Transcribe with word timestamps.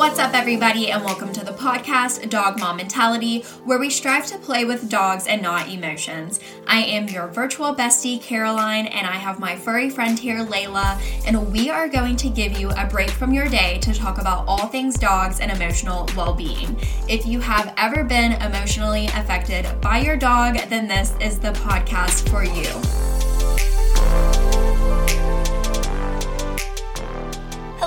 What's 0.00 0.18
up, 0.18 0.32
everybody, 0.32 0.90
and 0.90 1.04
welcome 1.04 1.30
to 1.34 1.44
the 1.44 1.52
podcast 1.52 2.30
Dog 2.30 2.58
Mom 2.58 2.78
Mentality, 2.78 3.42
where 3.66 3.78
we 3.78 3.90
strive 3.90 4.24
to 4.28 4.38
play 4.38 4.64
with 4.64 4.88
dogs 4.88 5.26
and 5.26 5.42
not 5.42 5.68
emotions. 5.68 6.40
I 6.66 6.78
am 6.78 7.06
your 7.06 7.28
virtual 7.28 7.74
bestie, 7.74 8.18
Caroline, 8.18 8.86
and 8.86 9.06
I 9.06 9.16
have 9.16 9.38
my 9.38 9.54
furry 9.54 9.90
friend 9.90 10.18
here, 10.18 10.38
Layla, 10.38 10.98
and 11.26 11.52
we 11.52 11.68
are 11.68 11.86
going 11.86 12.16
to 12.16 12.30
give 12.30 12.58
you 12.58 12.70
a 12.70 12.86
break 12.86 13.10
from 13.10 13.34
your 13.34 13.46
day 13.46 13.76
to 13.80 13.92
talk 13.92 14.16
about 14.16 14.48
all 14.48 14.68
things 14.68 14.94
dogs 14.94 15.38
and 15.38 15.52
emotional 15.52 16.08
well 16.16 16.32
being. 16.32 16.80
If 17.06 17.26
you 17.26 17.38
have 17.40 17.74
ever 17.76 18.02
been 18.02 18.32
emotionally 18.40 19.08
affected 19.08 19.66
by 19.82 19.98
your 19.98 20.16
dog, 20.16 20.56
then 20.70 20.88
this 20.88 21.12
is 21.20 21.38
the 21.38 21.52
podcast 21.52 22.26
for 22.30 22.42
you. 22.42 23.09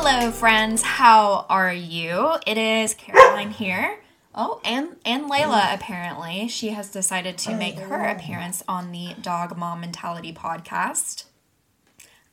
Hello, 0.05 0.31
friends. 0.31 0.81
How 0.81 1.45
are 1.47 1.71
you? 1.71 2.35
It 2.45 2.57
is 2.57 2.93
Caroline 2.93 3.51
here. 3.51 3.99
Oh, 4.35 4.59
and 4.65 4.97
and 5.05 5.31
Layla 5.31 5.61
mm. 5.61 5.75
apparently 5.75 6.49
she 6.49 6.71
has 6.71 6.89
decided 6.89 7.37
to 7.37 7.55
make 7.55 7.79
her 7.79 8.09
oh. 8.09 8.11
appearance 8.11 8.63
on 8.67 8.91
the 8.91 9.15
Dog 9.21 9.57
Mom 9.57 9.79
Mentality 9.79 10.33
podcast. 10.33 11.23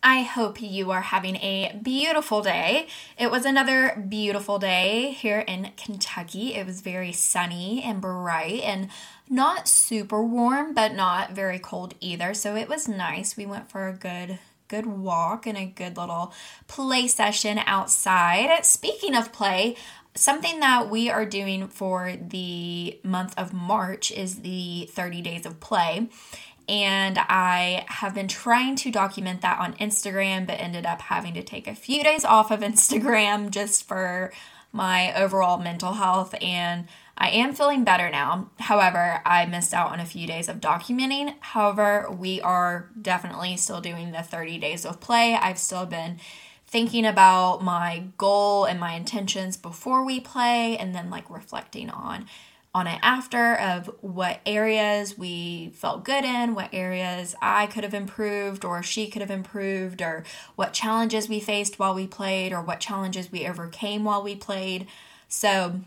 I 0.02 0.22
hope 0.22 0.60
you 0.60 0.90
are 0.90 1.00
having 1.00 1.36
a 1.36 1.78
beautiful 1.80 2.42
day. 2.42 2.88
It 3.16 3.30
was 3.30 3.44
another 3.44 4.04
beautiful 4.08 4.58
day 4.58 5.12
here 5.12 5.38
in 5.38 5.70
Kentucky. 5.76 6.54
It 6.56 6.66
was 6.66 6.80
very 6.80 7.12
sunny 7.12 7.84
and 7.84 8.00
bright 8.00 8.62
and 8.64 8.88
not 9.28 9.68
super 9.68 10.24
warm, 10.24 10.74
but 10.74 10.92
not 10.92 11.30
very 11.34 11.60
cold 11.60 11.94
either. 12.00 12.34
So 12.34 12.56
it 12.56 12.68
was 12.68 12.88
nice. 12.88 13.36
We 13.36 13.46
went 13.46 13.70
for 13.70 13.86
a 13.86 13.92
good 13.92 14.40
good 14.70 14.86
walk 14.86 15.46
and 15.46 15.58
a 15.58 15.66
good 15.66 15.96
little 15.96 16.32
play 16.68 17.08
session 17.08 17.58
outside. 17.66 18.64
Speaking 18.64 19.16
of 19.16 19.32
play, 19.32 19.76
something 20.14 20.60
that 20.60 20.88
we 20.88 21.10
are 21.10 21.26
doing 21.26 21.68
for 21.68 22.14
the 22.20 22.98
month 23.02 23.34
of 23.36 23.52
March 23.52 24.10
is 24.10 24.42
the 24.42 24.88
30 24.92 25.20
days 25.22 25.44
of 25.44 25.60
play. 25.60 26.08
And 26.68 27.18
I 27.18 27.84
have 27.88 28.14
been 28.14 28.28
trying 28.28 28.76
to 28.76 28.92
document 28.92 29.40
that 29.40 29.58
on 29.58 29.74
Instagram, 29.74 30.46
but 30.46 30.60
ended 30.60 30.86
up 30.86 31.02
having 31.02 31.34
to 31.34 31.42
take 31.42 31.66
a 31.66 31.74
few 31.74 32.04
days 32.04 32.24
off 32.24 32.52
of 32.52 32.60
Instagram 32.60 33.50
just 33.50 33.88
for 33.88 34.32
my 34.72 35.12
overall 35.20 35.58
mental 35.58 35.94
health 35.94 36.32
and 36.40 36.86
I 37.22 37.28
am 37.28 37.54
feeling 37.54 37.84
better 37.84 38.08
now. 38.08 38.48
However, 38.58 39.20
I 39.26 39.44
missed 39.44 39.74
out 39.74 39.92
on 39.92 40.00
a 40.00 40.06
few 40.06 40.26
days 40.26 40.48
of 40.48 40.58
documenting. 40.58 41.34
However, 41.40 42.10
we 42.10 42.40
are 42.40 42.88
definitely 43.00 43.58
still 43.58 43.82
doing 43.82 44.12
the 44.12 44.22
30 44.22 44.56
days 44.56 44.86
of 44.86 45.00
play. 45.00 45.34
I've 45.34 45.58
still 45.58 45.84
been 45.84 46.18
thinking 46.66 47.04
about 47.04 47.62
my 47.62 48.04
goal 48.16 48.64
and 48.64 48.80
my 48.80 48.94
intentions 48.94 49.58
before 49.58 50.02
we 50.02 50.18
play 50.18 50.78
and 50.78 50.94
then 50.94 51.10
like 51.10 51.28
reflecting 51.28 51.90
on 51.90 52.26
on 52.72 52.86
it 52.86 53.00
after 53.02 53.56
of 53.56 53.90
what 54.00 54.40
areas 54.46 55.18
we 55.18 55.70
felt 55.74 56.04
good 56.04 56.24
in, 56.24 56.54
what 56.54 56.72
areas 56.72 57.34
I 57.42 57.66
could 57.66 57.82
have 57.82 57.94
improved 57.94 58.64
or 58.64 58.80
she 58.80 59.08
could 59.08 59.22
have 59.22 59.30
improved 59.30 60.00
or 60.00 60.22
what 60.54 60.72
challenges 60.72 61.28
we 61.28 61.40
faced 61.40 61.80
while 61.80 61.94
we 61.94 62.06
played 62.06 62.52
or 62.52 62.62
what 62.62 62.78
challenges 62.78 63.32
we 63.32 63.46
overcame 63.46 64.04
while 64.04 64.22
we 64.22 64.36
played. 64.36 64.86
So 65.28 65.80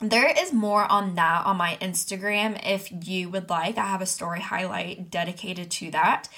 there 0.00 0.32
is 0.36 0.52
more 0.52 0.90
on 0.90 1.14
that 1.16 1.44
on 1.46 1.56
my 1.56 1.76
Instagram 1.80 2.60
if 2.64 2.90
you 3.06 3.28
would 3.28 3.50
like. 3.50 3.78
I 3.78 3.86
have 3.86 4.00
a 4.00 4.06
story 4.06 4.40
highlight 4.40 5.10
dedicated 5.10 5.70
to 5.72 5.90
that. 5.90 6.28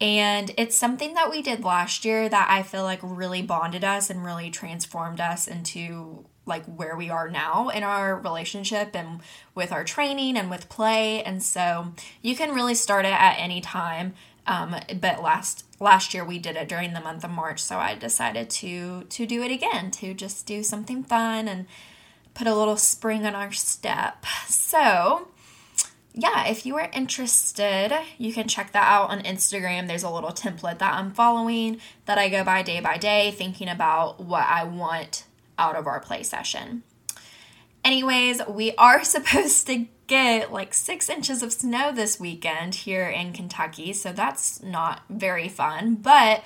And 0.00 0.52
it's 0.56 0.76
something 0.76 1.14
that 1.14 1.30
we 1.30 1.42
did 1.42 1.64
last 1.64 2.04
year 2.04 2.28
that 2.28 2.48
I 2.50 2.62
feel 2.62 2.84
like 2.84 3.00
really 3.02 3.42
bonded 3.42 3.82
us 3.82 4.10
and 4.10 4.24
really 4.24 4.50
transformed 4.50 5.20
us 5.20 5.48
into 5.48 6.24
like 6.46 6.64
where 6.66 6.96
we 6.96 7.10
are 7.10 7.28
now 7.28 7.68
in 7.68 7.82
our 7.82 8.16
relationship 8.16 8.94
and 8.94 9.20
with 9.54 9.72
our 9.72 9.84
training 9.84 10.36
and 10.36 10.50
with 10.50 10.68
play. 10.68 11.22
And 11.22 11.42
so 11.42 11.92
you 12.22 12.36
can 12.36 12.54
really 12.54 12.74
start 12.74 13.04
it 13.04 13.12
at 13.12 13.36
any 13.38 13.60
time. 13.60 14.14
Um, 14.46 14.76
but 15.00 15.22
last 15.22 15.64
last 15.78 16.14
year 16.14 16.24
we 16.24 16.38
did 16.38 16.56
it 16.56 16.68
during 16.68 16.94
the 16.94 17.00
month 17.00 17.22
of 17.22 17.30
March, 17.30 17.60
so 17.60 17.76
I 17.76 17.94
decided 17.94 18.48
to 18.50 19.04
to 19.04 19.26
do 19.26 19.42
it 19.42 19.50
again 19.50 19.90
to 19.92 20.14
just 20.14 20.46
do 20.46 20.62
something 20.62 21.02
fun 21.02 21.48
and 21.48 21.66
put 22.38 22.46
a 22.46 22.54
little 22.54 22.76
spring 22.76 23.26
on 23.26 23.34
our 23.34 23.50
step. 23.50 24.24
So, 24.46 25.26
yeah, 26.14 26.46
if 26.46 26.64
you 26.64 26.76
are 26.76 26.88
interested, 26.92 27.92
you 28.16 28.32
can 28.32 28.46
check 28.46 28.70
that 28.72 28.88
out 28.88 29.10
on 29.10 29.22
Instagram. 29.22 29.88
There's 29.88 30.04
a 30.04 30.10
little 30.10 30.30
template 30.30 30.78
that 30.78 30.94
I'm 30.94 31.10
following 31.10 31.80
that 32.06 32.16
I 32.16 32.28
go 32.28 32.44
by 32.44 32.62
day 32.62 32.78
by 32.78 32.96
day, 32.96 33.32
thinking 33.32 33.68
about 33.68 34.20
what 34.20 34.46
I 34.46 34.62
want 34.62 35.24
out 35.58 35.74
of 35.74 35.88
our 35.88 35.98
play 35.98 36.22
session. 36.22 36.84
Anyways, 37.84 38.40
we 38.48 38.72
are 38.76 39.02
supposed 39.04 39.66
to 39.66 39.86
get 40.06 40.52
like 40.52 40.74
six 40.74 41.10
inches 41.10 41.42
of 41.42 41.52
snow 41.52 41.90
this 41.92 42.20
weekend 42.20 42.76
here 42.76 43.08
in 43.08 43.32
Kentucky, 43.32 43.92
so 43.92 44.12
that's 44.12 44.62
not 44.62 45.02
very 45.10 45.48
fun, 45.48 45.96
but 45.96 46.44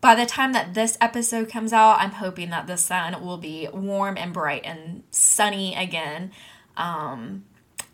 by 0.00 0.14
the 0.14 0.26
time 0.26 0.52
that 0.52 0.74
this 0.74 0.96
episode 1.00 1.50
comes 1.50 1.72
out, 1.72 1.98
I'm 2.00 2.12
hoping 2.12 2.50
that 2.50 2.66
the 2.66 2.76
sun 2.76 3.24
will 3.24 3.38
be 3.38 3.68
warm 3.72 4.16
and 4.16 4.32
bright 4.32 4.62
and 4.64 5.02
sunny 5.10 5.74
again. 5.74 6.32
Um, 6.76 7.44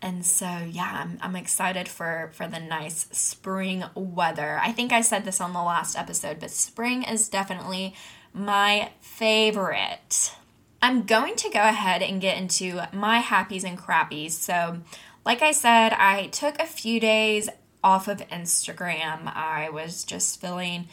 and 0.01 0.25
so 0.25 0.45
yeah, 0.69 1.03
I'm, 1.03 1.17
I'm 1.21 1.35
excited 1.35 1.87
for 1.87 2.29
for 2.33 2.47
the 2.47 2.59
nice 2.59 3.07
spring 3.11 3.83
weather. 3.95 4.59
I 4.61 4.71
think 4.71 4.91
I 4.91 5.01
said 5.01 5.25
this 5.25 5.41
on 5.41 5.53
the 5.53 5.63
last 5.63 5.97
episode, 5.97 6.39
but 6.39 6.51
spring 6.51 7.03
is 7.03 7.27
definitely 7.27 7.95
my 8.33 8.91
favorite. 9.01 10.35
I'm 10.81 11.03
going 11.03 11.35
to 11.37 11.49
go 11.49 11.61
ahead 11.61 12.03
and 12.03 12.21
get 12.21 12.37
into 12.37 12.81
my 12.93 13.19
happies 13.19 13.63
and 13.63 13.77
crappies. 13.77 14.31
So, 14.31 14.81
like 15.25 15.41
I 15.41 15.51
said, 15.51 15.93
I 15.93 16.27
took 16.27 16.59
a 16.59 16.67
few 16.67 16.99
days 16.99 17.49
off 17.83 18.07
of 18.07 18.19
Instagram. 18.29 19.33
I 19.33 19.69
was 19.71 20.03
just 20.03 20.39
feeling 20.39 20.87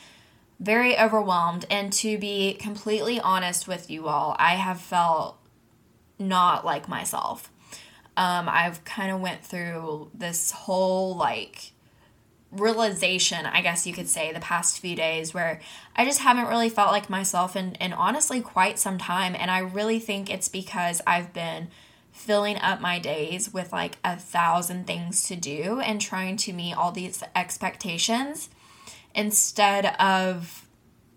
very 0.60 0.98
overwhelmed. 0.98 1.66
And 1.70 1.92
to 1.94 2.18
be 2.18 2.54
completely 2.54 3.20
honest 3.20 3.66
with 3.66 3.90
you 3.90 4.08
all, 4.08 4.36
I 4.38 4.54
have 4.54 4.80
felt 4.80 5.38
not 6.18 6.64
like 6.64 6.88
myself. 6.88 7.50
Um, 8.16 8.48
I've 8.48 8.84
kind 8.84 9.10
of 9.10 9.20
went 9.20 9.44
through 9.44 10.10
this 10.14 10.50
whole 10.50 11.16
like 11.16 11.72
realization, 12.52 13.46
I 13.46 13.62
guess 13.62 13.86
you 13.86 13.94
could 13.94 14.08
say, 14.08 14.32
the 14.32 14.40
past 14.40 14.78
few 14.78 14.94
days 14.94 15.32
where 15.32 15.60
I 15.96 16.04
just 16.04 16.20
haven't 16.20 16.48
really 16.48 16.69
felt 16.69 16.92
like 16.92 17.08
myself 17.08 17.56
in, 17.56 17.74
in 17.76 17.92
honestly 17.92 18.40
quite 18.40 18.78
some 18.78 18.98
time. 18.98 19.34
And 19.36 19.50
I 19.50 19.60
really 19.60 19.98
think 19.98 20.30
it's 20.30 20.48
because 20.48 21.00
I've 21.06 21.32
been 21.32 21.69
filling 22.12 22.58
up 22.58 22.80
my 22.80 22.98
days 22.98 23.52
with 23.52 23.72
like 23.72 23.96
a 24.04 24.16
thousand 24.16 24.86
things 24.86 25.26
to 25.28 25.34
do 25.34 25.80
and 25.80 25.98
trying 25.98 26.36
to 26.36 26.52
meet 26.52 26.74
all 26.74 26.92
these 26.92 27.22
expectations 27.34 28.50
instead 29.15 29.87
of 30.00 30.67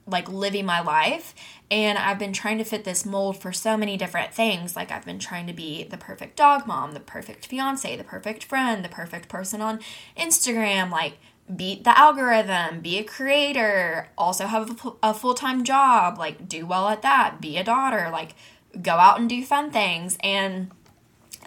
like 0.08 0.30
living 0.30 0.66
my 0.66 0.82
life. 0.82 1.34
And 1.72 1.98
I've 1.98 2.20
been 2.20 2.34
trying 2.34 2.60
to 2.60 2.64
fit 2.64 2.84
this 2.84 3.06
mold 3.06 3.42
for 3.42 3.52
so 3.52 3.76
many 3.76 3.98
different 3.98 4.34
things. 4.34 4.76
Like, 4.76 4.92
I've 4.92 5.06
been 5.06 5.18
trying 5.18 5.48
to 5.48 5.54
be 5.54 5.84
the 5.84 5.98
perfect 5.98 6.36
dog 6.36 6.68
mom, 6.68 6.92
the 6.92 7.00
perfect 7.00 7.48
fiance, 7.48 7.96
the 7.96 8.04
perfect 8.04 8.44
friend, 8.44 8.86
the 8.86 8.90
perfect 8.90 9.30
person 9.30 9.62
on 9.62 9.80
Instagram, 10.16 10.92
like, 10.92 11.18
beat 11.54 11.84
the 11.84 11.98
algorithm, 11.98 12.82
be 12.82 13.00
a 13.00 13.04
creator, 13.04 14.10
also 14.16 14.46
have 14.46 14.98
a, 15.02 15.14
full 15.14 15.34
time 15.34 15.64
job, 15.64 16.20
like, 16.20 16.48
do 16.48 16.68
well 16.68 16.88
at 16.88 17.02
that, 17.02 17.42
be 17.42 17.58
a 17.58 17.64
daughter, 17.64 18.10
like, 18.12 18.36
go 18.80 18.94
out 18.94 19.20
and 19.20 19.28
do 19.28 19.44
fun 19.44 19.72
things. 19.72 20.20
And 20.22 20.70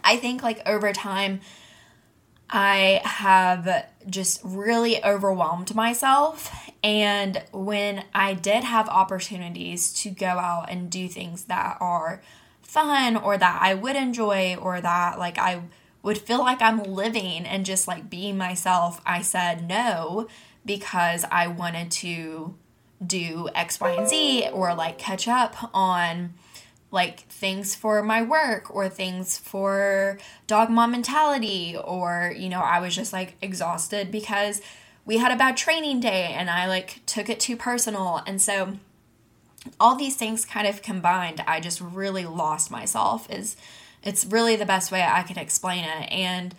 I 0.03 0.17
think, 0.17 0.43
like, 0.43 0.61
over 0.67 0.93
time, 0.93 1.41
I 2.51 3.01
have 3.05 3.87
just 4.09 4.41
really 4.43 5.05
overwhelmed 5.05 5.75
myself. 5.75 6.71
And 6.83 7.43
when 7.53 8.05
I 8.15 8.35
did 8.35 8.65
have 8.65 8.89
opportunities 8.89 9.93
to 10.03 10.11
go 10.11 10.27
out 10.27 10.71
and 10.71 10.91
do 10.91 11.09
things 11.09 11.45
that 11.45 11.77
are 11.81 12.23
fun 12.63 13.17
or 13.17 13.37
that 13.37 13.59
I 13.61 13.75
would 13.75 13.97
enjoy 13.97 14.57
or 14.57 14.81
that 14.81 15.19
like 15.19 15.39
I 15.39 15.63
would 16.03 16.19
feel 16.19 16.39
like 16.39 16.63
I'm 16.63 16.83
living 16.83 17.45
and 17.45 17.67
just 17.67 17.89
like 17.89 18.09
being 18.09 18.39
myself, 18.39 19.01
I 19.05 19.23
said 19.23 19.69
no 19.69 20.29
because 20.65 21.25
I 21.31 21.49
wanted 21.49 21.91
to 21.93 22.55
do 23.05 23.49
X, 23.55 23.81
Y, 23.81 23.91
and 23.91 24.09
Z 24.09 24.49
or 24.53 24.75
like 24.75 24.99
catch 24.99 25.29
up 25.29 25.71
on 25.75 26.35
like 26.91 27.21
things 27.21 27.75
for 27.75 28.03
my 28.03 28.23
work 28.23 28.75
or 28.75 28.89
things 28.89 29.37
for 29.37 30.19
dog 30.47 30.71
mom 30.71 30.91
mentality 30.91 31.77
or 31.85 32.33
you 32.35 32.49
know 32.49 32.61
i 32.61 32.81
was 32.81 32.95
just 32.95 33.13
like 33.13 33.35
exhausted 33.43 34.11
because 34.11 34.63
we 35.09 35.17
had 35.17 35.33
a 35.33 35.37
bad 35.37 35.57
training 35.57 36.01
day 36.01 36.35
and 36.37 36.51
i 36.51 36.67
like 36.69 37.01
took 37.07 37.29
it 37.31 37.41
too 37.41 37.57
personal. 37.57 38.23
And 38.27 38.41
so 38.41 38.77
all 39.81 39.97
these 39.97 40.17
things 40.17 40.45
kind 40.45 40.69
of 40.69 40.83
combined 40.83 41.43
i 41.47 41.59
just 41.61 41.81
really 41.81 42.25
lost 42.25 42.71
myself 42.71 43.29
is 43.31 43.57
it's 44.05 44.25
really 44.27 44.55
the 44.55 44.65
best 44.65 44.93
way 44.93 45.03
i 45.03 45.23
can 45.23 45.39
explain 45.39 45.85
it. 45.85 46.13
And 46.13 46.55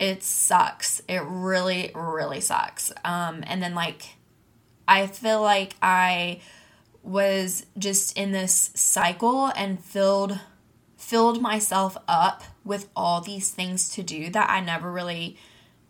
it 0.00 0.24
sucks. 0.24 1.00
It 1.08 1.22
really 1.24 1.92
really 1.94 2.40
sucks. 2.40 2.92
Um 3.04 3.44
and 3.46 3.62
then 3.62 3.74
like 3.74 4.16
i 4.88 5.06
feel 5.06 5.40
like 5.40 5.76
i 5.80 6.40
was 7.04 7.66
just 7.78 8.16
in 8.16 8.32
this 8.32 8.70
cycle 8.74 9.46
and 9.56 9.82
filled 9.82 10.40
filled 10.96 11.40
myself 11.40 11.98
up 12.08 12.42
with 12.64 12.88
all 12.96 13.20
these 13.20 13.50
things 13.50 13.90
to 13.90 14.02
do 14.02 14.30
that 14.30 14.48
I 14.48 14.60
never 14.60 14.90
really 14.90 15.36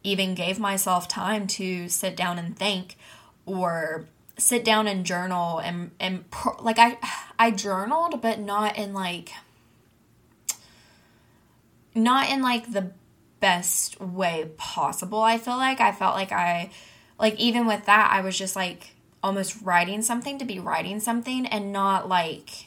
even 0.03 0.35
gave 0.35 0.59
myself 0.59 1.07
time 1.07 1.47
to 1.47 1.89
sit 1.89 2.17
down 2.17 2.37
and 2.39 2.59
think 2.59 2.97
or 3.47 4.07
sit 4.37 4.65
down 4.65 4.89
and 4.89 5.07
journal 5.07 5.61
and 5.61 5.93
and 6.01 6.25
like 6.61 6.79
I 6.81 6.99
I 7.39 7.53
journaled 7.53 8.21
but 8.21 8.41
not 8.41 8.77
in 8.77 8.93
like 8.93 9.31
not 11.95 12.29
in 12.29 12.43
like 12.43 12.73
the 12.73 12.91
best 13.39 14.01
way 14.01 14.51
possible. 14.57 15.23
I 15.23 15.39
feel 15.39 15.57
like 15.57 15.81
I 15.81 15.93
felt 15.93 16.17
like 16.17 16.33
I 16.33 16.71
like 17.21 17.39
even 17.39 17.67
with 17.67 17.87
that 17.87 18.11
I 18.13 18.23
was 18.23 18.37
just 18.37 18.57
like 18.57 18.94
almost 19.25 19.63
writing 19.63 20.03
something 20.03 20.39
to 20.39 20.45
be 20.45 20.59
writing 20.59 21.01
something 21.01 21.47
and 21.47 21.73
not 21.73 22.07
like 22.07 22.67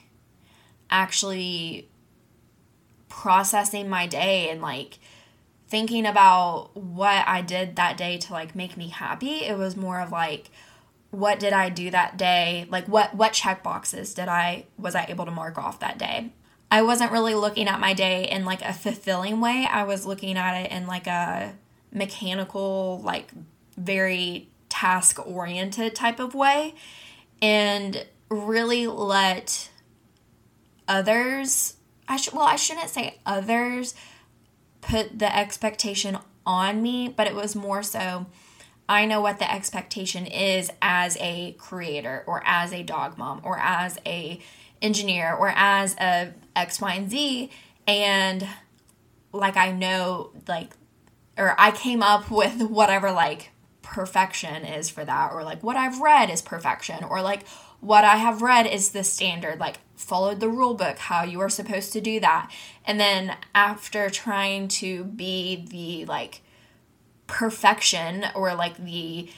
actually 0.89 1.87
processing 3.07 3.87
my 3.87 4.07
day 4.07 4.49
and 4.49 4.59
like 4.59 4.97
thinking 5.67 6.03
about 6.05 6.75
what 6.75 7.27
I 7.27 7.41
did 7.41 7.75
that 7.75 7.95
day 7.95 8.17
to 8.17 8.33
like 8.33 8.55
make 8.55 8.75
me 8.75 8.89
happy. 8.89 9.45
It 9.45 9.55
was 9.55 9.77
more 9.77 10.01
of 10.01 10.11
like 10.11 10.49
what 11.11 11.39
did 11.39 11.53
I 11.53 11.69
do 11.69 11.91
that 11.91 12.17
day? 12.17 12.65
Like 12.69 12.87
what 12.87 13.13
what 13.13 13.33
check 13.33 13.61
boxes 13.61 14.15
did 14.15 14.27
I 14.27 14.65
was 14.79 14.95
I 14.95 15.05
able 15.09 15.25
to 15.25 15.31
mark 15.31 15.59
off 15.59 15.79
that 15.81 15.99
day? 15.99 16.31
I 16.71 16.81
wasn't 16.81 17.11
really 17.11 17.35
looking 17.35 17.67
at 17.67 17.79
my 17.79 17.93
day 17.93 18.27
in 18.29 18.45
like 18.45 18.63
a 18.63 18.73
fulfilling 18.73 19.39
way. 19.41 19.67
I 19.71 19.83
was 19.83 20.07
looking 20.07 20.37
at 20.37 20.65
it 20.65 20.71
in 20.71 20.87
like 20.87 21.05
a 21.05 21.53
mechanical, 21.93 22.99
like 23.03 23.31
very 23.77 24.49
task 24.77 25.25
oriented 25.27 25.95
type 25.95 26.19
of 26.19 26.35
way 26.35 26.75
and 27.41 28.05
really 28.29 28.85
let 28.87 29.69
others 30.87 31.75
I 32.07 32.17
should 32.17 32.33
well 32.33 32.45
I 32.45 32.55
shouldn't 32.55 32.89
say 32.89 33.19
others 33.25 33.95
put 34.81 35.19
the 35.19 35.35
expectation 35.35 36.17
on 36.45 36.81
me, 36.81 37.09
but 37.09 37.27
it 37.27 37.35
was 37.35 37.55
more 37.55 37.83
so 37.83 38.27
I 38.87 39.05
know 39.05 39.19
what 39.19 39.39
the 39.39 39.51
expectation 39.51 40.25
is 40.25 40.71
as 40.81 41.17
a 41.19 41.53
creator 41.57 42.23
or 42.25 42.41
as 42.45 42.71
a 42.71 42.83
dog 42.83 43.17
mom 43.17 43.41
or 43.43 43.59
as 43.59 43.99
a 44.05 44.39
engineer 44.81 45.33
or 45.33 45.51
as 45.53 45.95
a 45.99 46.33
X, 46.55 46.79
Y, 46.79 46.93
and 46.93 47.11
Z. 47.11 47.49
And 47.85 48.47
like 49.33 49.57
I 49.57 49.71
know 49.71 50.31
like 50.47 50.73
or 51.37 51.53
I 51.59 51.71
came 51.71 52.01
up 52.01 52.31
with 52.31 52.61
whatever 52.61 53.11
like 53.11 53.51
perfection 53.87 54.65
is 54.65 54.89
for 54.89 55.05
that 55.05 55.31
or 55.31 55.43
like 55.43 55.63
what 55.63 55.77
I've 55.77 56.01
read 56.01 56.29
is 56.29 56.41
perfection 56.41 57.03
or 57.05 57.21
like 57.21 57.47
what 57.79 58.03
I 58.03 58.17
have 58.17 58.41
read 58.41 58.67
is 58.67 58.89
the 58.89 59.03
standard 59.03 59.59
like 59.59 59.77
followed 59.95 60.39
the 60.39 60.49
rule 60.49 60.73
book 60.73 60.97
how 60.97 61.23
you 61.23 61.39
are 61.39 61.49
supposed 61.49 61.93
to 61.93 62.01
do 62.01 62.19
that. 62.19 62.51
And 62.85 62.99
then 62.99 63.35
after 63.55 64.09
trying 64.09 64.67
to 64.69 65.05
be 65.05 65.65
the 65.69 66.05
like 66.05 66.41
perfection 67.27 68.25
or 68.35 68.53
like 68.55 68.77
the 68.77 69.29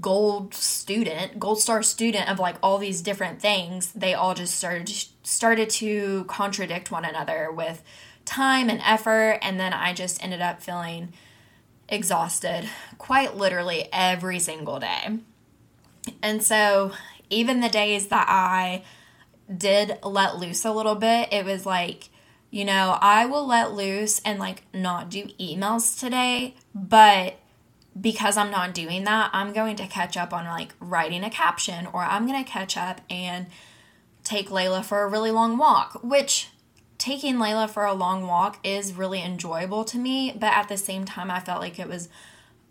gold 0.00 0.54
student, 0.54 1.38
gold 1.38 1.60
star 1.60 1.82
student 1.82 2.28
of 2.28 2.38
like 2.38 2.56
all 2.62 2.78
these 2.78 3.00
different 3.00 3.40
things, 3.40 3.92
they 3.92 4.12
all 4.12 4.34
just 4.34 4.56
started 4.56 4.90
started 5.22 5.70
to 5.70 6.24
contradict 6.24 6.90
one 6.90 7.04
another 7.04 7.50
with 7.52 7.82
time 8.24 8.68
and 8.68 8.80
effort. 8.84 9.38
And 9.40 9.58
then 9.58 9.72
I 9.72 9.92
just 9.94 10.22
ended 10.22 10.40
up 10.40 10.60
feeling 10.60 11.12
exhausted 11.88 12.68
quite 12.98 13.36
literally 13.36 13.88
every 13.92 14.38
single 14.38 14.78
day. 14.78 15.18
And 16.22 16.42
so 16.42 16.92
even 17.30 17.60
the 17.60 17.68
days 17.68 18.08
that 18.08 18.26
I 18.28 18.84
did 19.54 19.98
let 20.02 20.38
loose 20.38 20.64
a 20.64 20.72
little 20.72 20.94
bit, 20.94 21.32
it 21.32 21.44
was 21.44 21.64
like 21.64 22.10
you 22.50 22.64
know, 22.64 22.98
I 23.00 23.26
will 23.26 23.46
let 23.46 23.72
loose 23.72 24.20
and 24.20 24.38
like 24.38 24.62
not 24.72 25.10
do 25.10 25.24
emails 25.38 25.98
today, 25.98 26.54
but 26.74 27.38
because 28.00 28.36
I'm 28.36 28.50
not 28.50 28.74
doing 28.74 29.04
that, 29.04 29.30
I'm 29.32 29.52
going 29.52 29.76
to 29.76 29.86
catch 29.86 30.16
up 30.16 30.32
on 30.32 30.46
like 30.46 30.74
writing 30.80 31.24
a 31.24 31.30
caption 31.30 31.86
or 31.86 32.02
I'm 32.02 32.26
going 32.26 32.42
to 32.42 32.50
catch 32.50 32.76
up 32.76 33.00
and 33.10 33.46
take 34.24 34.48
Layla 34.48 34.84
for 34.84 35.02
a 35.02 35.08
really 35.08 35.30
long 35.30 35.58
walk, 35.58 36.00
which 36.02 36.48
taking 36.98 37.36
Layla 37.36 37.70
for 37.70 37.84
a 37.84 37.94
long 37.94 38.26
walk 38.26 38.58
is 38.64 38.92
really 38.92 39.22
enjoyable 39.22 39.84
to 39.84 39.98
me, 39.98 40.36
but 40.38 40.52
at 40.52 40.68
the 40.68 40.76
same 40.76 41.04
time, 41.04 41.30
I 41.30 41.40
felt 41.40 41.60
like 41.60 41.78
it 41.78 41.88
was 41.88 42.08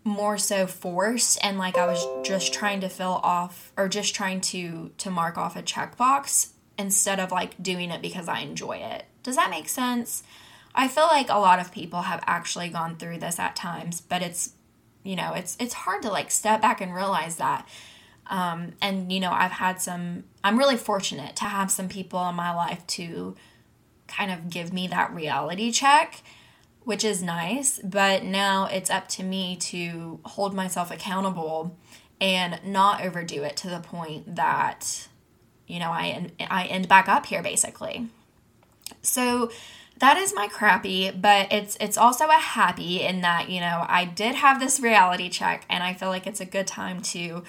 more 0.04 0.38
so 0.38 0.66
forced 0.68 1.38
and 1.44 1.58
like 1.58 1.78
I 1.78 1.86
was 1.86 2.06
just 2.24 2.54
trying 2.54 2.80
to 2.80 2.88
fill 2.88 3.20
off 3.24 3.74
or 3.76 3.90
just 3.90 4.16
trying 4.16 4.40
to 4.40 4.92
to 4.98 5.12
mark 5.12 5.38
off 5.38 5.58
a 5.58 5.62
checkbox 5.62 6.52
instead 6.78 7.20
of 7.20 7.32
like 7.32 7.62
doing 7.62 7.92
it 7.92 8.02
because 8.02 8.30
I 8.30 8.40
enjoy 8.40 8.78
it. 8.78 9.06
Does 9.24 9.36
that 9.36 9.50
make 9.50 9.68
sense? 9.68 10.24
I 10.74 10.88
feel 10.88 11.08
like 11.08 11.30
a 11.30 11.40
lot 11.40 11.60
of 11.60 11.74
people 11.74 12.04
have 12.04 12.24
actually 12.26 12.70
gone 12.70 12.96
through 12.96 13.18
this 13.18 13.40
at 13.40 13.56
times, 13.56 14.00
but 14.00 14.22
it's 14.22 14.54
you 15.04 15.16
know, 15.16 15.34
it's 15.34 15.58
it's 15.60 15.74
hard 15.74 16.02
to 16.04 16.10
like 16.10 16.32
step 16.32 16.62
back 16.62 16.82
and 16.82 16.94
realize 16.94 17.38
that. 17.38 17.68
Um, 18.28 18.74
and 18.82 19.12
you 19.12 19.20
know, 19.20 19.32
I've 19.32 19.52
had 19.52 19.82
some 19.82 20.24
I'm 20.44 20.58
really 20.58 20.78
fortunate 20.78 21.36
to 21.38 21.46
have 21.46 21.72
some 21.72 21.90
people 21.90 22.28
in 22.30 22.36
my 22.36 22.54
life 22.54 22.86
to 22.88 23.36
kind 24.08 24.32
of 24.32 24.50
give 24.50 24.74
me 24.74 24.88
that 24.88 25.14
reality 25.14 25.72
check, 25.72 26.22
which 26.84 27.04
is 27.04 27.22
nice, 27.22 27.80
but 27.84 28.24
now 28.24 28.66
it's 28.66 28.90
up 28.90 29.08
to 29.10 29.24
me 29.24 29.56
to 29.58 30.20
hold 30.26 30.54
myself 30.54 30.92
accountable 30.92 31.78
and 32.20 32.60
not 32.64 33.04
overdo 33.04 33.44
it 33.44 33.56
to 33.58 33.70
the 33.70 33.80
point 33.80 34.36
that 34.36 35.08
you 35.68 35.80
know, 35.80 35.92
I 35.92 36.32
I 36.50 36.66
end 36.66 36.88
back 36.88 37.08
up 37.08 37.26
here 37.26 37.44
basically. 37.44 38.08
So 39.02 39.52
that 40.00 40.18
is 40.18 40.34
my 40.34 40.48
crappy, 40.48 41.12
but 41.12 41.52
it's 41.52 41.78
it's 41.80 41.98
also 41.98 42.28
a 42.28 42.34
happy 42.34 43.02
in 43.02 43.22
that, 43.22 43.50
you 43.50 43.60
know, 43.60 43.86
I 43.88 44.06
did 44.06 44.36
have 44.36 44.60
this 44.60 44.80
reality 44.80 45.30
check 45.30 45.66
and 45.70 45.84
I 45.84 45.94
feel 45.94 46.10
like 46.10 46.26
it's 46.26 46.40
a 46.40 46.46
good 46.46 46.68
time 46.68 47.02
to 47.02 47.44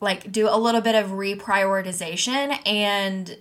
like 0.00 0.30
do 0.30 0.48
a 0.50 0.58
little 0.58 0.82
bit 0.82 0.94
of 0.94 1.10
reprioritization 1.10 2.58
and 2.66 3.38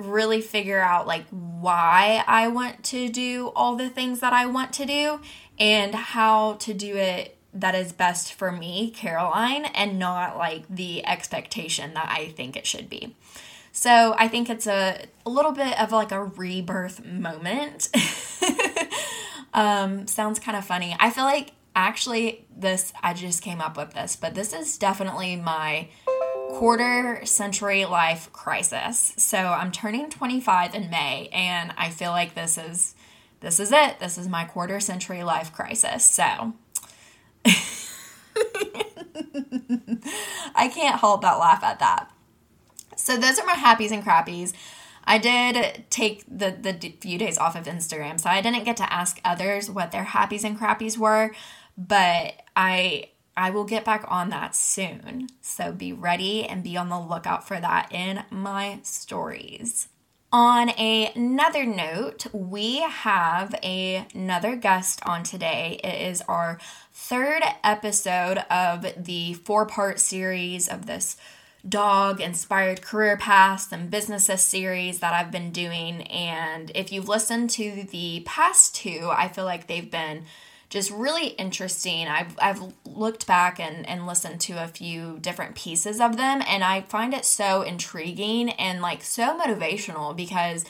really 0.00 0.40
figure 0.40 0.80
out 0.80 1.06
like 1.06 1.26
why 1.30 2.24
I 2.26 2.48
want 2.48 2.84
to 2.84 3.08
do 3.08 3.52
all 3.54 3.76
the 3.76 3.88
things 3.88 4.20
that 4.20 4.32
I 4.32 4.46
want 4.46 4.72
to 4.74 4.86
do 4.86 5.20
and 5.58 5.94
how 5.94 6.54
to 6.54 6.74
do 6.74 6.96
it 6.96 7.36
that 7.52 7.74
is 7.74 7.92
best 7.92 8.32
for 8.32 8.52
me, 8.52 8.90
Caroline, 8.90 9.64
and 9.66 9.98
not 9.98 10.36
like 10.36 10.64
the 10.68 11.04
expectation 11.06 11.94
that 11.94 12.08
I 12.08 12.28
think 12.28 12.56
it 12.56 12.66
should 12.66 12.88
be. 12.88 13.16
So 13.72 14.14
I 14.18 14.28
think 14.28 14.50
it's 14.50 14.66
a, 14.66 15.06
a 15.24 15.30
little 15.30 15.52
bit 15.52 15.78
of 15.80 15.92
like 15.92 16.12
a 16.12 16.24
rebirth 16.24 17.04
moment. 17.04 17.88
um, 19.54 20.06
sounds 20.06 20.38
kind 20.38 20.56
of 20.56 20.64
funny. 20.64 20.96
I 20.98 21.10
feel 21.10 21.24
like 21.24 21.52
actually 21.74 22.46
this, 22.56 22.92
I 23.02 23.14
just 23.14 23.42
came 23.42 23.60
up 23.60 23.76
with 23.76 23.94
this, 23.94 24.16
but 24.16 24.34
this 24.34 24.52
is 24.52 24.76
definitely 24.76 25.36
my 25.36 25.88
quarter 26.58 27.24
century 27.24 27.84
life 27.84 28.32
crisis. 28.32 29.14
So 29.16 29.38
I'm 29.38 29.72
turning 29.72 30.10
25 30.10 30.74
in 30.74 30.90
May 30.90 31.28
and 31.32 31.72
I 31.76 31.90
feel 31.90 32.10
like 32.10 32.34
this 32.34 32.58
is 32.58 32.94
this 33.40 33.58
is 33.58 33.72
it. 33.72 34.00
This 34.00 34.18
is 34.18 34.28
my 34.28 34.44
quarter 34.44 34.80
century 34.80 35.22
life 35.22 35.52
crisis. 35.52 36.04
So 36.04 36.22
I 40.54 40.68
can't 40.68 41.00
help 41.00 41.22
but 41.22 41.38
laugh 41.38 41.64
at 41.64 41.78
that. 41.78 42.10
So 42.96 43.16
those 43.16 43.38
are 43.38 43.46
my 43.46 43.54
happies 43.54 43.92
and 43.92 44.04
crappies. 44.04 44.52
I 45.04 45.18
did 45.18 45.84
take 45.90 46.24
the 46.28 46.50
the 46.50 46.94
few 47.00 47.18
days 47.18 47.38
off 47.38 47.56
of 47.56 47.64
Instagram, 47.64 48.20
so 48.20 48.28
I 48.28 48.42
didn't 48.42 48.64
get 48.64 48.76
to 48.76 48.92
ask 48.92 49.20
others 49.24 49.70
what 49.70 49.90
their 49.90 50.04
happies 50.04 50.44
and 50.44 50.58
crappies 50.58 50.98
were, 50.98 51.32
but 51.76 52.34
I 52.54 53.08
I 53.40 53.48
will 53.48 53.64
get 53.64 53.86
back 53.86 54.04
on 54.06 54.28
that 54.28 54.54
soon. 54.54 55.28
So 55.40 55.72
be 55.72 55.94
ready 55.94 56.44
and 56.44 56.62
be 56.62 56.76
on 56.76 56.90
the 56.90 57.00
lookout 57.00 57.48
for 57.48 57.58
that 57.58 57.90
in 57.90 58.22
my 58.30 58.80
stories. 58.82 59.88
On 60.30 60.68
a, 60.78 61.10
another 61.16 61.64
note, 61.64 62.26
we 62.34 62.82
have 62.82 63.54
a, 63.62 64.06
another 64.14 64.56
guest 64.56 65.00
on 65.06 65.22
today. 65.22 65.80
It 65.82 66.06
is 66.06 66.20
our 66.28 66.58
third 66.92 67.42
episode 67.64 68.44
of 68.50 68.86
the 69.02 69.32
four 69.32 69.64
part 69.64 70.00
series 70.00 70.68
of 70.68 70.84
this 70.84 71.16
dog 71.66 72.20
inspired 72.20 72.82
career 72.82 73.16
paths 73.16 73.72
and 73.72 73.90
businesses 73.90 74.42
series 74.42 75.00
that 75.00 75.14
I've 75.14 75.32
been 75.32 75.50
doing. 75.50 76.02
And 76.02 76.70
if 76.74 76.92
you've 76.92 77.08
listened 77.08 77.48
to 77.50 77.86
the 77.90 78.22
past 78.26 78.74
two, 78.74 79.08
I 79.10 79.28
feel 79.28 79.46
like 79.46 79.66
they've 79.66 79.90
been 79.90 80.26
just 80.70 80.90
really 80.92 81.26
interesting. 81.26 82.06
I've, 82.06 82.38
I've 82.40 82.62
looked 82.86 83.26
back 83.26 83.58
and, 83.58 83.86
and 83.88 84.06
listened 84.06 84.40
to 84.42 84.52
a 84.52 84.68
few 84.68 85.18
different 85.20 85.56
pieces 85.56 86.00
of 86.00 86.16
them, 86.16 86.42
and 86.46 86.62
I 86.62 86.82
find 86.82 87.12
it 87.12 87.24
so 87.24 87.62
intriguing 87.62 88.50
and 88.50 88.80
like 88.80 89.02
so 89.02 89.38
motivational 89.38 90.16
because 90.16 90.64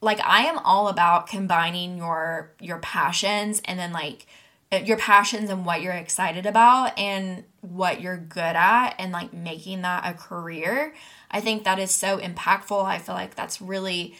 like 0.00 0.20
I 0.20 0.42
am 0.46 0.58
all 0.58 0.88
about 0.88 1.26
combining 1.26 1.98
your 1.98 2.52
your 2.60 2.78
passions 2.78 3.60
and 3.64 3.78
then 3.78 3.92
like 3.92 4.26
eh, 4.72 4.82
your 4.82 4.96
passions 4.96 5.50
and 5.50 5.64
what 5.64 5.82
you're 5.82 5.92
excited 5.92 6.46
about 6.46 6.98
and 6.98 7.44
what 7.60 8.00
you're 8.00 8.16
good 8.16 8.56
at 8.56 8.94
and 8.98 9.12
like 9.12 9.32
making 9.32 9.82
that 9.82 10.04
a 10.06 10.16
career. 10.16 10.94
I 11.30 11.40
think 11.40 11.64
that 11.64 11.78
is 11.78 11.90
so 11.90 12.18
impactful. 12.18 12.82
I 12.82 12.98
feel 12.98 13.14
like 13.14 13.34
that's 13.34 13.60
really 13.60 14.16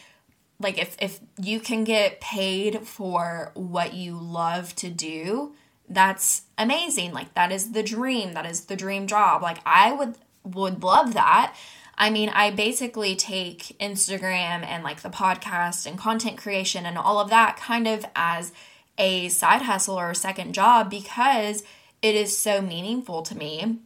like 0.61 0.77
if 0.77 0.95
if 0.99 1.19
you 1.41 1.59
can 1.59 1.83
get 1.83 2.21
paid 2.21 2.87
for 2.87 3.51
what 3.53 3.93
you 3.93 4.17
love 4.17 4.75
to 4.77 4.89
do, 4.89 5.53
that's 5.89 6.43
amazing. 6.57 7.13
Like 7.13 7.33
that 7.33 7.51
is 7.51 7.71
the 7.71 7.83
dream. 7.83 8.33
That 8.33 8.45
is 8.45 8.65
the 8.65 8.75
dream 8.75 9.07
job. 9.07 9.41
Like 9.41 9.59
I 9.65 9.91
would 9.93 10.15
would 10.43 10.83
love 10.83 11.13
that. 11.13 11.55
I 11.97 12.09
mean, 12.09 12.29
I 12.29 12.49
basically 12.51 13.15
take 13.15 13.77
Instagram 13.79 14.65
and 14.65 14.83
like 14.83 15.01
the 15.01 15.09
podcast 15.09 15.85
and 15.85 15.97
content 15.97 16.37
creation 16.37 16.85
and 16.85 16.97
all 16.97 17.19
of 17.19 17.29
that 17.29 17.57
kind 17.57 17.87
of 17.87 18.05
as 18.15 18.51
a 18.97 19.29
side 19.29 19.63
hustle 19.63 19.99
or 19.99 20.09
a 20.09 20.15
second 20.15 20.53
job 20.53 20.89
because 20.89 21.63
it 22.01 22.15
is 22.15 22.35
so 22.35 22.61
meaningful 22.61 23.21
to 23.23 23.37
me 23.37 23.79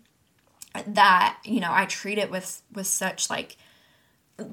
that, 0.87 1.37
you 1.43 1.59
know, 1.59 1.71
I 1.71 1.85
treat 1.85 2.17
it 2.17 2.31
with 2.31 2.61
with 2.73 2.87
such 2.87 3.29
like 3.29 3.57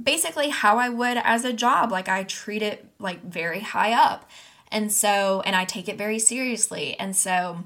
basically 0.03 0.51
how 0.51 0.79
I 0.79 0.89
would 0.89 1.17
as 1.19 1.45
a 1.45 1.53
job. 1.53 1.91
Like 1.91 2.09
I 2.09 2.25
treat 2.25 2.63
it 2.63 2.87
like 2.99 3.23
very 3.25 3.61
high 3.61 3.93
up. 3.93 4.29
And 4.71 4.91
so, 4.91 5.43
and 5.45 5.55
I 5.55 5.65
take 5.65 5.89
it 5.89 5.99
very 5.99 6.19
seriously. 6.19 6.99
And 6.99 7.15
so, 7.15 7.65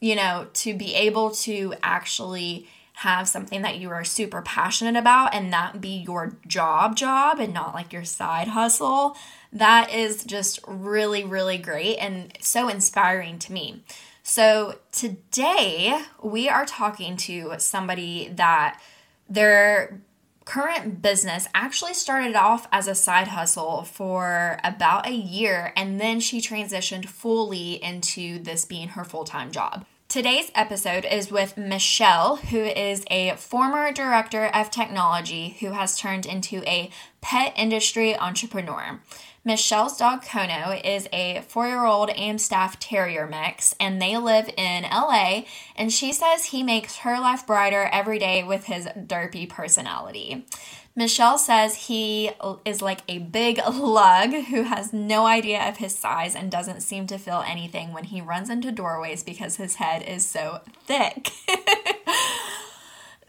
you 0.00 0.16
know, 0.16 0.48
to 0.54 0.74
be 0.74 0.94
able 0.94 1.30
to 1.30 1.74
actually 1.82 2.66
have 2.94 3.28
something 3.28 3.62
that 3.62 3.78
you 3.78 3.90
are 3.90 4.04
super 4.04 4.42
passionate 4.42 4.98
about 4.98 5.34
and 5.34 5.52
that 5.52 5.80
be 5.80 5.88
your 6.06 6.36
job 6.46 6.96
job 6.96 7.38
and 7.38 7.54
not 7.54 7.74
like 7.74 7.92
your 7.92 8.04
side 8.04 8.48
hustle, 8.48 9.16
that 9.52 9.92
is 9.92 10.24
just 10.24 10.58
really, 10.66 11.24
really 11.24 11.58
great 11.58 11.96
and 11.98 12.36
so 12.40 12.68
inspiring 12.68 13.38
to 13.38 13.52
me. 13.52 13.82
So, 14.24 14.78
today 14.92 16.00
we 16.22 16.48
are 16.48 16.64
talking 16.64 17.16
to 17.18 17.54
somebody 17.58 18.30
that 18.36 18.80
their 19.28 20.00
current 20.44 21.02
business 21.02 21.48
actually 21.54 21.94
started 21.94 22.34
off 22.34 22.66
as 22.72 22.88
a 22.88 22.94
side 22.94 23.28
hustle 23.28 23.84
for 23.84 24.58
about 24.64 25.06
a 25.06 25.12
year 25.12 25.72
and 25.76 26.00
then 26.00 26.20
she 26.20 26.40
transitioned 26.40 27.06
fully 27.06 27.82
into 27.82 28.38
this 28.42 28.64
being 28.64 28.88
her 28.88 29.04
full 29.04 29.24
time 29.24 29.50
job. 29.50 29.84
Today's 30.12 30.52
episode 30.54 31.06
is 31.06 31.30
with 31.30 31.56
Michelle, 31.56 32.36
who 32.36 32.58
is 32.58 33.02
a 33.10 33.34
former 33.36 33.90
director 33.92 34.44
of 34.44 34.70
technology 34.70 35.56
who 35.60 35.68
has 35.68 35.98
turned 35.98 36.26
into 36.26 36.62
a 36.68 36.90
pet 37.22 37.54
industry 37.56 38.14
entrepreneur. 38.14 39.00
Michelle's 39.44 39.96
dog 39.96 40.22
Kono 40.22 40.80
is 40.84 41.08
a 41.12 41.42
four 41.48 41.66
year 41.66 41.84
old 41.84 42.10
Amstaff 42.10 42.78
Terrier 42.78 43.26
mix, 43.26 43.74
and 43.80 44.00
they 44.00 44.16
live 44.16 44.48
in 44.56 44.84
LA. 44.84 45.42
And 45.74 45.92
she 45.92 46.12
says 46.12 46.46
he 46.46 46.62
makes 46.62 46.98
her 46.98 47.18
life 47.18 47.44
brighter 47.44 47.88
every 47.92 48.20
day 48.20 48.44
with 48.44 48.66
his 48.66 48.86
derpy 48.86 49.48
personality. 49.48 50.46
Michelle 50.94 51.38
says 51.38 51.86
he 51.86 52.30
is 52.64 52.82
like 52.82 53.00
a 53.08 53.18
big 53.18 53.60
lug 53.66 54.32
who 54.32 54.62
has 54.62 54.92
no 54.92 55.26
idea 55.26 55.68
of 55.68 55.78
his 55.78 55.96
size 55.98 56.36
and 56.36 56.50
doesn't 56.50 56.82
seem 56.82 57.08
to 57.08 57.18
feel 57.18 57.42
anything 57.44 57.92
when 57.92 58.04
he 58.04 58.20
runs 58.20 58.48
into 58.48 58.70
doorways 58.70 59.24
because 59.24 59.56
his 59.56 59.76
head 59.76 60.02
is 60.02 60.24
so 60.24 60.60
thick. 60.86 61.30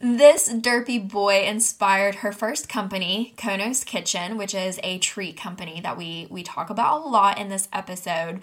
This 0.03 0.51
derpy 0.51 1.09
boy 1.09 1.43
inspired 1.45 2.15
her 2.15 2.33
first 2.33 2.67
company, 2.67 3.33
Kono's 3.37 3.85
Kitchen, 3.85 4.37
which 4.37 4.53
is 4.53 4.77
a 4.83 4.97
treat 4.97 5.37
company 5.37 5.79
that 5.79 5.95
we 5.95 6.27
we 6.29 6.43
talk 6.43 6.69
about 6.69 7.05
a 7.05 7.07
lot 7.07 7.39
in 7.39 7.47
this 7.47 7.69
episode. 7.71 8.41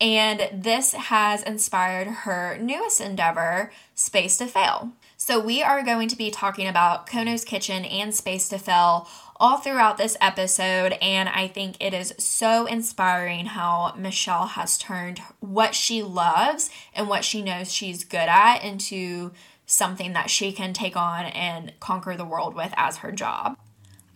And 0.00 0.48
this 0.52 0.94
has 0.94 1.44
inspired 1.44 2.08
her 2.08 2.58
newest 2.58 3.00
endeavor, 3.00 3.70
Space 3.94 4.36
to 4.38 4.46
Fail. 4.46 4.94
So 5.16 5.38
we 5.38 5.62
are 5.62 5.84
going 5.84 6.08
to 6.08 6.16
be 6.16 6.32
talking 6.32 6.66
about 6.66 7.06
Kono's 7.06 7.44
Kitchen 7.44 7.84
and 7.84 8.12
Space 8.12 8.48
to 8.48 8.58
Fail 8.58 9.08
all 9.36 9.58
throughout 9.58 9.98
this 9.98 10.16
episode. 10.20 10.94
And 11.00 11.28
I 11.28 11.46
think 11.46 11.76
it 11.78 11.94
is 11.94 12.14
so 12.18 12.66
inspiring 12.66 13.46
how 13.46 13.94
Michelle 13.96 14.46
has 14.46 14.76
turned 14.76 15.20
what 15.38 15.76
she 15.76 16.02
loves 16.02 16.68
and 16.92 17.08
what 17.08 17.24
she 17.24 17.42
knows 17.42 17.72
she's 17.72 18.02
good 18.02 18.28
at 18.28 18.64
into 18.64 19.30
something 19.66 20.12
that 20.12 20.30
she 20.30 20.52
can 20.52 20.72
take 20.72 20.96
on 20.96 21.26
and 21.26 21.72
conquer 21.80 22.16
the 22.16 22.24
world 22.24 22.54
with 22.54 22.72
as 22.76 22.98
her 22.98 23.12
job. 23.12 23.58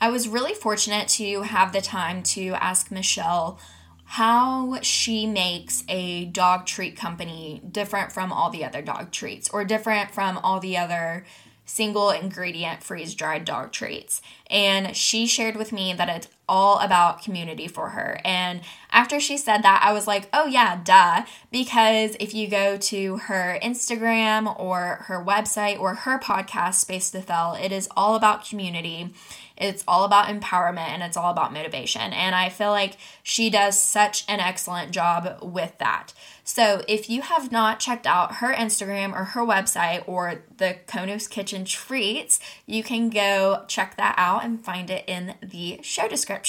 I 0.00 0.08
was 0.08 0.28
really 0.28 0.54
fortunate 0.54 1.08
to 1.08 1.42
have 1.42 1.72
the 1.72 1.82
time 1.82 2.22
to 2.22 2.54
ask 2.54 2.90
Michelle 2.90 3.58
how 4.04 4.78
she 4.80 5.26
makes 5.26 5.84
a 5.88 6.24
dog 6.26 6.66
treat 6.66 6.96
company 6.96 7.62
different 7.70 8.10
from 8.10 8.32
all 8.32 8.50
the 8.50 8.64
other 8.64 8.80
dog 8.82 9.10
treats 9.12 9.48
or 9.50 9.64
different 9.64 10.10
from 10.10 10.38
all 10.38 10.58
the 10.58 10.76
other 10.76 11.24
single 11.64 12.10
ingredient 12.10 12.82
freeze 12.82 13.14
dried 13.14 13.44
dog 13.44 13.70
treats. 13.70 14.20
And 14.50 14.96
she 14.96 15.26
shared 15.26 15.54
with 15.54 15.70
me 15.70 15.92
that 15.92 16.08
it's 16.08 16.28
all 16.50 16.80
about 16.80 17.22
community 17.22 17.68
for 17.68 17.90
her. 17.90 18.20
And 18.24 18.60
after 18.90 19.20
she 19.20 19.38
said 19.38 19.62
that, 19.62 19.80
I 19.84 19.92
was 19.92 20.08
like, 20.08 20.28
oh, 20.32 20.46
yeah, 20.46 20.80
duh. 20.82 21.22
Because 21.52 22.16
if 22.18 22.34
you 22.34 22.48
go 22.48 22.76
to 22.76 23.18
her 23.18 23.56
Instagram 23.62 24.58
or 24.58 25.04
her 25.06 25.24
website 25.24 25.78
or 25.78 25.94
her 25.94 26.18
podcast, 26.18 26.74
Space 26.74 27.10
to 27.12 27.22
Fail, 27.22 27.56
it 27.58 27.70
is 27.70 27.88
all 27.96 28.16
about 28.16 28.44
community. 28.44 29.14
It's 29.56 29.84
all 29.86 30.04
about 30.04 30.28
empowerment 30.28 30.88
and 30.88 31.02
it's 31.02 31.18
all 31.18 31.30
about 31.30 31.52
motivation. 31.52 32.14
And 32.14 32.34
I 32.34 32.48
feel 32.48 32.70
like 32.70 32.96
she 33.22 33.50
does 33.50 33.80
such 33.80 34.24
an 34.26 34.40
excellent 34.40 34.90
job 34.90 35.38
with 35.42 35.76
that. 35.78 36.14
So 36.42 36.82
if 36.88 37.10
you 37.10 37.20
have 37.20 37.52
not 37.52 37.78
checked 37.78 38.06
out 38.06 38.36
her 38.36 38.52
Instagram 38.52 39.12
or 39.12 39.24
her 39.24 39.42
website 39.42 40.02
or 40.08 40.42
the 40.56 40.78
Konos 40.88 41.28
Kitchen 41.28 41.64
treats, 41.64 42.40
you 42.66 42.82
can 42.82 43.10
go 43.10 43.64
check 43.68 43.96
that 43.98 44.14
out 44.16 44.44
and 44.44 44.64
find 44.64 44.90
it 44.90 45.04
in 45.06 45.34
the 45.42 45.78
show 45.82 46.08
description. 46.08 46.39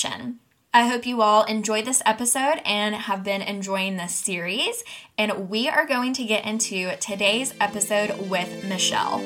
I 0.73 0.87
hope 0.87 1.05
you 1.05 1.21
all 1.21 1.43
enjoyed 1.43 1.83
this 1.83 2.01
episode 2.05 2.61
and 2.65 2.95
have 2.95 3.25
been 3.25 3.41
enjoying 3.41 3.97
this 3.97 4.15
series. 4.15 4.83
And 5.17 5.49
we 5.49 5.67
are 5.67 5.85
going 5.85 6.13
to 6.13 6.23
get 6.23 6.45
into 6.45 6.95
today's 6.97 7.53
episode 7.59 8.29
with 8.29 8.63
Michelle. 8.63 9.21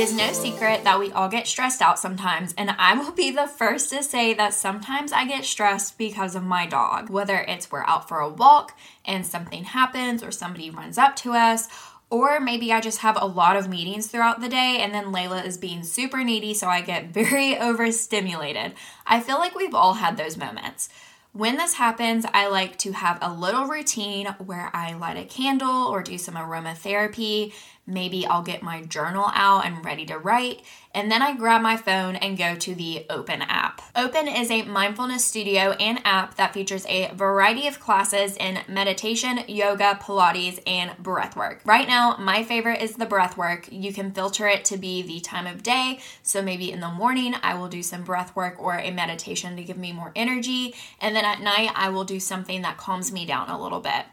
Is 0.00 0.14
no 0.14 0.32
secret 0.32 0.82
that 0.82 0.98
we 0.98 1.12
all 1.12 1.28
get 1.28 1.46
stressed 1.46 1.82
out 1.82 1.98
sometimes, 1.98 2.54
and 2.56 2.70
I 2.70 2.94
will 2.94 3.12
be 3.12 3.30
the 3.30 3.46
first 3.46 3.90
to 3.90 4.02
say 4.02 4.32
that 4.32 4.54
sometimes 4.54 5.12
I 5.12 5.26
get 5.26 5.44
stressed 5.44 5.98
because 5.98 6.34
of 6.34 6.42
my 6.42 6.64
dog. 6.64 7.10
Whether 7.10 7.40
it's 7.40 7.70
we're 7.70 7.84
out 7.84 8.08
for 8.08 8.20
a 8.20 8.28
walk 8.30 8.74
and 9.04 9.26
something 9.26 9.64
happens, 9.64 10.22
or 10.22 10.30
somebody 10.30 10.70
runs 10.70 10.96
up 10.96 11.16
to 11.16 11.34
us, 11.34 11.68
or 12.08 12.40
maybe 12.40 12.72
I 12.72 12.80
just 12.80 13.00
have 13.00 13.18
a 13.20 13.26
lot 13.26 13.56
of 13.56 13.68
meetings 13.68 14.06
throughout 14.06 14.40
the 14.40 14.48
day 14.48 14.78
and 14.80 14.94
then 14.94 15.12
Layla 15.12 15.44
is 15.44 15.58
being 15.58 15.82
super 15.82 16.24
needy, 16.24 16.54
so 16.54 16.66
I 16.66 16.80
get 16.80 17.08
very 17.12 17.58
overstimulated. 17.58 18.72
I 19.06 19.20
feel 19.20 19.36
like 19.36 19.54
we've 19.54 19.74
all 19.74 19.94
had 19.94 20.16
those 20.16 20.38
moments. 20.38 20.88
When 21.32 21.58
this 21.58 21.74
happens, 21.74 22.26
I 22.34 22.48
like 22.48 22.76
to 22.78 22.92
have 22.92 23.18
a 23.20 23.32
little 23.32 23.66
routine 23.66 24.26
where 24.44 24.68
I 24.74 24.94
light 24.94 25.16
a 25.16 25.24
candle 25.24 25.86
or 25.86 26.02
do 26.02 26.18
some 26.18 26.34
aromatherapy, 26.34 27.52
Maybe 27.90 28.24
I'll 28.24 28.42
get 28.42 28.62
my 28.62 28.82
journal 28.82 29.26
out 29.34 29.66
and 29.66 29.84
ready 29.84 30.06
to 30.06 30.16
write. 30.16 30.62
And 30.92 31.10
then 31.10 31.22
I 31.22 31.36
grab 31.36 31.62
my 31.62 31.76
phone 31.76 32.16
and 32.16 32.36
go 32.36 32.56
to 32.56 32.74
the 32.74 33.06
Open 33.10 33.42
app. 33.42 33.80
Open 33.94 34.26
is 34.26 34.50
a 34.50 34.62
mindfulness 34.62 35.24
studio 35.24 35.72
and 35.72 36.00
app 36.04 36.34
that 36.34 36.52
features 36.52 36.84
a 36.88 37.12
variety 37.14 37.68
of 37.68 37.78
classes 37.78 38.36
in 38.36 38.58
meditation, 38.68 39.40
yoga, 39.46 39.98
Pilates, 40.02 40.60
and 40.66 40.96
breath 40.98 41.36
work. 41.36 41.60
Right 41.64 41.86
now, 41.86 42.16
my 42.18 42.42
favorite 42.42 42.82
is 42.82 42.94
the 42.94 43.06
breath 43.06 43.36
work. 43.36 43.68
You 43.70 43.92
can 43.92 44.10
filter 44.10 44.48
it 44.48 44.64
to 44.66 44.76
be 44.76 45.02
the 45.02 45.20
time 45.20 45.46
of 45.46 45.62
day. 45.62 46.00
So 46.24 46.42
maybe 46.42 46.72
in 46.72 46.80
the 46.80 46.88
morning, 46.88 47.34
I 47.42 47.54
will 47.54 47.68
do 47.68 47.82
some 47.82 48.02
breath 48.02 48.34
work 48.34 48.56
or 48.58 48.74
a 48.74 48.90
meditation 48.90 49.56
to 49.56 49.62
give 49.62 49.78
me 49.78 49.92
more 49.92 50.10
energy. 50.16 50.74
And 51.00 51.14
then 51.14 51.24
at 51.24 51.40
night, 51.40 51.70
I 51.76 51.90
will 51.90 52.04
do 52.04 52.18
something 52.18 52.62
that 52.62 52.78
calms 52.78 53.12
me 53.12 53.26
down 53.26 53.48
a 53.48 53.60
little 53.60 53.80
bit. 53.80 54.06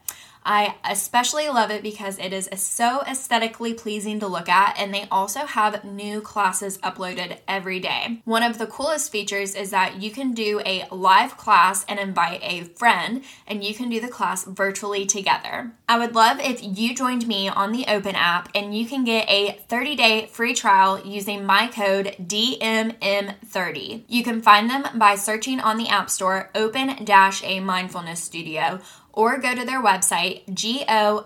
I 0.50 0.75
especially 0.89 1.50
love 1.50 1.72
it 1.72 1.84
because 1.84 2.18
it 2.20 2.32
is 2.32 2.50
so 2.56 3.01
aesthetically 3.01 3.74
pleasing 3.74 4.22
to 4.22 4.27
look 4.27 4.48
at, 4.48 4.80
and 4.80 4.94
they 4.94 5.06
also 5.12 5.42
have 5.42 5.84
new 5.84 6.22
classes 6.22 6.77
uploaded 6.77 7.39
every 7.50 7.82
day. 7.82 8.22
One 8.24 8.44
of 8.44 8.58
the 8.58 8.66
coolest 8.66 9.12
features 9.12 9.56
is 9.56 9.72
that 9.72 10.01
you 10.01 10.10
can 10.10 10.34
do 10.34 10.62
a 10.66 10.88
live 10.89 11.36
class 11.36 11.84
and 11.89 12.00
invite 12.00 12.39
a 12.44 12.63
friend, 12.63 13.25
and 13.46 13.62
you 13.62 13.74
can 13.74 13.89
do 13.89 14.00
the 14.00 14.08
class 14.08 14.46
virtually 14.46 15.06
together. 15.06 15.74
I 15.89 15.98
would 15.98 16.15
love 16.15 16.41
if 16.41 16.60
you 16.62 16.94
joined 16.94 17.27
me 17.27 17.48
on 17.48 17.72
the 17.72 17.86
Open 17.88 18.13
app, 18.13 18.50
and 18.53 18.77
you 18.77 18.86
can 18.86 19.06
get 19.06 19.29
a 19.29 19.53
30 19.70 19.96
day 19.96 20.25
free 20.25 20.53
trial 20.53 21.00
using 21.08 21.46
my 21.46 21.67
code 21.67 22.13
DMM30. 22.22 24.03
You 24.10 24.22
can 24.22 24.41
find 24.41 24.70
them 24.70 24.86
by 24.96 25.15
searching 25.15 25.62
on 25.62 25.77
the 25.77 25.88
App 25.88 26.10
Store 26.10 26.50
Open 26.53 27.06
Dash 27.06 27.41
a 27.41 27.62
Mindfulness 27.62 28.22
Studio 28.22 28.82
or 29.17 29.38
go 29.39 29.56
to 29.56 29.65
their 29.65 29.82
website, 29.82 30.46
go.o-p-e-n.com 30.46 31.24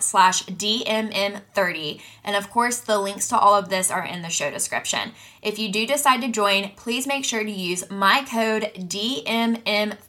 slash 0.00 0.42
DMM30. 0.44 2.00
And 2.24 2.36
of 2.36 2.50
course, 2.50 2.80
the 2.80 2.98
links 2.98 3.28
to 3.28 3.38
all 3.38 3.54
of 3.54 3.70
this 3.70 3.90
are 3.90 4.04
in 4.04 4.20
the 4.20 4.28
show 4.28 4.50
description. 4.50 5.12
If 5.40 5.58
you 5.58 5.72
do 5.72 5.86
decide 5.86 6.20
to 6.20 6.28
join, 6.28 6.72
please 6.76 7.06
make 7.06 7.24
sure 7.24 7.42
to 7.42 7.50
use 7.50 7.90
my 7.90 8.22
code 8.30 8.70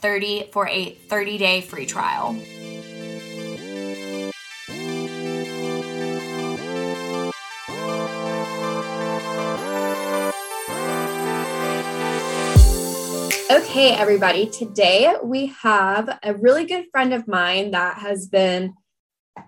DMM30 0.01 0.51
for 0.51 0.67
a 0.67 0.95
30-day 1.07 1.61
free 1.61 1.85
trial. 1.85 2.35
Okay, 13.51 13.91
everybody. 13.91 14.47
Today 14.47 15.15
we 15.23 15.47
have 15.61 16.19
a 16.23 16.33
really 16.35 16.65
good 16.65 16.85
friend 16.91 17.13
of 17.13 17.27
mine 17.27 17.71
that 17.71 17.97
has 17.97 18.27
been 18.27 18.75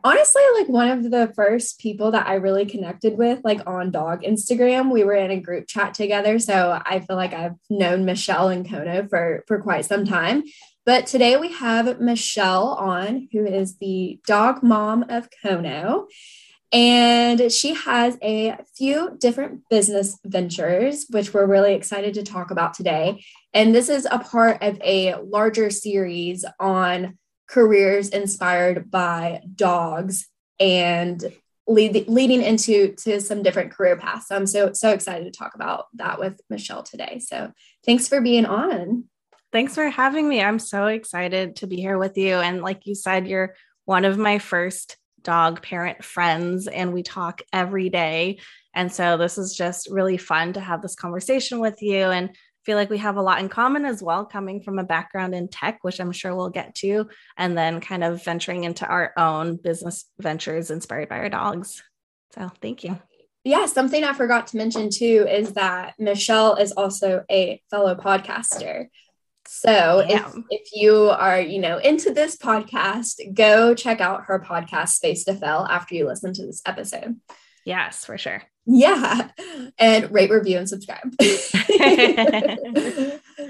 honestly 0.03 0.41
like 0.57 0.69
one 0.69 0.89
of 0.89 1.09
the 1.09 1.31
first 1.35 1.79
people 1.79 2.11
that 2.11 2.27
I 2.27 2.35
really 2.35 2.65
connected 2.65 3.17
with, 3.17 3.39
like 3.43 3.61
on 3.67 3.91
dog 3.91 4.23
Instagram. 4.23 4.91
We 4.91 5.03
were 5.03 5.15
in 5.15 5.31
a 5.31 5.39
group 5.39 5.67
chat 5.67 5.93
together. 5.93 6.39
So 6.39 6.79
I 6.85 6.99
feel 6.99 7.15
like 7.15 7.33
I've 7.33 7.55
known 7.69 8.05
Michelle 8.05 8.49
and 8.49 8.67
Kono 8.67 9.09
for, 9.09 9.43
for 9.47 9.61
quite 9.61 9.85
some 9.85 10.05
time. 10.05 10.43
But 10.85 11.05
today 11.05 11.37
we 11.37 11.51
have 11.53 11.99
Michelle 11.99 12.69
on, 12.69 13.27
who 13.31 13.45
is 13.45 13.77
the 13.77 14.19
dog 14.25 14.63
mom 14.63 15.05
of 15.09 15.29
Kono. 15.43 16.07
And 16.73 17.51
she 17.51 17.73
has 17.73 18.17
a 18.23 18.57
few 18.77 19.17
different 19.19 19.67
business 19.69 20.17
ventures, 20.25 21.05
which 21.09 21.33
we're 21.33 21.45
really 21.45 21.73
excited 21.73 22.13
to 22.13 22.23
talk 22.23 22.49
about 22.49 22.73
today. 22.73 23.23
And 23.53 23.75
this 23.75 23.89
is 23.89 24.07
a 24.09 24.19
part 24.19 24.63
of 24.63 24.79
a 24.81 25.15
larger 25.15 25.69
series 25.69 26.45
on 26.59 27.17
careers 27.51 28.09
inspired 28.09 28.89
by 28.89 29.41
dogs 29.55 30.27
and 30.59 31.31
lead, 31.67 32.07
leading 32.07 32.41
into 32.41 32.95
to 32.95 33.19
some 33.19 33.43
different 33.43 33.71
career 33.71 33.97
paths. 33.97 34.27
So 34.27 34.35
I'm 34.35 34.47
so 34.47 34.71
so 34.73 34.91
excited 34.91 35.25
to 35.25 35.37
talk 35.37 35.53
about 35.53 35.87
that 35.95 36.19
with 36.19 36.39
Michelle 36.49 36.83
today. 36.83 37.19
So 37.19 37.51
thanks 37.85 38.07
for 38.07 38.21
being 38.21 38.45
on. 38.45 39.05
Thanks 39.51 39.75
for 39.75 39.89
having 39.89 40.29
me. 40.29 40.41
I'm 40.41 40.59
so 40.59 40.87
excited 40.87 41.57
to 41.57 41.67
be 41.67 41.75
here 41.75 41.97
with 41.97 42.17
you. 42.17 42.35
And 42.35 42.61
like 42.61 42.87
you 42.87 42.95
said, 42.95 43.27
you're 43.27 43.55
one 43.83 44.05
of 44.05 44.17
my 44.17 44.39
first 44.39 44.95
dog 45.23 45.61
parent 45.61 46.03
friends, 46.03 46.67
and 46.67 46.93
we 46.93 47.03
talk 47.03 47.41
every 47.51 47.89
day. 47.89 48.39
And 48.73 48.91
so 48.91 49.17
this 49.17 49.37
is 49.37 49.55
just 49.55 49.89
really 49.91 50.17
fun 50.17 50.53
to 50.53 50.61
have 50.61 50.81
this 50.81 50.95
conversation 50.95 51.59
with 51.59 51.81
you 51.81 52.05
and 52.05 52.33
feel 52.65 52.77
like 52.77 52.89
we 52.89 52.99
have 52.99 53.17
a 53.17 53.21
lot 53.21 53.39
in 53.39 53.49
common 53.49 53.85
as 53.85 54.01
well, 54.01 54.25
coming 54.25 54.61
from 54.61 54.79
a 54.79 54.83
background 54.83 55.33
in 55.33 55.47
tech, 55.47 55.79
which 55.81 55.99
I'm 55.99 56.11
sure 56.11 56.35
we'll 56.35 56.49
get 56.49 56.75
to, 56.75 57.09
and 57.37 57.57
then 57.57 57.81
kind 57.81 58.03
of 58.03 58.23
venturing 58.23 58.63
into 58.63 58.85
our 58.85 59.13
own 59.17 59.55
business 59.55 60.05
ventures 60.19 60.71
inspired 60.71 61.09
by 61.09 61.17
our 61.17 61.29
dogs. 61.29 61.83
So 62.33 62.49
thank 62.61 62.83
you. 62.83 62.99
Yeah, 63.43 63.65
something 63.65 64.03
I 64.03 64.13
forgot 64.13 64.47
to 64.47 64.57
mention 64.57 64.89
too 64.91 65.25
is 65.29 65.53
that 65.53 65.95
Michelle 65.97 66.55
is 66.55 66.71
also 66.73 67.23
a 67.31 67.61
fellow 67.71 67.95
podcaster. 67.95 68.87
So 69.47 70.03
if, 70.07 70.35
if 70.49 70.69
you 70.73 71.09
are, 71.09 71.41
you 71.41 71.59
know, 71.59 71.79
into 71.79 72.13
this 72.13 72.37
podcast, 72.37 73.33
go 73.33 73.73
check 73.73 73.99
out 73.99 74.25
her 74.25 74.39
podcast 74.39 74.89
Space 74.89 75.25
to 75.25 75.33
Fail 75.33 75.65
after 75.69 75.95
you 75.95 76.07
listen 76.07 76.33
to 76.33 76.45
this 76.45 76.61
episode. 76.65 77.19
Yes, 77.65 78.05
for 78.05 78.17
sure. 78.17 78.43
Yeah. 78.65 79.29
And 79.79 80.11
rate, 80.11 80.29
review, 80.29 80.57
and 80.57 80.69
subscribe. 80.69 81.13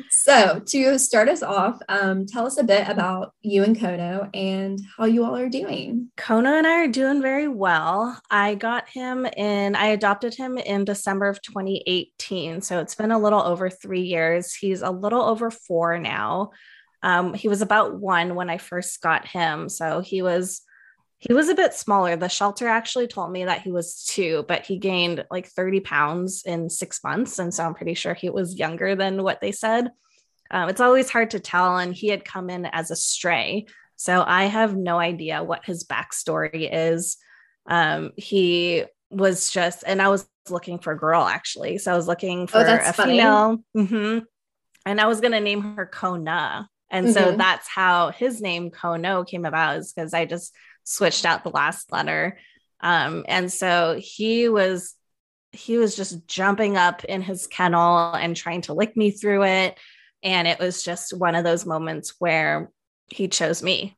so, 0.10 0.62
to 0.65 1.00
start 1.00 1.27
us 1.27 1.44
off, 1.44 1.80
um, 1.89 2.25
tell 2.25 2.46
us 2.46 2.58
a 2.58 2.63
bit 2.63 2.88
about 2.88 3.34
you 3.41 3.63
and 3.63 3.75
Kono 3.75 4.30
and 4.34 4.80
how 4.98 5.06
you 5.06 5.25
all 5.25 5.36
are 5.36 5.50
doing. 5.50 6.10
Kono 6.18 6.58
and 6.58 6.68
I 6.68 6.84
are 6.84 6.88
doing 6.88 7.22
very 7.22 7.50
well. 7.50 8.18
I 8.30 8.56
got 8.56 8.88
him 8.88 9.25
in, 9.25 9.75
I 9.75 9.88
adopted 9.88 10.36
him 10.36 10.57
in 10.57 10.86
December 10.86 11.27
of 11.27 11.42
2018. 11.42 12.62
So, 12.62 12.79
it's 12.79 12.96
been 12.96 13.12
a 13.12 13.20
little 13.20 13.42
over 13.42 13.70
three 13.70 14.03
years. 14.03 14.53
He's 14.53 14.81
a 14.81 14.92
little 14.92 15.24
over 15.24 15.51
four 15.51 15.98
now. 15.98 16.51
Um, 17.03 17.33
he 17.33 17.50
was 17.50 17.62
about 17.62 18.00
one 18.00 18.36
when 18.36 18.50
I 18.50 18.57
first 18.57 19.01
got 19.01 19.27
him. 19.27 19.68
So, 19.68 20.00
he 20.00 20.22
was 20.22 20.62
he 21.22 21.34
was 21.34 21.50
a 21.50 21.55
bit 21.55 21.75
smaller. 21.75 22.16
The 22.16 22.27
shelter 22.27 22.68
actually 22.68 23.05
told 23.05 23.31
me 23.31 23.46
that 23.46 23.62
he 23.62 23.72
was 23.72 24.03
two, 24.03 24.44
but 24.48 24.66
he 24.66 24.79
gained 24.79 25.24
like 25.29 25.46
30 25.46 25.79
pounds 25.81 26.42
in 26.44 26.68
six 26.68 27.03
months. 27.03 27.38
And 27.38 27.53
so 27.53 27.64
I'm 27.64 27.75
pretty 27.75 27.94
sure 27.94 28.16
he 28.16 28.31
was 28.31 28.57
younger 28.57 28.96
than 28.96 29.22
what 29.22 29.40
they 29.40 29.51
said. 29.51 29.92
Um, 30.50 30.68
it's 30.68 30.81
always 30.81 31.12
hard 31.12 31.29
to 31.31 31.40
tell. 31.40 31.77
And 31.77 31.94
he 31.94 32.07
had 32.07 32.25
come 32.25 32.50
in 32.50 32.66
as 32.66 32.90
a 32.90 32.96
stray. 32.96 33.68
So 33.98 34.24
I 34.25 34.46
have 34.46 34.75
no 34.75 34.98
idea 34.98 35.44
what 35.44 35.64
his 35.64 35.84
backstory 35.84 36.68
is. 36.72 37.18
Um, 37.68 38.14
he 38.18 38.86
was 39.12 39.51
just, 39.51 39.84
and 39.86 40.01
I 40.01 40.07
was 40.07 40.27
looking 40.50 40.79
for 40.79 40.94
a 40.94 40.98
girl 40.98 41.22
actually. 41.22 41.77
So 41.77 41.94
I 41.94 41.96
was 41.96 42.07
looking 42.07 42.42
oh, 42.42 42.48
for 42.48 42.68
oh, 42.68 42.79
a 42.81 42.94
funny. 42.94 43.18
female. 43.18 43.64
Mm-hmm. 43.77 44.20
And 44.88 45.00
I 45.00 45.05
was 45.05 45.22
going 45.22 45.34
to 45.34 45.40
name 45.40 45.75
her 45.75 45.86
Kona. 45.86 46.68
And 46.90 47.05
mm-hmm. 47.05 47.14
so 47.14 47.38
that's 47.38 47.68
how 47.68 48.10
his 48.10 48.42
name 48.42 48.72
Kono 48.72 49.25
came 49.25 49.46
about, 49.46 49.77
is 49.77 49.94
because 49.94 50.16
I 50.16 50.25
just 50.25 50.51
switched 50.83 51.25
out 51.25 51.44
the 51.44 51.50
last 51.50 51.91
letter. 51.91 52.37
Um, 52.79 53.25
and 53.27 53.51
so 53.51 54.00
he 54.00 54.50
was 54.50 54.96
he 55.53 55.77
was 55.77 55.96
just 55.96 56.25
jumping 56.27 56.77
up 56.77 57.03
in 57.03 57.22
his 57.22 57.46
kennel 57.46 58.13
and 58.13 58.35
trying 58.35 58.61
to 58.61 58.74
lick 58.74 58.96
me 58.96 59.11
through 59.11 59.44
it. 59.44 59.77
And 60.24 60.48
it 60.48 60.59
was 60.59 60.81
just 60.81 61.17
one 61.17 61.35
of 61.35 61.44
those 61.44 61.65
moments 61.65 62.13
where 62.20 62.72
he 63.07 63.27
chose 63.27 63.61
me. 63.61 63.98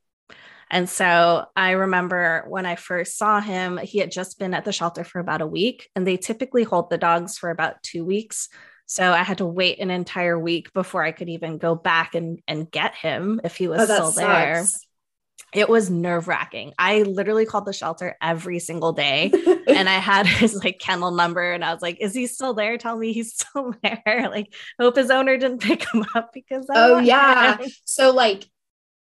And 0.71 0.89
so 0.89 1.45
I 1.55 1.71
remember 1.71 2.45
when 2.47 2.65
I 2.65 2.75
first 2.75 3.19
saw 3.19 3.39
him, 3.39 3.77
he 3.77 3.99
had 3.99 4.11
just 4.11 4.39
been 4.39 4.55
at 4.55 4.65
the 4.65 4.71
shelter 4.71 5.03
for 5.03 5.19
about 5.19 5.41
a 5.41 5.47
week, 5.47 5.87
and 5.95 6.07
they 6.07 6.17
typically 6.17 6.63
hold 6.63 6.89
the 6.89 6.97
dogs 6.97 7.37
for 7.37 7.51
about 7.51 7.83
two 7.83 8.03
weeks. 8.03 8.49
So 8.87 9.11
I 9.11 9.21
had 9.21 9.37
to 9.37 9.45
wait 9.45 9.79
an 9.79 9.91
entire 9.91 10.39
week 10.39 10.73
before 10.73 11.03
I 11.03 11.11
could 11.11 11.29
even 11.29 11.59
go 11.59 11.75
back 11.75 12.15
and, 12.15 12.41
and 12.47 12.71
get 12.71 12.95
him 12.95 13.39
if 13.43 13.55
he 13.55 13.67
was 13.67 13.81
oh, 13.81 13.93
still 13.93 14.11
sucks. 14.11 14.15
there 14.15 14.65
it 15.53 15.69
was 15.69 15.89
nerve 15.89 16.27
wracking. 16.27 16.73
I 16.77 17.03
literally 17.03 17.45
called 17.45 17.65
the 17.65 17.73
shelter 17.73 18.17
every 18.21 18.59
single 18.59 18.91
day 18.91 19.31
and 19.67 19.87
I 19.87 19.93
had 19.93 20.25
his 20.27 20.55
like 20.63 20.79
kennel 20.79 21.11
number 21.11 21.51
and 21.51 21.63
I 21.63 21.73
was 21.73 21.81
like, 21.81 21.97
is 22.01 22.13
he 22.13 22.27
still 22.27 22.53
there? 22.53 22.77
Tell 22.77 22.97
me 22.97 23.13
he's 23.13 23.33
still 23.39 23.73
there. 23.83 24.29
Like, 24.29 24.53
hope 24.79 24.95
his 24.95 25.11
owner 25.11 25.37
didn't 25.37 25.61
pick 25.61 25.85
him 25.93 26.05
up 26.15 26.31
because 26.33 26.69
I 26.69 26.73
Oh, 26.75 26.99
yeah. 26.99 27.57
Him. 27.57 27.69
So, 27.85 28.11
like, 28.11 28.45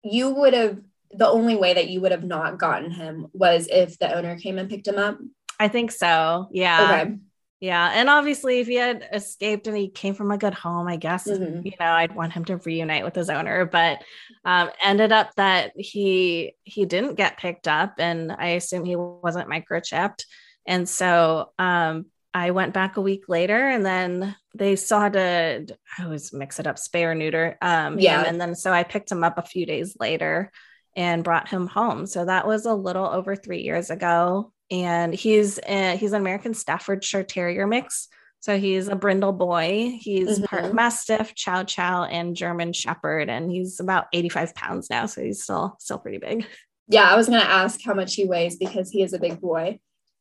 you 0.03 0.29
would 0.29 0.53
have 0.53 0.79
the 1.11 1.27
only 1.27 1.55
way 1.55 1.73
that 1.73 1.89
you 1.89 2.01
would 2.01 2.11
have 2.11 2.23
not 2.23 2.57
gotten 2.57 2.91
him 2.91 3.27
was 3.33 3.67
if 3.67 3.99
the 3.99 4.13
owner 4.13 4.37
came 4.37 4.57
and 4.57 4.69
picked 4.69 4.87
him 4.87 4.97
up. 4.97 5.19
I 5.59 5.67
think 5.67 5.91
so. 5.91 6.47
Yeah. 6.51 7.01
Okay. 7.03 7.15
Yeah. 7.61 7.91
And 7.93 8.09
obviously, 8.09 8.59
if 8.59 8.65
he 8.65 8.73
had 8.73 9.07
escaped 9.13 9.67
and 9.67 9.77
he 9.77 9.87
came 9.87 10.15
from 10.15 10.31
a 10.31 10.37
good 10.37 10.55
home, 10.55 10.87
I 10.87 10.95
guess, 10.95 11.27
mm-hmm. 11.27 11.63
you 11.63 11.73
know, 11.79 11.85
I'd 11.85 12.15
want 12.15 12.33
him 12.33 12.43
to 12.45 12.57
reunite 12.57 13.05
with 13.05 13.13
his 13.13 13.29
owner. 13.29 13.65
But 13.65 14.03
um, 14.43 14.71
ended 14.83 15.11
up 15.11 15.35
that 15.35 15.73
he 15.75 16.55
he 16.63 16.85
didn't 16.85 17.15
get 17.15 17.37
picked 17.37 17.67
up 17.67 17.93
and 17.99 18.31
I 18.31 18.47
assume 18.47 18.83
he 18.83 18.95
wasn't 18.95 19.47
microchipped. 19.47 20.25
And 20.65 20.89
so 20.89 21.51
um, 21.59 22.07
I 22.33 22.49
went 22.49 22.73
back 22.73 22.97
a 22.97 23.01
week 23.01 23.25
later 23.27 23.69
and 23.69 23.85
then 23.85 24.35
they 24.55 24.75
saw 24.75 25.07
to 25.09 25.67
I 25.99 26.03
always 26.03 26.33
mix 26.33 26.59
it 26.59 26.65
up, 26.65 26.77
spay 26.77 27.03
or 27.03 27.13
neuter. 27.13 27.59
Um, 27.61 27.99
yeah. 27.99 28.23
And 28.23 28.41
then 28.41 28.55
so 28.55 28.73
I 28.73 28.81
picked 28.81 29.11
him 29.11 29.23
up 29.23 29.37
a 29.37 29.43
few 29.43 29.67
days 29.67 29.95
later 29.99 30.51
and 30.95 31.23
brought 31.23 31.47
him 31.47 31.67
home. 31.67 32.07
So 32.07 32.25
that 32.25 32.47
was 32.47 32.65
a 32.65 32.73
little 32.73 33.05
over 33.05 33.35
three 33.35 33.61
years 33.61 33.91
ago 33.91 34.51
and 34.71 35.13
he's 35.13 35.59
a, 35.67 35.95
he's 35.97 36.13
an 36.13 36.21
American 36.21 36.53
Staffordshire 36.53 37.23
Terrier 37.23 37.67
mix. 37.67 38.07
So 38.39 38.57
he's 38.57 38.87
a 38.87 38.95
brindle 38.95 39.33
boy. 39.33 39.99
He's 39.99 40.39
mm-hmm. 40.39 40.45
part 40.45 40.73
Mastiff, 40.73 41.35
Chow 41.35 41.63
Chow, 41.63 42.05
and 42.05 42.35
German 42.35 42.73
Shepherd, 42.73 43.29
and 43.29 43.51
he's 43.51 43.79
about 43.79 44.07
85 44.13 44.55
pounds 44.55 44.89
now. 44.89 45.05
So 45.05 45.21
he's 45.21 45.43
still 45.43 45.75
still 45.79 45.99
pretty 45.99 46.17
big. 46.17 46.47
Yeah, 46.87 47.03
I 47.03 47.15
was 47.15 47.27
gonna 47.27 47.41
ask 47.41 47.79
how 47.85 47.93
much 47.93 48.15
he 48.15 48.25
weighs 48.25 48.55
because 48.55 48.89
he 48.89 49.03
is 49.03 49.13
a 49.13 49.19
big 49.19 49.39
boy, 49.39 49.79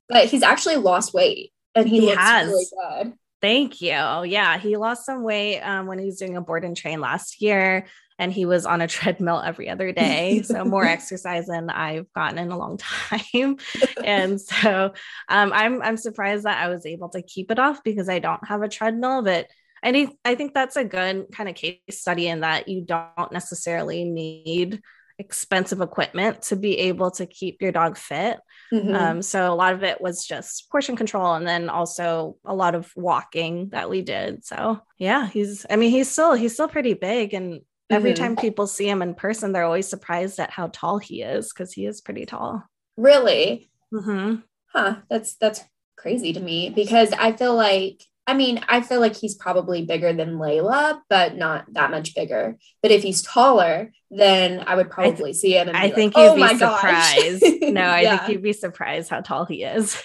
but 0.08 0.26
he's 0.26 0.42
actually 0.42 0.76
lost 0.76 1.14
weight 1.14 1.52
and 1.74 1.88
he, 1.88 2.00
he 2.00 2.06
looks 2.06 2.18
has. 2.18 2.48
really 2.48 2.66
good. 3.04 3.12
Thank 3.40 3.80
you. 3.80 3.88
Yeah, 3.88 4.58
he 4.58 4.76
lost 4.76 5.06
some 5.06 5.22
weight 5.22 5.60
um, 5.60 5.86
when 5.86 5.98
he 5.98 6.04
was 6.04 6.18
doing 6.18 6.36
a 6.36 6.42
board 6.42 6.62
and 6.62 6.76
train 6.76 7.00
last 7.00 7.40
year 7.40 7.86
and 8.20 8.30
he 8.30 8.44
was 8.44 8.66
on 8.66 8.82
a 8.82 8.86
treadmill 8.96 9.40
every 9.40 9.68
other 9.68 9.90
day. 10.04 10.42
So 10.42 10.64
more 10.64 10.84
exercise 10.84 11.46
than 11.46 11.70
I've 11.70 12.12
gotten 12.12 12.38
in 12.38 12.52
a 12.52 12.58
long 12.58 12.78
time. 12.78 13.56
and 14.04 14.40
so 14.40 14.92
um, 15.28 15.52
I'm 15.52 15.82
I'm 15.82 15.96
surprised 15.96 16.44
that 16.44 16.62
I 16.62 16.68
was 16.68 16.86
able 16.86 17.08
to 17.10 17.22
keep 17.22 17.50
it 17.50 17.58
off 17.58 17.82
because 17.82 18.08
I 18.08 18.20
don't 18.20 18.46
have 18.46 18.62
a 18.62 18.68
treadmill, 18.68 19.22
but 19.22 19.48
I 19.82 19.92
need, 19.92 20.10
I 20.26 20.34
think 20.34 20.52
that's 20.52 20.76
a 20.76 20.84
good 20.84 21.28
kind 21.32 21.48
of 21.48 21.54
case 21.54 21.78
study 21.88 22.28
in 22.28 22.40
that 22.40 22.68
you 22.68 22.82
don't 22.82 23.32
necessarily 23.32 24.04
need 24.04 24.82
expensive 25.18 25.80
equipment 25.80 26.42
to 26.42 26.56
be 26.56 26.76
able 26.78 27.10
to 27.12 27.24
keep 27.24 27.62
your 27.62 27.72
dog 27.72 27.96
fit. 27.96 28.38
Mm-hmm. 28.72 28.94
Um, 28.94 29.22
so 29.22 29.50
a 29.50 29.54
lot 29.54 29.72
of 29.72 29.82
it 29.82 30.00
was 30.00 30.26
just 30.26 30.70
portion 30.70 30.96
control 30.96 31.34
and 31.34 31.46
then 31.46 31.70
also 31.70 32.36
a 32.44 32.54
lot 32.54 32.74
of 32.74 32.92
walking 32.94 33.70
that 33.70 33.88
we 33.88 34.02
did. 34.02 34.44
So 34.44 34.80
yeah, 34.98 35.28
he's 35.28 35.64
I 35.70 35.76
mean, 35.76 35.90
he's 35.90 36.10
still 36.10 36.34
he's 36.34 36.52
still 36.52 36.68
pretty 36.68 36.94
big 36.94 37.32
and 37.32 37.60
every 37.90 38.12
mm-hmm. 38.12 38.22
time 38.22 38.36
people 38.36 38.66
see 38.66 38.88
him 38.88 39.02
in 39.02 39.14
person, 39.14 39.52
they're 39.52 39.64
always 39.64 39.88
surprised 39.88 40.38
at 40.38 40.50
how 40.50 40.68
tall 40.72 40.98
he 40.98 41.22
is 41.22 41.52
because 41.52 41.72
he 41.72 41.86
is 41.86 42.00
pretty 42.00 42.26
tall. 42.26 42.64
Really? 42.96 43.70
Mm-hmm. 43.92 44.36
Huh. 44.72 44.96
That's 45.08 45.34
that's 45.36 45.62
crazy 45.96 46.32
to 46.32 46.40
me 46.40 46.70
because 46.70 47.12
I 47.12 47.32
feel 47.32 47.54
like 47.54 48.02
I 48.26 48.34
mean, 48.34 48.60
I 48.68 48.80
feel 48.80 49.00
like 49.00 49.16
he's 49.16 49.34
probably 49.34 49.84
bigger 49.84 50.12
than 50.12 50.36
Layla, 50.36 51.00
but 51.08 51.36
not 51.36 51.64
that 51.72 51.90
much 51.90 52.14
bigger. 52.14 52.56
But 52.80 52.92
if 52.92 53.02
he's 53.02 53.22
taller, 53.22 53.90
then 54.08 54.62
I 54.64 54.76
would 54.76 54.88
probably 54.88 55.30
I 55.30 55.32
th- 55.32 55.36
see 55.36 55.56
him. 55.56 55.70
I 55.70 55.86
like, 55.86 55.94
think 55.96 56.16
you'd 56.16 56.22
oh 56.22 56.36
be 56.36 56.56
surprised. 56.56 57.42
no, 57.62 57.80
I 57.82 58.02
yeah. 58.02 58.18
think 58.18 58.30
you'd 58.30 58.42
be 58.42 58.52
surprised 58.52 59.10
how 59.10 59.20
tall 59.20 59.46
he 59.46 59.64
is. 59.64 60.00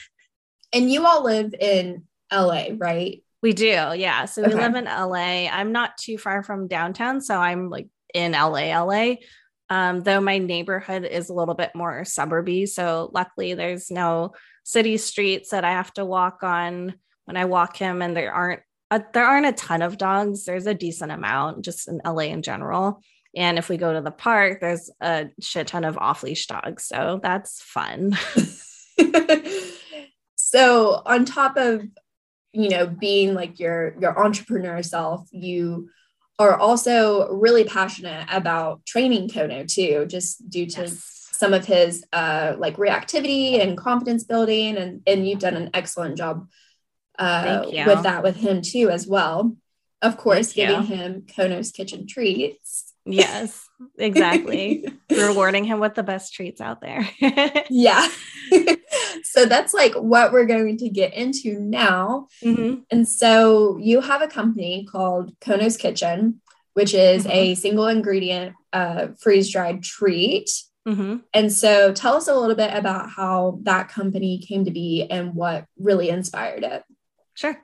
And 0.73 0.91
you 0.91 1.05
all 1.05 1.23
live 1.23 1.53
in 1.53 2.05
LA, 2.33 2.69
right? 2.77 3.23
We 3.45 3.53
do, 3.53 3.67
yeah. 3.67 4.25
So 4.25 4.41
we 4.41 4.47
okay. 4.47 4.57
live 4.57 4.73
in 4.73 4.85
LA. 4.85 5.47
I'm 5.51 5.71
not 5.71 5.99
too 5.99 6.17
far 6.17 6.41
from 6.41 6.67
downtown, 6.67 7.21
so 7.21 7.37
I'm 7.37 7.69
like 7.69 7.87
in 8.11 8.31
LA, 8.31 8.75
LA. 8.75 9.17
Um, 9.69 10.01
though 10.01 10.19
my 10.19 10.39
neighborhood 10.39 11.05
is 11.05 11.29
a 11.29 11.33
little 11.35 11.53
bit 11.53 11.69
more 11.75 12.01
suburby, 12.05 12.67
so 12.67 13.11
luckily 13.13 13.53
there's 13.53 13.91
no 13.91 14.31
city 14.63 14.97
streets 14.97 15.51
that 15.51 15.63
I 15.63 15.73
have 15.73 15.93
to 15.93 16.05
walk 16.05 16.41
on 16.41 16.95
when 17.25 17.37
I 17.37 17.45
walk 17.45 17.77
him, 17.77 18.01
and 18.01 18.17
there 18.17 18.33
aren't 18.33 18.61
a, 18.89 19.03
there 19.13 19.27
aren't 19.27 19.45
a 19.45 19.51
ton 19.51 19.83
of 19.83 19.99
dogs. 19.99 20.45
There's 20.45 20.65
a 20.65 20.73
decent 20.73 21.11
amount 21.11 21.63
just 21.63 21.87
in 21.87 22.01
LA 22.03 22.23
in 22.23 22.41
general. 22.41 23.03
And 23.35 23.59
if 23.59 23.69
we 23.69 23.77
go 23.77 23.93
to 23.93 24.01
the 24.01 24.09
park, 24.09 24.59
there's 24.59 24.89
a 25.01 25.27
shit 25.39 25.67
ton 25.67 25.85
of 25.85 25.99
off 25.99 26.23
leash 26.23 26.47
dogs. 26.47 26.85
So 26.85 27.19
that's 27.21 27.61
fun. 27.61 28.17
so 30.35 31.03
on 31.05 31.25
top 31.25 31.57
of 31.57 31.83
you 32.55 32.69
know 32.69 32.87
being 32.87 33.33
like 33.33 33.59
your 33.59 33.95
your 33.99 34.17
entrepreneur 34.17 34.81
self, 34.81 35.27
you 35.31 35.89
are 36.39 36.57
also 36.57 37.29
really 37.29 37.63
passionate 37.63 38.27
about 38.31 38.85
training 38.85 39.29
Kono 39.29 39.67
too, 39.67 40.05
just 40.05 40.49
due 40.49 40.65
to 40.67 40.81
yes. 40.81 41.29
some 41.33 41.53
of 41.53 41.65
his 41.65 42.03
uh 42.13 42.55
like 42.57 42.77
reactivity 42.77 43.61
and 43.61 43.77
confidence 43.77 44.23
building 44.23 44.77
and 44.77 45.01
and 45.05 45.27
you've 45.27 45.39
done 45.39 45.55
an 45.55 45.69
excellent 45.73 46.17
job 46.17 46.47
uh, 47.19 47.63
with 47.65 48.03
that 48.03 48.23
with 48.23 48.35
him 48.37 48.61
too 48.61 48.89
as 48.89 49.07
well. 49.07 49.55
Of 50.01 50.17
course, 50.17 50.53
Thank 50.53 50.69
giving 50.69 50.87
you. 50.87 50.95
him 50.95 51.21
Kono's 51.21 51.71
kitchen 51.71 52.07
treats. 52.07 52.93
Yes, 53.05 53.69
exactly. 53.97 54.87
Rewarding 55.11 55.63
him 55.63 55.79
with 55.79 55.95
the 55.95 56.03
best 56.03 56.33
treats 56.33 56.59
out 56.59 56.81
there. 56.81 57.07
yeah. 57.69 58.07
so 59.25 59.45
that's 59.45 59.73
like 59.73 59.93
what 59.93 60.31
we're 60.31 60.45
going 60.45 60.77
to 60.77 60.89
get 60.89 61.13
into 61.13 61.59
now. 61.59 62.27
Mm-hmm. 62.43 62.81
And 62.91 63.07
so 63.07 63.77
you 63.77 64.01
have 64.01 64.21
a 64.21 64.27
company 64.27 64.87
called 64.89 65.33
Kono's 65.41 65.77
Kitchen, 65.77 66.41
which 66.73 66.93
is 66.93 67.23
mm-hmm. 67.23 67.31
a 67.31 67.55
single 67.55 67.87
ingredient 67.87 68.55
uh, 68.71 69.07
freeze 69.19 69.51
dried 69.51 69.83
treat. 69.83 70.49
Mm-hmm. 70.87 71.17
And 71.33 71.51
so 71.51 71.91
tell 71.91 72.15
us 72.15 72.27
a 72.27 72.35
little 72.35 72.55
bit 72.55 72.73
about 72.73 73.09
how 73.09 73.59
that 73.63 73.89
company 73.89 74.37
came 74.37 74.65
to 74.65 74.71
be 74.71 75.07
and 75.09 75.33
what 75.33 75.65
really 75.79 76.09
inspired 76.09 76.63
it. 76.63 76.83
Sure. 77.33 77.59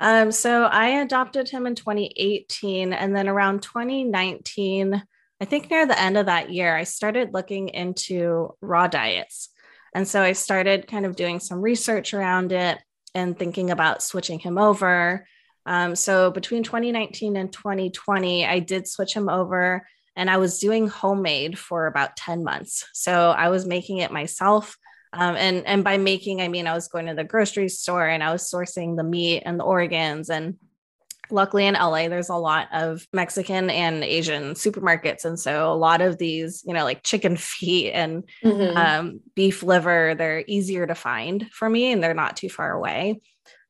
Um, 0.00 0.30
so 0.30 0.64
I 0.64 1.00
adopted 1.00 1.48
him 1.48 1.66
in 1.66 1.74
2018. 1.74 2.92
And 2.92 3.16
then 3.16 3.28
around 3.28 3.62
2019, 3.62 5.02
I 5.40 5.44
think 5.44 5.70
near 5.70 5.86
the 5.86 5.98
end 5.98 6.18
of 6.18 6.26
that 6.26 6.50
year, 6.50 6.76
I 6.76 6.84
started 6.84 7.32
looking 7.32 7.68
into 7.68 8.54
raw 8.60 8.86
diets. 8.86 9.48
And 9.94 10.06
so 10.06 10.22
I 10.22 10.32
started 10.32 10.86
kind 10.86 11.06
of 11.06 11.16
doing 11.16 11.40
some 11.40 11.60
research 11.60 12.14
around 12.14 12.52
it 12.52 12.78
and 13.14 13.38
thinking 13.38 13.70
about 13.70 14.02
switching 14.02 14.38
him 14.38 14.58
over. 14.58 15.26
Um, 15.66 15.96
so 15.96 16.30
between 16.30 16.62
2019 16.62 17.36
and 17.36 17.52
2020, 17.52 18.46
I 18.46 18.58
did 18.58 18.86
switch 18.88 19.14
him 19.14 19.28
over 19.28 19.86
and 20.16 20.30
I 20.30 20.38
was 20.38 20.58
doing 20.58 20.88
homemade 20.88 21.58
for 21.58 21.86
about 21.86 22.16
10 22.16 22.42
months. 22.42 22.86
So 22.92 23.30
I 23.30 23.50
was 23.50 23.66
making 23.66 23.98
it 23.98 24.10
myself. 24.10 24.76
Um, 25.12 25.36
and 25.36 25.64
and 25.66 25.84
by 25.84 25.96
making, 25.96 26.42
I 26.42 26.48
mean 26.48 26.66
I 26.66 26.74
was 26.74 26.88
going 26.88 27.06
to 27.06 27.14
the 27.14 27.24
grocery 27.24 27.68
store 27.68 28.06
and 28.06 28.22
I 28.22 28.32
was 28.32 28.50
sourcing 28.50 28.96
the 28.96 29.04
meat 29.04 29.42
and 29.46 29.58
the 29.58 29.64
organs. 29.64 30.28
And 30.28 30.56
luckily 31.30 31.66
in 31.66 31.74
LA, 31.74 32.08
there's 32.08 32.28
a 32.28 32.36
lot 32.36 32.68
of 32.72 33.06
Mexican 33.12 33.70
and 33.70 34.02
Asian 34.04 34.54
supermarkets, 34.54 35.24
and 35.24 35.38
so 35.38 35.72
a 35.72 35.74
lot 35.74 36.00
of 36.00 36.18
these, 36.18 36.62
you 36.66 36.74
know, 36.74 36.84
like 36.84 37.02
chicken 37.02 37.36
feet 37.38 37.92
and 37.92 38.24
mm-hmm. 38.44 38.76
um, 38.76 39.20
beef 39.34 39.62
liver, 39.62 40.14
they're 40.16 40.44
easier 40.46 40.86
to 40.86 40.94
find 40.94 41.48
for 41.50 41.68
me, 41.68 41.92
and 41.92 42.02
they're 42.02 42.14
not 42.14 42.36
too 42.36 42.48
far 42.48 42.72
away. 42.72 43.20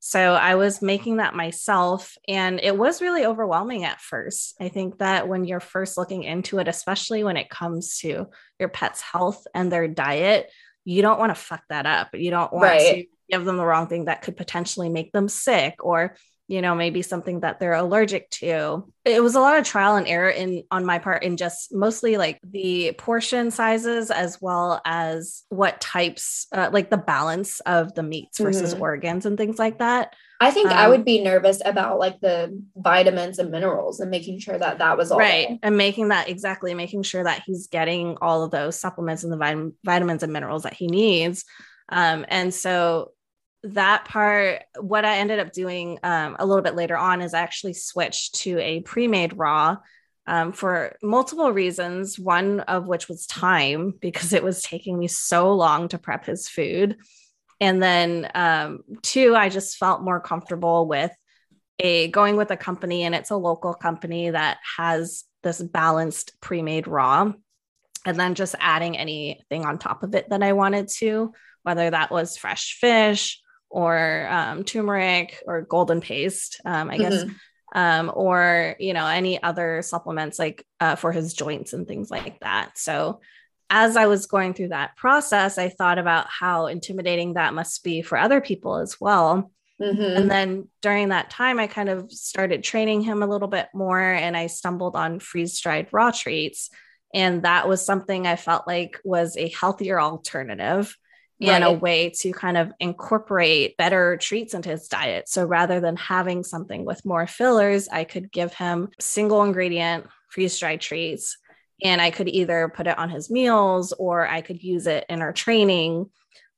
So 0.00 0.34
I 0.34 0.54
was 0.54 0.80
making 0.80 1.16
that 1.16 1.34
myself, 1.34 2.16
and 2.28 2.60
it 2.62 2.76
was 2.76 3.02
really 3.02 3.26
overwhelming 3.26 3.84
at 3.84 4.00
first. 4.00 4.54
I 4.60 4.68
think 4.68 4.98
that 4.98 5.26
when 5.26 5.44
you're 5.44 5.60
first 5.60 5.98
looking 5.98 6.22
into 6.22 6.58
it, 6.60 6.68
especially 6.68 7.24
when 7.24 7.36
it 7.36 7.50
comes 7.50 7.98
to 7.98 8.28
your 8.60 8.68
pet's 8.68 9.00
health 9.00 9.44
and 9.54 9.72
their 9.72 9.88
diet, 9.88 10.50
you 10.84 11.02
don't 11.02 11.18
want 11.18 11.30
to 11.30 11.40
fuck 11.40 11.62
that 11.68 11.84
up. 11.84 12.14
You 12.14 12.30
don't 12.30 12.52
want 12.52 12.64
right. 12.64 12.94
to 12.94 13.04
give 13.28 13.44
them 13.44 13.56
the 13.56 13.66
wrong 13.66 13.88
thing 13.88 14.06
that 14.06 14.22
could 14.22 14.36
potentially 14.36 14.88
make 14.88 15.12
them 15.12 15.28
sick 15.28 15.74
or 15.80 16.16
you 16.48 16.62
know 16.62 16.74
maybe 16.74 17.02
something 17.02 17.40
that 17.40 17.60
they're 17.60 17.74
allergic 17.74 18.28
to 18.30 18.90
it 19.04 19.22
was 19.22 19.34
a 19.34 19.40
lot 19.40 19.58
of 19.58 19.64
trial 19.64 19.96
and 19.96 20.08
error 20.08 20.30
in 20.30 20.64
on 20.70 20.84
my 20.84 20.98
part 20.98 21.22
in 21.22 21.36
just 21.36 21.72
mostly 21.72 22.16
like 22.16 22.40
the 22.42 22.92
portion 22.98 23.50
sizes 23.50 24.10
as 24.10 24.40
well 24.40 24.80
as 24.84 25.44
what 25.50 25.80
types 25.80 26.46
uh, 26.52 26.70
like 26.72 26.90
the 26.90 26.96
balance 26.96 27.60
of 27.60 27.94
the 27.94 28.02
meats 28.02 28.38
versus 28.38 28.72
mm-hmm. 28.72 28.82
organs 28.82 29.26
and 29.26 29.36
things 29.36 29.58
like 29.58 29.78
that 29.78 30.14
I 30.40 30.52
think 30.52 30.70
um, 30.70 30.76
I 30.76 30.88
would 30.88 31.04
be 31.04 31.20
nervous 31.20 31.60
about 31.64 31.98
like 31.98 32.20
the 32.20 32.62
vitamins 32.76 33.38
and 33.38 33.50
minerals 33.50 33.98
and 34.00 34.10
making 34.10 34.38
sure 34.38 34.56
that 34.56 34.78
that 34.78 34.96
was 34.96 35.10
all 35.10 35.18
right 35.18 35.58
and 35.62 35.76
making 35.76 36.08
that 36.08 36.28
exactly 36.28 36.74
making 36.74 37.02
sure 37.02 37.24
that 37.24 37.42
he's 37.44 37.66
getting 37.66 38.16
all 38.22 38.44
of 38.44 38.50
those 38.50 38.78
supplements 38.78 39.24
and 39.24 39.32
the 39.32 39.36
vit- 39.36 39.74
vitamins 39.84 40.22
and 40.22 40.32
minerals 40.32 40.62
that 40.62 40.74
he 40.74 40.86
needs. 40.86 41.44
Um, 41.88 42.24
and 42.28 42.54
so 42.54 43.12
that 43.64 44.04
part, 44.04 44.62
what 44.78 45.04
I 45.04 45.18
ended 45.18 45.40
up 45.40 45.52
doing 45.52 45.98
um, 46.02 46.36
a 46.38 46.46
little 46.46 46.62
bit 46.62 46.76
later 46.76 46.96
on 46.96 47.20
is 47.20 47.34
I 47.34 47.40
actually 47.40 47.74
switched 47.74 48.36
to 48.36 48.58
a 48.60 48.80
pre-made 48.80 49.36
raw 49.36 49.78
um, 50.26 50.52
for 50.52 50.96
multiple 51.02 51.50
reasons. 51.50 52.18
One 52.18 52.60
of 52.60 52.86
which 52.86 53.08
was 53.08 53.26
time 53.26 53.94
because 54.00 54.32
it 54.32 54.44
was 54.44 54.62
taking 54.62 54.98
me 54.98 55.08
so 55.08 55.54
long 55.54 55.88
to 55.88 55.98
prep 55.98 56.26
his 56.26 56.48
food. 56.48 56.98
And 57.60 57.82
then 57.82 58.30
um, 58.34 58.84
two, 59.02 59.34
I 59.34 59.48
just 59.48 59.76
felt 59.76 60.02
more 60.02 60.20
comfortable 60.20 60.86
with 60.86 61.10
a 61.80 62.08
going 62.08 62.36
with 62.36 62.50
a 62.52 62.56
company, 62.56 63.02
and 63.02 63.14
it's 63.14 63.30
a 63.30 63.36
local 63.36 63.74
company 63.74 64.30
that 64.30 64.58
has 64.76 65.24
this 65.42 65.60
balanced 65.60 66.40
pre-made 66.40 66.86
raw, 66.86 67.32
and 68.04 68.20
then 68.20 68.34
just 68.34 68.54
adding 68.60 68.96
anything 68.96 69.64
on 69.64 69.78
top 69.78 70.02
of 70.02 70.14
it 70.14 70.30
that 70.30 70.42
I 70.42 70.52
wanted 70.52 70.88
to, 70.98 71.32
whether 71.62 71.90
that 71.90 72.10
was 72.10 72.36
fresh 72.36 72.78
fish 72.80 73.40
or 73.70 74.26
um, 74.30 74.64
turmeric 74.64 75.42
or 75.46 75.62
golden 75.62 76.00
paste, 76.00 76.60
um, 76.64 76.90
I 76.90 76.98
guess. 76.98 77.24
Mm-hmm. 77.24 77.32
Um, 77.74 78.10
or 78.14 78.76
you 78.78 78.94
know 78.94 79.06
any 79.06 79.42
other 79.42 79.82
supplements 79.82 80.38
like 80.38 80.64
uh, 80.80 80.96
for 80.96 81.12
his 81.12 81.34
joints 81.34 81.74
and 81.74 81.86
things 81.86 82.10
like 82.10 82.40
that. 82.40 82.78
So 82.78 83.20
as 83.70 83.96
I 83.96 84.06
was 84.06 84.26
going 84.26 84.54
through 84.54 84.68
that 84.68 84.96
process, 84.96 85.58
I 85.58 85.68
thought 85.68 85.98
about 85.98 86.26
how 86.28 86.66
intimidating 86.66 87.34
that 87.34 87.54
must 87.54 87.84
be 87.84 88.02
for 88.02 88.16
other 88.16 88.40
people 88.40 88.76
as 88.76 88.98
well. 89.00 89.52
Mm-hmm. 89.80 90.16
And 90.16 90.30
then 90.30 90.68
during 90.82 91.10
that 91.10 91.30
time, 91.30 91.60
I 91.60 91.66
kind 91.66 91.88
of 91.88 92.10
started 92.10 92.64
training 92.64 93.02
him 93.02 93.22
a 93.22 93.26
little 93.26 93.48
bit 93.48 93.68
more 93.74 94.00
and 94.00 94.36
I 94.36 94.48
stumbled 94.48 94.96
on 94.96 95.20
freeze 95.20 95.60
dried 95.60 95.88
raw 95.92 96.10
treats. 96.10 96.70
And 97.14 97.42
that 97.42 97.68
was 97.68 97.84
something 97.84 98.26
I 98.26 98.36
felt 98.36 98.66
like 98.66 98.98
was 99.04 99.36
a 99.36 99.48
healthier 99.48 100.00
alternative 100.00 100.96
right. 101.40 101.54
and 101.54 101.64
a 101.64 101.72
way 101.72 102.10
to 102.10 102.32
kind 102.32 102.56
of 102.56 102.72
incorporate 102.80 103.76
better 103.76 104.16
treats 104.16 104.54
into 104.54 104.70
his 104.70 104.88
diet. 104.88 105.28
So 105.28 105.44
rather 105.44 105.80
than 105.80 105.96
having 105.96 106.42
something 106.42 106.84
with 106.84 107.04
more 107.04 107.26
fillers, 107.26 107.88
I 107.88 108.04
could 108.04 108.32
give 108.32 108.52
him 108.54 108.88
single 108.98 109.44
ingredient 109.44 110.06
freeze 110.28 110.58
dried 110.58 110.80
treats 110.80 111.38
and 111.82 112.00
I 112.00 112.10
could 112.10 112.28
either 112.28 112.72
put 112.74 112.86
it 112.86 112.98
on 112.98 113.08
his 113.08 113.30
meals 113.30 113.92
or 113.92 114.26
I 114.26 114.40
could 114.40 114.62
use 114.62 114.86
it 114.86 115.04
in 115.08 115.22
our 115.22 115.32
training. 115.32 116.10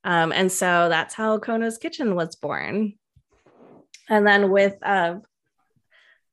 Um, 0.02 0.32
and 0.32 0.50
so 0.50 0.88
that's 0.88 1.14
how 1.14 1.38
Kono's 1.38 1.78
Kitchen 1.78 2.14
was 2.14 2.36
born. 2.36 2.94
And 4.08 4.26
then 4.26 4.50
with 4.50 4.76
uh, 4.82 5.16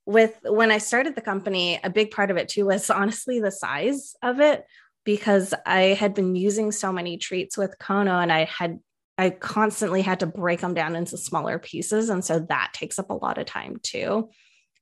with 0.05 0.39
when 0.43 0.71
I 0.71 0.77
started 0.77 1.15
the 1.15 1.21
company, 1.21 1.79
a 1.83 1.89
big 1.89 2.11
part 2.11 2.31
of 2.31 2.37
it 2.37 2.47
too 2.47 2.65
was 2.67 2.89
honestly 2.89 3.41
the 3.41 3.51
size 3.51 4.15
of 4.23 4.39
it 4.39 4.65
because 5.07 5.53
I 5.65 5.93
had 5.93 6.13
been 6.13 6.35
using 6.35 6.73
so 6.73 6.91
many 6.91 7.17
treats 7.17 7.57
with 7.57 7.79
Kono 7.79 8.21
and 8.21 8.29
I 8.29 8.43
had 8.43 8.79
I 9.17 9.29
constantly 9.29 10.01
had 10.01 10.19
to 10.19 10.25
break 10.25 10.59
them 10.59 10.73
down 10.73 10.97
into 10.97 11.17
smaller 11.17 11.59
pieces 11.59 12.09
and 12.09 12.25
so 12.25 12.39
that 12.49 12.71
takes 12.73 12.99
up 12.99 13.09
a 13.09 13.13
lot 13.13 13.37
of 13.37 13.45
time 13.45 13.77
too. 13.81 14.29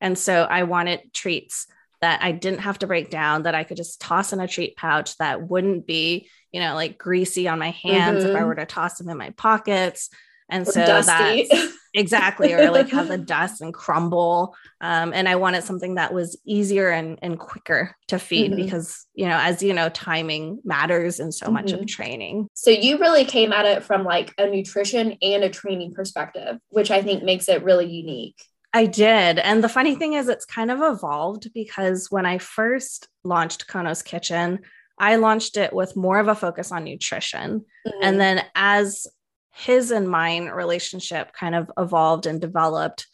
And 0.02 0.18
so 0.18 0.42
I 0.42 0.64
wanted 0.64 1.14
treats 1.14 1.68
that 2.02 2.24
I 2.24 2.32
didn't 2.32 2.62
have 2.62 2.80
to 2.80 2.88
break 2.88 3.12
down, 3.12 3.44
that 3.44 3.54
I 3.54 3.64
could 3.64 3.78
just 3.78 4.02
toss 4.02 4.34
in 4.34 4.40
a 4.40 4.48
treat 4.48 4.76
pouch 4.76 5.16
that 5.18 5.48
wouldn't 5.48 5.86
be, 5.86 6.28
you 6.52 6.60
know, 6.60 6.74
like 6.74 6.98
greasy 6.98 7.48
on 7.48 7.60
my 7.60 7.70
hands 7.70 8.24
mm-hmm. 8.24 8.32
if 8.32 8.36
I 8.36 8.40
mm-hmm. 8.40 8.48
were 8.48 8.56
to 8.56 8.66
toss 8.66 8.98
them 8.98 9.10
in 9.10 9.18
my 9.20 9.30
pockets. 9.30 10.10
And 10.50 10.68
so 10.68 10.80
that's 10.80 11.74
exactly, 11.94 12.54
or 12.54 12.70
like 12.72 12.90
have 12.90 13.08
the 13.08 13.18
dust 13.18 13.62
and 13.62 13.74
crumble. 13.74 14.56
Um, 14.82 15.12
and 15.14 15.28
I 15.28 15.38
wanted 15.38 15.64
something 15.64 15.96
that 15.96 16.14
was 16.14 16.40
easier 16.46 16.90
and, 16.90 17.18
and 17.22 17.40
quicker 17.40 17.96
to 18.10 18.20
feed 18.20 18.52
mm-hmm. 18.52 18.64
because, 18.64 19.06
you 19.16 19.28
know, 19.28 19.40
as 19.40 19.64
you 19.64 19.74
know, 19.74 19.90
timing 19.90 20.60
matters 20.64 21.20
in 21.20 21.32
so 21.32 21.46
mm-hmm. 21.46 21.56
much 21.56 21.72
of 21.72 21.80
mm-hmm. 21.80 21.86
training. 21.86 22.48
So 22.54 22.70
you 22.70 23.00
really 23.00 23.26
came 23.26 23.52
at 23.52 23.66
it 23.66 23.84
from 23.84 24.04
like 24.04 24.34
a 24.38 24.48
nutrition 24.48 25.18
and 25.22 25.44
a 25.44 25.50
training 25.50 25.94
perspective, 25.94 26.58
which 26.70 26.92
I 26.92 27.02
think 27.02 27.24
makes 27.24 27.50
it 27.50 27.64
really 27.64 27.90
unique. 27.90 28.38
I 28.74 28.86
did. 28.88 29.40
And 29.40 29.64
the 29.64 29.70
funny 29.70 29.96
thing 29.96 30.14
is, 30.14 30.28
it's 30.28 30.46
kind 30.46 30.70
of 30.70 30.82
evolved 30.82 31.54
because 31.54 32.12
when 32.12 32.26
I 32.26 32.40
first 32.40 33.08
launched 33.24 33.68
Kono's 33.68 34.02
Kitchen, 34.02 34.60
I 35.00 35.16
launched 35.16 35.56
it 35.58 35.74
with 35.74 35.96
more 35.96 36.20
of 36.20 36.28
a 36.28 36.36
focus 36.36 36.72
on 36.72 36.84
nutrition. 36.84 37.66
Mm-hmm. 37.88 38.00
And 38.02 38.20
then 38.20 38.44
as 38.54 39.08
his 39.56 39.92
and 39.92 40.10
mine 40.10 40.48
relationship 40.48 41.32
kind 41.34 41.56
of 41.56 41.72
evolved 41.78 42.26
and 42.26 42.42
developed, 42.42 43.08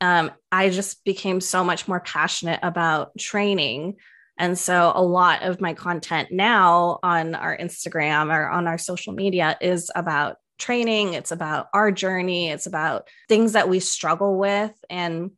um, 0.00 0.30
I 0.52 0.70
just 0.70 1.04
became 1.04 1.40
so 1.40 1.64
much 1.64 1.88
more 1.88 1.98
passionate 1.98 2.60
about 2.62 3.18
training. 3.18 3.96
And 4.38 4.56
so 4.56 4.92
a 4.94 5.02
lot 5.02 5.42
of 5.42 5.60
my 5.60 5.74
content 5.74 6.30
now 6.30 7.00
on 7.02 7.34
our 7.34 7.56
Instagram 7.56 8.32
or 8.32 8.48
on 8.48 8.68
our 8.68 8.78
social 8.78 9.12
media 9.12 9.58
is 9.60 9.90
about 9.96 10.36
training, 10.56 11.14
it's 11.14 11.32
about 11.32 11.66
our 11.74 11.90
journey, 11.90 12.50
it's 12.50 12.66
about 12.66 13.08
things 13.28 13.52
that 13.52 13.68
we 13.68 13.80
struggle 13.80 14.38
with. 14.38 14.72
And 14.88 15.32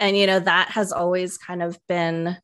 and 0.00 0.16
you 0.16 0.26
know 0.26 0.40
that 0.40 0.70
has 0.70 0.92
always 0.92 1.36
kind 1.36 1.62
of 1.62 1.78
been 1.86 2.36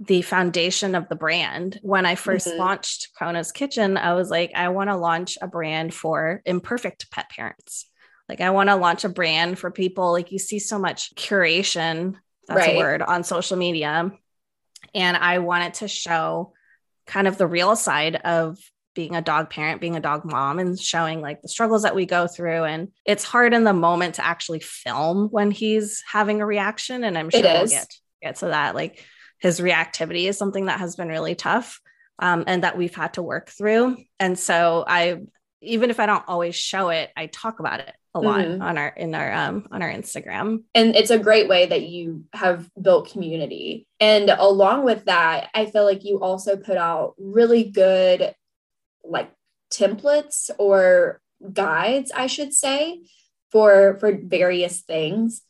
the 0.00 0.22
foundation 0.22 0.94
of 0.94 1.08
the 1.08 1.16
brand. 1.16 1.78
When 1.82 2.06
I 2.06 2.14
1st 2.14 2.48
mm-hmm. 2.48 2.58
launched 2.58 3.08
Kono's 3.18 3.52
Kitchen, 3.52 3.96
I 3.96 4.14
was 4.14 4.30
like, 4.30 4.52
I 4.54 4.68
want 4.70 4.90
to 4.90 4.96
launch 4.96 5.38
a 5.40 5.46
brand 5.46 5.94
for 5.94 6.42
imperfect 6.44 7.10
pet 7.10 7.30
parents. 7.30 7.88
Like, 8.28 8.40
I 8.40 8.50
want 8.50 8.68
to 8.68 8.76
launch 8.76 9.04
a 9.04 9.08
brand 9.08 9.58
for 9.58 9.70
people. 9.70 10.12
Like, 10.12 10.32
you 10.32 10.38
see 10.38 10.58
so 10.58 10.78
much 10.78 11.14
curation, 11.14 12.14
that's 12.48 12.66
right. 12.66 12.76
a 12.76 12.78
word, 12.78 13.02
on 13.02 13.24
social 13.24 13.56
media. 13.56 14.10
And 14.94 15.16
I 15.16 15.38
wanted 15.38 15.74
to 15.74 15.88
show 15.88 16.52
kind 17.06 17.28
of 17.28 17.38
the 17.38 17.46
real 17.46 17.76
side 17.76 18.16
of 18.16 18.58
being 18.94 19.14
a 19.14 19.22
dog 19.22 19.50
parent, 19.50 19.80
being 19.80 19.96
a 19.96 20.00
dog 20.00 20.24
mom, 20.24 20.58
and 20.58 20.78
showing 20.78 21.20
like 21.20 21.42
the 21.42 21.48
struggles 21.48 21.82
that 21.82 21.94
we 21.94 22.06
go 22.06 22.26
through. 22.26 22.64
And 22.64 22.88
it's 23.06 23.24
hard 23.24 23.54
in 23.54 23.64
the 23.64 23.72
moment 23.72 24.16
to 24.16 24.24
actually 24.24 24.60
film 24.60 25.28
when 25.30 25.50
he's 25.50 26.02
having 26.10 26.40
a 26.40 26.46
reaction. 26.46 27.04
And 27.04 27.16
I'm 27.16 27.30
sure 27.30 27.42
we'll 27.42 27.66
get, 27.66 27.88
get 28.22 28.36
to 28.36 28.46
that. 28.46 28.74
Like, 28.74 29.04
his 29.42 29.58
reactivity 29.60 30.28
is 30.28 30.38
something 30.38 30.66
that 30.66 30.78
has 30.78 30.94
been 30.94 31.08
really 31.08 31.34
tough 31.34 31.80
um, 32.20 32.44
and 32.46 32.62
that 32.62 32.78
we've 32.78 32.94
had 32.94 33.14
to 33.14 33.22
work 33.22 33.50
through. 33.50 33.96
And 34.20 34.38
so 34.38 34.84
I, 34.86 35.18
even 35.60 35.90
if 35.90 35.98
I 35.98 36.06
don't 36.06 36.24
always 36.28 36.54
show 36.54 36.90
it, 36.90 37.10
I 37.16 37.26
talk 37.26 37.58
about 37.58 37.80
it 37.80 37.92
a 38.14 38.20
lot 38.20 38.44
mm-hmm. 38.44 38.62
on 38.62 38.76
our 38.76 38.88
in 38.88 39.14
our 39.14 39.32
um 39.32 39.66
on 39.72 39.80
our 39.80 39.90
Instagram. 39.90 40.64
And 40.74 40.94
it's 40.94 41.10
a 41.10 41.18
great 41.18 41.48
way 41.48 41.66
that 41.66 41.82
you 41.82 42.24
have 42.34 42.68
built 42.80 43.10
community. 43.10 43.86
And 44.00 44.28
along 44.28 44.84
with 44.84 45.06
that, 45.06 45.48
I 45.54 45.66
feel 45.66 45.84
like 45.84 46.04
you 46.04 46.20
also 46.20 46.56
put 46.56 46.76
out 46.76 47.14
really 47.18 47.64
good 47.64 48.34
like 49.02 49.32
templates 49.72 50.50
or 50.58 51.20
guides, 51.52 52.12
I 52.14 52.26
should 52.26 52.52
say, 52.52 53.00
for 53.50 53.96
for 53.98 54.12
various 54.12 54.82
things 54.82 55.42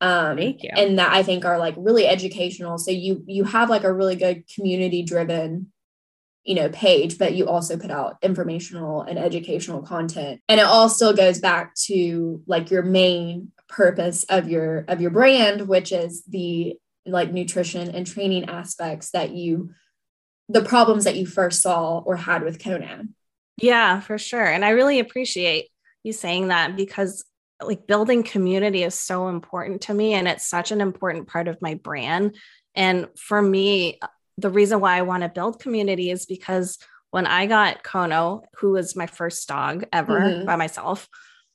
um 0.00 0.36
Thank 0.36 0.62
you. 0.62 0.70
and 0.76 0.98
that 0.98 1.12
i 1.12 1.22
think 1.22 1.44
are 1.44 1.58
like 1.58 1.74
really 1.78 2.06
educational. 2.06 2.76
So 2.78 2.90
you 2.90 3.24
you 3.26 3.44
have 3.44 3.70
like 3.70 3.84
a 3.84 3.92
really 3.92 4.16
good 4.16 4.44
community 4.54 5.02
driven 5.02 5.72
you 6.44 6.54
know 6.54 6.68
page 6.68 7.18
but 7.18 7.34
you 7.34 7.48
also 7.48 7.76
put 7.76 7.90
out 7.90 8.16
informational 8.22 9.02
and 9.02 9.18
educational 9.18 9.82
content. 9.82 10.40
And 10.48 10.60
it 10.60 10.66
all 10.66 10.88
still 10.88 11.12
goes 11.14 11.40
back 11.40 11.74
to 11.86 12.42
like 12.46 12.70
your 12.70 12.82
main 12.82 13.52
purpose 13.68 14.24
of 14.24 14.48
your 14.48 14.84
of 14.86 15.00
your 15.00 15.10
brand 15.10 15.66
which 15.66 15.90
is 15.92 16.22
the 16.24 16.78
like 17.04 17.32
nutrition 17.32 17.90
and 17.90 18.06
training 18.06 18.44
aspects 18.44 19.10
that 19.10 19.30
you 19.30 19.70
the 20.48 20.62
problems 20.62 21.04
that 21.04 21.16
you 21.16 21.26
first 21.26 21.62
saw 21.62 21.98
or 21.98 22.16
had 22.16 22.42
with 22.44 22.58
Kono. 22.58 23.08
Yeah 23.56 24.00
for 24.00 24.18
sure. 24.18 24.44
And 24.44 24.64
i 24.64 24.70
really 24.70 25.00
appreciate 25.00 25.68
you 26.04 26.12
saying 26.12 26.48
that 26.48 26.76
because 26.76 27.24
like 27.62 27.86
building 27.86 28.22
community 28.22 28.82
is 28.82 28.94
so 28.94 29.28
important 29.28 29.82
to 29.82 29.94
me 29.94 30.14
and 30.14 30.28
it's 30.28 30.46
such 30.46 30.72
an 30.72 30.80
important 30.80 31.28
part 31.28 31.48
of 31.48 31.62
my 31.62 31.74
brand. 31.74 32.36
And 32.74 33.08
for 33.16 33.40
me 33.40 33.98
the 34.38 34.50
reason 34.50 34.80
why 34.80 34.96
i 34.96 35.02
want 35.02 35.22
to 35.22 35.28
build 35.28 35.60
community 35.60 36.10
is 36.10 36.26
because 36.26 36.78
when 37.10 37.26
i 37.26 37.46
got 37.46 37.82
kono 37.82 38.42
who 38.58 38.72
was 38.72 38.96
my 38.96 39.06
first 39.06 39.48
dog 39.48 39.84
ever 39.92 40.20
mm-hmm. 40.20 40.46
by 40.46 40.56
myself 40.56 41.08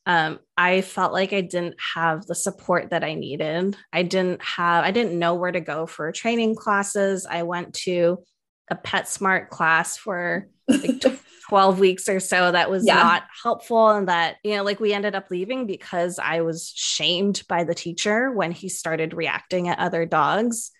um, 0.07 0.39
i 0.57 0.81
felt 0.81 1.13
like 1.13 1.33
i 1.33 1.41
didn't 1.41 1.75
have 1.93 2.25
the 2.25 2.35
support 2.35 2.89
that 2.89 3.03
i 3.03 3.13
needed. 3.13 3.77
I 3.93 4.03
didn't 4.03 4.41
have 4.43 4.83
i 4.83 4.91
didn't 4.91 5.17
know 5.17 5.35
where 5.35 5.51
to 5.51 5.61
go 5.61 5.85
for 5.85 6.11
training 6.11 6.55
classes. 6.55 7.27
I 7.29 7.43
went 7.43 7.73
to 7.85 8.23
a 8.71 8.75
PetSmart 8.75 9.49
class 9.49 9.97
for 9.97 10.47
like 10.67 11.03
12 11.49 11.79
weeks 11.79 12.09
or 12.09 12.19
so 12.19 12.51
that 12.51 12.71
was 12.71 12.85
yeah. 12.85 12.95
not 12.95 13.23
helpful 13.43 13.89
and 13.89 14.07
that 14.07 14.37
you 14.41 14.55
know 14.55 14.63
like 14.63 14.79
we 14.79 14.93
ended 14.93 15.15
up 15.15 15.29
leaving 15.29 15.67
because 15.67 16.17
i 16.17 16.39
was 16.39 16.71
shamed 16.73 17.43
by 17.47 17.63
the 17.65 17.75
teacher 17.75 18.31
when 18.31 18.51
he 18.51 18.69
started 18.69 19.13
reacting 19.13 19.67
at 19.67 19.79
other 19.79 20.05
dogs. 20.05 20.71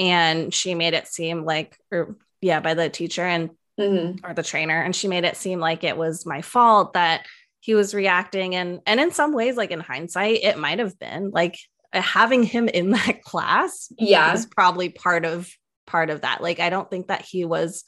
And 0.00 0.54
she 0.54 0.74
made 0.74 0.94
it 0.94 1.08
seem 1.08 1.44
like 1.44 1.76
or 1.90 2.16
yeah 2.40 2.60
by 2.60 2.74
the 2.74 2.88
teacher 2.88 3.22
and 3.22 3.50
mm-hmm. 3.78 4.24
or 4.24 4.34
the 4.34 4.42
trainer. 4.42 4.80
And 4.80 4.94
she 4.94 5.08
made 5.08 5.24
it 5.24 5.36
seem 5.36 5.60
like 5.60 5.84
it 5.84 5.96
was 5.96 6.26
my 6.26 6.42
fault 6.42 6.92
that 6.92 7.26
he 7.60 7.74
was 7.74 7.94
reacting. 7.94 8.54
And 8.54 8.80
and 8.86 9.00
in 9.00 9.10
some 9.10 9.32
ways 9.32 9.56
like 9.56 9.70
in 9.70 9.80
hindsight 9.80 10.40
it 10.42 10.58
might 10.58 10.78
have 10.78 10.98
been. 10.98 11.30
Like 11.30 11.58
having 11.92 12.42
him 12.42 12.68
in 12.68 12.90
that 12.92 13.22
class 13.22 13.92
yeah. 13.98 14.32
was 14.32 14.46
probably 14.46 14.88
part 14.88 15.24
of 15.24 15.50
part 15.88 16.10
of 16.10 16.20
that 16.20 16.42
like 16.42 16.60
i 16.60 16.70
don't 16.70 16.90
think 16.90 17.08
that 17.08 17.22
he 17.22 17.44
was 17.44 17.84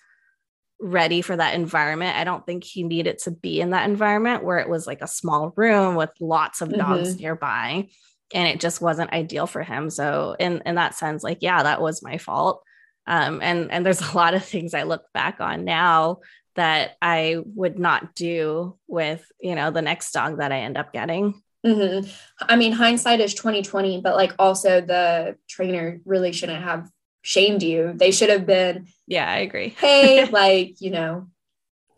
ready 0.80 1.20
for 1.20 1.36
that 1.36 1.54
environment. 1.54 2.16
I 2.16 2.24
don't 2.24 2.44
think 2.44 2.64
he 2.64 2.82
needed 2.82 3.18
to 3.24 3.30
be 3.30 3.60
in 3.60 3.70
that 3.70 3.88
environment 3.88 4.44
where 4.44 4.58
it 4.58 4.68
was 4.68 4.86
like 4.86 5.02
a 5.02 5.06
small 5.06 5.52
room 5.56 5.94
with 5.94 6.10
lots 6.20 6.62
of 6.62 6.72
dogs 6.72 7.10
mm-hmm. 7.10 7.22
nearby 7.22 7.88
and 8.32 8.48
it 8.48 8.60
just 8.60 8.80
wasn't 8.80 9.12
ideal 9.12 9.46
for 9.46 9.62
him. 9.62 9.90
So 9.90 10.36
in 10.38 10.62
in 10.64 10.76
that 10.76 10.94
sense 10.94 11.22
like 11.22 11.38
yeah, 11.40 11.62
that 11.62 11.82
was 11.82 12.02
my 12.02 12.18
fault. 12.18 12.62
Um 13.06 13.40
and 13.42 13.70
and 13.70 13.84
there's 13.84 14.00
a 14.12 14.16
lot 14.16 14.34
of 14.34 14.44
things 14.44 14.72
I 14.74 14.84
look 14.84 15.04
back 15.12 15.40
on 15.40 15.64
now 15.64 16.20
that 16.56 16.92
I 17.00 17.36
would 17.54 17.78
not 17.78 18.14
do 18.14 18.76
with, 18.88 19.24
you 19.40 19.54
know, 19.54 19.70
the 19.70 19.82
next 19.82 20.12
dog 20.12 20.38
that 20.38 20.50
I 20.50 20.60
end 20.60 20.76
up 20.76 20.92
getting. 20.92 21.40
Mm-hmm. 21.64 22.10
I 22.40 22.56
mean, 22.56 22.72
hindsight 22.72 23.20
is 23.20 23.34
2020, 23.34 24.00
but 24.00 24.16
like 24.16 24.32
also 24.38 24.80
the 24.80 25.36
trainer 25.48 26.00
really 26.06 26.32
shouldn't 26.32 26.64
have 26.64 26.88
shamed 27.22 27.62
you. 27.62 27.92
They 27.94 28.10
should 28.10 28.30
have 28.30 28.46
been, 28.46 28.86
yeah, 29.06 29.30
I 29.30 29.38
agree. 29.38 29.68
hey, 29.78 30.26
like, 30.26 30.80
you 30.80 30.90
know, 30.90 31.28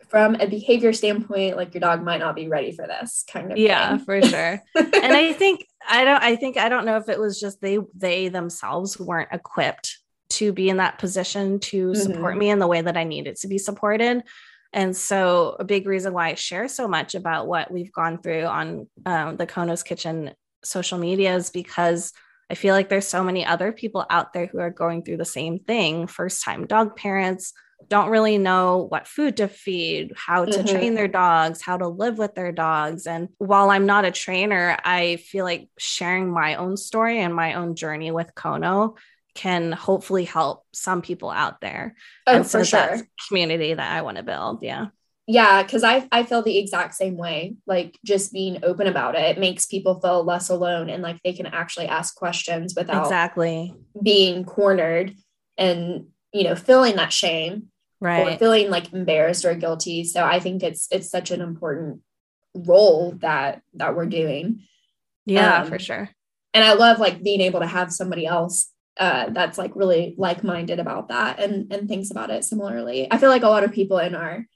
from 0.08 0.34
a 0.34 0.46
behavior 0.46 0.92
standpoint, 0.92 1.56
like 1.56 1.72
your 1.72 1.80
dog 1.80 2.02
might 2.02 2.20
not 2.20 2.36
be 2.36 2.48
ready 2.48 2.72
for 2.72 2.86
this 2.86 3.24
kind 3.30 3.50
of 3.50 3.56
yeah, 3.56 3.96
thing. 3.96 4.04
for 4.04 4.22
sure. 4.22 4.62
and 4.74 5.12
I 5.12 5.32
think 5.32 5.66
I 5.88 6.04
don't 6.04 6.22
I 6.22 6.36
think 6.36 6.58
I 6.58 6.68
don't 6.68 6.84
know 6.84 6.98
if 6.98 7.08
it 7.08 7.18
was 7.18 7.40
just 7.40 7.62
they 7.62 7.78
they 7.94 8.28
themselves 8.28 9.00
weren't 9.00 9.30
equipped 9.32 9.98
to 10.32 10.52
be 10.52 10.68
in 10.68 10.76
that 10.78 10.98
position 10.98 11.60
to 11.60 11.94
support 11.94 12.32
mm-hmm. 12.32 12.38
me 12.38 12.50
in 12.50 12.58
the 12.58 12.66
way 12.66 12.82
that 12.82 12.96
I 12.96 13.04
needed 13.04 13.36
to 13.36 13.48
be 13.48 13.56
supported. 13.56 14.22
And 14.72 14.96
so, 14.96 15.56
a 15.58 15.64
big 15.64 15.86
reason 15.86 16.14
why 16.14 16.28
I 16.28 16.34
share 16.34 16.66
so 16.68 16.88
much 16.88 17.14
about 17.14 17.46
what 17.46 17.70
we've 17.70 17.92
gone 17.92 18.18
through 18.18 18.44
on 18.44 18.88
um, 19.04 19.36
the 19.36 19.46
Kono's 19.46 19.82
Kitchen 19.82 20.32
social 20.64 20.98
media 20.98 21.34
is 21.36 21.50
because 21.50 22.12
I 22.50 22.54
feel 22.54 22.74
like 22.74 22.88
there's 22.88 23.06
so 23.06 23.24
many 23.24 23.44
other 23.44 23.72
people 23.72 24.04
out 24.10 24.32
there 24.32 24.46
who 24.46 24.58
are 24.58 24.70
going 24.70 25.02
through 25.02 25.16
the 25.16 25.24
same 25.24 25.58
thing. 25.58 26.06
First 26.06 26.44
time 26.44 26.66
dog 26.66 26.96
parents 26.96 27.52
don't 27.88 28.10
really 28.10 28.38
know 28.38 28.86
what 28.88 29.08
food 29.08 29.38
to 29.38 29.48
feed, 29.48 30.12
how 30.14 30.44
to 30.44 30.50
mm-hmm. 30.58 30.66
train 30.68 30.94
their 30.94 31.08
dogs, 31.08 31.60
how 31.60 31.76
to 31.76 31.88
live 31.88 32.18
with 32.18 32.34
their 32.34 32.52
dogs. 32.52 33.06
And 33.06 33.28
while 33.38 33.70
I'm 33.70 33.86
not 33.86 34.04
a 34.04 34.10
trainer, 34.10 34.76
I 34.84 35.16
feel 35.16 35.44
like 35.44 35.68
sharing 35.78 36.30
my 36.30 36.56
own 36.56 36.76
story 36.76 37.20
and 37.20 37.34
my 37.34 37.54
own 37.54 37.74
journey 37.74 38.10
with 38.10 38.34
Kono 38.34 38.96
can 39.34 39.72
hopefully 39.72 40.24
help 40.24 40.64
some 40.72 41.02
people 41.02 41.30
out 41.30 41.60
there. 41.60 41.96
Oh, 42.26 42.36
and 42.36 42.46
so 42.46 42.60
for 42.60 42.64
sure. 42.64 43.00
community 43.28 43.74
that 43.74 43.92
I 43.96 44.02
want 44.02 44.18
to 44.18 44.22
build. 44.22 44.62
Yeah 44.62 44.86
yeah 45.26 45.62
because 45.62 45.84
i 45.84 46.06
i 46.10 46.22
feel 46.22 46.42
the 46.42 46.58
exact 46.58 46.94
same 46.94 47.16
way 47.16 47.54
like 47.66 47.96
just 48.04 48.32
being 48.32 48.58
open 48.64 48.86
about 48.86 49.14
it 49.14 49.22
it 49.22 49.38
makes 49.38 49.66
people 49.66 50.00
feel 50.00 50.24
less 50.24 50.48
alone 50.48 50.88
and 50.88 51.02
like 51.02 51.20
they 51.22 51.32
can 51.32 51.46
actually 51.46 51.86
ask 51.86 52.14
questions 52.16 52.74
without 52.76 53.04
exactly. 53.04 53.74
being 54.02 54.44
cornered 54.44 55.14
and 55.56 56.06
you 56.32 56.44
know 56.44 56.56
feeling 56.56 56.96
that 56.96 57.12
shame 57.12 57.68
right. 58.00 58.34
or 58.34 58.38
feeling 58.38 58.68
like 58.68 58.92
embarrassed 58.92 59.44
or 59.44 59.54
guilty. 59.54 60.04
So 60.04 60.24
i 60.24 60.40
think 60.40 60.62
it's 60.62 60.88
it's 60.90 61.10
such 61.10 61.30
an 61.30 61.40
important 61.40 62.00
role 62.54 63.12
that 63.20 63.62
that 63.74 63.96
we're 63.96 64.06
doing. 64.06 64.62
Yeah 65.24 65.62
um, 65.62 65.68
for 65.68 65.78
sure. 65.78 66.10
and 66.52 66.64
i 66.64 66.72
love 66.74 66.98
like 66.98 67.22
being 67.22 67.40
able 67.40 67.60
to 67.60 67.66
have 67.66 67.92
somebody 67.92 68.26
else 68.26 68.70
uh, 68.98 69.30
that's 69.30 69.56
like 69.56 69.74
really 69.74 70.14
like-minded 70.18 70.78
about 70.78 71.08
that 71.08 71.40
and 71.40 71.72
and 71.72 71.88
thinks 71.88 72.10
about 72.10 72.28
it 72.28 72.44
similarly. 72.44 73.08
I 73.10 73.16
feel 73.16 73.30
like 73.30 73.42
a 73.42 73.48
lot 73.48 73.64
of 73.64 73.72
people 73.72 73.98
in 73.98 74.14
our 74.14 74.46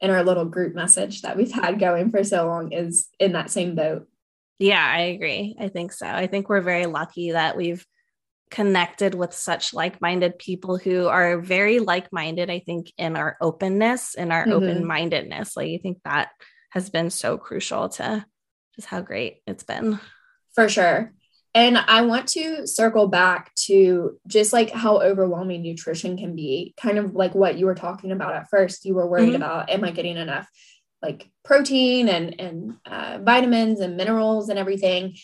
in 0.00 0.10
our 0.10 0.22
little 0.22 0.44
group 0.44 0.74
message 0.74 1.22
that 1.22 1.36
we've 1.36 1.52
had 1.52 1.78
going 1.78 2.10
for 2.10 2.22
so 2.22 2.46
long 2.46 2.72
is 2.72 3.08
in 3.18 3.32
that 3.32 3.50
same 3.50 3.74
boat. 3.74 4.06
Yeah, 4.58 4.84
I 4.84 5.00
agree. 5.00 5.56
I 5.58 5.68
think 5.68 5.92
so. 5.92 6.06
I 6.06 6.26
think 6.26 6.48
we're 6.48 6.60
very 6.60 6.86
lucky 6.86 7.32
that 7.32 7.56
we've 7.56 7.84
connected 8.50 9.14
with 9.14 9.32
such 9.34 9.74
like-minded 9.74 10.38
people 10.38 10.76
who 10.78 11.08
are 11.08 11.40
very 11.40 11.80
like-minded 11.80 12.48
i 12.48 12.60
think 12.60 12.92
in 12.96 13.16
our 13.16 13.36
openness 13.40 14.14
and 14.14 14.32
our 14.32 14.44
mm-hmm. 14.44 14.52
open-mindedness 14.52 15.56
like 15.56 15.68
i 15.68 15.80
think 15.82 15.98
that 16.04 16.28
has 16.70 16.88
been 16.88 17.10
so 17.10 17.36
crucial 17.36 17.88
to 17.88 18.24
just 18.76 18.86
how 18.86 19.00
great 19.00 19.38
it's 19.46 19.64
been 19.64 19.98
for 20.54 20.68
sure 20.68 21.12
and 21.56 21.76
i 21.76 22.02
want 22.02 22.28
to 22.28 22.66
circle 22.66 23.08
back 23.08 23.52
to 23.54 24.16
just 24.28 24.52
like 24.52 24.70
how 24.70 25.00
overwhelming 25.00 25.62
nutrition 25.62 26.16
can 26.16 26.36
be 26.36 26.72
kind 26.76 26.98
of 26.98 27.14
like 27.14 27.34
what 27.34 27.58
you 27.58 27.66
were 27.66 27.74
talking 27.74 28.12
about 28.12 28.34
at 28.34 28.48
first 28.48 28.84
you 28.84 28.94
were 28.94 29.08
worried 29.08 29.30
mm-hmm. 29.30 29.36
about 29.36 29.68
am 29.68 29.82
i 29.82 29.90
getting 29.90 30.16
enough 30.16 30.48
like 31.02 31.28
protein 31.44 32.08
and 32.08 32.40
and 32.40 32.74
uh, 32.86 33.18
vitamins 33.22 33.80
and 33.80 33.96
minerals 33.96 34.48
and 34.48 34.58
everything 34.58 35.14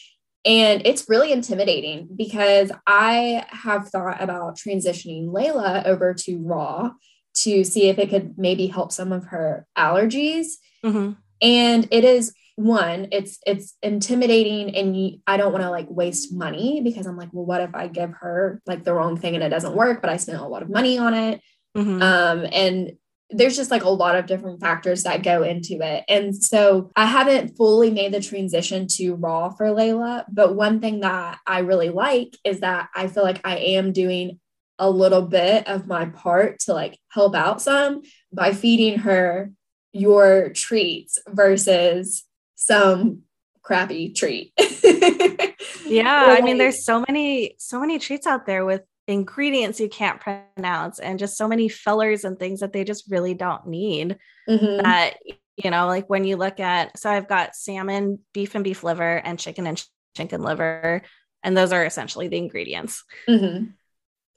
and 0.45 0.83
it's 0.85 1.09
really 1.09 1.31
intimidating 1.31 2.09
because 2.17 2.73
I 2.85 3.47
have 3.49 3.89
thought 3.89 4.21
about 4.21 4.59
transitioning 4.59 5.29
Layla 5.29 5.87
over 5.87 6.15
to 6.15 6.39
raw 6.39 6.91
to 7.35 7.65
see 7.65 7.89
if 7.89 7.99
it 7.99 8.11
could 8.11 8.37
maybe 8.37 8.67
help 8.67 8.93
some 8.93 9.13
of 9.13 9.27
her 9.27 9.67
allergies. 9.79 10.55
Mm-hmm. 10.85 11.13
And 11.41 11.89
it 11.91 12.05
is 12.05 12.35
one, 12.57 13.09
it's 13.13 13.39
it's 13.47 13.77
intimidating 13.83 14.77
and 14.77 15.19
I 15.27 15.37
don't 15.37 15.53
want 15.53 15.65
to 15.65 15.71
like 15.71 15.87
waste 15.89 16.33
money 16.33 16.81
because 16.83 17.07
I'm 17.07 17.17
like, 17.17 17.31
well, 17.33 17.47
what 17.47 17.61
if 17.61 17.75
I 17.75 17.89
give 17.89 18.13
her 18.21 18.61
like 18.67 18.85
the 18.85 18.95
wrong 18.95 19.17
thing 19.17 19.35
and 19.35 19.43
it 19.43 19.49
doesn't 19.49 19.75
work, 19.75 20.01
but 20.01 20.11
I 20.11 20.17
spent 20.17 20.41
a 20.41 20.47
lot 20.47 20.63
of 20.63 20.71
money 20.71 20.99
on 20.99 21.15
it. 21.15 21.41
Mm-hmm. 21.77 22.03
Um, 22.03 22.47
and 22.53 22.93
there's 23.31 23.57
just 23.57 23.71
like 23.71 23.85
a 23.85 23.89
lot 23.89 24.17
of 24.17 24.27
different 24.27 24.61
factors 24.61 25.05
that 25.05 25.23
go 25.23 25.43
into 25.43 25.81
it. 25.81 26.05
And 26.09 26.37
so 26.37 26.91
I 26.95 27.07
haven't 27.07 27.57
fully 27.57 27.91
made 27.91 28.13
the 28.13 28.21
transition 28.21 28.87
to 28.97 29.15
raw 29.15 29.51
for 29.51 29.67
Layla. 29.67 30.25
But 30.31 30.55
one 30.55 30.81
thing 30.81 31.01
that 31.01 31.39
I 31.47 31.61
really 31.61 31.89
like 31.89 32.37
is 32.45 32.61
that 32.61 32.91
I 32.95 33.07
feel 33.07 33.23
like 33.23 33.41
I 33.45 33.57
am 33.57 33.93
doing 33.93 34.39
a 34.79 34.91
little 34.91 35.23
bit 35.23 35.67
of 35.69 35.87
my 35.87 36.07
part 36.07 36.59
to 36.61 36.75
like 36.75 36.99
help 37.11 37.35
out 37.35 37.63
some 37.63 38.03
by 38.33 38.53
feeding 38.53 38.99
her 39.01 39.51
your 39.93 40.51
treats 40.51 41.19
versus 41.29 42.25
some 42.65 43.23
crappy 43.63 44.13
treat. 44.13 44.53
yeah, 45.87 46.25
I 46.29 46.41
mean 46.43 46.59
there's 46.59 46.85
so 46.85 47.05
many 47.09 47.55
so 47.59 47.81
many 47.81 47.99
treats 47.99 48.27
out 48.27 48.47
there 48.47 48.65
with 48.65 48.83
ingredients 49.09 49.81
you 49.81 49.89
can't 49.89 50.21
pronounce 50.21 50.99
and 50.99 51.19
just 51.19 51.37
so 51.37 51.49
many 51.49 51.69
fillers 51.69 52.25
and 52.25 52.39
things 52.39 52.61
that 52.61 52.73
they 52.73 52.85
just 52.85 53.11
really 53.11 53.35
don't 53.35 53.67
need 53.67 54.17
mm-hmm. 54.49 54.83
that 54.83 55.15
you 55.57 55.71
know 55.71 55.87
like 55.87 56.09
when 56.09 56.25
you 56.25 56.37
look 56.37 56.61
at 56.61 56.97
so 56.97 57.11
i've 57.11 57.29
got 57.29 57.57
salmon 57.57 58.21
beef 58.33 58.55
and 58.55 58.63
beef 58.63 58.85
liver 58.85 59.17
and 59.17 59.41
chicken 59.41 59.67
and 59.67 59.85
chicken 60.17 60.43
liver 60.43 61.03
and 61.43 61.57
those 61.57 61.73
are 61.73 61.85
essentially 61.85 62.29
the 62.29 62.37
ingredients 62.37 63.05
mm-hmm. 63.29 63.65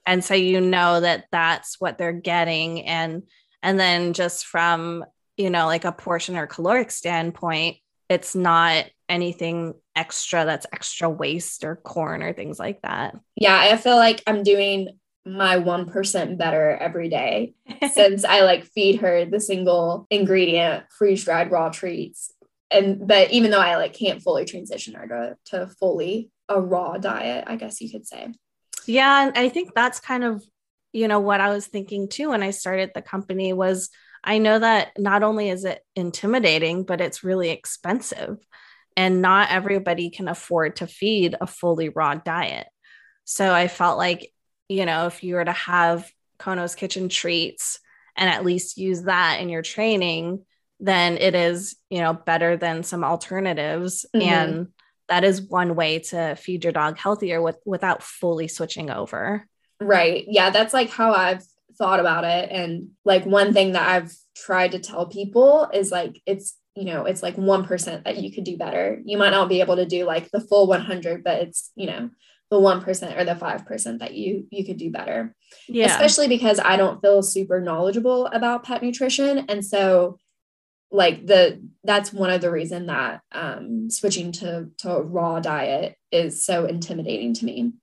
and 0.07 0.23
so 0.23 0.33
you 0.33 0.59
know 0.59 0.99
that 0.99 1.25
that's 1.31 1.79
what 1.79 1.99
they're 1.99 2.11
getting 2.11 2.81
and 2.85 3.23
and 3.61 3.79
then 3.79 4.13
just 4.13 4.47
from 4.47 5.05
you 5.38 5.51
know 5.51 5.67
like 5.67 5.85
a 5.85 5.91
portion 5.91 6.35
or 6.38 6.47
caloric 6.47 6.89
standpoint 6.89 7.77
it's 8.09 8.35
not 8.35 8.85
anything 9.09 9.73
extra 9.95 10.45
that's 10.45 10.65
extra 10.73 11.09
waste 11.09 11.63
or 11.63 11.75
corn 11.75 12.21
or 12.21 12.33
things 12.33 12.59
like 12.59 12.81
that. 12.81 13.15
Yeah, 13.35 13.57
I 13.57 13.77
feel 13.77 13.95
like 13.95 14.21
I'm 14.27 14.43
doing 14.43 14.99
my 15.25 15.57
1% 15.57 16.37
better 16.37 16.77
every 16.77 17.09
day 17.09 17.55
since 17.93 18.23
I 18.23 18.41
like 18.41 18.65
feed 18.65 19.01
her 19.01 19.25
the 19.25 19.39
single 19.39 20.05
ingredient 20.09 20.85
freeze 20.95 21.25
dried 21.25 21.51
raw 21.51 21.69
treats. 21.69 22.31
And 22.69 23.07
but 23.07 23.31
even 23.31 23.51
though 23.51 23.59
I 23.59 23.75
like 23.77 23.93
can't 23.93 24.21
fully 24.21 24.45
transition 24.45 24.95
her 24.95 25.07
to, 25.07 25.37
to 25.57 25.67
fully 25.79 26.29
a 26.49 26.59
raw 26.59 26.97
diet, 26.97 27.45
I 27.47 27.55
guess 27.55 27.81
you 27.81 27.89
could 27.89 28.07
say. 28.07 28.33
Yeah, 28.85 29.27
and 29.27 29.37
I 29.37 29.49
think 29.49 29.73
that's 29.73 29.99
kind 29.99 30.23
of 30.23 30.43
you 30.93 31.07
know 31.07 31.19
what 31.19 31.41
I 31.41 31.49
was 31.49 31.67
thinking 31.67 32.07
too 32.07 32.29
when 32.29 32.43
I 32.43 32.51
started 32.51 32.91
the 32.93 33.01
company 33.01 33.53
was 33.53 33.89
I 34.25 34.39
know 34.39 34.57
that 34.57 34.91
not 34.97 35.23
only 35.23 35.49
is 35.49 35.63
it 35.63 35.81
intimidating, 35.95 36.83
but 36.83 36.99
it's 36.99 37.23
really 37.23 37.51
expensive 37.51 38.38
and 38.97 39.21
not 39.21 39.51
everybody 39.51 40.09
can 40.09 40.27
afford 40.27 40.77
to 40.77 40.88
feed 40.88 41.35
a 41.39 41.47
fully 41.47 41.89
raw 41.89 42.15
diet. 42.15 42.67
So 43.23 43.53
I 43.53 43.67
felt 43.67 43.97
like, 43.97 44.33
you 44.67 44.85
know, 44.85 45.05
if 45.05 45.23
you 45.23 45.35
were 45.35 45.45
to 45.45 45.51
have 45.51 46.09
Konos 46.39 46.75
Kitchen 46.75 47.07
treats 47.07 47.79
and 48.15 48.29
at 48.29 48.45
least 48.45 48.77
use 48.77 49.03
that 49.03 49.41
in 49.41 49.49
your 49.49 49.61
training, 49.61 50.45
then 50.79 51.17
it 51.17 51.35
is, 51.35 51.75
you 51.89 51.99
know, 51.99 52.13
better 52.13 52.57
than 52.57 52.83
some 52.83 53.03
alternatives. 53.03 54.05
Mm-hmm. 54.15 54.27
And 54.27 54.67
that 55.07 55.23
is 55.23 55.41
one 55.41 55.75
way 55.75 55.99
to 55.99 56.35
feed 56.35 56.63
your 56.63 56.73
dog 56.73 56.97
healthier 56.97 57.41
with 57.41 57.57
without 57.65 58.01
fully 58.01 58.47
switching 58.47 58.89
over. 58.89 59.47
Right. 59.79 60.25
Yeah, 60.27 60.49
that's 60.49 60.73
like 60.73 60.89
how 60.89 61.13
I've 61.13 61.45
thought 61.77 61.99
about 61.99 62.23
it. 62.23 62.49
And 62.51 62.89
like 63.03 63.25
one 63.25 63.53
thing 63.53 63.73
that 63.73 63.88
I've 63.88 64.13
tried 64.35 64.71
to 64.71 64.79
tell 64.79 65.07
people 65.07 65.69
is 65.73 65.91
like 65.91 66.21
it's 66.25 66.57
you 66.75 66.85
know 66.85 67.05
it's 67.05 67.23
like 67.23 67.38
1% 67.38 68.03
that 68.03 68.17
you 68.17 68.31
could 68.31 68.43
do 68.43 68.57
better. 68.57 69.01
You 69.05 69.17
might 69.17 69.29
not 69.29 69.49
be 69.49 69.61
able 69.61 69.77
to 69.77 69.85
do 69.85 70.05
like 70.05 70.29
the 70.31 70.41
full 70.41 70.67
100 70.67 71.23
but 71.23 71.41
it's 71.41 71.71
you 71.75 71.88
know 71.88 72.09
the 72.51 72.57
1% 72.57 73.17
or 73.17 73.25
the 73.25 73.33
5% 73.33 73.99
that 73.99 74.13
you 74.13 74.47
you 74.51 74.65
could 74.65 74.77
do 74.77 74.91
better. 74.91 75.35
Yeah. 75.67 75.88
Especially 75.88 76.27
because 76.27 76.59
i 76.59 76.77
don't 76.77 77.01
feel 77.01 77.23
super 77.23 77.59
knowledgeable 77.59 78.27
about 78.27 78.63
pet 78.63 78.83
nutrition. 78.83 79.45
And 79.49 79.65
so 79.65 80.19
like 80.91 81.25
the 81.25 81.61
that's 81.83 82.13
one 82.13 82.29
of 82.29 82.41
the 82.41 82.51
reason 82.51 82.85
that 82.85 83.21
um 83.31 83.89
switching 83.89 84.31
to 84.31 84.69
to 84.77 84.91
a 84.91 85.01
raw 85.01 85.39
diet 85.39 85.97
is 86.11 86.45
so 86.45 86.65
intimidating 86.65 87.33
to 87.35 87.45
me. 87.45 87.73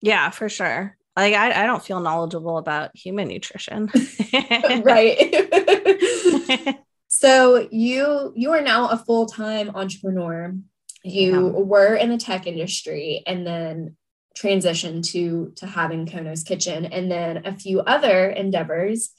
Yeah 0.00 0.30
for 0.30 0.48
sure 0.48 0.95
like 1.16 1.34
I, 1.34 1.62
I 1.62 1.66
don't 1.66 1.82
feel 1.82 2.00
knowledgeable 2.00 2.58
about 2.58 2.96
human 2.96 3.28
nutrition 3.28 3.90
right 4.84 6.78
So 7.18 7.66
you 7.70 8.34
you 8.36 8.52
are 8.52 8.60
now 8.60 8.88
a 8.88 8.98
full-time 8.98 9.70
entrepreneur. 9.74 10.54
You 11.02 11.46
yeah. 11.46 11.62
were 11.62 11.94
in 11.94 12.10
the 12.10 12.18
tech 12.18 12.46
industry 12.46 13.22
and 13.26 13.46
then 13.46 13.96
transitioned 14.36 15.10
to 15.12 15.52
to 15.56 15.66
having 15.66 16.04
Konos 16.06 16.44
Kitchen 16.44 16.84
and 16.84 17.10
then 17.10 17.46
a 17.46 17.56
few 17.56 17.80
other 17.80 18.28
endeavors. 18.28 19.14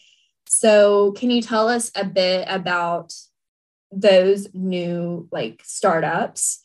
So 0.47 1.13
can 1.13 1.31
you 1.31 1.41
tell 1.41 1.69
us 1.69 1.91
a 1.95 2.05
bit 2.05 2.45
about 2.47 3.13
those 3.91 4.53
new 4.53 5.27
like 5.31 5.61
startups 5.63 6.59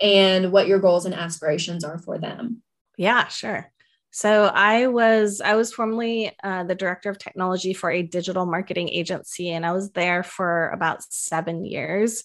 and 0.00 0.52
what 0.52 0.66
your 0.66 0.80
goals 0.80 1.06
and 1.06 1.14
aspirations 1.14 1.82
are 1.82 1.98
for 1.98 2.18
them? 2.18 2.62
Yeah, 2.98 3.28
sure. 3.28 3.72
So 4.18 4.46
I 4.52 4.88
was 4.88 5.40
I 5.40 5.54
was 5.54 5.72
formerly 5.72 6.36
uh, 6.42 6.64
the 6.64 6.74
director 6.74 7.08
of 7.08 7.18
technology 7.20 7.72
for 7.72 7.88
a 7.88 8.02
digital 8.02 8.46
marketing 8.46 8.88
agency, 8.88 9.50
and 9.50 9.64
I 9.64 9.70
was 9.70 9.92
there 9.92 10.24
for 10.24 10.70
about 10.70 11.04
seven 11.04 11.64
years. 11.64 12.24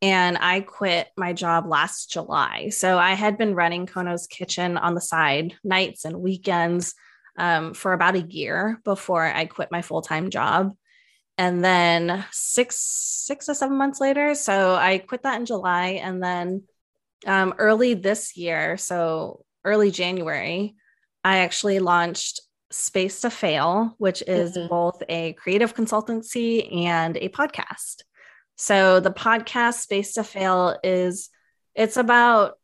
And 0.00 0.38
I 0.40 0.60
quit 0.60 1.08
my 1.14 1.34
job 1.34 1.66
last 1.66 2.10
July. 2.10 2.70
So 2.70 2.96
I 2.96 3.12
had 3.12 3.36
been 3.36 3.54
running 3.54 3.84
Konos 3.84 4.26
Kitchen 4.30 4.78
on 4.78 4.94
the 4.94 5.00
side, 5.02 5.54
nights 5.62 6.06
and 6.06 6.22
weekends, 6.22 6.94
um, 7.36 7.74
for 7.74 7.92
about 7.92 8.14
a 8.14 8.22
year 8.22 8.80
before 8.82 9.22
I 9.26 9.44
quit 9.44 9.70
my 9.70 9.82
full 9.82 10.00
time 10.00 10.30
job. 10.30 10.74
And 11.36 11.62
then 11.62 12.24
six 12.32 12.76
six 13.26 13.44
to 13.44 13.54
seven 13.54 13.76
months 13.76 14.00
later, 14.00 14.34
so 14.34 14.74
I 14.74 14.96
quit 14.96 15.24
that 15.24 15.38
in 15.38 15.44
July, 15.44 16.00
and 16.02 16.22
then 16.22 16.62
um, 17.26 17.52
early 17.58 17.92
this 17.92 18.38
year, 18.38 18.78
so 18.78 19.44
early 19.66 19.90
January. 19.90 20.76
I 21.26 21.38
actually 21.38 21.80
launched 21.80 22.40
Space 22.70 23.22
to 23.22 23.30
Fail, 23.30 23.96
which 23.98 24.22
is 24.28 24.56
mm-hmm. 24.56 24.68
both 24.68 25.02
a 25.08 25.32
creative 25.32 25.74
consultancy 25.74 26.72
and 26.86 27.16
a 27.16 27.28
podcast. 27.30 28.02
So 28.54 29.00
the 29.00 29.10
podcast 29.10 29.80
Space 29.80 30.14
to 30.14 30.22
Fail 30.22 30.78
is 30.84 31.28
it's 31.74 31.96
about 31.96 32.58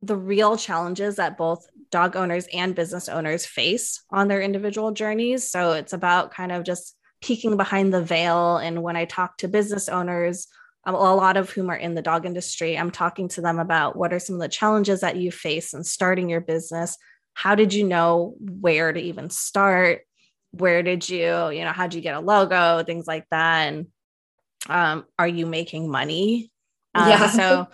the 0.00 0.16
real 0.16 0.56
challenges 0.56 1.16
that 1.16 1.36
both 1.36 1.66
dog 1.90 2.16
owners 2.16 2.46
and 2.54 2.74
business 2.74 3.10
owners 3.10 3.44
face 3.44 4.02
on 4.08 4.26
their 4.26 4.40
individual 4.40 4.92
journeys. 4.92 5.50
So 5.50 5.72
it's 5.72 5.92
about 5.92 6.32
kind 6.32 6.50
of 6.50 6.64
just 6.64 6.96
peeking 7.22 7.58
behind 7.58 7.92
the 7.92 8.02
veil. 8.02 8.56
And 8.56 8.82
when 8.82 8.96
I 8.96 9.04
talk 9.04 9.36
to 9.38 9.48
business 9.48 9.90
owners, 9.90 10.48
um, 10.84 10.94
a 10.94 11.14
lot 11.14 11.36
of 11.36 11.50
whom 11.50 11.68
are 11.68 11.76
in 11.76 11.94
the 11.94 12.00
dog 12.00 12.24
industry, 12.24 12.78
I'm 12.78 12.90
talking 12.90 13.28
to 13.28 13.42
them 13.42 13.58
about 13.58 13.96
what 13.96 14.14
are 14.14 14.18
some 14.18 14.36
of 14.36 14.40
the 14.40 14.48
challenges 14.48 15.02
that 15.02 15.16
you 15.16 15.30
face 15.30 15.74
in 15.74 15.84
starting 15.84 16.30
your 16.30 16.40
business, 16.40 16.96
how 17.34 17.54
did 17.54 17.74
you 17.74 17.84
know 17.84 18.34
where 18.38 18.92
to 18.92 19.00
even 19.00 19.30
start? 19.30 20.02
Where 20.52 20.82
did 20.82 21.08
you 21.08 21.50
you 21.50 21.64
know 21.64 21.72
how 21.72 21.86
did 21.86 21.94
you 21.94 22.02
get 22.02 22.14
a 22.14 22.20
logo 22.20 22.82
things 22.82 23.06
like 23.06 23.26
that? 23.30 23.68
And 23.68 23.86
um, 24.68 25.06
are 25.18 25.28
you 25.28 25.46
making 25.46 25.90
money? 25.90 26.50
Uh, 26.94 27.06
yeah. 27.08 27.30
so 27.30 27.68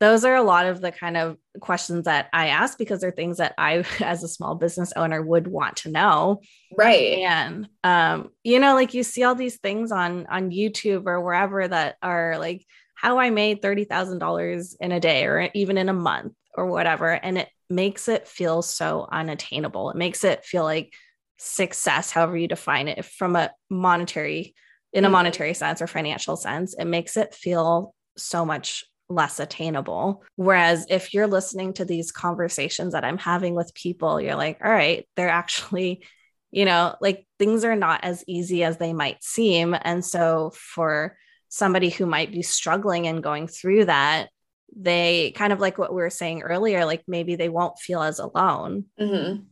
those 0.00 0.24
are 0.24 0.34
a 0.34 0.42
lot 0.42 0.66
of 0.66 0.80
the 0.80 0.92
kind 0.92 1.16
of 1.16 1.36
questions 1.60 2.04
that 2.04 2.28
I 2.32 2.48
ask 2.48 2.78
because 2.78 3.00
they're 3.00 3.10
things 3.10 3.38
that 3.38 3.54
I, 3.58 3.84
as 4.00 4.22
a 4.22 4.28
small 4.28 4.54
business 4.54 4.92
owner, 4.94 5.20
would 5.20 5.48
want 5.48 5.76
to 5.78 5.90
know. 5.90 6.40
Right. 6.76 7.18
And 7.18 7.68
um, 7.82 8.30
you 8.42 8.58
know, 8.60 8.74
like 8.74 8.94
you 8.94 9.02
see 9.02 9.24
all 9.24 9.34
these 9.34 9.58
things 9.58 9.92
on 9.92 10.26
on 10.26 10.50
YouTube 10.50 11.06
or 11.06 11.20
wherever 11.20 11.66
that 11.66 11.96
are 12.02 12.38
like 12.38 12.64
how 12.94 13.18
I 13.18 13.30
made 13.30 13.62
thirty 13.62 13.84
thousand 13.84 14.18
dollars 14.18 14.76
in 14.80 14.92
a 14.92 15.00
day 15.00 15.24
or 15.24 15.50
even 15.54 15.78
in 15.78 15.88
a 15.88 15.94
month 15.94 16.32
or 16.58 16.66
whatever, 16.66 17.10
and 17.10 17.38
it 17.38 17.48
makes 17.70 18.08
it 18.08 18.26
feel 18.26 18.62
so 18.62 19.08
unattainable. 19.10 19.90
It 19.90 19.96
makes 19.96 20.24
it 20.24 20.44
feel 20.44 20.64
like 20.64 20.92
success, 21.38 22.10
however 22.10 22.36
you 22.36 22.48
define 22.48 22.88
it, 22.88 23.04
from 23.04 23.36
a 23.36 23.50
monetary 23.70 24.54
in 24.92 25.04
a 25.04 25.06
mm-hmm. 25.06 25.12
monetary 25.12 25.54
sense 25.54 25.82
or 25.82 25.86
financial 25.86 26.36
sense, 26.36 26.74
it 26.78 26.86
makes 26.86 27.16
it 27.16 27.34
feel 27.34 27.94
so 28.16 28.44
much 28.44 28.84
less 29.08 29.40
attainable. 29.40 30.22
Whereas 30.36 30.86
if 30.88 31.14
you're 31.14 31.26
listening 31.26 31.74
to 31.74 31.84
these 31.84 32.12
conversations 32.12 32.92
that 32.92 33.04
I'm 33.04 33.18
having 33.18 33.54
with 33.54 33.74
people, 33.74 34.20
you're 34.20 34.34
like, 34.34 34.58
all 34.64 34.70
right, 34.70 35.06
they're 35.16 35.28
actually, 35.28 36.04
you 36.50 36.64
know, 36.64 36.94
like 37.00 37.26
things 37.38 37.64
are 37.64 37.76
not 37.76 38.04
as 38.04 38.24
easy 38.26 38.64
as 38.64 38.78
they 38.78 38.92
might 38.92 39.22
seem. 39.22 39.76
And 39.80 40.04
so 40.04 40.52
for 40.54 41.16
somebody 41.48 41.90
who 41.90 42.06
might 42.06 42.32
be 42.32 42.42
struggling 42.42 43.06
and 43.06 43.22
going 43.22 43.46
through 43.46 43.86
that, 43.86 44.28
they 44.76 45.32
kind 45.36 45.52
of 45.52 45.60
like 45.60 45.78
what 45.78 45.92
we 45.92 46.00
were 46.00 46.10
saying 46.10 46.42
earlier, 46.42 46.84
like 46.84 47.02
maybe 47.06 47.36
they 47.36 47.48
won't 47.48 47.78
feel 47.78 48.02
as 48.02 48.18
alone. 48.18 48.84
Mm-hmm. 49.00 49.42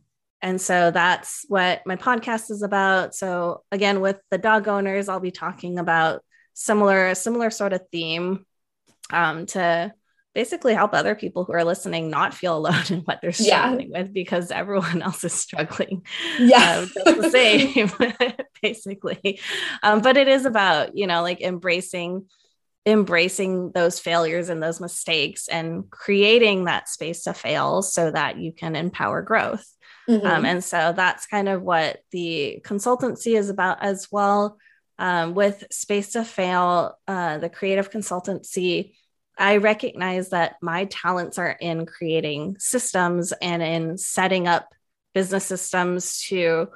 And 0.41 0.61
so 0.61 0.91
that's 0.91 1.45
what 1.47 1.81
my 1.85 1.95
podcast 1.95 2.51
is 2.51 2.61
about. 2.61 3.15
So 3.15 3.63
again, 3.71 4.01
with 4.01 4.17
the 4.29 4.37
dog 4.37 4.67
owners, 4.67 5.09
I'll 5.09 5.19
be 5.19 5.31
talking 5.31 5.79
about 5.79 6.23
similar 6.53 7.13
similar 7.15 7.49
sort 7.49 7.73
of 7.73 7.81
theme 7.91 8.45
um, 9.11 9.45
to 9.47 9.93
basically 10.37 10.75
help 10.75 10.93
other 10.93 11.15
people 11.15 11.45
who 11.45 11.53
are 11.53 11.63
listening 11.63 12.11
not 12.11 12.33
feel 12.33 12.57
alone 12.57 12.83
in 12.89 12.99
what 13.01 13.19
they're 13.21 13.31
struggling 13.31 13.89
yeah. 13.91 14.01
with 14.01 14.13
because 14.13 14.51
everyone 14.51 15.01
else 15.03 15.23
is 15.23 15.33
struggling 15.33 16.05
yeah 16.37 16.77
um, 16.77 16.91
just 16.93 17.21
the 17.21 17.29
same 17.31 17.91
basically 18.61 19.39
um, 19.81 20.01
but 20.01 20.15
it 20.15 20.27
is 20.27 20.45
about 20.45 20.95
you 20.95 21.07
know 21.07 21.23
like 21.23 21.41
embracing 21.41 22.25
embracing 22.87 23.71
those 23.73 23.99
failures 23.99 24.49
and 24.49 24.63
those 24.63 24.79
mistakes 24.79 25.47
and 25.47 25.87
creating 25.91 26.63
that 26.63 26.89
space 26.89 27.23
to 27.23 27.33
fail 27.33 27.83
so 27.83 28.09
that 28.09 28.37
you 28.37 28.51
can 28.51 28.75
empower 28.75 29.21
growth 29.21 29.65
mm-hmm. 30.09 30.25
um, 30.25 30.45
and 30.45 30.63
so 30.63 30.93
that's 30.95 31.27
kind 31.27 31.47
of 31.47 31.61
what 31.61 31.99
the 32.11 32.59
consultancy 32.65 33.37
is 33.37 33.49
about 33.49 33.83
as 33.83 34.07
well 34.11 34.57
um, 34.99 35.35
with 35.35 35.63
Space 35.71 36.13
to 36.13 36.23
Fail, 36.23 36.97
uh, 37.07 37.37
the 37.37 37.49
creative 37.49 37.91
consultancy, 37.91 38.93
I 39.37 39.57
recognize 39.57 40.29
that 40.29 40.55
my 40.61 40.85
talents 40.85 41.37
are 41.37 41.51
in 41.51 41.85
creating 41.85 42.57
systems 42.57 43.31
and 43.33 43.61
in 43.61 43.97
setting 43.97 44.47
up 44.47 44.73
business 45.13 45.45
systems 45.45 46.21
to 46.23 46.69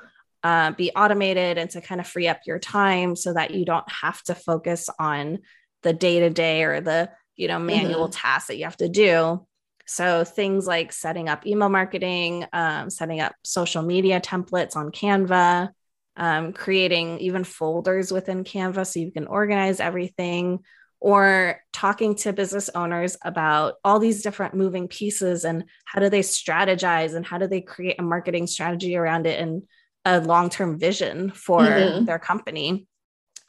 uh, 0.44 0.72
be 0.72 0.92
automated 0.96 1.58
and 1.58 1.70
to 1.72 1.82
kind 1.82 2.00
of 2.00 2.08
free 2.08 2.28
up 2.28 2.42
your 2.46 2.60
time 2.60 3.16
so 3.16 3.34
that 3.34 3.52
you 3.52 3.66
don't 3.66 3.90
have 3.92 4.22
to 4.24 4.36
focus 4.36 4.90
on 5.00 5.40
the 5.84 5.94
day 5.94 6.20
to 6.20 6.30
day 6.30 6.64
or 6.64 6.82
the 6.82 7.10
you 7.36 7.48
know 7.48 7.60
manual 7.60 8.08
mm-hmm. 8.08 8.12
tasks 8.12 8.48
that 8.48 8.58
you 8.58 8.64
have 8.66 8.78
to 8.78 8.90
do 8.90 9.46
so 9.86 10.24
things 10.24 10.68
like 10.68 10.94
setting 10.94 11.28
up 11.28 11.46
email 11.46 11.70
marketing 11.70 12.46
um, 12.54 12.90
setting 12.90 13.20
up 13.20 13.34
social 13.44 13.82
media 13.82 14.20
templates 14.20 14.76
on 14.76 14.92
canva 14.92 15.70
um, 16.18 16.54
creating 16.54 17.20
even 17.20 17.44
folders 17.44 18.12
within 18.12 18.44
Canva 18.44 18.86
so 18.86 19.00
you 19.00 19.12
can 19.12 19.28
organize 19.28 19.80
everything, 19.80 20.60
or 21.00 21.60
talking 21.74 22.14
to 22.14 22.32
business 22.32 22.70
owners 22.76 23.18
about 23.24 23.76
all 23.84 23.98
these 23.98 24.22
different 24.22 24.54
moving 24.54 24.88
pieces 24.88 25.46
and 25.46 25.64
how 25.86 26.00
do 26.00 26.10
they 26.10 26.20
strategize 26.20 27.16
and 27.16 27.26
how 27.26 27.40
do 27.40 27.48
they 27.48 27.62
create 27.62 27.96
a 27.98 28.04
marketing 28.04 28.46
strategy 28.46 28.96
around 28.96 29.26
it 29.26 29.40
and 29.40 29.64
a 30.06 30.22
long 30.22 30.50
term 30.50 30.78
vision 30.78 31.32
for 31.32 31.62
mm-hmm. 31.62 32.06
their 32.06 32.20
company. 32.20 32.88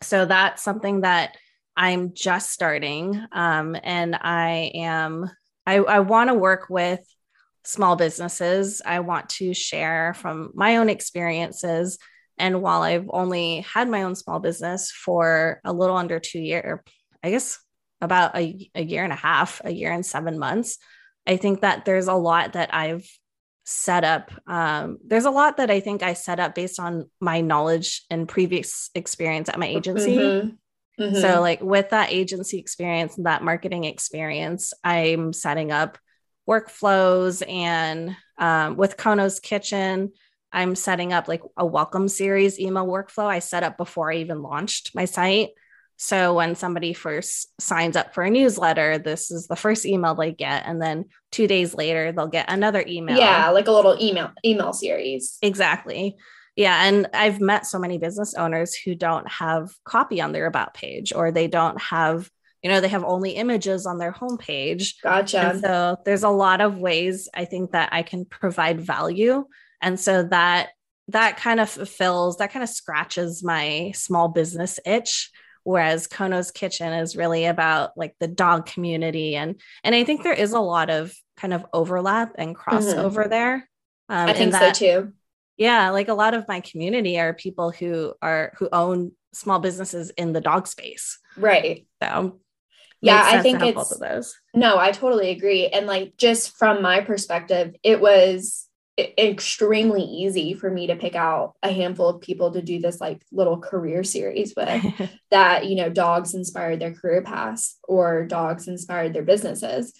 So 0.02 0.24
that's 0.24 0.62
something 0.62 1.02
that 1.02 1.36
I'm 1.76 2.14
just 2.14 2.50
starting. 2.50 3.20
Um, 3.32 3.76
and 3.82 4.14
I 4.14 4.72
am, 4.74 5.30
I, 5.66 5.76
I 5.76 6.00
want 6.00 6.28
to 6.28 6.34
work 6.34 6.66
with 6.68 7.00
small 7.64 7.96
businesses. 7.96 8.82
I 8.84 9.00
want 9.00 9.28
to 9.30 9.54
share 9.54 10.14
from 10.14 10.50
my 10.54 10.76
own 10.76 10.88
experiences 10.88 11.98
and 12.38 12.62
while 12.62 12.82
I've 12.82 13.08
only 13.10 13.60
had 13.60 13.88
my 13.88 14.02
own 14.02 14.14
small 14.14 14.40
business 14.40 14.90
for 14.90 15.60
a 15.64 15.72
little 15.72 15.96
under 15.96 16.18
two 16.18 16.40
years, 16.40 16.80
I 17.22 17.30
guess 17.30 17.58
about 18.00 18.36
a, 18.36 18.70
a 18.74 18.82
year 18.82 19.04
and 19.04 19.12
a 19.12 19.16
half, 19.16 19.60
a 19.64 19.70
year 19.70 19.92
and 19.92 20.04
seven 20.04 20.38
months, 20.38 20.78
I 21.26 21.36
think 21.36 21.60
that 21.60 21.84
there's 21.84 22.08
a 22.08 22.14
lot 22.14 22.54
that 22.54 22.74
I've 22.74 23.08
set 23.64 24.02
up. 24.02 24.32
Um, 24.48 24.98
there's 25.06 25.24
a 25.24 25.30
lot 25.30 25.58
that 25.58 25.70
I 25.70 25.78
think 25.78 26.02
I 26.02 26.14
set 26.14 26.40
up 26.40 26.54
based 26.56 26.80
on 26.80 27.08
my 27.20 27.42
knowledge 27.42 28.04
and 28.10 28.28
previous 28.28 28.90
experience 28.94 29.48
at 29.48 29.58
my 29.58 29.66
agency. 29.66 30.16
Mm-hmm. 30.16 30.48
Mm-hmm. 31.00 31.20
So, 31.20 31.40
like 31.40 31.62
with 31.62 31.90
that 31.90 32.12
agency 32.12 32.58
experience, 32.58 33.16
that 33.16 33.42
marketing 33.42 33.84
experience, 33.84 34.72
I'm 34.84 35.32
setting 35.32 35.72
up 35.72 35.98
workflows 36.48 37.48
and 37.48 38.16
um, 38.38 38.76
with 38.76 38.96
Kono's 38.96 39.40
Kitchen, 39.40 40.12
I'm 40.52 40.74
setting 40.74 41.12
up 41.12 41.28
like 41.28 41.42
a 41.56 41.64
welcome 41.64 42.08
series 42.08 42.60
email 42.60 42.86
workflow 42.86 43.24
I 43.24 43.38
set 43.38 43.62
up 43.62 43.78
before 43.78 44.12
I 44.12 44.16
even 44.16 44.42
launched 44.42 44.94
my 44.94 45.06
site. 45.06 45.50
So 45.96 46.34
when 46.34 46.56
somebody 46.56 46.94
first 46.94 47.48
signs 47.60 47.96
up 47.96 48.12
for 48.12 48.24
a 48.24 48.30
newsletter, 48.30 48.98
this 48.98 49.30
is 49.30 49.46
the 49.46 49.56
first 49.56 49.86
email 49.86 50.14
they 50.14 50.32
get. 50.32 50.64
And 50.66 50.82
then 50.82 51.06
two 51.30 51.46
days 51.46 51.74
later, 51.74 52.10
they'll 52.10 52.26
get 52.26 52.50
another 52.50 52.84
email. 52.86 53.18
Yeah, 53.18 53.50
like 53.50 53.68
a 53.68 53.72
little 53.72 53.96
email 54.00 54.32
email 54.44 54.72
series. 54.72 55.38
Exactly. 55.42 56.16
Yeah. 56.56 56.84
And 56.84 57.08
I've 57.14 57.40
met 57.40 57.66
so 57.66 57.78
many 57.78 57.98
business 57.98 58.34
owners 58.34 58.74
who 58.74 58.94
don't 58.94 59.30
have 59.30 59.72
copy 59.84 60.20
on 60.20 60.32
their 60.32 60.46
about 60.46 60.74
page 60.74 61.12
or 61.14 61.30
they 61.30 61.48
don't 61.48 61.80
have, 61.80 62.30
you 62.62 62.70
know, 62.70 62.80
they 62.80 62.88
have 62.88 63.04
only 63.04 63.32
images 63.32 63.86
on 63.86 63.98
their 63.98 64.12
homepage. 64.12 65.00
Gotcha. 65.02 65.40
And 65.40 65.60
so 65.60 65.96
there's 66.04 66.24
a 66.24 66.28
lot 66.28 66.60
of 66.60 66.78
ways 66.78 67.28
I 67.34 67.46
think 67.46 67.72
that 67.72 67.88
I 67.92 68.02
can 68.02 68.24
provide 68.26 68.80
value 68.80 69.44
and 69.82 69.98
so 69.98 70.22
that 70.22 70.70
that 71.08 71.36
kind 71.36 71.60
of 71.60 71.68
fulfills 71.68 72.38
that 72.38 72.52
kind 72.52 72.62
of 72.62 72.68
scratches 72.68 73.42
my 73.42 73.92
small 73.94 74.28
business 74.28 74.78
itch 74.86 75.30
whereas 75.64 76.06
kono's 76.06 76.50
kitchen 76.50 76.92
is 76.92 77.16
really 77.16 77.44
about 77.44 77.90
like 77.96 78.14
the 78.20 78.28
dog 78.28 78.64
community 78.66 79.36
and 79.36 79.60
and 79.84 79.94
i 79.94 80.04
think 80.04 80.22
there 80.22 80.32
is 80.32 80.52
a 80.52 80.60
lot 80.60 80.88
of 80.88 81.12
kind 81.36 81.52
of 81.52 81.66
overlap 81.72 82.32
and 82.38 82.56
crossover 82.56 83.22
mm-hmm. 83.22 83.30
there 83.30 83.68
um, 84.08 84.28
i 84.28 84.32
think 84.32 84.52
that, 84.52 84.76
so 84.76 85.02
too 85.02 85.12
yeah 85.62 85.90
like 85.90 86.08
a 86.08 86.14
lot 86.14 86.34
of 86.34 86.48
my 86.48 86.60
community 86.60 87.18
are 87.20 87.32
people 87.32 87.70
who 87.70 88.12
are 88.20 88.52
who 88.58 88.68
own 88.72 89.12
small 89.32 89.60
businesses 89.60 90.10
in 90.10 90.32
the 90.32 90.40
dog 90.40 90.66
space. 90.66 91.18
Right. 91.36 91.86
So 92.02 92.40
yeah 93.00 93.22
i 93.24 93.42
think 93.42 93.62
it's 93.62 93.74
both 93.74 93.92
of 93.92 94.00
those. 94.00 94.34
No 94.54 94.78
i 94.78 94.92
totally 94.92 95.30
agree. 95.30 95.68
And 95.68 95.86
like 95.86 96.16
just 96.16 96.56
from 96.56 96.82
my 96.82 97.00
perspective 97.00 97.74
it 97.82 98.00
was 98.00 98.68
extremely 98.98 100.02
easy 100.02 100.52
for 100.52 100.70
me 100.70 100.88
to 100.88 100.96
pick 100.96 101.14
out 101.14 101.54
a 101.62 101.72
handful 101.72 102.08
of 102.08 102.20
people 102.20 102.52
to 102.52 102.60
do 102.60 102.78
this 102.78 103.00
like 103.00 103.22
little 103.32 103.58
career 103.58 104.04
series 104.04 104.52
with 104.54 104.84
that 105.30 105.66
you 105.66 105.76
know 105.76 105.88
dogs 105.88 106.34
inspired 106.34 106.78
their 106.78 106.92
career 106.92 107.22
paths 107.22 107.78
or 107.84 108.26
dogs 108.26 108.68
inspired 108.68 109.14
their 109.14 109.22
businesses 109.22 109.94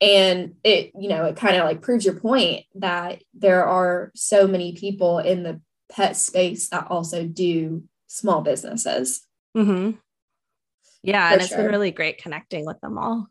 and 0.00 0.54
it 0.62 0.92
you 0.98 1.08
know 1.08 1.24
it 1.24 1.36
kind 1.36 1.56
of 1.56 1.64
like 1.64 1.82
proves 1.82 2.04
your 2.04 2.18
point 2.18 2.64
that 2.76 3.22
there 3.34 3.66
are 3.66 4.10
so 4.14 4.46
many 4.46 4.72
people 4.72 5.18
in 5.18 5.42
the 5.42 5.60
pet 5.90 6.16
space 6.16 6.68
that 6.68 6.86
also 6.90 7.26
do 7.26 7.82
small 8.06 8.42
businesses 8.42 9.26
mm-hmm. 9.56 9.96
yeah 11.02 11.28
For 11.28 11.32
and 11.32 11.40
it's 11.42 11.48
sure. 11.50 11.58
been 11.58 11.66
really 11.66 11.90
great 11.90 12.18
connecting 12.18 12.64
with 12.64 12.80
them 12.80 12.98
all 12.98 13.28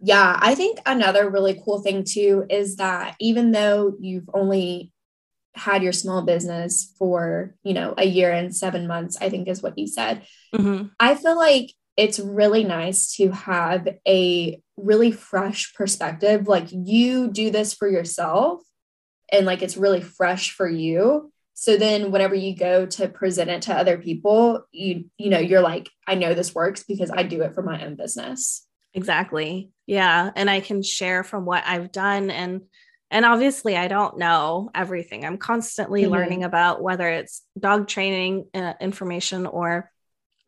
yeah, 0.00 0.38
I 0.40 0.54
think 0.54 0.78
another 0.84 1.28
really 1.30 1.60
cool 1.64 1.80
thing 1.80 2.04
too 2.04 2.44
is 2.50 2.76
that 2.76 3.16
even 3.20 3.52
though 3.52 3.94
you've 3.98 4.28
only 4.34 4.92
had 5.54 5.82
your 5.82 5.92
small 5.92 6.22
business 6.22 6.94
for, 6.98 7.54
you 7.62 7.72
know, 7.72 7.94
a 7.96 8.04
year 8.04 8.30
and 8.30 8.54
7 8.54 8.86
months, 8.86 9.16
I 9.20 9.30
think 9.30 9.48
is 9.48 9.62
what 9.62 9.78
you 9.78 9.86
said. 9.86 10.26
Mm-hmm. 10.54 10.88
I 11.00 11.14
feel 11.14 11.36
like 11.36 11.72
it's 11.96 12.18
really 12.18 12.62
nice 12.62 13.16
to 13.16 13.30
have 13.30 13.88
a 14.06 14.60
really 14.76 15.12
fresh 15.12 15.74
perspective. 15.74 16.48
Like 16.48 16.68
you 16.70 17.28
do 17.28 17.50
this 17.50 17.74
for 17.74 17.88
yourself 17.88 18.62
and 19.32 19.46
like 19.46 19.62
it's 19.62 19.76
really 19.76 20.00
fresh 20.00 20.52
for 20.52 20.68
you. 20.68 21.32
So 21.54 21.76
then 21.76 22.10
whenever 22.10 22.34
you 22.34 22.54
go 22.54 22.84
to 22.84 23.08
present 23.08 23.48
it 23.48 23.62
to 23.62 23.74
other 23.74 23.96
people, 23.96 24.64
you 24.72 25.06
you 25.16 25.30
know, 25.30 25.38
you're 25.38 25.62
like, 25.62 25.88
I 26.06 26.14
know 26.14 26.34
this 26.34 26.54
works 26.54 26.84
because 26.84 27.10
I 27.10 27.22
do 27.22 27.42
it 27.42 27.54
for 27.54 27.62
my 27.62 27.84
own 27.84 27.96
business. 27.96 28.66
Exactly. 28.92 29.70
Yeah. 29.86 30.30
And 30.36 30.50
I 30.50 30.60
can 30.60 30.82
share 30.82 31.24
from 31.24 31.44
what 31.44 31.64
I've 31.66 31.92
done. 31.92 32.30
And 32.30 32.62
and 33.10 33.24
obviously 33.24 33.76
I 33.76 33.88
don't 33.88 34.18
know 34.18 34.70
everything. 34.74 35.24
I'm 35.24 35.38
constantly 35.38 36.02
mm-hmm. 36.02 36.12
learning 36.12 36.44
about 36.44 36.82
whether 36.82 37.08
it's 37.08 37.42
dog 37.58 37.88
training 37.88 38.46
uh, 38.54 38.74
information 38.80 39.46
or 39.46 39.90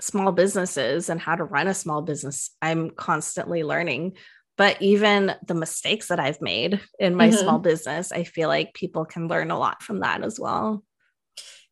small 0.01 0.33
businesses 0.33 1.09
and 1.11 1.21
how 1.21 1.35
to 1.35 1.45
run 1.45 1.69
a 1.69 1.75
small 1.75 2.03
business. 2.03 2.51
I'm 2.63 2.91
constantly 2.91 3.63
learning. 3.65 4.17
but 4.57 4.83
even 4.83 5.33
the 5.47 5.55
mistakes 5.55 6.09
that 6.09 6.19
I've 6.19 6.41
made 6.43 6.81
in 6.99 7.15
my 7.15 7.29
Mhm. 7.29 7.33
small 7.33 7.59
business, 7.61 8.11
I 8.11 8.25
feel 8.25 8.49
like 8.49 8.75
people 8.75 9.05
can 9.05 9.29
learn 9.29 9.53
a 9.53 9.59
lot 9.59 9.85
from 9.85 10.01
that 10.01 10.25
as 10.25 10.41
well. 10.41 10.83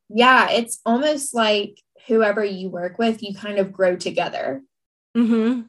Yeah, 0.08 0.50
it's 0.50 0.80
almost 0.86 1.34
like 1.34 1.80
whoever 2.06 2.44
you 2.44 2.70
work 2.70 2.98
with, 2.98 3.22
you 3.22 3.34
kind 3.34 3.58
of 3.58 3.72
grow 3.72 3.96
together. 3.96 4.62
Mm-hmm. 5.16 5.62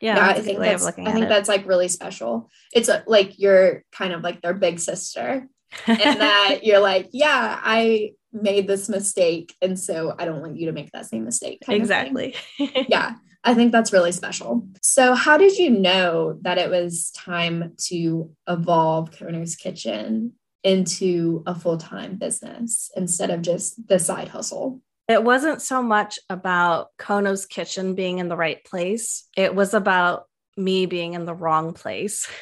Yeah, 0.00 0.16
yeah, 0.16 0.26
I 0.28 0.40
think 0.40 0.58
that's 0.58 0.86
I 0.86 0.92
think 0.92 1.24
it. 1.24 1.28
that's 1.28 1.48
like 1.48 1.66
really 1.66 1.88
special. 1.88 2.50
It's 2.72 2.90
like 3.06 3.38
you're 3.38 3.84
kind 3.92 4.12
of 4.12 4.22
like 4.22 4.42
their 4.42 4.54
big 4.54 4.78
sister, 4.78 5.48
and 5.86 6.20
that 6.20 6.60
you're 6.64 6.80
like, 6.80 7.08
yeah, 7.12 7.58
I 7.62 8.12
made 8.42 8.66
this 8.66 8.88
mistake, 8.88 9.54
and 9.60 9.78
so 9.78 10.14
I 10.18 10.24
don't 10.24 10.40
want 10.40 10.56
you 10.56 10.66
to 10.66 10.72
make 10.72 10.92
that 10.92 11.06
same 11.06 11.24
mistake. 11.24 11.62
kind 11.64 11.82
of 11.82 11.88
thing. 11.88 12.32
exactly. 12.34 12.34
Yeah, 12.88 13.14
I 13.44 13.54
think 13.54 13.72
that's 13.72 13.92
really 13.92 14.12
special. 14.12 14.66
So, 14.82 15.14
how 15.14 15.36
did 15.36 15.56
you 15.56 15.70
know 15.70 16.38
that 16.42 16.58
it 16.58 16.70
was 16.70 17.10
time 17.12 17.74
to 17.86 18.30
evolve 18.48 19.12
Kono's 19.12 19.56
Kitchen 19.56 20.32
into 20.62 21.44
a 21.46 21.54
full 21.54 21.78
time 21.78 22.16
business 22.16 22.90
instead 22.96 23.30
of 23.30 23.42
just 23.42 23.86
the 23.86 23.98
side 23.98 24.28
hustle? 24.28 24.80
It 25.08 25.22
wasn't 25.22 25.62
so 25.62 25.82
much 25.82 26.18
about 26.28 26.88
Kono's 26.98 27.46
kitchen 27.46 27.94
being 27.94 28.18
in 28.18 28.28
the 28.28 28.36
right 28.36 28.64
place. 28.64 29.28
It 29.36 29.54
was 29.54 29.72
about 29.72 30.24
me 30.56 30.86
being 30.86 31.14
in 31.14 31.24
the 31.24 31.34
wrong 31.34 31.72
place. 31.72 32.28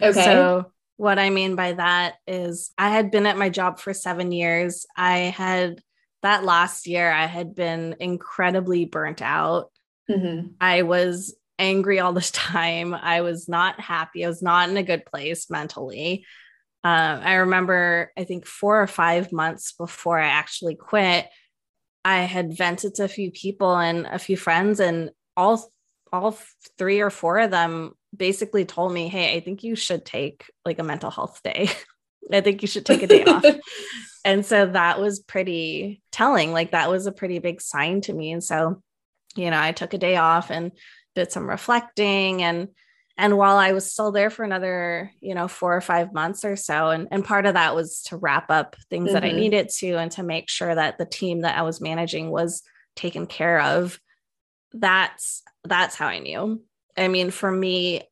Okay. 0.00 0.24
So, 0.24 0.71
what 0.96 1.18
I 1.18 1.30
mean 1.30 1.56
by 1.56 1.72
that 1.72 2.14
is, 2.26 2.72
I 2.78 2.90
had 2.90 3.10
been 3.10 3.26
at 3.26 3.38
my 3.38 3.48
job 3.48 3.80
for 3.80 3.92
seven 3.92 4.32
years. 4.32 4.86
I 4.96 5.18
had 5.18 5.80
that 6.22 6.44
last 6.44 6.86
year, 6.86 7.10
I 7.10 7.26
had 7.26 7.54
been 7.54 7.96
incredibly 7.98 8.84
burnt 8.84 9.22
out. 9.22 9.70
Mhm. 10.08 10.54
I 10.60 10.82
was 10.82 11.34
angry 11.58 11.98
all 12.00 12.12
the 12.12 12.20
time. 12.32 12.94
I 12.94 13.22
was 13.22 13.48
not 13.48 13.80
happy. 13.80 14.24
I 14.24 14.28
was 14.28 14.42
not 14.42 14.68
in 14.68 14.76
a 14.76 14.82
good 14.82 15.04
place 15.04 15.50
mentally. 15.50 16.24
Um, 16.84 17.20
I 17.22 17.34
remember, 17.34 18.12
I 18.18 18.24
think 18.24 18.44
four 18.46 18.82
or 18.82 18.88
five 18.88 19.32
months 19.32 19.72
before 19.72 20.18
I 20.18 20.26
actually 20.26 20.74
quit, 20.74 21.28
I 22.04 22.22
had 22.22 22.56
vented 22.56 22.96
to 22.96 23.04
a 23.04 23.08
few 23.08 23.30
people 23.30 23.76
and 23.76 24.06
a 24.06 24.18
few 24.18 24.36
friends, 24.36 24.80
and 24.80 25.10
all 25.36 25.70
all 26.12 26.36
three 26.76 27.00
or 27.00 27.10
four 27.10 27.38
of 27.38 27.50
them 27.50 27.92
basically 28.16 28.64
told 28.64 28.92
me, 28.92 29.08
"Hey, 29.08 29.34
I 29.36 29.40
think 29.40 29.62
you 29.64 29.74
should 29.76 30.04
take 30.04 30.50
like 30.64 30.78
a 30.78 30.84
mental 30.84 31.10
health 31.10 31.40
day. 31.42 31.70
I 32.32 32.40
think 32.40 32.62
you 32.62 32.68
should 32.68 32.86
take 32.86 33.02
a 33.02 33.06
day 33.06 33.24
off." 33.24 33.44
And 34.24 34.46
so 34.46 34.66
that 34.66 35.00
was 35.00 35.18
pretty 35.18 36.00
telling. 36.12 36.52
Like 36.52 36.70
that 36.70 36.88
was 36.88 37.06
a 37.06 37.12
pretty 37.12 37.40
big 37.40 37.60
sign 37.60 38.02
to 38.02 38.12
me. 38.12 38.30
And 38.30 38.42
so, 38.42 38.80
you 39.34 39.50
know, 39.50 39.60
I 39.60 39.72
took 39.72 39.94
a 39.94 39.98
day 39.98 40.16
off 40.16 40.50
and 40.50 40.70
did 41.16 41.32
some 41.32 41.48
reflecting 41.48 42.42
and 42.42 42.68
and 43.18 43.36
while 43.36 43.58
I 43.58 43.72
was 43.72 43.90
still 43.92 44.10
there 44.10 44.30
for 44.30 44.42
another, 44.44 45.10
you 45.20 45.34
know, 45.34 45.46
four 45.48 45.76
or 45.76 45.80
five 45.82 46.14
months 46.14 46.44
or 46.44 46.56
so, 46.56 46.88
and, 46.88 47.08
and 47.10 47.24
part 47.24 47.44
of 47.44 47.54
that 47.54 47.74
was 47.74 48.02
to 48.04 48.16
wrap 48.16 48.50
up 48.50 48.74
things 48.90 49.12
that 49.12 49.22
I 49.24 49.30
Mhm. 49.32 49.36
needed 49.36 49.68
to 49.80 49.96
and 49.98 50.10
to 50.12 50.22
make 50.22 50.48
sure 50.48 50.74
that 50.74 50.96
the 50.98 51.04
team 51.04 51.40
that 51.42 51.58
I 51.58 51.62
was 51.62 51.80
managing 51.80 52.30
was 52.30 52.62
taken 52.96 53.26
care 53.26 53.60
of. 53.60 54.00
That's 54.72 55.42
that's 55.64 55.94
how 55.96 56.06
I 56.06 56.20
knew. 56.20 56.62
I 56.96 57.08
mean, 57.08 57.30
for 57.30 57.50
me, 57.50 58.02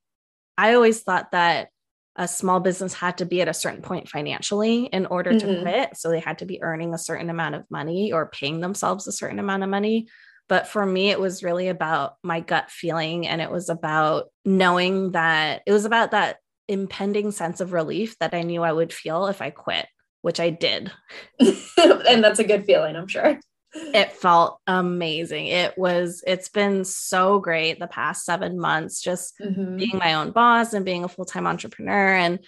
I 0.59 0.75
always 0.75 1.03
thought 1.03 1.33
that 1.33 1.69
a 2.17 2.27
small 2.29 2.61
business 2.61 2.93
had 2.93 3.19
to 3.19 3.25
be 3.25 3.41
at 3.41 3.49
a 3.49 3.55
certain 3.55 3.83
point 3.83 4.09
financially 4.09 4.85
in 4.87 5.07
order 5.07 5.33
to 5.33 5.47
Mhm. 5.47 5.63
quit. 5.63 5.97
So 5.97 6.11
they 6.11 6.21
had 6.21 6.39
to 6.39 6.45
be 6.45 6.63
earning 6.63 6.93
a 6.93 6.99
certain 6.99 7.31
amount 7.31 7.55
of 7.55 7.71
money 7.71 8.13
or 8.13 8.27
paying 8.31 8.61
themselves 8.61 9.07
a 9.07 9.13
certain 9.13 9.39
amount 9.39 9.63
of 9.63 9.69
money. 9.71 10.09
But 10.49 10.67
for 10.67 10.85
me, 10.85 11.11
it 11.11 11.21
was 11.21 11.45
really 11.45 11.69
about 11.69 12.15
my 12.23 12.41
gut 12.41 12.71
feeling. 12.71 13.27
And 13.27 13.41
it 13.41 13.51
was 13.51 13.69
about 13.69 14.31
knowing 14.45 15.13
that 15.13 15.63
it 15.67 15.73
was 15.73 15.85
about 15.85 16.11
that 16.11 16.39
impending 16.69 17.31
sense 17.31 17.61
of 17.61 17.73
relief 17.73 18.19
that 18.19 18.35
I 18.35 18.43
knew 18.43 18.63
I 18.63 18.73
would 18.73 18.93
feel 18.93 19.27
if 19.29 19.41
I 19.41 19.51
quit, 19.51 19.87
which 20.23 20.41
I 20.41 20.51
did. 20.51 20.91
and 21.39 22.23
that's 22.23 22.41
a 22.41 22.45
good 22.45 22.67
feeling, 22.67 22.97
I'm 22.97 23.09
sure. 23.09 23.39
It 23.73 24.13
felt 24.13 24.61
amazing. 24.67 25.47
It 25.47 25.79
was, 25.79 26.25
it's 26.27 26.49
been 26.49 26.85
so 26.85 27.39
great 27.39 27.79
the 27.79 27.87
past 27.87 28.25
seven 28.25 28.59
months, 28.59 29.01
just 29.01 29.39
Mhm. 29.41 29.79
being 29.79 29.99
my 29.99 30.15
own 30.15 30.33
boss 30.33 30.73
and 30.73 30.85
being 30.85 31.05
a 31.05 31.09
full-time 31.09 31.47
entrepreneur 31.47 32.15
and 32.15 32.41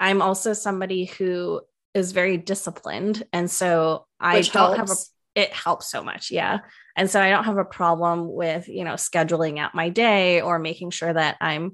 i'm 0.00 0.22
also 0.22 0.52
somebody 0.52 1.06
who 1.06 1.60
is 1.92 2.12
very 2.12 2.36
disciplined 2.36 3.24
and 3.32 3.50
so 3.50 4.06
i 4.20 4.36
Which 4.36 4.52
don't 4.52 4.76
have 4.76 4.90
a 4.90 4.94
it 5.34 5.52
helps 5.52 5.90
so 5.90 6.02
much 6.04 6.30
yeah 6.30 6.60
and 6.96 7.10
so 7.10 7.20
i 7.20 7.30
don't 7.30 7.44
have 7.44 7.58
a 7.58 7.64
problem 7.64 8.32
with 8.32 8.68
you 8.68 8.84
know 8.84 8.94
scheduling 8.94 9.58
out 9.58 9.74
my 9.74 9.88
day 9.88 10.40
or 10.40 10.58
making 10.60 10.90
sure 10.90 11.12
that 11.12 11.36
i'm 11.40 11.72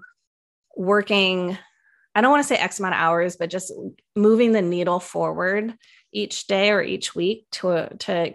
working 0.76 1.56
i 2.14 2.20
don't 2.20 2.30
want 2.30 2.42
to 2.42 2.48
say 2.48 2.56
x 2.56 2.78
amount 2.78 2.94
of 2.94 3.00
hours 3.00 3.36
but 3.36 3.50
just 3.50 3.72
moving 4.16 4.52
the 4.52 4.62
needle 4.62 5.00
forward 5.00 5.74
each 6.12 6.46
day 6.46 6.70
or 6.70 6.82
each 6.82 7.14
week 7.14 7.46
to 7.52 7.94
to 7.98 8.34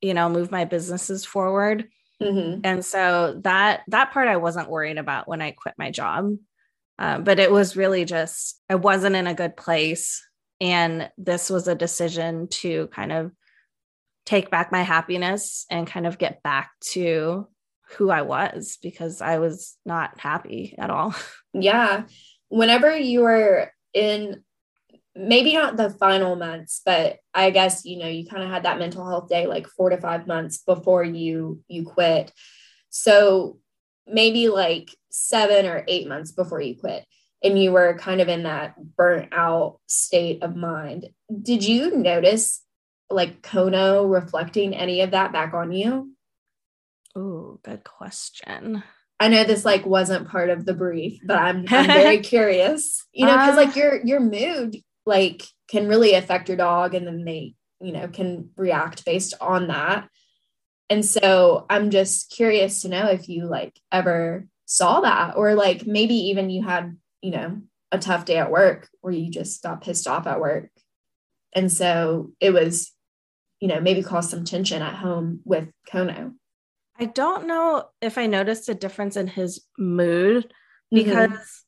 you 0.00 0.14
know 0.14 0.28
move 0.28 0.50
my 0.50 0.64
businesses 0.64 1.24
forward 1.24 1.88
Mhm. 2.20 2.62
and 2.64 2.84
so 2.84 3.40
that 3.44 3.82
that 3.88 4.10
part 4.12 4.26
i 4.28 4.36
wasn't 4.36 4.68
worried 4.70 4.98
about 4.98 5.28
when 5.28 5.40
i 5.40 5.50
quit 5.52 5.74
my 5.78 5.90
job 5.90 6.36
Um, 6.98 7.22
but 7.24 7.38
it 7.38 7.50
was 7.52 7.76
really 7.76 8.04
just 8.04 8.60
i 8.68 8.74
wasn't 8.74 9.14
in 9.16 9.26
a 9.28 9.34
good 9.34 9.56
place 9.56 10.24
and 10.60 11.10
this 11.16 11.48
was 11.48 11.68
a 11.68 11.74
decision 11.76 12.48
to 12.48 12.88
kind 12.88 13.12
of 13.12 13.30
take 14.26 14.50
back 14.50 14.72
my 14.72 14.82
happiness 14.82 15.64
and 15.70 15.86
kind 15.86 16.06
of 16.06 16.18
get 16.18 16.42
back 16.42 16.70
to 16.92 17.46
who 17.96 18.10
i 18.10 18.22
was 18.22 18.78
because 18.82 19.22
i 19.22 19.38
was 19.38 19.76
not 19.86 20.18
happy 20.20 20.74
at 20.78 20.90
all 20.90 21.14
Yeah. 21.54 22.04
Whenever 22.50 22.94
you 22.96 23.20
were 23.22 23.72
in 23.94 24.42
maybe 25.18 25.52
not 25.52 25.76
the 25.76 25.90
final 25.90 26.36
months, 26.36 26.80
but 26.86 27.18
I 27.34 27.50
guess 27.50 27.84
you 27.84 27.98
know, 27.98 28.06
you 28.06 28.24
kind 28.26 28.42
of 28.42 28.50
had 28.50 28.62
that 28.62 28.78
mental 28.78 29.06
health 29.06 29.28
day 29.28 29.46
like 29.46 29.66
4 29.68 29.90
to 29.90 29.98
5 29.98 30.26
months 30.26 30.58
before 30.58 31.04
you 31.04 31.60
you 31.68 31.84
quit. 31.84 32.32
So 32.90 33.58
maybe 34.06 34.48
like 34.48 34.94
7 35.10 35.66
or 35.66 35.84
8 35.86 36.08
months 36.08 36.32
before 36.32 36.60
you 36.60 36.76
quit 36.76 37.04
and 37.42 37.58
you 37.58 37.72
were 37.72 37.98
kind 37.98 38.20
of 38.20 38.28
in 38.28 38.44
that 38.44 38.74
burnt 38.96 39.32
out 39.32 39.80
state 39.86 40.42
of 40.42 40.56
mind. 40.56 41.08
Did 41.42 41.64
you 41.64 41.96
notice 41.96 42.62
like 43.10 43.42
Kono 43.42 44.10
reflecting 44.10 44.74
any 44.74 45.00
of 45.02 45.10
that 45.10 45.32
back 45.32 45.52
on 45.54 45.72
you? 45.72 46.12
oh 47.16 47.58
good 47.64 47.82
question 47.84 48.82
I 49.20 49.28
know 49.28 49.42
this 49.42 49.64
like 49.64 49.84
wasn't 49.84 50.28
part 50.28 50.48
of 50.48 50.64
the 50.64 50.74
brief, 50.74 51.20
but 51.26 51.38
I'm 51.38 51.64
I'm 51.68 51.86
very 51.86 52.18
curious. 52.34 53.04
You 53.12 53.26
know, 53.26 53.36
because 53.36 53.54
Uh, 53.54 53.56
like 53.56 53.74
your 53.74 54.00
your 54.04 54.20
mood 54.20 54.76
like 55.08 55.44
can 55.68 55.88
really 55.88 56.14
affect 56.14 56.48
your 56.48 56.56
dog, 56.56 56.94
and 56.94 57.06
then 57.06 57.24
they 57.24 57.54
you 57.80 57.92
know 57.92 58.06
can 58.08 58.50
react 58.56 59.04
based 59.04 59.34
on 59.40 59.68
that. 59.68 60.08
And 60.90 61.04
so 61.04 61.66
I'm 61.68 61.90
just 61.90 62.30
curious 62.30 62.82
to 62.82 62.88
know 62.88 63.06
if 63.06 63.28
you 63.28 63.46
like 63.46 63.78
ever 63.90 64.46
saw 64.66 65.00
that, 65.00 65.36
or 65.36 65.54
like 65.54 65.86
maybe 65.86 66.14
even 66.14 66.50
you 66.50 66.62
had 66.62 66.96
you 67.20 67.32
know 67.32 67.62
a 67.90 67.98
tough 67.98 68.24
day 68.24 68.36
at 68.36 68.50
work 68.50 68.88
where 69.00 69.12
you 69.12 69.30
just 69.30 69.62
got 69.62 69.80
pissed 69.80 70.06
off 70.06 70.26
at 70.26 70.40
work, 70.40 70.70
and 71.54 71.72
so 71.72 72.32
it 72.38 72.50
was 72.50 72.92
you 73.60 73.68
know 73.68 73.80
maybe 73.80 74.02
caused 74.02 74.30
some 74.30 74.44
tension 74.44 74.82
at 74.82 74.94
home 74.94 75.40
with 75.44 75.68
Kono. 75.90 76.34
i 76.98 77.06
don't 77.06 77.46
know 77.46 77.84
if 78.00 78.18
i 78.18 78.26
noticed 78.26 78.68
a 78.68 78.74
difference 78.74 79.16
in 79.16 79.26
his 79.26 79.64
mood 79.76 80.44
mm-hmm. 80.44 81.04
because 81.04 81.64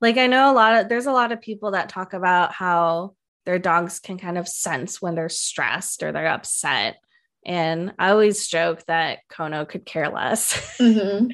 like 0.00 0.16
i 0.16 0.26
know 0.26 0.50
a 0.50 0.54
lot 0.54 0.74
of 0.80 0.88
there's 0.88 1.06
a 1.06 1.12
lot 1.12 1.32
of 1.32 1.40
people 1.40 1.72
that 1.72 1.88
talk 1.88 2.12
about 2.12 2.52
how 2.52 3.14
their 3.46 3.58
dogs 3.58 3.98
can 3.98 4.18
kind 4.18 4.38
of 4.38 4.48
sense 4.48 5.00
when 5.00 5.14
they're 5.14 5.28
stressed 5.28 6.02
or 6.02 6.12
they're 6.12 6.26
upset 6.26 6.96
and 7.44 7.92
i 7.98 8.10
always 8.10 8.46
joke 8.48 8.84
that 8.86 9.18
kono 9.30 9.68
could 9.68 9.84
care 9.86 10.08
less 10.08 10.52
Mhm. 10.80 11.30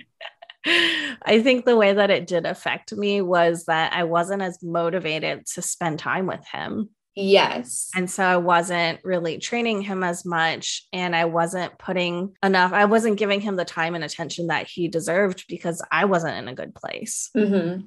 i 0.67 1.41
think 1.43 1.65
the 1.65 1.77
way 1.77 1.93
that 1.93 2.11
it 2.11 2.27
did 2.27 2.47
affect 2.47 2.93
me 2.93 3.21
was 3.21 3.65
that 3.67 3.93
i 3.93 4.05
wasn't 4.05 4.43
as 4.43 4.63
motivated 4.63 5.47
to 5.47 5.63
spend 5.63 5.99
time 5.99 6.27
with 6.27 6.45
him 6.47 6.91
yes. 7.19 7.91
and 7.97 8.11
so 8.11 8.23
I 8.23 8.37
wasn't 8.37 9.01
really 9.03 9.39
training 9.39 9.81
him 9.81 10.05
as 10.05 10.27
much. 10.27 10.87
And 10.93 11.17
I 11.17 11.25
wasn't 11.25 11.79
putting 11.79 12.35
enough, 12.43 12.75
I 12.75 12.85
wasn't 12.85 13.17
giving 13.19 13.41
him 13.41 13.57
the 13.57 13.65
time 13.65 13.95
and 13.95 14.05
attention 14.05 14.49
that 14.49 14.67
he 14.69 14.89
deserved 14.89 15.47
because 15.49 15.83
I 15.91 16.05
wasn't 16.05 16.37
in 16.37 16.47
a 16.49 16.55
good 16.55 16.75
place. 16.75 17.31
Mhm. 17.35 17.87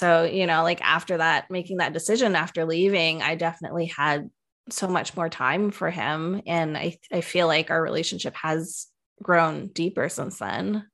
So, 0.00 0.24
you 0.24 0.46
know, 0.46 0.62
like 0.62 0.80
after 0.80 1.18
that, 1.18 1.50
making 1.50 1.76
that 1.76 1.92
decision 1.92 2.34
after 2.34 2.64
leaving, 2.64 3.20
I 3.20 3.34
definitely 3.34 3.84
had 3.84 4.30
so 4.70 4.88
much 4.88 5.14
more 5.14 5.28
time 5.28 5.70
for 5.70 5.90
him. 5.90 6.40
And 6.46 6.74
I, 6.74 6.96
I 7.12 7.20
feel 7.20 7.46
like 7.46 7.70
our 7.70 7.82
relationship 7.82 8.34
has 8.36 8.86
grown 9.22 9.66
deeper 9.68 10.08
since 10.08 10.38
then. 10.38 10.86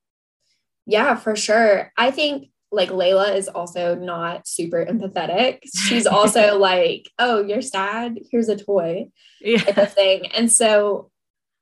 Yeah, 0.86 1.14
for 1.14 1.36
sure. 1.36 1.92
I 1.96 2.11
think 2.11 2.48
like 2.72 2.88
Layla 2.88 3.36
is 3.36 3.46
also 3.46 3.94
not 3.94 4.48
super 4.48 4.84
empathetic. 4.84 5.61
She's 5.72 6.07
also 6.09 6.59
like, 6.59 7.09
oh, 7.20 7.44
you're 7.44 7.62
sad? 7.62 8.18
Here's 8.32 8.48
a 8.48 8.57
toy 8.57 9.07
type 9.40 9.66
Yeah. 9.76 9.80
of 9.82 9.92
thing. 9.92 10.26
And 10.32 10.50
so, 10.50 11.12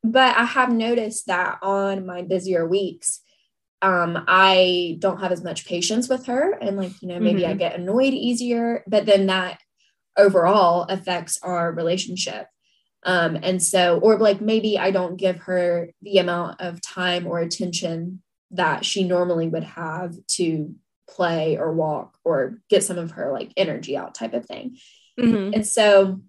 but 0.02 0.34
I 0.34 0.44
have 0.44 0.72
noticed 0.72 1.26
that 1.26 1.58
on 1.60 2.06
my 2.06 2.22
busier 2.22 2.66
weeks, 2.66 3.20
um, 3.84 4.24
I 4.26 4.96
don't 4.98 5.20
have 5.20 5.30
as 5.30 5.44
much 5.44 5.66
patience 5.66 6.08
with 6.08 6.24
her. 6.24 6.52
And 6.52 6.78
like, 6.78 7.02
you 7.02 7.08
know, 7.08 7.20
maybe 7.20 7.42
mm-hmm. 7.42 7.50
I 7.50 7.54
get 7.54 7.74
annoyed 7.78 8.14
easier, 8.14 8.82
but 8.86 9.04
then 9.04 9.26
that 9.26 9.60
overall 10.16 10.84
affects 10.84 11.38
our 11.42 11.70
relationship. 11.70 12.46
Um, 13.02 13.38
and 13.42 13.62
so, 13.62 13.98
or 13.98 14.18
like 14.18 14.40
maybe 14.40 14.78
I 14.78 14.90
don't 14.90 15.18
give 15.18 15.36
her 15.40 15.90
the 16.00 16.16
amount 16.16 16.62
of 16.62 16.80
time 16.80 17.26
or 17.26 17.40
attention 17.40 18.22
that 18.52 18.86
she 18.86 19.04
normally 19.04 19.48
would 19.48 19.64
have 19.64 20.14
to 20.28 20.74
play 21.10 21.58
or 21.58 21.70
walk 21.74 22.16
or 22.24 22.60
get 22.70 22.84
some 22.84 22.96
of 22.96 23.10
her 23.10 23.32
like 23.32 23.52
energy 23.54 23.98
out 23.98 24.14
type 24.14 24.32
of 24.32 24.46
thing. 24.46 24.78
Mm-hmm. 25.20 25.52
And 25.52 25.66
so 25.66 26.22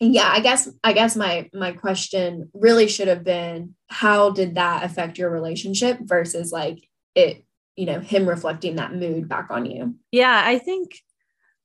yeah, 0.00 0.30
I 0.32 0.40
guess 0.40 0.68
I 0.82 0.94
guess 0.94 1.14
my 1.14 1.50
my 1.52 1.72
question 1.72 2.50
really 2.54 2.88
should 2.88 3.08
have 3.08 3.22
been 3.22 3.74
how 3.88 4.30
did 4.30 4.54
that 4.54 4.82
affect 4.82 5.18
your 5.18 5.30
relationship 5.30 5.98
versus 6.00 6.50
like 6.50 6.78
it, 7.14 7.44
you 7.76 7.84
know, 7.84 8.00
him 8.00 8.26
reflecting 8.26 8.76
that 8.76 8.94
mood 8.94 9.28
back 9.28 9.48
on 9.50 9.66
you. 9.66 9.96
Yeah, 10.10 10.42
I 10.44 10.58
think 10.58 10.98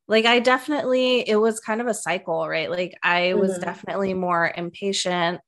like 0.10 0.26
I 0.26 0.40
definitely 0.40 1.22
it 1.28 1.38
was 1.38 1.62
kind 1.62 1.80
of 1.80 1.88
a 1.88 1.94
cycle, 1.94 2.48
right? 2.48 2.70
Like 2.70 2.98
I 3.02 3.36
was 3.36 3.52
mm-hmm. 3.54 3.62
definitely 3.64 4.14
more 4.14 4.52
impatient 4.56 5.40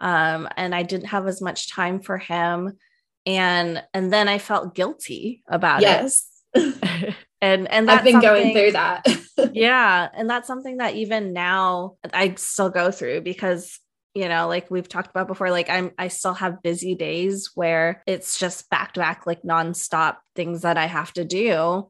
um 0.00 0.48
and 0.56 0.74
I 0.74 0.82
didn't 0.82 1.08
have 1.08 1.28
as 1.28 1.40
much 1.40 1.70
time 1.70 2.00
for 2.00 2.18
him 2.18 2.76
and 3.24 3.82
and 3.94 4.12
then 4.12 4.26
I 4.26 4.38
felt 4.38 4.74
guilty 4.74 5.42
about 5.48 5.82
yes. 5.82 6.26
it. 6.54 7.14
and 7.42 7.70
and 7.70 7.90
I've 7.90 8.04
been 8.04 8.20
going 8.20 8.54
through 8.54 8.72
that. 8.72 9.04
yeah, 9.52 10.08
and 10.14 10.30
that's 10.30 10.46
something 10.46 10.78
that 10.78 10.94
even 10.94 11.32
now 11.32 11.96
I 12.14 12.34
still 12.36 12.70
go 12.70 12.90
through 12.92 13.22
because 13.22 13.80
you 14.14 14.28
know 14.28 14.46
like 14.46 14.70
we've 14.70 14.88
talked 14.88 15.08
about 15.08 15.26
before 15.26 15.50
like 15.50 15.70
i'm 15.70 15.90
i 15.96 16.08
still 16.08 16.34
have 16.34 16.62
busy 16.62 16.94
days 16.94 17.52
where 17.54 18.02
it's 18.06 18.38
just 18.38 18.68
back 18.68 18.92
to 18.92 19.00
back 19.00 19.26
like 19.26 19.42
nonstop 19.42 20.16
things 20.36 20.62
that 20.62 20.76
i 20.76 20.84
have 20.84 21.10
to 21.14 21.24
do 21.24 21.88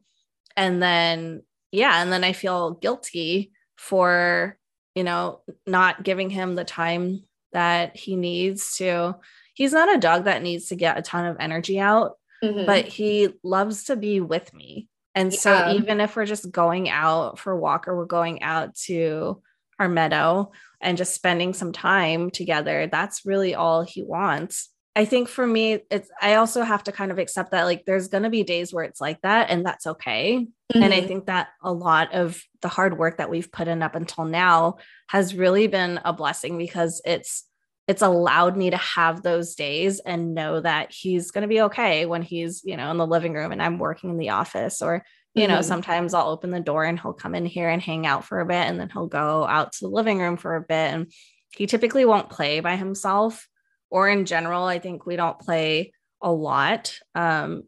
and 0.55 0.81
then 0.81 1.41
yeah 1.73 2.01
and 2.01 2.13
then 2.13 2.23
i 2.23 2.31
feel 2.31 2.75
guilty 2.75 3.51
for 3.77 4.57
you 4.95 5.03
know 5.03 5.41
not 5.67 6.01
giving 6.01 6.29
him 6.29 6.55
the 6.55 6.63
time 6.63 7.23
that 7.51 7.97
he 7.97 8.15
needs 8.15 8.77
to 8.77 9.15
he's 9.53 9.73
not 9.73 9.93
a 9.93 9.99
dog 9.99 10.23
that 10.23 10.41
needs 10.41 10.67
to 10.67 10.77
get 10.77 10.97
a 10.97 11.01
ton 11.01 11.25
of 11.25 11.35
energy 11.41 11.77
out 11.77 12.13
mm-hmm. 12.41 12.65
but 12.65 12.85
he 12.85 13.33
loves 13.43 13.83
to 13.83 13.97
be 13.97 14.21
with 14.21 14.53
me 14.53 14.87
and 15.15 15.31
yeah. 15.31 15.39
so 15.39 15.71
even 15.73 16.01
if 16.01 16.15
we're 16.15 16.25
just 16.25 16.51
going 16.51 16.89
out 16.89 17.39
for 17.39 17.51
a 17.51 17.59
walk 17.59 17.87
or 17.87 17.95
we're 17.95 18.05
going 18.05 18.41
out 18.41 18.75
to 18.75 19.41
our 19.79 19.89
meadow 19.89 20.51
and 20.81 20.97
just 20.97 21.13
spending 21.13 21.53
some 21.53 21.71
time 21.71 22.29
together 22.29 22.87
that's 22.87 23.25
really 23.25 23.55
all 23.55 23.83
he 23.83 24.03
wants 24.03 24.69
I 24.95 25.05
think 25.05 25.27
for 25.27 25.45
me, 25.45 25.79
it's 25.89 26.09
I 26.21 26.35
also 26.35 26.61
have 26.61 26.83
to 26.83 26.91
kind 26.91 27.11
of 27.11 27.17
accept 27.17 27.51
that 27.51 27.63
like 27.63 27.83
there's 27.85 28.09
gonna 28.09 28.29
be 28.29 28.43
days 28.43 28.71
where 28.71 28.83
it's 28.83 29.01
like 29.01 29.19
that, 29.21 29.49
and 29.49 29.65
that's 29.65 29.87
okay. 29.87 30.37
Mm-hmm. 30.39 30.83
And 30.83 30.93
I 30.93 30.97
mm-hmm. 30.97 31.07
think 31.07 31.25
that 31.25 31.49
a 31.63 31.73
lot 31.73 32.13
of 32.13 32.41
the 32.61 32.67
hard 32.67 32.97
work 32.97 33.17
that 33.17 33.29
we've 33.29 33.51
put 33.51 33.67
in 33.67 33.81
up 33.81 33.95
until 33.95 34.25
now 34.25 34.77
has 35.09 35.33
really 35.33 35.65
been 35.67 35.99
a 36.05 36.13
blessing 36.13 36.59
because 36.59 37.01
it's 37.05 37.45
it's 37.87 38.01
allowed 38.01 38.55
me 38.55 38.69
to 38.69 38.77
have 38.77 39.21
those 39.21 39.55
days 39.55 39.99
and 39.99 40.33
know 40.33 40.61
that 40.61 40.91
he's 40.91 41.31
gonna 41.31 41.47
be 41.47 41.61
okay 41.61 42.05
when 42.05 42.21
he's, 42.21 42.61
you 42.63 42.77
know, 42.77 42.89
in 42.91 42.97
the 42.97 43.07
living 43.07 43.33
room 43.33 43.51
and 43.51 43.61
I'm 43.61 43.79
working 43.79 44.09
in 44.09 44.17
the 44.17 44.29
office 44.29 44.81
or 44.81 45.03
you 45.35 45.47
know, 45.47 45.55
mm-hmm. 45.55 45.63
sometimes 45.63 46.13
I'll 46.13 46.29
open 46.29 46.51
the 46.51 46.59
door 46.59 46.83
and 46.83 46.99
he'll 46.99 47.13
come 47.13 47.33
in 47.33 47.45
here 47.45 47.67
and 47.67 47.81
hang 47.81 48.05
out 48.05 48.23
for 48.23 48.39
a 48.39 48.45
bit 48.45 48.67
and 48.67 48.79
then 48.79 48.89
he'll 48.89 49.07
go 49.07 49.45
out 49.45 49.73
to 49.73 49.85
the 49.85 49.89
living 49.89 50.19
room 50.19 50.37
for 50.37 50.55
a 50.55 50.61
bit. 50.61 50.93
And 50.93 51.11
he 51.55 51.65
typically 51.65 52.05
won't 52.05 52.29
play 52.29 52.59
by 52.59 52.75
himself 52.75 53.47
or 53.89 54.09
in 54.09 54.25
general, 54.25 54.65
I 54.65 54.79
think 54.79 55.05
we 55.05 55.15
don't 55.15 55.39
play 55.39 55.93
a 56.21 56.31
lot. 56.31 56.97
Um, 57.15 57.63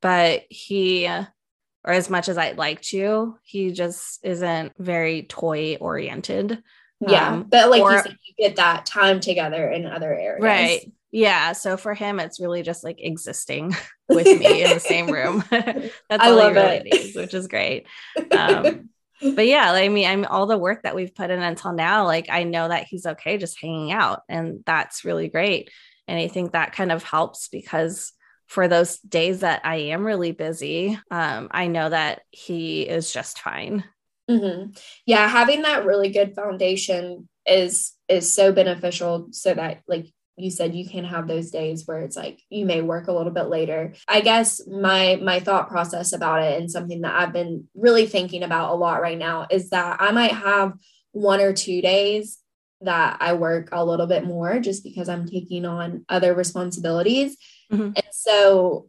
but 0.00 0.44
he, 0.48 1.06
or 1.06 1.92
as 1.92 2.10
much 2.10 2.28
as 2.28 2.38
I'd 2.38 2.58
like 2.58 2.80
to, 2.82 3.36
he 3.42 3.72
just 3.72 4.20
isn't 4.22 4.72
very 4.78 5.22
toy 5.22 5.76
oriented. 5.80 6.62
Yeah. 7.06 7.32
Um, 7.32 7.42
but 7.44 7.70
like 7.70 7.82
or, 7.82 7.92
you 7.92 8.02
said, 8.02 8.16
you 8.24 8.48
get 8.48 8.56
that 8.56 8.86
time 8.86 9.20
together 9.20 9.68
in 9.68 9.86
other 9.86 10.12
areas. 10.12 10.42
Right. 10.42 10.92
Yeah. 11.10 11.52
So 11.52 11.76
for 11.76 11.94
him, 11.94 12.20
it's 12.20 12.40
really 12.40 12.62
just 12.62 12.84
like 12.84 12.98
existing 13.00 13.74
with 14.08 14.26
me 14.26 14.64
in 14.64 14.70
the 14.70 14.80
same 14.80 15.08
room. 15.08 15.44
That's 15.50 15.92
I 16.10 16.30
all 16.30 16.48
he 16.48 16.54
really 16.54 16.76
it. 16.76 16.84
needs, 16.84 17.16
which 17.16 17.34
is 17.34 17.48
great. 17.48 17.86
Um, 18.30 18.88
but 19.20 19.46
yeah, 19.46 19.70
I 19.70 19.88
mean, 19.88 20.08
I'm 20.08 20.24
all 20.24 20.46
the 20.46 20.58
work 20.58 20.82
that 20.82 20.94
we've 20.94 21.14
put 21.14 21.30
in 21.30 21.42
until 21.42 21.72
now, 21.72 22.06
like 22.06 22.26
I 22.30 22.44
know 22.44 22.68
that 22.68 22.86
he's 22.88 23.06
okay 23.06 23.38
just 23.38 23.60
hanging 23.60 23.92
out, 23.92 24.22
and 24.28 24.64
that's 24.66 25.04
really 25.04 25.28
great. 25.28 25.70
And 26.08 26.18
I 26.18 26.26
think 26.28 26.52
that 26.52 26.72
kind 26.72 26.90
of 26.90 27.04
helps 27.04 27.48
because 27.48 28.12
for 28.48 28.66
those 28.66 28.98
days 28.98 29.40
that 29.40 29.62
I 29.64 29.76
am 29.76 30.04
really 30.04 30.32
busy, 30.32 30.98
um, 31.10 31.48
I 31.52 31.68
know 31.68 31.88
that 31.88 32.22
he 32.30 32.82
is 32.82 33.12
just 33.12 33.38
fine. 33.38 33.84
Mm-hmm. 34.30 34.70
Yeah, 35.06 35.28
having 35.28 35.62
that 35.62 35.84
really 35.84 36.10
good 36.10 36.34
foundation 36.34 37.28
is 37.46 37.92
is 38.08 38.32
so 38.32 38.52
beneficial, 38.52 39.28
so 39.30 39.54
that 39.54 39.82
like 39.88 40.06
you 40.36 40.50
said 40.50 40.74
you 40.74 40.88
can 40.88 41.04
have 41.04 41.28
those 41.28 41.50
days 41.50 41.86
where 41.86 42.00
it's 42.00 42.16
like 42.16 42.40
you 42.48 42.64
may 42.64 42.80
work 42.80 43.08
a 43.08 43.12
little 43.12 43.32
bit 43.32 43.48
later 43.48 43.92
i 44.08 44.20
guess 44.20 44.66
my 44.66 45.18
my 45.22 45.40
thought 45.40 45.68
process 45.68 46.12
about 46.12 46.42
it 46.42 46.60
and 46.60 46.70
something 46.70 47.02
that 47.02 47.14
i've 47.14 47.32
been 47.32 47.68
really 47.74 48.06
thinking 48.06 48.42
about 48.42 48.72
a 48.72 48.74
lot 48.74 49.02
right 49.02 49.18
now 49.18 49.46
is 49.50 49.70
that 49.70 50.00
i 50.00 50.10
might 50.10 50.32
have 50.32 50.72
one 51.12 51.40
or 51.40 51.52
two 51.52 51.82
days 51.82 52.38
that 52.80 53.16
i 53.20 53.34
work 53.34 53.68
a 53.72 53.84
little 53.84 54.06
bit 54.06 54.24
more 54.24 54.58
just 54.58 54.82
because 54.82 55.08
i'm 55.08 55.26
taking 55.26 55.64
on 55.64 56.04
other 56.08 56.34
responsibilities 56.34 57.36
mm-hmm. 57.70 57.92
and 57.94 58.06
so 58.10 58.88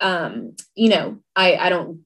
um 0.00 0.56
you 0.74 0.88
know 0.88 1.18
i 1.36 1.54
i 1.56 1.68
don't 1.68 2.00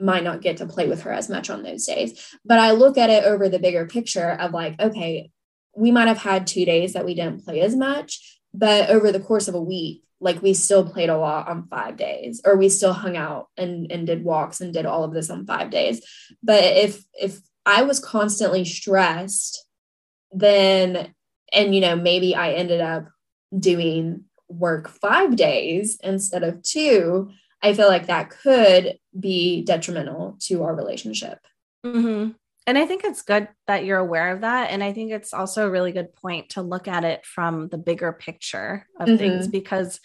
might 0.00 0.24
not 0.24 0.42
get 0.42 0.56
to 0.56 0.66
play 0.66 0.88
with 0.88 1.02
her 1.02 1.12
as 1.12 1.28
much 1.28 1.48
on 1.50 1.62
those 1.62 1.86
days 1.86 2.34
but 2.44 2.58
i 2.58 2.72
look 2.72 2.98
at 2.98 3.10
it 3.10 3.24
over 3.24 3.48
the 3.48 3.58
bigger 3.58 3.86
picture 3.86 4.30
of 4.30 4.52
like 4.52 4.78
okay 4.80 5.30
we 5.76 5.90
might 5.90 6.08
have 6.08 6.18
had 6.18 6.46
two 6.46 6.64
days 6.64 6.92
that 6.92 7.04
we 7.04 7.14
didn't 7.14 7.44
play 7.44 7.60
as 7.60 7.74
much, 7.74 8.38
but 8.52 8.90
over 8.90 9.10
the 9.12 9.20
course 9.20 9.48
of 9.48 9.54
a 9.54 9.60
week, 9.60 10.02
like 10.20 10.40
we 10.40 10.54
still 10.54 10.88
played 10.88 11.08
a 11.08 11.18
lot 11.18 11.48
on 11.48 11.68
five 11.68 11.96
days, 11.96 12.40
or 12.44 12.56
we 12.56 12.68
still 12.68 12.92
hung 12.92 13.16
out 13.16 13.48
and, 13.56 13.90
and 13.90 14.06
did 14.06 14.24
walks 14.24 14.60
and 14.60 14.72
did 14.72 14.86
all 14.86 15.04
of 15.04 15.12
this 15.12 15.30
on 15.30 15.46
five 15.46 15.70
days. 15.70 16.04
But 16.42 16.62
if 16.62 17.04
if 17.14 17.40
I 17.66 17.82
was 17.82 18.00
constantly 18.00 18.64
stressed, 18.64 19.66
then 20.32 21.14
and 21.52 21.74
you 21.74 21.80
know, 21.80 21.96
maybe 21.96 22.34
I 22.34 22.52
ended 22.52 22.80
up 22.80 23.08
doing 23.56 24.24
work 24.48 24.88
five 24.88 25.36
days 25.36 25.98
instead 26.02 26.42
of 26.42 26.62
two, 26.62 27.30
I 27.64 27.74
feel 27.74 27.88
like 27.88 28.06
that 28.06 28.30
could 28.30 28.98
be 29.18 29.64
detrimental 29.64 30.36
to 30.42 30.62
our 30.62 30.74
relationship. 30.74 31.38
Mm-hmm 31.84 32.30
and 32.66 32.78
I 32.78 32.86
think 32.86 33.04
it's 33.04 33.22
good 33.22 33.48
that 33.66 33.84
you're 33.84 33.98
aware 33.98 34.32
of 34.32 34.40
that. 34.40 34.70
And 34.70 34.82
I 34.82 34.92
think 34.92 35.12
it's 35.12 35.34
also 35.34 35.66
a 35.66 35.70
really 35.70 35.92
good 35.92 36.14
point 36.14 36.50
to 36.50 36.62
look 36.62 36.88
at 36.88 37.04
it 37.04 37.26
from 37.26 37.68
the 37.68 37.76
bigger 37.76 38.12
picture 38.12 38.86
of 38.98 39.08
mm-hmm. 39.08 39.18
things 39.18 39.48
because 39.48 40.00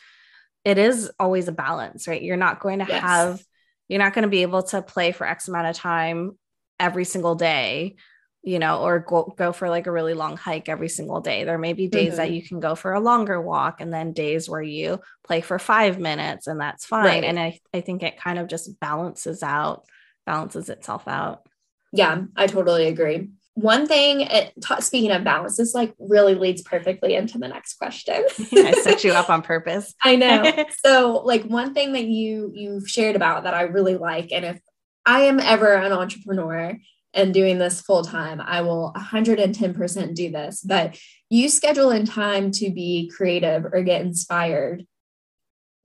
it 0.65 0.77
is 0.77 1.09
always 1.19 1.47
a 1.47 1.53
balance, 1.53 2.07
right? 2.07 2.21
You're 2.21 2.35
not 2.37 2.59
going 2.59 2.79
to 2.79 2.85
yes. 2.87 3.01
have, 3.01 3.43
you're 3.87 3.99
not 3.99 4.13
going 4.13 4.23
to 4.23 4.29
be 4.29 4.41
able 4.41 4.63
to 4.63 4.81
play 4.81 5.13
for 5.13 5.25
X 5.25 5.47
amount 5.47 5.67
of 5.67 5.75
time 5.75 6.37
every 6.79 7.05
single 7.05 7.35
day, 7.35 7.95
you 8.41 8.57
know, 8.57 8.81
or 8.81 8.99
go, 8.99 9.33
go 9.37 9.51
for 9.51 9.69
like 9.69 9.87
a 9.87 9.91
really 9.91 10.13
long 10.13 10.37
hike 10.37 10.69
every 10.69 10.87
single 10.87 11.19
day. 11.19 11.43
There 11.43 11.57
may 11.57 11.73
be 11.73 11.87
days 11.87 12.09
mm-hmm. 12.09 12.17
that 12.17 12.31
you 12.31 12.41
can 12.41 12.59
go 12.59 12.75
for 12.75 12.93
a 12.93 12.99
longer 12.99 13.41
walk 13.41 13.81
and 13.81 13.93
then 13.93 14.13
days 14.13 14.49
where 14.49 14.61
you 14.61 14.99
play 15.25 15.41
for 15.41 15.59
five 15.59 15.99
minutes 15.99 16.47
and 16.47 16.59
that's 16.59 16.85
fine. 16.85 17.05
Right. 17.05 17.23
And 17.23 17.37
I, 17.37 17.59
I 17.73 17.81
think 17.81 18.01
it 18.01 18.19
kind 18.19 18.39
of 18.39 18.47
just 18.47 18.79
balances 18.79 19.43
out, 19.43 19.85
balances 20.25 20.69
itself 20.69 21.07
out. 21.07 21.45
Yeah, 21.91 22.23
I 22.35 22.47
totally 22.47 22.87
agree. 22.87 23.29
One 23.55 23.87
thing, 23.87 24.21
it, 24.21 24.53
t- 24.61 24.81
speaking 24.81 25.11
of 25.11 25.25
balance, 25.25 25.57
this 25.57 25.73
like 25.73 25.93
really 25.99 26.35
leads 26.35 26.61
perfectly 26.61 27.15
into 27.15 27.39
the 27.39 27.47
next 27.49 27.73
question. 27.73 28.23
I 28.53 28.71
set 28.83 29.03
you 29.03 29.11
up 29.11 29.29
on 29.29 29.41
purpose. 29.41 29.93
I 30.03 30.15
know. 30.15 30.65
So, 30.85 31.23
like 31.25 31.43
one 31.43 31.73
thing 31.73 31.91
that 31.93 32.05
you 32.05 32.53
you've 32.55 32.87
shared 32.87 33.17
about 33.17 33.43
that 33.43 33.53
I 33.53 33.63
really 33.63 33.97
like, 33.97 34.31
and 34.31 34.45
if 34.45 34.61
I 35.05 35.23
am 35.23 35.41
ever 35.41 35.73
an 35.73 35.91
entrepreneur 35.91 36.77
and 37.13 37.33
doing 37.33 37.57
this 37.57 37.81
full 37.81 38.03
time, 38.03 38.39
I 38.41 38.61
will 38.61 38.93
110% 38.95 40.15
do 40.15 40.31
this. 40.31 40.61
But 40.61 40.97
you 41.29 41.49
schedule 41.49 41.91
in 41.91 42.05
time 42.05 42.51
to 42.53 42.69
be 42.69 43.11
creative 43.15 43.65
or 43.65 43.81
get 43.81 44.01
inspired 44.01 44.85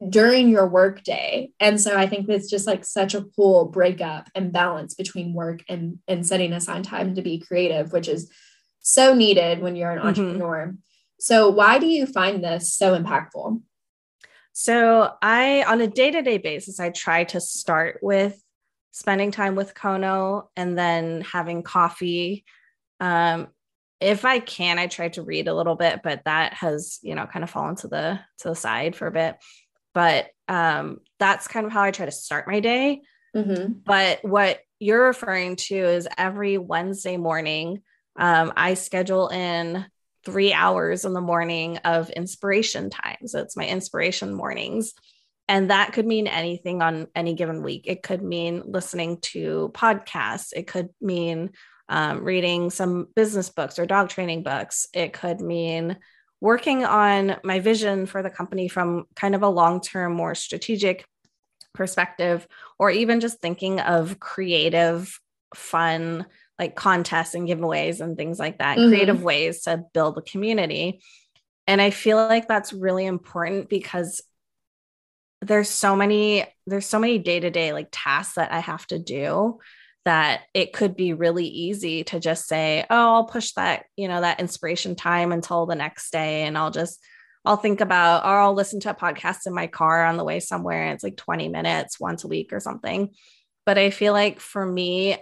during 0.09 0.49
your 0.49 0.67
work 0.67 1.03
day. 1.03 1.53
And 1.61 1.81
so 1.81 1.97
I 1.97 2.07
think 2.07 2.29
it's 2.29 2.51
just 2.51 2.67
like 2.67 2.85
such 2.85 3.15
a 3.15 3.25
cool 3.37 3.67
breakup 3.67 4.29
and 4.35 4.53
balance 4.53 4.95
between 4.95 5.35
work 5.35 5.63
and, 5.69 5.99
and 6.07 6.27
setting 6.27 6.53
aside 6.53 6.85
time 6.85 7.15
to 7.15 7.23
be 7.23 7.39
creative, 7.39 7.93
which 7.93 8.09
is 8.09 8.31
so 8.81 9.15
needed 9.15 9.61
when 9.61 9.77
you're 9.77 9.91
an 9.91 9.99
mm-hmm. 9.99 10.09
entrepreneur. 10.09 10.75
So 11.21 11.49
why 11.49 11.79
do 11.79 11.87
you 11.87 12.07
find 12.07 12.45
this 12.45 12.75
so 12.75 12.99
impactful? 12.99 13.63
So 14.53 15.13
I 15.23 15.65
on 15.65 15.81
a 15.81 15.89
day-to-day 15.89 16.39
basis, 16.39 16.79
I 16.79 16.91
try 16.91 17.25
to 17.25 17.41
start 17.41 17.99
with 18.03 18.41
spending 18.95 19.33
time 19.33 19.57
with 19.57 19.75
Kono 19.75 20.47
and 20.57 20.79
then 20.79 21.21
having 21.23 21.65
coffee. 21.65 22.45
Um, 23.01 23.49
if 24.01 24.25
I 24.25 24.39
can, 24.39 24.79
I 24.79 24.87
try 24.87 25.09
to 25.09 25.23
read 25.23 25.49
a 25.49 25.55
little 25.55 25.75
bit, 25.75 26.01
but 26.05 26.23
that 26.27 26.55
has, 26.55 27.01
you 27.03 27.17
know, 27.17 27.27
kind 27.27 27.43
of 27.43 27.51
fallen 27.51 27.75
to 27.77 27.89
the 27.89 28.21
to 28.39 28.51
the 28.51 28.55
side 28.55 28.95
for 28.95 29.09
a 29.09 29.11
bit. 29.11 29.37
but 29.95 30.27
um, 30.49 30.99
that's 31.19 31.49
kind 31.49 31.65
of 31.65 31.73
how 31.73 31.83
I 31.83 31.91
try 31.91 32.07
to 32.07 32.13
start 32.13 32.47
my 32.47 32.61
day. 32.61 33.03
Mm-hmm. 33.35 33.73
But 33.85 34.25
what 34.25 34.61
you're 34.79 35.07
referring 35.07 35.57
to 35.57 35.75
is 35.77 36.09
every 36.19 36.59
Wednesday 36.59 37.17
morning, 37.17 37.81
um, 38.17 38.53
I 38.57 38.75
schedule 38.75 39.29
in 39.29 39.87
three 40.25 40.53
hours 40.53 41.05
in 41.05 41.13
the 41.13 41.21
morning 41.21 41.79
of 41.79 42.11
inspiration 42.11 42.91
time. 42.91 43.27
So 43.27 43.41
it's 43.41 43.57
my 43.57 43.67
inspiration 43.67 44.35
mornings. 44.35 44.93
And 45.49 45.71
that 45.71 45.93
could 45.93 46.07
mean 46.07 46.27
anything 46.27 46.81
on 46.81 47.09
any 47.15 47.35
given 47.35 47.63
week. 47.63 47.85
It 47.87 48.03
could 48.03 48.23
mean 48.23 48.63
listening 48.65 49.19
to 49.23 49.71
podcasts. 49.75 50.53
It 50.55 50.67
could 50.67 50.89
mean 51.01 51.51
um, 51.89 52.25
reading 52.25 52.71
some 52.71 53.09
business 53.15 53.51
books 53.51 53.79
or 53.79 53.85
dog 53.85 54.09
training 54.09 54.43
books. 54.43 54.87
It 54.95 55.13
could 55.13 55.41
mean 55.41 55.99
working 56.41 56.85
on 56.85 57.37
my 57.45 57.61
vision 57.61 58.07
for 58.07 58.23
the 58.23 58.31
company 58.31 58.69
from 58.69 59.05
kind 59.15 59.35
of 59.35 59.43
a 59.43 59.49
long 59.49 59.81
term, 59.81 60.15
more 60.15 60.35
strategic 60.35 61.07
perspective, 61.75 62.47
or 62.79 62.91
even 62.91 63.21
just 63.21 63.41
thinking 63.41 63.81
of 63.81 64.19
creative, 64.21 65.21
fun, 65.55 66.25
like 66.59 66.75
contests 66.75 67.35
and 67.35 67.49
giveaways 67.49 68.01
and 68.01 68.17
things 68.17 68.39
like 68.39 68.59
that, 68.59 68.79
mm-hmm. 68.79 68.89
creative 68.89 69.23
ways 69.23 69.63
to 69.63 69.85
build 69.93 70.17
a 70.17 70.23
community. 70.23 71.01
And 71.67 71.81
I 71.81 71.91
feel 71.91 72.17
like 72.17 72.47
that's 72.47 72.73
really 72.73 73.07
important 73.07 73.69
because 73.69 74.23
there's 75.45 75.69
so 75.69 75.95
many 75.95 76.47
there's 76.67 76.87
so 76.87 76.99
many 76.99 77.19
day-to-day 77.19 77.73
like 77.73 77.89
tasks 77.93 78.35
that 78.35 78.53
I 78.53 78.61
have 78.61 78.87
to 78.89 78.99
do 78.99 79.59
that 80.05 80.43
it 80.53 80.73
could 80.73 80.97
be 80.97 81.15
really 81.15 81.47
easy 81.47 82.05
to 82.05 82.21
just 82.21 82.47
say, 82.47 82.85
"Oh, 82.91 83.15
I'll 83.15 83.25
push 83.25 83.53
that, 83.53 83.87
you 83.97 84.09
know, 84.09 84.21
that 84.21 84.41
inspiration 84.41 84.97
time 84.97 85.33
until 85.33 85.67
the 85.67 85.75
next 85.75 86.11
day 86.11 86.43
and 86.43 86.59
I'll 86.59 86.71
just 86.71 87.01
I'll 87.45 87.57
think 87.57 87.81
about 87.81 88.25
or 88.25 88.39
I'll 88.39 88.55
listen 88.55 88.81
to 88.81 88.91
a 88.91 88.95
podcast 88.95 89.47
in 89.47 89.55
my 89.55 89.67
car 89.67 90.05
on 90.05 90.17
the 90.17 90.25
way 90.25 90.41
somewhere. 90.41 90.93
It's 90.93 91.05
like 91.05 91.17
20 91.17 91.49
minutes 91.49 92.01
once 92.01 92.25
a 92.25 92.29
week 92.29 92.53
or 92.53 92.61
something. 92.61 93.11
But 93.67 93.79
I 93.79 93.91
feel 93.91 94.13
like 94.13 94.41
for 94.41 94.65
me, 94.65 95.19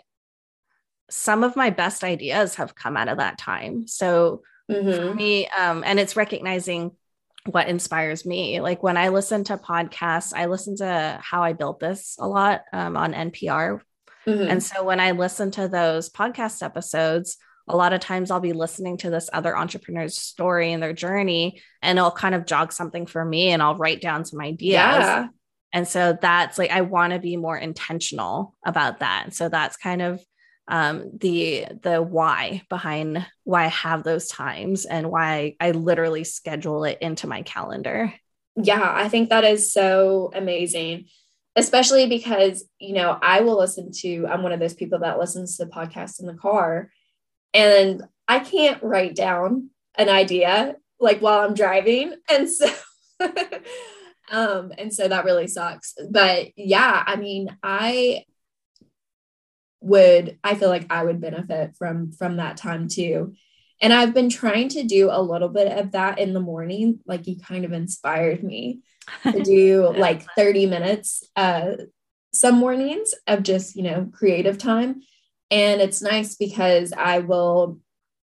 some 1.11 1.43
of 1.45 1.57
my 1.57 1.71
best 1.71 2.05
ideas 2.05 2.57
have 2.57 2.75
come 2.75 2.97
out 2.97 3.09
of 3.09 3.19
that 3.19 3.39
time. 3.39 3.87
So 3.89 4.43
mm-hmm. 4.71 4.91
for 4.91 5.15
me, 5.15 5.49
um, 5.49 5.83
and 5.85 5.99
it's 5.99 6.17
recognizing 6.17 6.93
what 7.47 7.69
inspires 7.69 8.25
me. 8.25 8.61
Like 8.61 8.83
when 8.83 8.97
I 8.97 9.09
listen 9.09 9.45
to 9.45 9.57
podcasts, 9.57 10.33
I 10.35 10.47
listen 10.47 10.77
to 10.77 11.19
How 11.23 11.43
I 11.43 11.53
Built 11.53 11.81
This 11.81 12.17
a 12.19 12.27
lot 12.27 12.63
um, 12.73 12.97
on 12.97 13.15
NPR. 13.15 13.81
Mm-hmm. 14.27 14.51
And 14.51 14.63
so 14.63 14.85
when 14.85 15.01
I 15.01 15.11
listen 15.11 15.51
to 15.53 15.67
those 15.67 16.09
podcast 16.09 16.63
episodes, 16.63 17.37
a 17.69 17.77
lot 17.77 17.93
of 17.93 18.01
times 18.01 18.31
I'll 18.31 18.41
be 18.41 18.53
listening 18.53 18.97
to 18.99 19.11
this 19.11 19.31
other 19.33 19.57
entrepreneur's 19.57 20.19
story 20.19 20.73
and 20.73 20.83
their 20.83 20.93
journey, 20.93 21.61
and 21.81 21.99
it'll 21.99 22.11
kind 22.11 22.35
of 22.35 22.47
jog 22.47 22.73
something 22.73 23.07
for 23.07 23.25
me, 23.25 23.51
and 23.51 23.63
I'll 23.63 23.77
write 23.77 24.01
down 24.01 24.25
some 24.25 24.41
ideas. 24.41 24.73
Yeah. 24.73 25.29
And 25.73 25.89
so 25.89 26.17
that's 26.21 26.59
like, 26.59 26.71
I 26.71 26.83
want 26.83 27.13
to 27.13 27.19
be 27.19 27.37
more 27.37 27.57
intentional 27.57 28.55
about 28.65 29.01
that. 29.01 29.23
And 29.25 29.35
So 29.35 29.49
that's 29.49 29.77
kind 29.77 30.03
of 30.03 30.21
um, 30.69 31.11
the 31.19 31.67
the 31.83 32.03
why 32.03 32.63
behind 32.69 33.27
why 33.45 33.65
I 33.65 33.69
have 33.69 34.05
those 34.05 34.29
times 34.29 34.85
and 34.85 35.11
why 35.11 35.57
I 35.61 35.73
literally 35.73 36.25
schedule 36.25 36.85
it 36.85 36.99
into 37.01 37.27
my 37.27 37.43
calendar. 37.43 38.15
Yeah, 38.57 38.93
I 38.95 39.09
think 39.09 39.31
that 39.31 39.45
is 39.45 39.73
so 39.73 40.31
amazing, 40.35 41.07
especially 41.57 42.07
because 42.07 42.65
you 42.79 42.95
know 42.95 43.19
I 43.21 43.41
will 43.41 43.59
listen 43.59 43.91
to. 44.01 44.27
I'm 44.29 44.43
one 44.43 44.53
of 44.53 44.61
those 44.61 44.75
people 44.75 45.01
that 45.01 45.19
listens 45.19 45.57
to 45.57 45.65
the 45.65 45.71
podcast 45.71 46.21
in 46.21 46.27
the 46.27 46.35
car, 46.35 46.91
and 47.53 48.03
I 48.29 48.39
can't 48.39 48.83
write 48.83 49.17
down 49.17 49.71
an 49.97 50.09
idea 50.09 50.77
like 51.01 51.21
while 51.21 51.41
I'm 51.41 51.55
driving, 51.55 52.15
and 52.31 52.49
so. 52.49 52.71
um 54.31 54.73
and 54.79 54.93
so 54.93 55.07
that 55.07 55.25
really 55.25 55.47
sucks 55.47 55.95
but 56.11 56.49
yeah 56.57 57.03
i 57.07 57.17
mean 57.17 57.49
i 57.63 58.25
would 59.83 60.39
i 60.45 60.55
feel 60.55 60.69
like 60.69 60.87
i 60.91 61.03
would 61.03 61.21
benefit 61.21 61.77
from 61.77 62.13
from 62.13 62.37
that 62.37 62.57
time 62.57 62.89
too. 62.89 63.35
And 63.81 63.93
i've 63.93 64.15
been 64.15 64.31
trying 64.31 64.69
to 64.71 64.85
do 64.85 65.11
a 65.11 65.21
little 65.21 65.49
bit 65.49 65.77
of 65.77 65.93
that 65.93 66.19
in 66.19 66.33
the 66.33 66.41
morning 66.41 67.01
like 67.07 67.27
you 67.27 67.37
kind 67.39 67.65
of 67.65 67.73
inspired 67.73 68.43
me 68.43 68.81
to 69.25 69.43
do 69.43 69.93
like 69.97 70.25
30 70.37 70.67
minutes 70.67 71.25
uh 71.37 71.73
some 72.33 72.57
mornings 72.57 73.15
of 73.27 73.43
just 73.43 73.77
you 73.77 73.83
know 73.83 74.09
creative 74.13 74.59
time. 74.59 75.03
And 75.51 75.83
it's 75.83 76.01
nice 76.01 76.35
because 76.37 76.93
i 76.97 77.19
will 77.19 77.79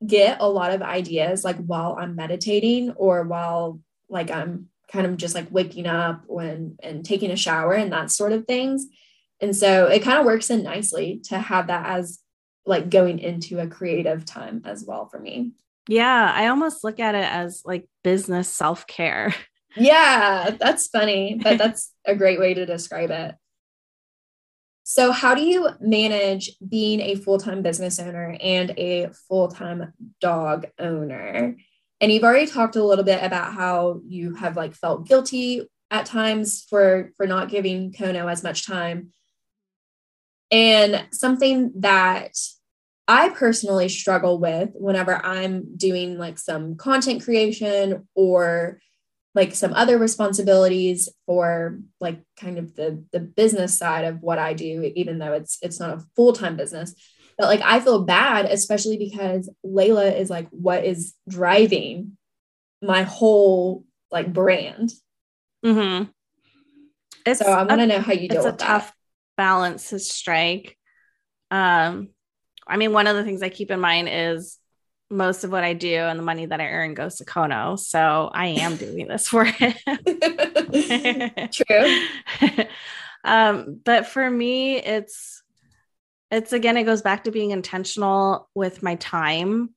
get 0.07 0.41
a 0.41 0.49
lot 0.49 0.73
of 0.73 0.81
ideas 0.81 1.45
like 1.45 1.57
while 1.57 1.97
i'm 1.99 2.15
meditating 2.15 2.93
or 2.93 3.25
while 3.25 3.81
like 4.09 4.31
i'm 4.31 4.69
kind 4.91 5.07
of 5.07 5.17
just 5.17 5.35
like 5.35 5.51
waking 5.51 5.87
up 5.87 6.23
when 6.27 6.77
and 6.83 7.05
taking 7.05 7.31
a 7.31 7.37
shower 7.37 7.75
and 7.75 7.93
that 7.93 8.11
sort 8.11 8.33
of 8.33 8.47
things 8.47 8.87
and 9.41 9.55
so 9.55 9.87
it 9.87 10.03
kind 10.03 10.19
of 10.19 10.27
works 10.27 10.51
in 10.51 10.63
nicely 10.63 11.21
to 11.25 11.39
have 11.39 11.69
that 11.69 11.87
as 11.87 12.21
like 12.67 12.91
going 12.91 13.19
into 13.19 13.61
a 13.61 13.67
creative 13.67 14.25
time 14.25 14.63
as 14.65 14.85
well 14.87 15.09
for 15.09 15.19
me. 15.19 15.53
Yeah, 15.89 16.33
I 16.35 16.49
almost 16.49 16.85
look 16.85 17.01
at 17.01 17.15
it 17.15 17.25
as 17.25 17.63
like 17.65 17.89
business 18.05 18.49
self 18.49 18.87
care. 18.87 19.35
Yeah, 19.77 20.57
that's 20.59 20.89
funny, 20.89 21.39
but 21.41 21.59
that's 21.59 21.93
a 22.05 22.17
great 22.17 22.41
way 22.41 22.55
to 22.55 22.67
describe 22.67 23.11
it. 23.11 23.35
So, 24.83 25.13
how 25.13 25.35
do 25.35 25.43
you 25.43 25.69
manage 25.79 26.51
being 26.67 27.01
a 27.01 27.15
full 27.15 27.39
time 27.39 27.61
business 27.61 27.99
owner 27.99 28.37
and 28.41 28.71
a 28.79 29.11
full 29.29 29.49
time 29.49 29.93
dog 30.21 30.67
owner? 30.79 31.55
And 32.01 32.11
you've 32.11 32.25
already 32.25 32.47
talked 32.47 32.77
a 32.77 32.83
little 32.83 33.05
bit 33.05 33.23
about 33.23 33.53
how 33.53 34.01
you 34.07 34.35
have 34.37 34.57
like 34.57 34.75
felt 34.75 35.07
guilty 35.07 35.69
at 35.91 36.07
times 36.07 36.65
for 36.69 37.13
for 37.19 37.27
not 37.27 37.51
giving 37.51 37.93
Kono 37.93 38.33
as 38.33 38.43
much 38.43 38.67
time. 38.67 39.11
And 40.51 41.07
something 41.13 41.73
that 41.81 42.37
I 43.07 43.31
personally 43.31 43.89
struggle 43.89 44.39
with 44.39 44.71
whenever 44.75 45.15
I'm 45.15 45.77
doing 45.77 46.19
like 46.19 46.39
some 46.39 46.77
content 46.77 47.23
creation 47.23 48.07
or 48.15 48.81
like 49.35 49.55
some 49.55 49.73
other 49.73 49.99
responsibilities 49.99 51.09
for 51.25 51.79
like 52.01 52.21
kind 52.39 52.59
of 52.59 52.75
the 52.75 53.05
the 53.13 53.21
business 53.21 53.77
side 53.77 54.05
of 54.05 54.21
what 54.21 54.39
I 54.39 54.53
do 54.53 54.93
even 54.97 55.19
though 55.19 55.33
it's 55.33 55.59
it's 55.63 55.79
not 55.79 55.97
a 55.97 56.05
full-time 56.17 56.57
business 56.57 56.95
but 57.39 57.47
like 57.47 57.61
I 57.63 57.81
feel 57.81 58.05
bad 58.05 58.47
especially 58.47 58.97
because 58.97 59.49
Layla 59.65 60.19
is 60.19 60.29
like 60.29 60.49
what 60.51 60.85
is 60.85 61.15
driving 61.29 62.17
my 62.83 63.03
whole 63.03 63.85
like 64.11 64.33
brand. 64.33 64.93
Mhm. 65.65 66.11
so 67.35 67.45
I 67.47 67.63
want 67.63 67.81
to 67.81 67.87
know 67.87 68.01
how 68.01 68.13
you 68.13 68.29
deal 68.29 68.45
with 68.45 68.59
that 68.59 68.93
balance 69.39 69.89
to 69.91 69.99
strike. 69.99 70.77
Um, 71.51 72.11
I 72.67 72.77
mean, 72.77 72.93
one 72.93 73.07
of 73.07 73.17
the 73.17 73.25
things 73.25 73.43
I 73.43 73.49
keep 73.49 73.71
in 73.71 73.81
mind 73.81 74.09
is 74.11 74.59
most 75.11 75.45
of 75.45 75.51
what 75.51 75.65
I 75.65 75.73
do 75.73 75.95
and 75.95 76.19
the 76.19 76.25
money 76.25 76.45
that 76.45 76.61
I 76.61 76.67
earn 76.67 76.93
goes 76.93 77.17
to 77.17 77.25
Kono. 77.25 77.79
So 77.79 78.31
I 78.33 78.49
am 78.49 78.77
doing 78.77 79.09
this 79.09 79.29
for 79.29 79.45
him. 79.45 79.73
True. 81.53 82.05
um, 83.25 83.81
but 83.85 84.07
for 84.07 84.29
me, 84.29 84.77
it's 84.77 85.43
it's 86.31 86.53
again, 86.53 86.77
it 86.77 86.85
goes 86.85 87.01
back 87.01 87.25
to 87.25 87.31
being 87.31 87.53
intentional 87.53 88.51
with 88.55 88.83
my 88.83 88.97
time. 88.97 89.71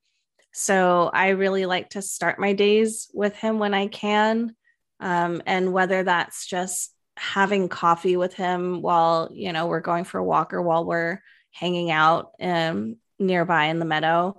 So 0.52 1.10
I 1.14 1.30
really 1.30 1.66
like 1.66 1.92
to 1.92 2.02
start 2.02 2.40
my 2.40 2.52
days 2.52 3.10
with 3.14 3.36
him 3.38 3.58
when 3.58 3.74
I 3.74 3.88
can. 3.88 4.54
Um, 5.00 5.42
and 5.46 5.72
whether 5.72 6.04
that's 6.04 6.46
just 6.46 6.94
having 7.22 7.70
coffee 7.70 8.18
with 8.18 8.34
him 8.34 8.82
while 8.82 9.30
you 9.32 9.54
know 9.54 9.68
we're 9.68 9.80
going 9.80 10.04
for 10.04 10.18
a 10.18 10.24
walk 10.24 10.56
or 10.56 10.62
while 10.62 10.84
we're 10.84 11.22
hanging 11.52 11.92
out 11.92 12.32
um, 12.42 12.96
nearby 13.20 13.66
in 13.66 13.78
the 13.78 13.86
meadow 13.86 14.36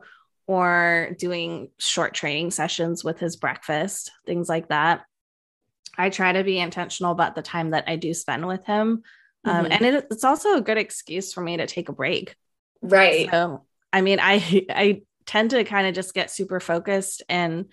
or 0.49 1.15
doing 1.17 1.71
short 1.79 2.13
training 2.13 2.51
sessions 2.51 3.05
with 3.05 3.21
his 3.21 3.37
breakfast 3.37 4.11
things 4.27 4.49
like 4.49 4.69
that. 4.69 5.03
I 5.97 6.11
try 6.11 6.33
to 6.33 6.43
be 6.43 6.59
intentional 6.59 7.13
about 7.13 7.37
the 7.37 7.43
time 7.43 7.71
that 7.71 7.85
i 7.87 7.95
do 7.95 8.13
spend 8.13 8.49
with 8.49 8.65
him. 8.65 9.05
Um, 9.45 9.65
mm-hmm. 9.65 9.73
and 9.73 9.83
it, 9.87 10.07
it's 10.11 10.25
also 10.25 10.57
a 10.57 10.61
good 10.61 10.79
excuse 10.79 11.33
for 11.33 11.41
me 11.41 11.59
to 11.59 11.67
take 11.69 11.89
a 11.89 11.93
break. 11.93 12.35
Right. 12.83 13.31
So 13.31 13.65
i 13.93 14.01
mean 14.01 14.19
i 14.21 14.67
i 14.71 15.03
tend 15.25 15.51
to 15.51 15.63
kind 15.63 15.87
of 15.87 15.95
just 15.95 16.15
get 16.15 16.33
super 16.33 16.59
focused 16.59 17.23
and 17.29 17.67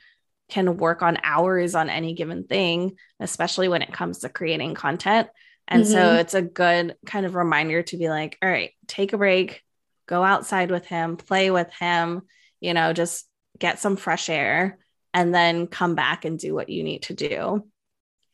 can 0.50 0.78
work 0.78 1.02
on 1.02 1.18
hours 1.24 1.76
on 1.76 1.90
any 1.90 2.14
given 2.14 2.44
thing, 2.44 2.98
especially 3.20 3.68
when 3.68 3.82
it 3.82 3.94
comes 3.94 4.20
to 4.20 4.30
creating 4.30 4.74
content. 4.74 5.30
And 5.68 5.84
mm-hmm. 5.84 5.92
so 5.92 6.16
it's 6.16 6.34
a 6.34 6.42
good 6.42 6.96
kind 7.06 7.26
of 7.26 7.36
reminder 7.36 7.84
to 7.84 7.98
be 7.98 8.10
like, 8.10 8.38
all 8.42 8.50
right, 8.50 8.72
take 8.88 9.14
a 9.14 9.18
break, 9.18 9.64
go 10.08 10.24
outside 10.24 10.72
with 10.72 10.86
him, 10.88 11.18
play 11.18 11.52
with 11.52 11.72
him, 11.80 12.24
you 12.60 12.74
know, 12.74 12.94
just 12.94 13.28
get 13.60 13.80
some 13.80 13.96
fresh 13.96 14.30
air 14.30 14.80
and 15.14 15.34
then 15.34 15.68
come 15.68 15.96
back 15.96 16.26
and 16.26 16.40
do 16.40 16.54
what 16.54 16.70
you 16.70 16.84
need 16.84 17.04
to 17.04 17.14
do. 17.14 17.66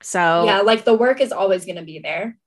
So, 0.01 0.45
yeah, 0.45 0.61
like 0.61 0.86
the 0.86 0.93
work 0.93 1.20
is 1.20 1.32
always 1.32 1.66
going 1.66 1.78
to 1.78 1.84
be 1.84 1.99
there. 1.99 2.38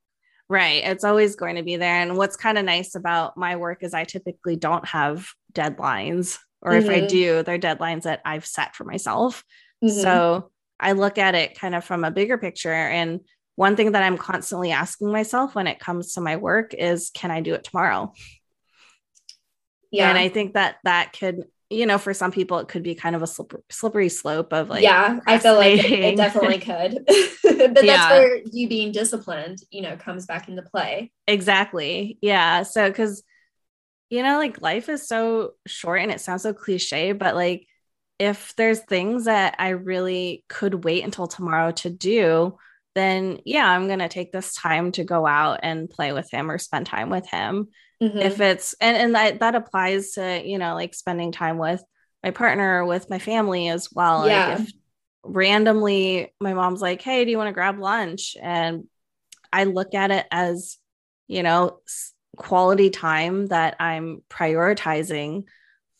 Right. 0.49 0.83
It's 0.83 1.05
always 1.05 1.37
going 1.37 1.57
to 1.57 1.62
be 1.62 1.77
there. 1.77 2.01
And 2.01 2.16
what's 2.16 2.37
kind 2.37 2.57
of 2.57 2.64
nice 2.64 2.95
about 2.95 3.37
my 3.37 3.57
work 3.57 3.83
is 3.83 3.93
I 3.93 4.05
typically 4.05 4.57
don't 4.57 4.87
have 4.87 5.29
deadlines 5.53 6.39
or 6.62 6.72
mm-hmm. 6.72 6.84
if 6.84 6.90
I 6.90 6.98
mm-hmm. 7.00 7.06
do, 7.06 7.42
they're 7.42 7.59
deadlines 7.59 8.02
that 8.02 8.20
I've 8.24 8.46
set 8.46 8.74
for 8.74 8.84
myself. 8.84 9.44
Mm-hmm. 9.84 10.00
So 10.00 10.50
I 10.80 10.92
look 10.92 11.18
at 11.18 11.34
it 11.34 11.59
kind 11.59 11.74
of 11.74 11.84
from 11.84 12.04
a 12.04 12.11
bigger 12.11 12.38
picture 12.38 12.72
and 12.72 13.20
one 13.59 13.74
thing 13.74 13.90
that 13.90 14.04
I'm 14.04 14.16
constantly 14.16 14.70
asking 14.70 15.11
myself 15.11 15.56
when 15.56 15.66
it 15.66 15.80
comes 15.80 16.12
to 16.12 16.20
my 16.20 16.36
work 16.36 16.74
is, 16.74 17.11
can 17.11 17.32
I 17.32 17.40
do 17.40 17.54
it 17.54 17.64
tomorrow? 17.64 18.12
Yeah. 19.90 20.09
And 20.09 20.16
I 20.16 20.28
think 20.28 20.54
that 20.54 20.76
that 20.84 21.12
could, 21.18 21.42
you 21.68 21.84
know, 21.84 21.98
for 21.98 22.14
some 22.14 22.30
people, 22.30 22.61
it 22.61 22.68
could 22.68 22.84
be 22.84 22.94
kind 22.94 23.16
of 23.16 23.22
a 23.22 23.26
slippery, 23.26 23.62
slippery 23.68 24.11
slope 24.11 24.52
of 24.52 24.70
like, 24.70 24.84
yeah, 24.84 25.18
I 25.26 25.40
feel 25.40 25.56
like 25.56 25.84
it, 25.84 25.90
it 25.90 26.16
definitely 26.16 26.59
could. 26.61 27.04
but 27.42 27.84
yeah. 27.84 27.96
that's 27.96 28.11
where 28.12 28.40
you 28.52 28.68
being 28.68 28.92
disciplined, 28.92 29.59
you 29.72 29.82
know, 29.82 29.96
comes 29.96 30.24
back 30.26 30.48
into 30.48 30.62
play. 30.62 31.11
Exactly. 31.26 32.16
Yeah. 32.22 32.62
So, 32.62 32.92
cause, 32.92 33.24
you 34.11 34.22
know, 34.22 34.38
like 34.38 34.62
life 34.62 34.88
is 34.88 35.06
so 35.06 35.52
short 35.66 36.00
and 36.00 36.11
it 36.11 36.20
sounds 36.20 36.42
so 36.42 36.52
cliche, 36.52 37.12
but 37.12 37.34
like, 37.34 37.66
if 38.18 38.54
there's 38.56 38.80
things 38.80 39.26
that 39.26 39.54
I 39.59 39.70
really 39.70 40.44
could 40.48 40.84
wait 40.84 41.04
until 41.04 41.28
tomorrow 41.28 41.70
to 41.72 41.90
do, 41.90 42.56
then 42.94 43.38
yeah, 43.44 43.68
I'm 43.70 43.86
going 43.86 44.00
to 44.00 44.09
take 44.09 44.32
this 44.32 44.54
time 44.54 44.90
to 44.92 45.04
go 45.04 45.24
out 45.24 45.61
and 45.62 45.88
play 45.88 46.12
with 46.12 46.28
him 46.30 46.50
or 46.50 46.59
spend 46.59 46.86
time 46.86 47.11
with 47.11 47.28
him. 47.28 47.68
Mm-hmm. 48.02 48.18
If 48.18 48.40
it's, 48.40 48.74
and, 48.80 48.96
and 48.96 49.14
that, 49.14 49.38
that 49.38 49.54
applies 49.54 50.12
to, 50.12 50.42
you 50.44 50.59
know, 50.59 50.74
like 50.74 50.94
spending 50.94 51.30
time 51.30 51.59
with 51.59 51.82
my 52.24 52.32
partner, 52.32 52.84
with 52.84 53.09
my 53.09 53.20
family 53.20 53.68
as 53.68 53.88
well. 53.92 54.26
Yeah. 54.26 54.48
Like 54.48 54.61
if 54.61 54.72
randomly 55.22 56.34
my 56.40 56.54
mom's 56.54 56.80
like, 56.80 57.02
Hey, 57.02 57.24
do 57.24 57.30
you 57.30 57.38
want 57.38 57.48
to 57.48 57.54
grab 57.54 57.78
lunch? 57.78 58.36
And 58.40 58.84
I 59.52 59.64
look 59.64 59.94
at 59.94 60.11
it 60.11 60.26
as, 60.32 60.76
you 61.28 61.44
know, 61.44 61.78
quality 62.39 62.91
time 62.91 63.47
that 63.49 63.76
I'm 63.80 64.22
prioritizing 64.30 65.45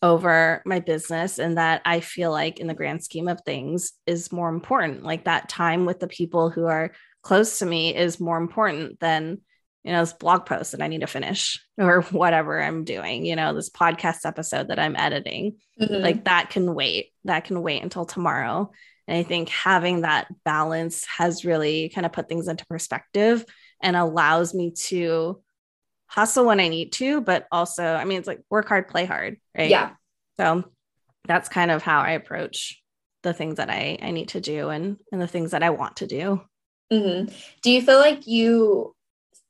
over 0.01 0.61
my 0.65 0.79
business 0.79 1.39
and 1.39 1.57
that 1.57 1.81
I 1.85 1.99
feel 1.99 2.31
like 2.31 2.59
in 2.59 2.67
the 2.67 2.73
grand 2.73 3.03
scheme 3.03 3.27
of 3.27 3.41
things 3.41 3.91
is 4.05 4.31
more 4.31 4.49
important. 4.49 5.03
Like 5.03 5.25
that 5.25 5.49
time 5.49 5.85
with 5.85 5.99
the 5.99 6.07
people 6.07 6.49
who 6.49 6.65
are 6.65 6.91
close 7.21 7.59
to 7.59 7.65
me 7.65 7.95
is 7.95 8.19
more 8.19 8.37
important 8.37 8.99
than 8.99 9.41
you 9.83 9.93
know 9.93 10.01
this 10.01 10.13
blog 10.13 10.45
post 10.45 10.73
that 10.73 10.81
I 10.81 10.87
need 10.87 11.01
to 11.01 11.07
finish 11.07 11.63
or 11.77 12.01
whatever 12.01 12.61
I'm 12.61 12.83
doing, 12.83 13.25
you 13.25 13.35
know, 13.35 13.53
this 13.53 13.69
podcast 13.69 14.25
episode 14.25 14.69
that 14.69 14.79
I'm 14.79 14.95
editing. 14.95 15.57
Mm-hmm. 15.81 15.95
Like 15.95 16.25
that 16.25 16.49
can 16.49 16.73
wait. 16.73 17.07
That 17.25 17.45
can 17.45 17.61
wait 17.61 17.83
until 17.83 18.05
tomorrow. 18.05 18.71
And 19.07 19.17
I 19.17 19.23
think 19.23 19.49
having 19.49 20.01
that 20.01 20.27
balance 20.45 21.05
has 21.17 21.43
really 21.43 21.89
kind 21.89 22.05
of 22.05 22.11
put 22.11 22.29
things 22.29 22.47
into 22.47 22.65
perspective 22.67 23.43
and 23.81 23.95
allows 23.95 24.53
me 24.53 24.71
to 24.71 25.41
hustle 26.09 26.45
when 26.45 26.59
I 26.59 26.67
need 26.67 26.91
to, 26.93 27.21
but 27.21 27.47
also, 27.51 27.83
I 27.83 28.03
mean, 28.03 28.17
it's 28.17 28.27
like 28.27 28.41
work 28.49 28.67
hard, 28.67 28.87
play 28.87 29.05
hard, 29.05 29.37
right? 29.57 29.69
Yeah. 29.69 29.91
So 30.37 30.63
that's 31.25 31.49
kind 31.49 31.71
of 31.71 31.83
how 31.83 32.01
I 32.01 32.11
approach 32.11 32.81
the 33.21 33.33
things 33.33 33.57
that 33.57 33.69
I, 33.69 33.99
I 34.01 34.11
need 34.11 34.29
to 34.29 34.41
do 34.41 34.69
and, 34.69 34.97
and 35.11 35.21
the 35.21 35.27
things 35.27 35.51
that 35.51 35.63
I 35.63 35.69
want 35.69 35.97
to 35.97 36.07
do. 36.07 36.41
Mm-hmm. 36.91 37.33
Do 37.61 37.71
you 37.71 37.81
feel 37.81 37.99
like 37.99 38.25
you 38.25 38.95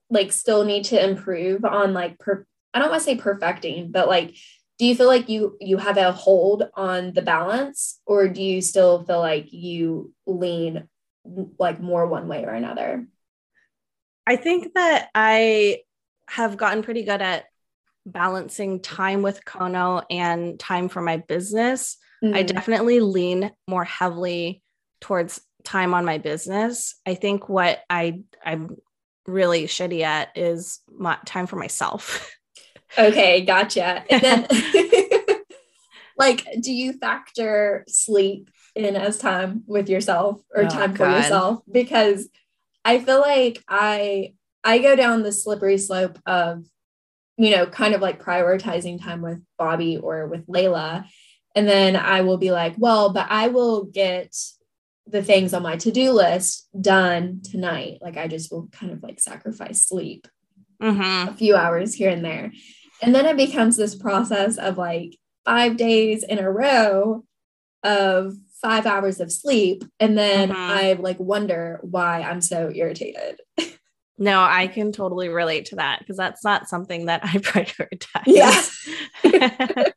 like 0.10 0.32
still 0.32 0.66
need 0.66 0.86
to 0.86 1.02
improve 1.02 1.64
on 1.64 1.94
like, 1.94 2.20
per- 2.20 2.46
I 2.74 2.80
don't 2.80 2.90
want 2.90 3.02
to 3.02 3.06
say 3.06 3.16
perfecting, 3.16 3.92
but 3.92 4.08
like, 4.08 4.36
do 4.78 4.86
you 4.86 4.96
feel 4.96 5.08
like 5.08 5.28
you 5.28 5.58
you 5.60 5.78
have 5.78 5.98
a 5.98 6.14
hold 6.14 6.64
on 6.74 7.12
the 7.12 7.22
balance 7.22 8.00
or 8.06 8.30
do 8.30 8.42
you 8.42 8.62
still 8.62 9.04
feel 9.04 9.20
like 9.20 9.52
you 9.52 10.14
lean 10.26 10.88
like 11.60 11.82
more 11.82 12.08
one 12.08 12.30
way 12.30 12.46
or 12.46 12.52
another? 12.52 13.06
I 14.26 14.38
think 14.38 14.74
that 14.76 15.10
I 15.14 15.80
have 16.30 16.58
gotten 16.58 16.84
pretty 16.84 17.04
good 17.04 17.22
at 17.22 17.46
balancing 18.06 18.82
time 18.82 19.22
with 19.22 19.46
Kono 19.46 20.04
and 20.10 20.60
time 20.60 20.90
for 20.90 21.02
my 21.02 21.18
business. 21.18 21.98
Mm-hmm. 22.24 22.36
I 22.36 22.44
definitely 22.44 23.00
lean 23.00 23.52
more 23.68 23.84
heavily 23.84 24.62
towards 25.02 25.42
time 25.64 25.94
on 25.94 26.06
my 26.06 26.18
business. 26.18 26.96
I 27.06 27.16
think 27.16 27.50
what 27.50 27.80
I 27.90 28.22
I'm 28.44 28.78
really 29.28 29.66
shitty 29.66 30.02
at 30.02 30.30
is 30.36 30.80
my 30.90 31.18
time 31.26 31.48
for 31.48 31.56
myself. 31.56 32.36
Okay, 32.98 33.46
gotcha. 33.46 34.04
Then 34.10 34.48
like 36.18 36.44
do 36.60 36.74
you 36.74 36.94
factor 36.94 37.86
sleep 37.88 38.50
in 38.76 38.96
as 38.96 39.20
time 39.20 39.64
with 39.68 39.90
yourself 39.90 40.42
or 40.54 40.64
oh, 40.64 40.68
time 40.68 40.94
God. 40.94 40.98
for 40.98 41.18
yourself 41.18 41.60
because 41.72 42.28
I 42.84 43.00
feel 43.00 43.20
like 43.22 43.64
I 43.68 44.34
I 44.64 44.80
go 44.80 44.96
down 44.96 45.24
the 45.24 45.32
slippery 45.32 45.78
slope 45.78 46.20
of, 46.26 46.66
you 47.38 47.52
know, 47.52 47.66
kind 47.66 47.94
of 47.94 48.02
like 48.02 48.24
prioritizing 48.24 49.02
time 49.02 49.22
with 49.22 49.42
Bobby 49.58 49.98
or 49.98 50.28
with 50.28 50.48
Layla. 50.48 51.06
And 51.56 51.68
then 51.68 51.96
I 51.96 52.22
will 52.22 52.38
be 52.38 52.52
like, 52.52 52.76
well, 52.78 53.12
but 53.12 53.28
I 53.30 53.48
will 53.48 53.86
get 53.86 54.36
the 55.08 55.24
things 55.24 55.54
on 55.54 55.64
my 55.64 55.76
to 55.78 55.92
do 55.92 56.12
list 56.12 56.68
done 56.80 57.42
tonight. 57.44 58.00
Like 58.02 58.18
I 58.18 58.28
just 58.28 58.52
will 58.52 58.68
kind 58.72 58.92
of 58.92 59.02
like 59.02 59.20
sacrifice 59.20 59.84
sleep 59.84 60.28
mm-hmm. 60.82 61.30
a 61.30 61.34
few 61.34 61.56
hours 61.56 61.94
here 61.94 62.10
and 62.10 62.24
there. 62.24 62.52
And 63.02 63.16
then 63.16 63.26
it 63.26 63.38
becomes 63.38 63.78
this 63.78 63.96
process 63.96 64.58
of 64.58 64.78
like 64.78 65.18
five 65.46 65.78
days 65.78 66.24
in 66.24 66.38
a 66.40 66.52
row 66.52 67.24
of 67.84 68.34
five 68.62 68.86
hours 68.86 69.20
of 69.20 69.32
sleep. 69.32 69.84
And 70.00 70.18
then 70.18 70.50
mm-hmm. 70.50 70.58
I 70.58 70.94
like 70.94 71.20
wonder 71.20 71.80
why 71.82 72.22
I'm 72.22 72.42
so 72.42 72.72
irritated. 72.74 73.40
No, 74.20 74.42
I 74.42 74.68
can 74.68 74.92
totally 74.92 75.30
relate 75.30 75.66
to 75.68 75.78
that 75.78 76.00
because 76.00 76.18
that's 76.18 76.44
not 76.44 76.68
something 76.68 77.06
that 77.06 77.22
I 77.24 77.28
prioritize. 77.38 78.74
Yeah. 79.24 79.92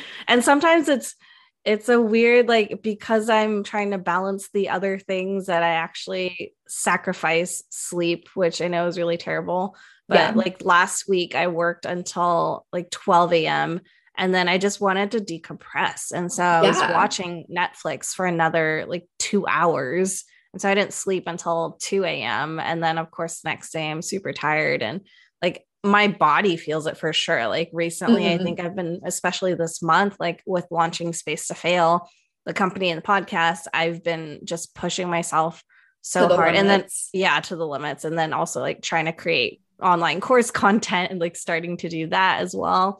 and 0.28 0.44
sometimes 0.44 0.88
it's 0.88 1.16
it's 1.64 1.88
a 1.88 2.00
weird 2.00 2.46
like 2.46 2.80
because 2.80 3.28
I'm 3.28 3.64
trying 3.64 3.90
to 3.90 3.98
balance 3.98 4.48
the 4.54 4.68
other 4.68 5.00
things 5.00 5.46
that 5.46 5.64
I 5.64 5.70
actually 5.70 6.54
sacrifice 6.68 7.64
sleep, 7.70 8.28
which 8.34 8.62
I 8.62 8.68
know 8.68 8.86
is 8.86 8.98
really 8.98 9.16
terrible. 9.16 9.74
But 10.08 10.18
yeah. 10.18 10.32
like 10.36 10.64
last 10.64 11.08
week 11.08 11.34
I 11.34 11.48
worked 11.48 11.84
until 11.84 12.64
like 12.72 12.88
12 12.92 13.32
a.m. 13.32 13.80
and 14.16 14.32
then 14.32 14.48
I 14.48 14.58
just 14.58 14.80
wanted 14.80 15.10
to 15.10 15.18
decompress. 15.18 16.12
And 16.12 16.32
so 16.32 16.44
I 16.44 16.62
was 16.62 16.78
watching 16.78 17.46
Netflix 17.50 18.14
for 18.14 18.26
another 18.26 18.84
like 18.86 19.08
two 19.18 19.44
hours 19.48 20.24
and 20.56 20.60
so 20.62 20.70
I 20.70 20.74
didn't 20.74 20.94
sleep 20.94 21.24
until 21.26 21.76
2 21.82 22.04
a.m. 22.04 22.58
And 22.58 22.82
then, 22.82 22.96
of 22.96 23.10
course, 23.10 23.40
the 23.40 23.50
next 23.50 23.72
day 23.72 23.90
I'm 23.90 24.00
super 24.00 24.32
tired 24.32 24.82
and 24.82 25.02
like 25.42 25.66
my 25.84 26.08
body 26.08 26.56
feels 26.56 26.86
it 26.86 26.96
for 26.96 27.12
sure. 27.12 27.46
Like 27.46 27.68
recently, 27.74 28.22
mm-hmm. 28.22 28.40
I 28.40 28.42
think 28.42 28.60
I've 28.60 28.74
been, 28.74 29.02
especially 29.04 29.52
this 29.52 29.82
month, 29.82 30.16
like 30.18 30.42
with 30.46 30.66
launching 30.70 31.12
Space 31.12 31.48
to 31.48 31.54
Fail, 31.54 32.08
the 32.46 32.54
company 32.54 32.88
and 32.88 32.96
the 32.96 33.06
podcast, 33.06 33.66
I've 33.74 34.02
been 34.02 34.40
just 34.44 34.74
pushing 34.74 35.10
myself 35.10 35.62
so 36.00 36.26
hard. 36.26 36.54
Limits. 36.54 36.60
And 36.60 36.70
then, 36.70 36.88
yeah, 37.12 37.40
to 37.40 37.56
the 37.56 37.66
limits. 37.66 38.06
And 38.06 38.18
then 38.18 38.32
also 38.32 38.62
like 38.62 38.80
trying 38.80 39.04
to 39.04 39.12
create 39.12 39.60
online 39.82 40.22
course 40.22 40.50
content 40.62 41.10
and 41.10 41.20
like 41.20 41.36
starting 41.36 41.76
to 41.76 41.90
do 41.90 42.06
that 42.06 42.40
as 42.40 42.56
well. 42.56 42.98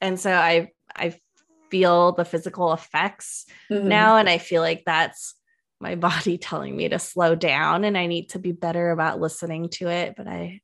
And 0.00 0.18
so 0.18 0.32
I, 0.32 0.72
I 0.96 1.16
feel 1.70 2.10
the 2.10 2.24
physical 2.24 2.72
effects 2.72 3.46
mm-hmm. 3.70 3.86
now. 3.86 4.16
And 4.16 4.28
I 4.28 4.38
feel 4.38 4.60
like 4.60 4.82
that's 4.84 5.36
my 5.80 5.94
body 5.94 6.38
telling 6.38 6.76
me 6.76 6.88
to 6.88 6.98
slow 6.98 7.34
down 7.34 7.84
and 7.84 7.96
I 7.96 8.06
need 8.06 8.30
to 8.30 8.38
be 8.38 8.52
better 8.52 8.90
about 8.90 9.20
listening 9.20 9.68
to 9.70 9.88
it, 9.88 10.14
but 10.16 10.26
I 10.26 10.60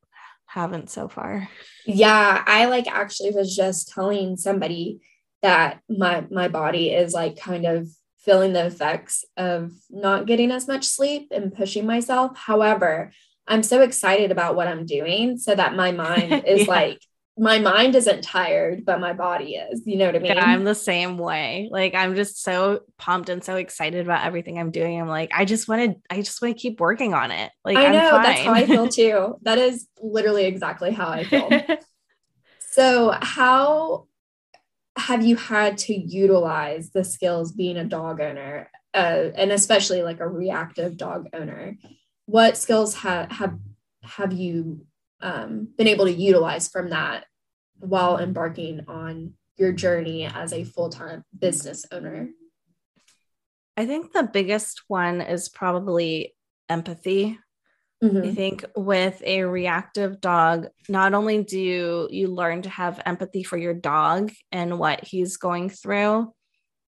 haven't 0.47 0.91
so 0.91 1.09
far. 1.09 1.49
Yeah, 1.87 2.43
I 2.47 2.67
like 2.67 2.87
actually 2.87 3.31
was 3.31 3.55
just 3.55 3.89
telling 3.89 4.37
somebody 4.37 5.01
that 5.41 5.81
my 5.89 6.25
my 6.31 6.49
body 6.49 6.91
is 6.91 7.13
like 7.13 7.37
kind 7.37 7.67
of 7.67 7.89
feeling 8.19 8.53
the 8.53 8.67
effects 8.67 9.25
of 9.37 9.73
not 9.91 10.27
getting 10.27 10.53
as 10.53 10.69
much 10.69 10.85
sleep 10.85 11.29
and 11.35 11.55
pushing 11.55 11.87
myself. 11.87 12.37
However, 12.37 13.11
I'm 13.49 13.65
so 13.65 13.81
excited 13.81 14.31
about 14.31 14.55
what 14.55 14.69
I'm 14.69 14.87
doing 14.87 15.39
so 15.39 15.55
that 15.55 15.75
my 15.75 15.91
mind 15.91 16.45
is 16.47 16.67
yeah. 16.67 16.71
like 16.71 16.99
my 17.43 17.59
mind 17.59 17.97
isn't 17.97 18.22
tired, 18.22 18.84
but 18.84 19.01
my 19.01 19.12
body 19.12 19.57
is. 19.57 19.82
You 19.84 19.97
know 19.97 20.07
what 20.07 20.14
I 20.14 20.18
mean? 20.20 20.36
Yeah, 20.36 20.45
I'm 20.45 20.62
the 20.62 20.76
same 20.76 21.18
way. 21.18 21.68
Like 21.72 21.93
I'm 21.93 22.14
just 22.14 22.40
so 22.40 22.82
pumped 22.99 23.28
and 23.28 23.43
so 23.43 23.57
excited 23.57 24.07
about 24.07 24.24
everything 24.24 24.61
I'm 24.61 24.70
doing. 24.70 25.01
I'm 25.01 25.09
like, 25.09 25.32
I 25.34 25.45
just 25.45 25.66
want 25.66 25.90
to, 25.90 26.01
I 26.09 26.20
just 26.20 26.40
want 26.40 26.57
to 26.57 26.61
keep 26.61 26.78
working 26.78 27.14
on 27.14 27.32
it. 27.32 27.51
Like 27.64 27.78
I 27.78 27.90
know 27.90 28.22
that's 28.22 28.43
how 28.43 28.53
I 28.53 28.64
feel 28.64 28.86
too. 28.88 29.38
that 29.43 29.59
is 29.59 29.88
literally 30.01 30.45
exactly 30.45 30.93
how 30.93 31.09
I 31.09 31.24
feel. 31.24 31.51
so 32.70 33.12
how 33.20 34.07
have 34.97 35.24
you 35.24 35.34
had 35.34 35.78
to 35.78 35.95
utilize 35.97 36.90
the 36.90 37.03
skills 37.03 37.51
being 37.51 37.76
a 37.76 37.84
dog 37.84 38.20
owner, 38.20 38.70
uh, 38.95 39.30
and 39.34 39.51
especially 39.51 40.03
like 40.03 40.20
a 40.20 40.28
reactive 40.28 40.97
dog 40.97 41.26
owner? 41.32 41.76
What 42.26 42.57
skills 42.57 42.95
have 42.99 43.32
have 43.32 43.59
have 44.05 44.32
you 44.32 44.86
um, 45.20 45.66
been 45.76 45.88
able 45.88 46.05
to 46.05 46.12
utilize 46.12 46.68
from 46.68 46.90
that 46.90 47.24
while 47.83 48.18
embarking 48.18 48.80
on 48.87 49.35
your 49.57 49.72
journey 49.72 50.24
as 50.24 50.53
a 50.53 50.64
full 50.64 50.89
time 50.89 51.24
business 51.39 51.85
owner? 51.91 52.30
I 53.76 53.87
think 53.87 54.12
the 54.12 54.22
biggest 54.22 54.83
one 54.89 55.20
is 55.20 55.49
probably 55.49 56.35
empathy. 56.68 57.39
Mm-hmm. 58.03 58.28
I 58.28 58.35
think 58.35 58.64
with 58.76 59.22
a 59.24 59.45
reactive 59.45 60.20
dog, 60.20 60.68
not 60.89 61.14
only 61.14 61.43
do 61.43 61.59
you, 61.59 62.09
you 62.11 62.28
learn 62.28 62.62
to 62.62 62.68
have 62.68 63.01
empathy 63.07 63.43
for 63.43 63.57
your 63.57 63.74
dog 63.74 64.33
and 64.51 64.78
what 64.78 65.05
he's 65.05 65.37
going 65.37 65.70
through, 65.70 66.33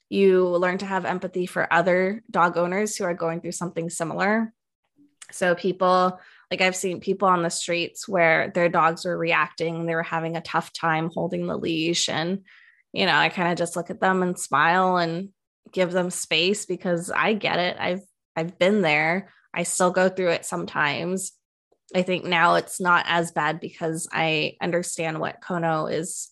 you 0.10 0.48
learn 0.48 0.78
to 0.80 0.86
have 0.86 1.06
empathy 1.06 1.46
for 1.46 1.72
other 1.72 2.24
dog 2.30 2.58
owners 2.58 2.96
who 2.96 3.04
are 3.04 3.14
going 3.14 3.42
through 3.42 3.52
something 3.52 3.90
similar. 3.90 4.54
So 5.32 5.56
people 5.56 6.20
like 6.52 6.62
I've 6.62 6.76
seen 6.76 7.00
people 7.00 7.28
on 7.28 7.44
the 7.44 7.50
streets 7.50 8.08
where 8.08 8.52
their 8.54 8.70
dogs 8.70 9.06
were 9.06 9.18
reacting, 9.18 9.86
they 9.86 9.96
were 9.96 10.04
having 10.04 10.36
a 10.36 10.42
tough 10.42 10.74
time 10.74 11.10
holding 11.14 11.46
the 11.48 11.58
leash. 11.58 12.10
And, 12.10 12.44
you 12.92 13.06
know, 13.06 13.16
I 13.16 13.30
kind 13.30 13.52
of 13.52 13.58
just 13.58 13.76
look 13.76 13.90
at 13.90 14.02
them 14.02 14.24
and 14.24 14.38
smile 14.38 14.98
and 14.98 15.30
give 15.72 15.92
them 15.92 16.10
space 16.10 16.66
because 16.66 17.12
I 17.12 17.34
get 17.34 17.60
it. 17.60 17.78
I've 17.80 18.02
I've 18.36 18.58
been 18.58 18.82
there. 18.82 19.32
I 19.54 19.64
still 19.64 19.92
go 19.92 20.10
through 20.10 20.30
it 20.30 20.46
sometimes. 20.46 21.34
I 21.94 22.04
think 22.04 22.24
now 22.26 22.56
it's 22.56 22.80
not 22.80 23.06
as 23.08 23.32
bad 23.32 23.60
because 23.60 24.08
I 24.12 24.56
understand 24.62 25.20
what 25.20 25.42
Kono 25.42 25.92
is 25.92 26.30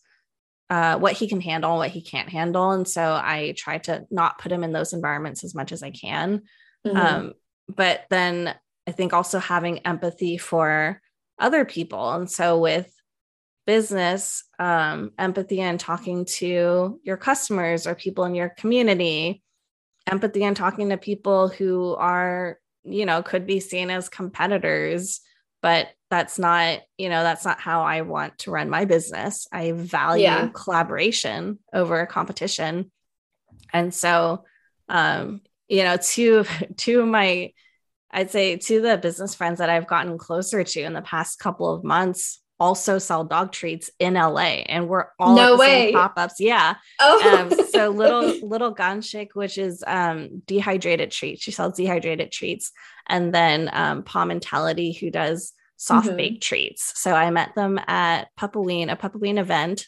uh, 0.70 0.98
what 0.98 1.14
he 1.14 1.28
can 1.28 1.42
handle, 1.42 1.78
what 1.78 1.90
he 1.90 2.02
can't 2.02 2.30
handle. 2.30 2.72
And 2.72 2.88
so 2.88 3.02
I 3.02 3.54
try 3.56 3.78
to 3.80 4.06
not 4.12 4.38
put 4.38 4.52
him 4.52 4.64
in 4.64 4.74
those 4.74 4.94
environments 4.94 5.44
as 5.44 5.56
much 5.56 5.72
as 5.72 5.82
I 5.82 5.92
can. 5.92 6.44
Mm-hmm. 6.86 6.98
Um, 6.98 7.34
but 7.70 8.02
then 8.10 8.54
I 8.88 8.92
think 8.92 9.14
also 9.14 9.40
having 9.40 9.80
empathy 9.80 10.38
for 10.38 11.02
other 11.38 11.66
people. 11.66 12.12
And 12.14 12.32
so 12.32 12.58
with 12.58 12.90
business, 13.66 14.46
um, 14.58 15.12
empathy 15.20 15.60
and 15.60 15.78
talking 15.78 16.26
to 16.26 17.00
your 17.04 17.18
customers 17.18 17.86
or 17.86 17.96
people 17.96 18.24
in 18.24 18.34
your 18.34 18.50
community, 18.50 19.44
empathy 20.10 20.46
and 20.46 20.56
talking 20.56 20.90
to 20.90 20.98
people 20.98 21.50
who 21.50 21.94
are, 21.96 22.60
you 22.86 23.06
know, 23.06 23.22
could 23.22 23.46
be 23.46 23.60
seen 23.60 23.90
as 23.92 24.08
competitors, 24.08 25.20
but 25.62 25.90
that's 26.10 26.40
not, 26.40 26.80
you 26.98 27.10
know, 27.10 27.24
that's 27.24 27.44
not 27.44 27.60
how 27.60 27.82
I 27.82 28.02
want 28.02 28.38
to 28.40 28.52
run 28.52 28.70
my 28.70 28.86
business. 28.86 29.48
I 29.52 29.74
value 29.74 30.24
yeah. 30.24 30.50
collaboration 30.54 31.60
over 31.74 32.06
competition. 32.06 32.90
And 33.74 33.94
so, 33.94 34.46
um, 34.88 35.42
you 35.68 35.84
know, 35.84 35.98
two, 35.98 36.46
two 36.78 37.02
of 37.02 37.08
my 37.08 37.52
I'd 38.12 38.32
say 38.32 38.58
to 38.58 38.82
the 38.82 38.98
business 38.98 39.36
friends 39.36 39.60
that 39.60 39.70
I've 39.70 39.88
gotten 39.88 40.18
closer 40.18 40.64
to 40.64 40.82
in 40.82 40.94
the 40.94 41.02
past 41.02 41.40
couple 41.40 41.74
of 41.74 41.84
months 41.84 42.42
also 42.60 42.98
sell 42.98 43.24
dog 43.24 43.52
treats 43.52 43.90
in 44.00 44.16
LA 44.16 44.64
and 44.68 44.88
we're 44.88 45.06
all 45.20 45.36
no 45.36 45.58
way 45.58 45.92
pop-ups. 45.92 46.36
Yeah. 46.40 46.76
Oh. 47.00 47.38
Um, 47.38 47.68
so 47.70 47.90
little 47.92 48.48
little 48.48 48.74
Ganshik, 48.74 49.30
which 49.34 49.58
is 49.58 49.84
um, 49.86 50.42
dehydrated 50.46 51.12
treats. 51.12 51.44
She 51.44 51.52
sells 51.52 51.76
dehydrated 51.76 52.32
treats. 52.32 52.72
And 53.08 53.34
then 53.34 53.70
um 53.74 54.04
Paw 54.04 54.26
Mentality, 54.26 54.92
who 54.94 55.12
does 55.12 55.54
soft 55.78 56.08
mm-hmm. 56.08 56.18
baked 56.18 56.44
treats. 56.44 57.00
So 57.00 57.14
I 57.14 57.30
met 57.30 57.54
them 57.56 57.80
at 57.88 58.30
Pupaween, 58.38 58.92
a 58.92 58.96
Pupaween 58.96 59.38
event. 59.38 59.86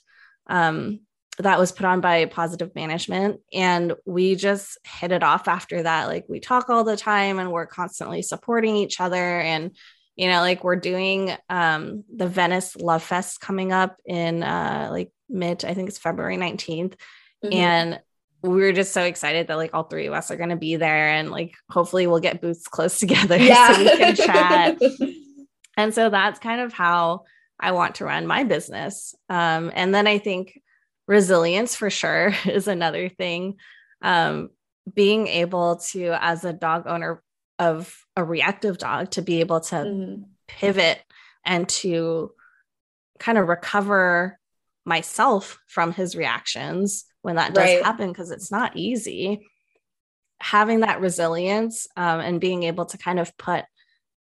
Um, 0.47 1.01
that 1.39 1.59
was 1.59 1.71
put 1.71 1.85
on 1.85 2.01
by 2.01 2.25
positive 2.25 2.75
management. 2.75 3.41
And 3.53 3.93
we 4.05 4.35
just 4.35 4.77
hit 4.85 5.11
it 5.11 5.23
off 5.23 5.47
after 5.47 5.83
that. 5.83 6.07
Like 6.07 6.25
we 6.27 6.39
talk 6.39 6.69
all 6.69 6.83
the 6.83 6.97
time 6.97 7.39
and 7.39 7.51
we're 7.51 7.65
constantly 7.65 8.21
supporting 8.21 8.75
each 8.75 8.99
other. 8.99 9.39
And 9.39 9.75
you 10.15 10.27
know 10.27 10.41
like 10.41 10.65
we're 10.65 10.75
doing 10.75 11.31
um 11.49 12.03
the 12.13 12.27
venice 12.27 12.75
love 12.75 13.01
fest 13.01 13.39
coming 13.39 13.71
up 13.71 13.95
in 14.05 14.43
uh 14.43 14.89
like 14.91 15.13
mid 15.29 15.63
i 15.63 15.73
think 15.73 15.87
it's 15.87 15.97
february 15.97 16.35
19th 16.35 16.95
mm-hmm. 17.41 17.53
and 17.53 18.01
we 18.41 18.49
were 18.49 18.71
just 18.71 18.93
so 18.93 19.03
excited 19.03 19.47
that 19.47 19.57
like 19.57 19.73
all 19.73 19.83
three 19.83 20.07
of 20.07 20.13
us 20.13 20.31
are 20.31 20.37
going 20.37 20.49
to 20.49 20.55
be 20.55 20.77
there. 20.77 21.09
And 21.09 21.29
like 21.29 21.55
hopefully 21.69 22.07
we'll 22.07 22.19
get 22.19 22.41
booths 22.41 22.67
close 22.67 22.99
together 22.99 23.37
yeah. 23.37 23.73
so 23.73 23.79
we 23.79 23.97
can 23.97 24.15
chat. 24.15 24.81
And 25.77 25.93
so 25.93 26.09
that's 26.09 26.39
kind 26.39 26.59
of 26.59 26.73
how 26.73 27.23
i 27.57 27.71
want 27.71 27.95
to 27.95 28.05
run 28.05 28.27
my 28.27 28.43
business. 28.43 29.15
Um, 29.29 29.71
and 29.73 29.95
then 29.95 30.07
i 30.07 30.17
think 30.17 30.59
resilience 31.09 31.75
for 31.75 31.89
sure 31.89 32.33
is 32.45 32.69
another 32.69 33.09
thing. 33.09 33.57
Um, 34.01 34.51
being 34.91 35.27
able 35.27 35.77
to, 35.91 36.17
as 36.23 36.45
a 36.45 36.53
dog 36.53 36.83
owner 36.85 37.21
of 37.57 37.93
a 38.15 38.23
reactive 38.23 38.77
dog, 38.77 39.11
to 39.11 39.21
be 39.21 39.41
able 39.41 39.59
to 39.59 39.75
mm-hmm. 39.75 40.23
pivot 40.47 40.99
and 41.43 41.67
to 41.67 42.31
kind 43.19 43.37
of 43.37 43.47
recover 43.47 44.39
myself 44.85 45.59
from 45.67 45.91
his 45.91 46.15
reactions 46.15 47.05
when 47.21 47.35
that 47.35 47.53
does 47.53 47.65
right. 47.65 47.83
happen, 47.83 48.09
because 48.09 48.31
it's 48.31 48.51
not 48.51 48.77
easy. 48.77 49.45
Having 50.39 50.81
that 50.81 51.01
resilience 51.01 51.85
um, 51.97 52.21
and 52.21 52.39
being 52.39 52.63
able 52.63 52.85
to 52.85 52.97
kind 52.97 53.19
of 53.19 53.35
put 53.37 53.65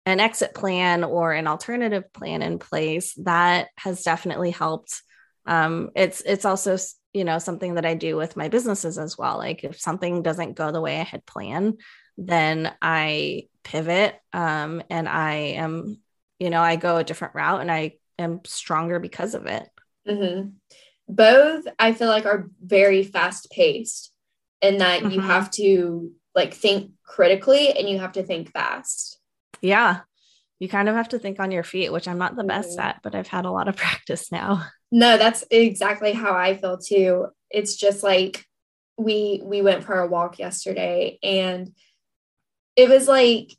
an 0.08 0.20
exit 0.20 0.56
plan 0.56 1.04
or 1.04 1.34
an 1.34 1.46
alternative 1.46 2.12
plan 2.14 2.42
in 2.42 2.58
place 2.58 3.14
that 3.24 3.68
has 3.78 4.02
definitely 4.02 4.50
helped 4.50 5.04
um, 5.50 5.90
it's 5.96 6.22
it's 6.22 6.46
also 6.46 6.78
you 7.12 7.26
know 7.26 7.40
something 7.40 7.74
that 7.74 7.86
I 7.86 7.96
do 7.96 8.16
with 8.16 8.38
my 8.38 8.50
businesses 8.50 9.00
as 9.00 9.18
well. 9.18 9.38
Like 9.38 9.64
if 9.64 9.82
something 9.82 10.22
doesn't 10.22 10.54
go 10.56 10.72
the 10.72 10.80
way 10.80 11.00
I 11.00 11.04
had 11.04 11.26
planned, 11.26 11.82
then 12.18 12.72
I 12.82 13.48
pivot 13.64 14.16
um, 14.32 14.84
and 14.92 15.10
I 15.10 15.34
am 15.58 16.00
you 16.40 16.52
know 16.52 16.62
I 16.62 16.76
go 16.76 16.98
a 16.98 17.04
different 17.04 17.34
route 17.34 17.62
and 17.62 17.72
I 17.72 17.94
am 18.20 18.42
stronger 18.46 19.00
because 19.00 19.34
of 19.34 19.48
it. 19.48 19.68
Mm-hmm. 20.08 20.50
Both 21.08 21.66
I 21.80 21.94
feel 21.94 22.10
like 22.10 22.28
are 22.28 22.48
very 22.64 23.04
fast 23.04 23.50
paced, 23.50 24.14
in 24.62 24.78
that 24.78 25.02
mm-hmm. 25.02 25.12
you 25.14 25.22
have 25.22 25.50
to 25.52 26.12
like 26.36 26.54
think 26.54 26.92
critically 27.04 27.72
and 27.72 27.90
you 27.90 27.98
have 27.98 28.12
to 28.14 28.24
think 28.24 28.52
fast. 28.52 29.20
Yeah, 29.62 30.02
you 30.60 30.70
kind 30.70 30.90
of 30.90 30.96
have 30.96 31.10
to 31.10 31.18
think 31.18 31.40
on 31.40 31.50
your 31.50 31.64
feet, 31.64 31.92
which 31.92 32.08
I'm 32.08 32.20
not 32.20 32.36
the 32.36 32.44
best 32.44 32.78
mm-hmm. 32.78 32.88
at, 32.88 33.00
but 33.02 33.16
I've 33.16 33.28
had 33.28 33.46
a 33.46 33.52
lot 33.52 33.68
of 33.68 33.76
practice 33.78 34.32
now. 34.32 34.68
No, 34.92 35.18
that's 35.18 35.44
exactly 35.52 36.14
how 36.14 36.34
I 36.34 36.58
feel 36.58 36.78
too. 36.78 37.28
It's 37.52 37.76
just 37.76 38.04
like 38.04 38.46
we 39.00 39.42
we 39.44 39.62
went 39.62 39.84
for 39.84 40.00
a 40.00 40.08
walk 40.08 40.38
yesterday 40.40 41.18
and 41.24 41.72
it 42.76 42.90
was 42.90 43.08
like 43.08 43.56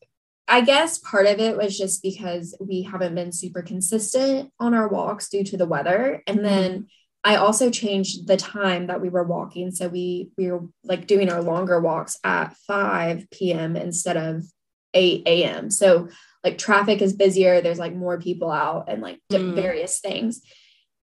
I 0.46 0.60
guess 0.62 0.98
part 0.98 1.26
of 1.26 1.38
it 1.38 1.56
was 1.56 1.78
just 1.78 2.02
because 2.02 2.56
we 2.60 2.82
haven't 2.82 3.14
been 3.14 3.32
super 3.32 3.62
consistent 3.62 4.50
on 4.58 4.74
our 4.74 4.88
walks 4.88 5.28
due 5.28 5.44
to 5.44 5.56
the 5.56 5.66
weather 5.66 6.22
and 6.26 6.38
mm-hmm. 6.38 6.46
then 6.46 6.88
I 7.22 7.36
also 7.36 7.70
changed 7.70 8.26
the 8.26 8.36
time 8.36 8.86
that 8.88 9.00
we 9.00 9.08
were 9.08 9.24
walking 9.24 9.70
so 9.70 9.88
we 9.88 10.30
we 10.36 10.50
were 10.50 10.66
like 10.84 11.06
doing 11.06 11.30
our 11.30 11.42
longer 11.42 11.80
walks 11.80 12.18
at 12.22 12.54
5 12.66 13.30
p.m. 13.30 13.76
instead 13.76 14.18
of 14.18 14.44
8 14.92 15.22
a.m. 15.26 15.70
So 15.70 16.08
like 16.44 16.58
traffic 16.58 17.00
is 17.00 17.14
busier 17.14 17.60
there's 17.60 17.78
like 17.78 17.94
more 17.94 18.20
people 18.20 18.50
out 18.50 18.86
and 18.88 19.00
like 19.00 19.20
mm. 19.32 19.54
various 19.54 20.00
things 20.00 20.42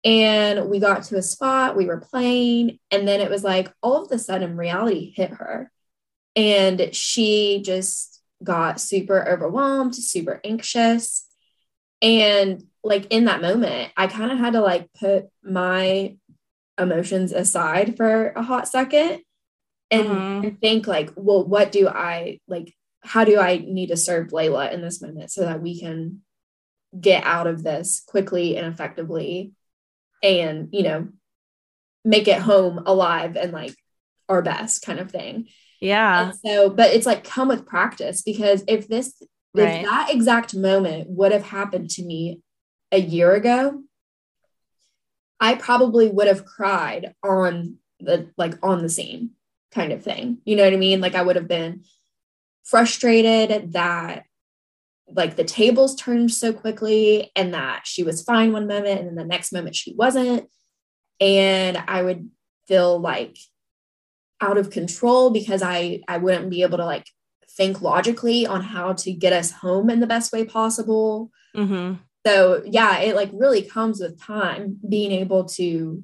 and 0.05 0.69
we 0.69 0.81
got 0.81 1.05
to 1.05 1.17
a 1.17 1.23
spot 1.23 1.77
we 1.77 1.87
were 1.87 2.01
playing 2.01 2.79
and 2.91 3.07
then 3.07 3.21
it 3.21 3.31
was 3.31 3.45
like 3.45 3.73
all 3.83 4.05
of 4.05 4.11
a 4.11 4.19
sudden 4.19 4.57
reality 4.57 5.13
hit 5.15 5.31
her. 5.31 5.71
And 6.35 6.95
she 6.95 7.63
just 7.65 8.21
got 8.43 8.81
super 8.81 9.29
overwhelmed 9.29 9.95
super 9.95 10.41
anxious. 10.45 11.27
And 12.01 12.65
like 12.85 13.07
in 13.11 13.27
that 13.27 13.41
moment 13.41 13.93
i 13.97 14.09
kind 14.09 14.33
of 14.33 14.39
had 14.39 14.55
to 14.55 14.61
like 14.61 14.89
put 14.99 15.27
my 15.45 16.17
emotions 16.79 17.31
aside 17.33 17.97
for 17.97 18.31
a 18.31 18.43
hot 18.43 18.69
second. 18.69 19.21
And, 19.91 20.09
mm-hmm. 20.09 20.47
and 20.47 20.61
think 20.61 20.87
like 20.87 21.13
well 21.17 21.45
what 21.47 21.71
do 21.71 21.87
i 21.87 22.41
like 22.49 22.75
how 23.03 23.25
do 23.25 23.39
I 23.39 23.59
need 23.59 23.89
to 23.89 23.97
serve 23.97 24.29
Layla 24.29 24.73
in 24.73 24.81
this 24.81 25.03
moment 25.03 25.31
so 25.31 25.43
that 25.43 25.61
we 25.61 25.79
can 25.79 26.23
get 26.99 27.25
out 27.25 27.47
of 27.47 27.63
this 27.63 28.03
quickly 28.07 28.57
and 28.57 28.67
effectively 28.67 29.53
and, 30.23 30.69
you 30.73 30.83
know, 30.83 31.09
make 32.05 32.29
it 32.29 32.41
home 32.41 32.83
alive 32.87 33.37
and 33.37 33.53
like 33.53 33.75
our 34.29 34.43
best 34.43 34.83
kind 34.83 34.99
of 34.99 35.11
thing. 35.11 35.49
Yeah. 35.81 36.31
And 36.31 36.39
so, 36.45 36.71
but 36.71 36.93
it's 36.93 37.07
like 37.07 37.25
come 37.25 37.49
with 37.49 37.67
practice 37.67 38.23
because 38.23 38.65
if 38.69 38.89
this, 38.89 39.21
right. 39.55 39.81
if 39.81 39.85
that 39.85 40.09
exact 40.11 40.55
moment 40.55 41.09
would 41.11 41.33
have 41.33 41.45
happened 41.45 41.91
to 41.91 42.03
me 42.03 42.41
a 42.91 43.01
year 43.01 43.33
ago, 43.33 43.83
I 45.41 45.57
probably 45.57 46.09
would 46.09 46.29
have 46.29 46.45
cried 46.45 47.15
on 47.23 47.79
the 47.99 48.31
like 48.37 48.55
on 48.63 48.83
the 48.83 48.89
scene 48.89 49.31
kind 49.73 49.93
of 49.93 50.05
thing. 50.05 50.39
You 50.45 50.55
know 50.55 50.65
what 50.65 50.73
I 50.73 50.77
mean? 50.77 51.01
Like 51.01 51.17
I 51.17 51.23
would 51.23 51.37
have 51.37 51.49
been 51.49 51.83
frustrated 52.65 53.73
that 53.73 54.25
like 55.15 55.37
the 55.37 55.45
tables 55.45 55.95
turned 55.95 56.33
so 56.33 56.53
quickly 56.53 57.31
and 57.37 57.55
that 57.55 57.87
she 57.87 58.03
was 58.03 58.23
fine 58.23 58.53
one 58.53 58.67
moment 58.67 59.01
and 59.01 59.09
then 59.09 59.15
the 59.15 59.25
next 59.25 59.53
moment 59.53 59.77
she 59.77 59.95
wasn't. 59.95 60.49
And 61.21 61.77
i 61.87 62.03
would 62.03 62.29
feel 62.67 62.99
like 62.99 63.37
out 64.41 64.59
of 64.59 64.71
control 64.71 65.31
because 65.31 65.63
i 65.63 66.01
i 66.09 66.19
wouldn't 66.19 66.51
be 66.51 66.63
able 66.63 66.79
to 66.79 66.85
like 66.85 67.07
think 67.57 67.81
logically 67.83 68.47
on 68.47 68.63
how 68.63 68.95
to 68.95 69.13
get 69.13 69.33
us 69.33 69.51
home 69.53 69.91
in 69.91 70.01
the 70.01 70.07
best 70.07 70.33
way 70.33 70.45
possible. 70.45 71.31
Mm-hmm. 71.55 71.97
so 72.27 72.63
yeah 72.65 72.99
it 73.01 73.15
like 73.15 73.31
really 73.33 73.63
comes 73.63 74.01
with 74.01 74.21
time 74.21 74.79
being 74.89 75.13
able 75.13 75.45
to 75.45 76.03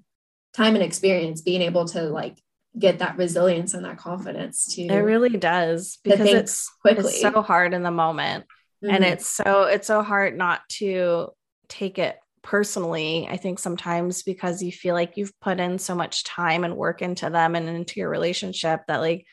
time 0.53 0.75
and 0.75 0.85
experience 0.85 1.41
being 1.41 1.63
able 1.63 1.87
to 1.87 2.03
like 2.03 2.39
get 2.79 2.99
that 2.99 3.17
resilience 3.17 3.73
and 3.73 3.87
that 3.87 3.97
confidence 3.97 4.75
to 4.75 4.83
it 4.83 4.99
really 4.99 5.37
does 5.39 5.99
because 6.05 6.21
it's 6.21 6.69
quickly. 6.83 7.05
it's 7.07 7.21
so 7.23 7.41
hard 7.41 7.73
in 7.73 7.83
the 7.83 7.91
moment 7.91 8.45
mm-hmm. 8.83 8.95
and 8.95 9.05
it's 9.05 9.29
so 9.29 9.65
it's 9.65 9.87
so 9.87 10.03
hard 10.03 10.37
not 10.37 10.61
to 10.69 11.29
take 11.69 11.99
it 11.99 12.19
personally 12.43 13.27
i 13.31 13.37
think 13.37 13.59
sometimes 13.59 14.23
because 14.23 14.63
you 14.63 14.73
feel 14.73 14.95
like 14.95 15.17
you've 15.17 15.39
put 15.41 15.61
in 15.61 15.79
so 15.79 15.95
much 15.95 16.25
time 16.25 16.65
and 16.65 16.77
work 16.77 17.03
into 17.03 17.29
them 17.29 17.55
and 17.55 17.69
into 17.69 18.01
your 18.01 18.09
relationship 18.09 18.81
that 18.89 18.99
like 18.99 19.27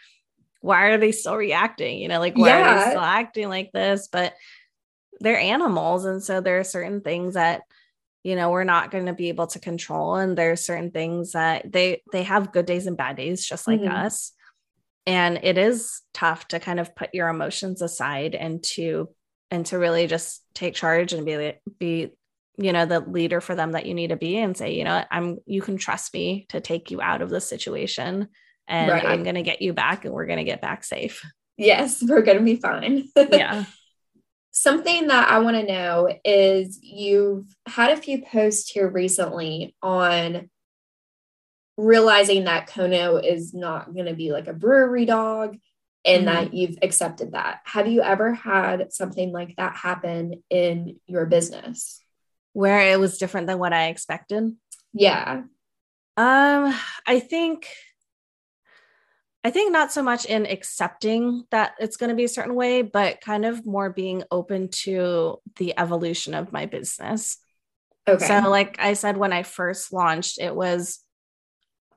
why 0.61 0.85
are 0.85 0.97
they 0.97 1.11
still 1.11 1.35
reacting 1.35 1.99
you 1.99 2.07
know 2.07 2.19
like 2.19 2.35
why 2.35 2.47
yeah. 2.47 2.59
are 2.59 2.79
they 2.79 2.89
still 2.89 3.01
acting 3.01 3.47
like 3.47 3.71
this 3.71 4.09
but 4.11 4.33
they're 5.19 5.39
animals 5.39 6.05
and 6.05 6.23
so 6.23 6.41
there 6.41 6.59
are 6.59 6.63
certain 6.63 7.01
things 7.01 7.35
that 7.35 7.61
you 8.23 8.35
know 8.35 8.49
we're 8.49 8.63
not 8.63 8.89
going 8.89 9.05
to 9.05 9.13
be 9.13 9.29
able 9.29 9.45
to 9.45 9.59
control 9.59 10.15
and 10.15 10.35
there 10.35 10.51
are 10.51 10.57
certain 10.57 10.89
things 10.89 11.33
that 11.33 11.71
they 11.71 12.01
they 12.11 12.23
have 12.23 12.51
good 12.51 12.65
days 12.65 12.87
and 12.87 12.97
bad 12.97 13.15
days 13.15 13.45
just 13.45 13.67
like 13.67 13.79
mm-hmm. 13.79 13.95
us 13.95 14.33
and 15.05 15.39
it 15.43 15.57
is 15.59 16.01
tough 16.13 16.47
to 16.47 16.59
kind 16.59 16.79
of 16.79 16.95
put 16.95 17.13
your 17.13 17.29
emotions 17.29 17.83
aside 17.83 18.33
and 18.33 18.63
to 18.63 19.07
and 19.51 19.65
to 19.67 19.77
really 19.77 20.07
just 20.07 20.43
take 20.53 20.75
charge 20.75 21.13
and 21.13 21.25
be 21.25 21.53
be 21.79 22.11
you 22.57 22.71
know 22.71 22.85
the 22.85 22.99
leader 22.99 23.41
for 23.41 23.55
them 23.55 23.73
that 23.73 23.85
you 23.85 23.93
need 23.93 24.09
to 24.09 24.15
be 24.15 24.37
and 24.37 24.55
say 24.55 24.73
you 24.73 24.83
know 24.83 25.03
i'm 25.11 25.37
you 25.45 25.61
can 25.61 25.77
trust 25.77 26.13
me 26.13 26.45
to 26.49 26.61
take 26.61 26.91
you 26.91 27.01
out 27.01 27.21
of 27.21 27.29
this 27.29 27.47
situation 27.47 28.27
and 28.67 28.91
right. 28.91 29.05
i'm 29.05 29.23
going 29.23 29.35
to 29.35 29.43
get 29.43 29.61
you 29.61 29.73
back 29.73 30.05
and 30.05 30.13
we're 30.13 30.25
going 30.25 30.39
to 30.39 30.43
get 30.43 30.61
back 30.61 30.83
safe. 30.83 31.23
Yes 31.57 32.03
we're 32.07 32.21
going 32.21 32.39
to 32.39 32.43
be 32.43 32.57
fine. 32.57 33.07
Yeah. 33.31 33.65
Something 34.51 35.07
that 35.07 35.29
i 35.29 35.39
want 35.39 35.57
to 35.57 35.63
know 35.63 36.09
is 36.23 36.79
you've 36.81 37.45
had 37.67 37.91
a 37.91 38.01
few 38.01 38.23
posts 38.23 38.69
here 38.69 38.89
recently 38.89 39.75
on 39.81 40.49
realizing 41.77 42.45
that 42.45 42.69
kono 42.69 43.21
is 43.21 43.53
not 43.53 43.93
going 43.93 44.05
to 44.05 44.13
be 44.13 44.31
like 44.31 44.47
a 44.47 44.53
brewery 44.53 45.03
dog 45.03 45.57
and 46.05 46.25
mm-hmm. 46.25 46.35
that 46.35 46.53
you've 46.53 46.77
accepted 46.81 47.31
that 47.31 47.61
have 47.65 47.87
you 47.87 48.01
ever 48.01 48.33
had 48.33 48.93
something 48.93 49.31
like 49.31 49.55
that 49.57 49.75
happen 49.75 50.43
in 50.49 50.99
your 51.07 51.25
business 51.25 51.99
where 52.53 52.91
it 52.91 52.99
was 52.99 53.17
different 53.17 53.47
than 53.47 53.59
what 53.59 53.73
I 53.73 53.87
expected? 53.87 54.55
Yeah. 54.93 55.43
Um, 56.17 56.73
I 57.05 57.19
think 57.19 57.67
I 59.43 59.51
think 59.51 59.71
not 59.71 59.91
so 59.91 60.01
much 60.01 60.25
in 60.25 60.47
accepting 60.47 61.43
that 61.51 61.75
it's 61.79 61.97
going 61.97 62.09
to 62.09 62.15
be 62.15 62.23
a 62.23 62.29
certain 62.29 62.55
way, 62.55 62.81
but 62.81 63.21
kind 63.21 63.45
of 63.45 63.63
more 63.63 63.91
being 63.91 64.23
open 64.31 64.69
to 64.69 65.39
the 65.57 65.77
evolution 65.77 66.33
of 66.33 66.51
my 66.51 66.65
business. 66.65 67.37
Okay. 68.07 68.25
So, 68.25 68.49
like 68.49 68.77
I 68.79 68.93
said, 68.93 69.17
when 69.17 69.31
I 69.33 69.43
first 69.43 69.93
launched, 69.93 70.39
it 70.39 70.55
was 70.55 70.99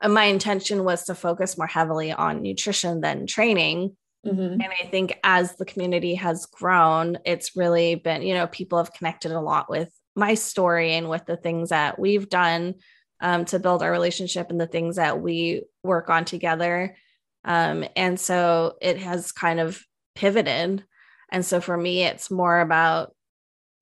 my 0.06 0.24
intention 0.24 0.84
was 0.84 1.04
to 1.04 1.14
focus 1.14 1.58
more 1.58 1.66
heavily 1.66 2.12
on 2.12 2.42
nutrition 2.42 3.00
than 3.00 3.26
training. 3.26 3.96
Mm-hmm. 4.26 4.60
And 4.60 4.62
I 4.62 4.86
think 4.90 5.18
as 5.24 5.56
the 5.56 5.64
community 5.64 6.14
has 6.16 6.46
grown, 6.46 7.18
it's 7.24 7.56
really 7.56 7.94
been, 7.94 8.22
you 8.22 8.34
know, 8.34 8.46
people 8.46 8.78
have 8.78 8.92
connected 8.92 9.32
a 9.32 9.40
lot 9.40 9.70
with 9.70 9.90
my 10.14 10.34
story 10.34 10.92
and 10.94 11.08
with 11.08 11.24
the 11.26 11.36
things 11.36 11.70
that 11.70 11.98
we've 11.98 12.28
done 12.28 12.74
um, 13.20 13.44
to 13.46 13.58
build 13.58 13.82
our 13.82 13.90
relationship 13.90 14.50
and 14.50 14.60
the 14.60 14.66
things 14.66 14.96
that 14.96 15.20
we 15.20 15.62
work 15.82 16.10
on 16.10 16.24
together. 16.24 16.96
Um, 17.44 17.84
and 17.96 18.18
so 18.18 18.76
it 18.80 18.98
has 18.98 19.32
kind 19.32 19.60
of 19.60 19.80
pivoted. 20.14 20.84
And 21.30 21.44
so 21.44 21.60
for 21.60 21.76
me, 21.76 22.02
it's 22.04 22.30
more 22.30 22.60
about 22.60 23.14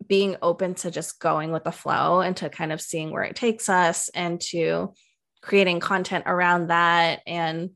being 0.07 0.37
open 0.43 0.75
to 0.75 0.91
just 0.91 1.19
going 1.19 1.53
with 1.53 1.65
the 1.65 1.73
flow 1.73 2.21
and 2.21 2.37
to 2.37 2.51
kind 2.51 2.73
of 2.73 2.81
seeing 2.81 3.11
where 3.11 3.23
it 3.23 3.37
takes 3.37 3.69
us 3.69 4.09
and 4.11 4.41
to 4.41 4.93
creating 5.47 5.79
content 5.79 6.25
around 6.27 6.69
that 6.69 7.23
and 7.25 7.71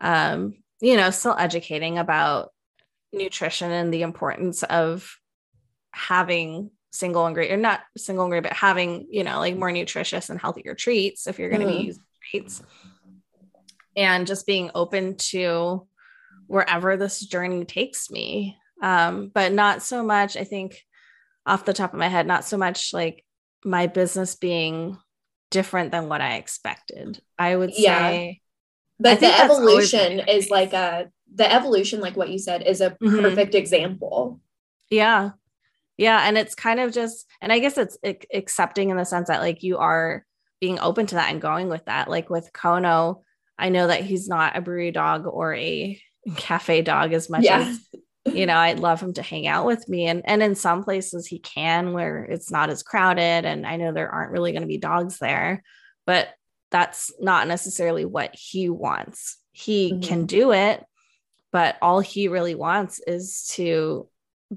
um, 0.00 0.54
you 0.80 0.96
know 0.96 1.10
still 1.10 1.36
educating 1.38 1.98
about 1.98 2.50
nutrition 3.12 3.70
and 3.70 3.92
the 3.92 4.02
importance 4.02 4.62
of 4.62 5.16
having 5.92 6.70
single 6.92 7.26
ingredient 7.26 7.58
or 7.58 7.62
not 7.62 7.80
single 7.96 8.24
ingredient, 8.24 8.50
but 8.50 8.56
having, 8.56 9.06
you 9.10 9.22
know, 9.22 9.38
like 9.38 9.56
more 9.56 9.70
nutritious 9.70 10.30
and 10.30 10.40
healthier 10.40 10.74
treats 10.74 11.26
if 11.26 11.38
you're 11.38 11.50
going 11.50 11.60
to 11.60 11.66
mm-hmm. 11.66 11.78
be 11.78 11.86
using 11.86 12.02
treats. 12.30 12.62
And 13.96 14.26
just 14.26 14.46
being 14.46 14.70
open 14.74 15.16
to 15.16 15.86
wherever 16.46 16.96
this 16.96 17.20
journey 17.20 17.64
takes 17.64 18.10
me. 18.10 18.56
Um, 18.80 19.30
but 19.32 19.52
not 19.52 19.82
so 19.82 20.02
much, 20.02 20.36
I 20.36 20.44
think, 20.44 20.80
off 21.44 21.64
the 21.64 21.74
top 21.74 21.92
of 21.92 21.98
my 21.98 22.08
head, 22.08 22.26
not 22.26 22.44
so 22.44 22.56
much 22.56 22.94
like 22.94 23.24
my 23.64 23.88
business 23.88 24.36
being 24.36 24.96
different 25.50 25.92
than 25.92 26.08
what 26.08 26.20
I 26.20 26.36
expected. 26.36 27.20
I 27.38 27.56
would 27.56 27.74
say. 27.74 27.82
Yeah. 27.82 28.32
But 28.98 29.20
the 29.20 29.34
evolution 29.40 30.20
is 30.28 30.50
like 30.50 30.74
a, 30.74 31.10
the 31.34 31.50
evolution, 31.50 32.00
like 32.00 32.16
what 32.16 32.28
you 32.28 32.38
said, 32.38 32.62
is 32.62 32.80
a 32.80 32.90
mm-hmm. 32.90 33.20
perfect 33.20 33.54
example. 33.54 34.40
Yeah 34.90 35.30
yeah 36.00 36.26
and 36.26 36.38
it's 36.38 36.54
kind 36.54 36.80
of 36.80 36.92
just 36.92 37.26
and 37.42 37.52
i 37.52 37.58
guess 37.58 37.76
it's 37.76 37.98
accepting 38.32 38.88
in 38.88 38.96
the 38.96 39.04
sense 39.04 39.28
that 39.28 39.42
like 39.42 39.62
you 39.62 39.76
are 39.76 40.24
being 40.58 40.80
open 40.80 41.06
to 41.06 41.14
that 41.14 41.30
and 41.30 41.42
going 41.42 41.68
with 41.68 41.84
that 41.84 42.08
like 42.08 42.30
with 42.30 42.50
kono 42.54 43.22
i 43.58 43.68
know 43.68 43.86
that 43.86 44.02
he's 44.02 44.26
not 44.26 44.56
a 44.56 44.62
brewery 44.62 44.90
dog 44.90 45.26
or 45.26 45.54
a 45.54 46.00
cafe 46.36 46.80
dog 46.80 47.12
as 47.12 47.28
much 47.28 47.44
yeah. 47.44 47.60
as 47.60 47.78
you 48.34 48.46
know 48.46 48.56
i'd 48.56 48.78
love 48.78 49.00
him 49.00 49.12
to 49.12 49.22
hang 49.22 49.46
out 49.46 49.66
with 49.66 49.88
me 49.88 50.06
and 50.06 50.22
and 50.24 50.42
in 50.42 50.54
some 50.54 50.82
places 50.84 51.26
he 51.26 51.38
can 51.38 51.92
where 51.92 52.24
it's 52.24 52.50
not 52.50 52.70
as 52.70 52.82
crowded 52.82 53.44
and 53.44 53.66
i 53.66 53.76
know 53.76 53.92
there 53.92 54.10
aren't 54.10 54.32
really 54.32 54.52
going 54.52 54.62
to 54.62 54.68
be 54.68 54.78
dogs 54.78 55.18
there 55.18 55.62
but 56.06 56.28
that's 56.70 57.12
not 57.20 57.48
necessarily 57.48 58.04
what 58.04 58.34
he 58.34 58.68
wants 58.68 59.38
he 59.52 59.92
mm-hmm. 59.92 60.02
can 60.02 60.26
do 60.26 60.52
it 60.52 60.84
but 61.52 61.76
all 61.82 62.00
he 62.00 62.28
really 62.28 62.54
wants 62.54 63.00
is 63.06 63.48
to 63.52 64.08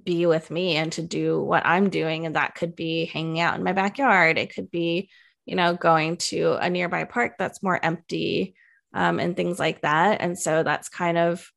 be 0.04 0.26
with 0.26 0.50
me 0.50 0.76
and 0.76 0.92
to 0.94 1.02
do 1.02 1.42
what 1.42 1.66
I'm 1.66 1.90
doing. 1.90 2.26
And 2.26 2.36
that 2.36 2.56
could 2.56 2.76
be 2.76 3.06
hanging 3.06 3.40
out 3.40 3.56
in 3.56 3.64
my 3.64 3.74
backyard. 3.74 4.38
It 4.38 4.54
could 4.54 4.72
be, 4.72 5.10
you 5.46 5.56
know, 5.56 5.76
going 5.76 6.18
to 6.18 6.54
a 6.54 6.70
nearby 6.70 7.04
park 7.04 7.34
that's 7.38 7.64
more 7.64 7.80
empty 7.84 8.56
um, 8.94 9.20
and 9.20 9.36
things 9.36 9.60
like 9.60 9.82
that. 9.82 10.22
And 10.22 10.38
so 10.38 10.64
that's 10.64 10.90
kind 10.90 11.18
of 11.18 11.52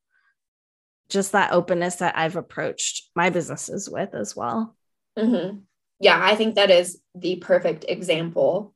just 1.09 1.33
that 1.33 1.53
openness 1.53 1.97
that 1.97 2.17
I've 2.17 2.37
approached 2.37 3.11
my 3.15 3.31
businesses 3.31 3.89
with 3.89 4.15
as 4.15 4.35
well. 4.35 4.77
Mm-hmm. 5.19 5.59
Yeah, 6.01 6.19
I 6.21 6.37
think 6.37 6.57
that 6.57 6.71
is 6.71 7.01
the 7.15 7.37
perfect 7.37 7.85
example. 7.89 8.75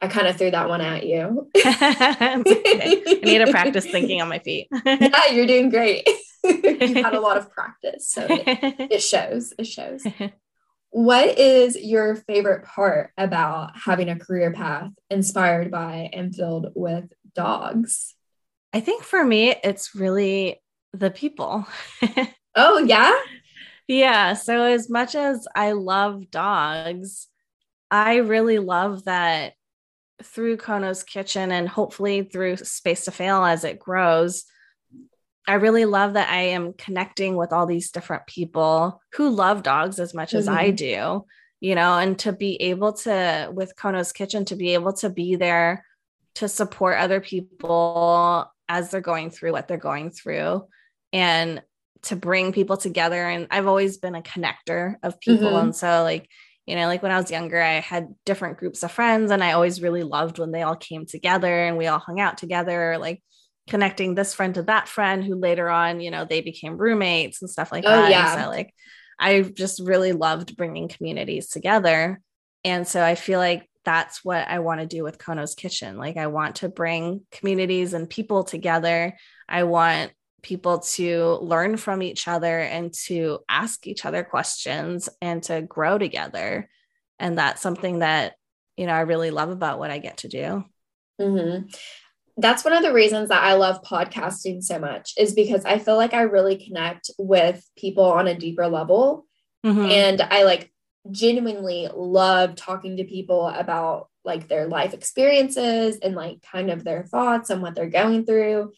I 0.00 0.08
kind 0.08 0.26
of 0.26 0.36
threw 0.36 0.50
that 0.50 0.68
one 0.68 0.80
at 0.80 1.06
you. 1.06 1.48
I 1.56 2.42
need 3.22 3.38
to 3.38 3.50
practice 3.50 3.86
thinking 3.86 4.20
on 4.20 4.28
my 4.28 4.40
feet. 4.40 4.68
yeah, 4.84 5.30
you're 5.30 5.46
doing 5.46 5.70
great. 5.70 6.08
You've 6.44 6.96
had 6.96 7.14
a 7.14 7.20
lot 7.20 7.36
of 7.36 7.50
practice. 7.52 8.08
So 8.08 8.26
it, 8.28 8.90
it 8.90 9.02
shows. 9.02 9.54
It 9.56 9.66
shows. 9.66 10.04
What 10.90 11.38
is 11.38 11.76
your 11.76 12.16
favorite 12.16 12.64
part 12.64 13.12
about 13.16 13.78
having 13.78 14.10
a 14.10 14.18
career 14.18 14.52
path 14.52 14.90
inspired 15.08 15.70
by 15.70 16.10
and 16.12 16.34
filled 16.34 16.72
with 16.74 17.04
dogs? 17.34 18.14
I 18.72 18.80
think 18.80 19.04
for 19.04 19.24
me, 19.24 19.54
it's 19.62 19.94
really 19.94 20.61
the 20.92 21.10
people. 21.10 21.66
oh, 22.56 22.78
yeah? 22.78 23.18
Yeah. 23.88 24.34
So, 24.34 24.62
as 24.62 24.88
much 24.88 25.14
as 25.14 25.46
I 25.54 25.72
love 25.72 26.30
dogs, 26.30 27.28
I 27.90 28.16
really 28.16 28.58
love 28.58 29.04
that 29.04 29.54
through 30.22 30.56
Kono's 30.56 31.02
Kitchen 31.02 31.50
and 31.50 31.68
hopefully 31.68 32.22
through 32.22 32.56
Space 32.56 33.04
to 33.04 33.10
Fail 33.10 33.44
as 33.44 33.64
it 33.64 33.78
grows, 33.78 34.44
I 35.46 35.54
really 35.54 35.84
love 35.84 36.14
that 36.14 36.30
I 36.30 36.42
am 36.42 36.72
connecting 36.74 37.36
with 37.36 37.52
all 37.52 37.66
these 37.66 37.90
different 37.90 38.26
people 38.26 39.02
who 39.14 39.30
love 39.30 39.62
dogs 39.62 39.98
as 39.98 40.14
much 40.14 40.30
mm-hmm. 40.30 40.38
as 40.38 40.48
I 40.48 40.68
mm-hmm. 40.68 40.76
do, 40.76 41.24
you 41.60 41.74
know, 41.74 41.98
and 41.98 42.18
to 42.20 42.32
be 42.32 42.60
able 42.62 42.92
to, 42.92 43.50
with 43.52 43.76
Kono's 43.76 44.12
Kitchen, 44.12 44.44
to 44.46 44.56
be 44.56 44.74
able 44.74 44.92
to 44.94 45.10
be 45.10 45.34
there 45.34 45.84
to 46.36 46.48
support 46.48 46.98
other 46.98 47.20
people 47.20 48.50
as 48.68 48.90
they're 48.90 49.00
going 49.00 49.30
through 49.30 49.52
what 49.52 49.68
they're 49.68 49.76
going 49.76 50.10
through 50.10 50.64
and 51.12 51.62
to 52.02 52.16
bring 52.16 52.52
people 52.52 52.76
together. 52.76 53.28
And 53.28 53.46
I've 53.50 53.66
always 53.66 53.98
been 53.98 54.14
a 54.14 54.22
connector 54.22 54.96
of 55.02 55.20
people. 55.20 55.48
Mm-hmm. 55.48 55.66
And 55.66 55.76
so, 55.76 56.02
like, 56.02 56.28
you 56.66 56.76
know, 56.76 56.86
like 56.86 57.02
when 57.02 57.12
I 57.12 57.18
was 57.18 57.30
younger, 57.30 57.60
I 57.60 57.80
had 57.80 58.14
different 58.24 58.58
groups 58.58 58.82
of 58.82 58.92
friends, 58.92 59.30
and 59.30 59.42
I 59.42 59.52
always 59.52 59.82
really 59.82 60.02
loved 60.02 60.38
when 60.38 60.52
they 60.52 60.62
all 60.62 60.76
came 60.76 61.06
together 61.06 61.64
and 61.64 61.76
we 61.76 61.86
all 61.86 61.98
hung 61.98 62.20
out 62.20 62.38
together. 62.38 62.98
Like, 62.98 63.22
connecting 63.68 64.14
this 64.14 64.34
friend 64.34 64.54
to 64.54 64.62
that 64.64 64.88
friend 64.88 65.24
who 65.24 65.34
later 65.34 65.68
on, 65.68 66.00
you 66.00 66.10
know, 66.10 66.24
they 66.24 66.40
became 66.40 66.76
roommates 66.76 67.40
and 67.42 67.50
stuff 67.50 67.70
like 67.72 67.84
oh, 67.86 67.90
that. 67.90 68.10
Yeah. 68.10 68.42
so 68.42 68.48
like 68.48 68.74
I 69.18 69.42
just 69.42 69.80
really 69.80 70.12
loved 70.12 70.56
bringing 70.56 70.88
communities 70.88 71.48
together. 71.48 72.20
And 72.64 72.86
so 72.86 73.02
I 73.02 73.14
feel 73.14 73.38
like 73.38 73.68
that's 73.84 74.24
what 74.24 74.48
I 74.48 74.60
want 74.60 74.80
to 74.80 74.86
do 74.86 75.02
with 75.02 75.18
Kono's 75.18 75.54
Kitchen. 75.54 75.96
Like 75.96 76.16
I 76.16 76.28
want 76.28 76.56
to 76.56 76.68
bring 76.68 77.22
communities 77.30 77.94
and 77.94 78.08
people 78.08 78.44
together. 78.44 79.16
I 79.48 79.64
want 79.64 80.12
people 80.42 80.80
to 80.80 81.38
learn 81.40 81.76
from 81.76 82.02
each 82.02 82.26
other 82.26 82.58
and 82.58 82.92
to 82.92 83.38
ask 83.48 83.86
each 83.86 84.04
other 84.04 84.24
questions 84.24 85.08
and 85.20 85.42
to 85.44 85.62
grow 85.62 85.98
together. 85.98 86.68
And 87.18 87.38
that's 87.38 87.62
something 87.62 88.00
that, 88.00 88.34
you 88.76 88.86
know, 88.86 88.92
I 88.92 89.00
really 89.00 89.30
love 89.30 89.50
about 89.50 89.78
what 89.78 89.90
I 89.90 89.98
get 89.98 90.18
to 90.18 90.28
do. 90.28 90.64
Mm-hmm 91.20 91.68
that's 92.36 92.64
one 92.64 92.72
of 92.72 92.82
the 92.82 92.92
reasons 92.92 93.28
that 93.28 93.42
I 93.42 93.54
love 93.54 93.82
podcasting 93.82 94.62
so 94.62 94.78
much 94.78 95.12
is 95.18 95.34
because 95.34 95.64
I 95.64 95.78
feel 95.78 95.96
like 95.96 96.14
I 96.14 96.22
really 96.22 96.56
connect 96.56 97.10
with 97.18 97.66
people 97.76 98.04
on 98.04 98.26
a 98.26 98.34
deeper 98.34 98.68
level. 98.68 99.26
Mm-hmm. 99.64 99.90
And 99.90 100.20
I 100.22 100.44
like 100.44 100.72
genuinely 101.10 101.88
love 101.94 102.54
talking 102.54 102.96
to 102.96 103.04
people 103.04 103.48
about 103.48 104.08
like 104.24 104.48
their 104.48 104.66
life 104.66 104.94
experiences 104.94 105.98
and 105.98 106.14
like 106.14 106.42
kind 106.42 106.70
of 106.70 106.84
their 106.84 107.02
thoughts 107.02 107.50
and 107.50 107.60
what 107.60 107.74
they're 107.74 107.90
going 107.90 108.24
through. 108.24 108.72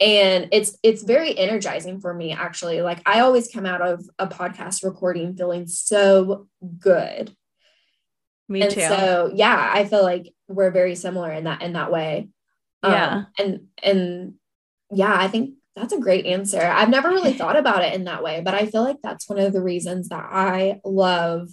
And 0.00 0.48
it's 0.52 0.76
it's 0.82 1.02
very 1.02 1.36
energizing 1.38 2.00
for 2.00 2.12
me 2.12 2.32
actually 2.32 2.82
like 2.82 3.00
i 3.06 3.20
always 3.20 3.48
come 3.48 3.64
out 3.64 3.80
of 3.80 4.04
a 4.18 4.26
podcast 4.26 4.84
recording 4.84 5.34
feeling 5.34 5.66
so 5.66 6.46
good 6.78 7.34
Me 8.48 8.62
and 8.62 8.70
too. 8.70 8.80
so 8.80 9.30
yeah 9.34 9.70
i 9.74 9.84
feel 9.86 10.02
like 10.02 10.32
we're 10.48 10.70
very 10.70 10.94
similar 10.94 11.32
in 11.32 11.44
that 11.44 11.62
in 11.62 11.72
that 11.72 11.90
way 11.90 12.28
Um, 12.82 12.92
Yeah. 12.92 13.22
and 13.38 13.60
and 13.82 14.34
yeah 14.90 15.16
i 15.18 15.28
think 15.28 15.54
that's 15.74 15.92
a 15.94 15.98
great 16.00 16.26
answer 16.26 16.60
i've 16.60 16.90
never 16.90 17.08
really 17.08 17.32
thought 17.38 17.56
about 17.56 17.82
it 17.82 17.94
in 17.94 18.04
that 18.04 18.22
way 18.22 18.42
but 18.44 18.54
i 18.54 18.66
feel 18.66 18.82
like 18.84 18.98
that's 19.02 19.28
one 19.28 19.38
of 19.38 19.52
the 19.52 19.62
reasons 19.62 20.10
that 20.10 20.26
i 20.30 20.78
love 20.84 21.48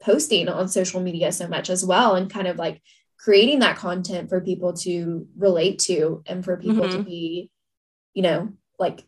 posting 0.00 0.48
on 0.48 0.68
social 0.68 1.00
media 1.00 1.32
so 1.32 1.46
much 1.48 1.68
as 1.70 1.84
well 1.84 2.14
and 2.14 2.30
kind 2.32 2.46
of 2.46 2.56
like 2.56 2.80
creating 3.18 3.60
that 3.60 3.76
content 3.76 4.28
for 4.28 4.40
people 4.40 4.72
to 4.74 5.26
relate 5.36 5.78
to 5.78 6.22
and 6.26 6.44
for 6.44 6.56
people 6.58 6.88
to 6.88 6.98
Mhm. 6.98 7.04
be 7.06 7.50
you 8.14 8.22
know 8.22 8.52
like 8.78 9.04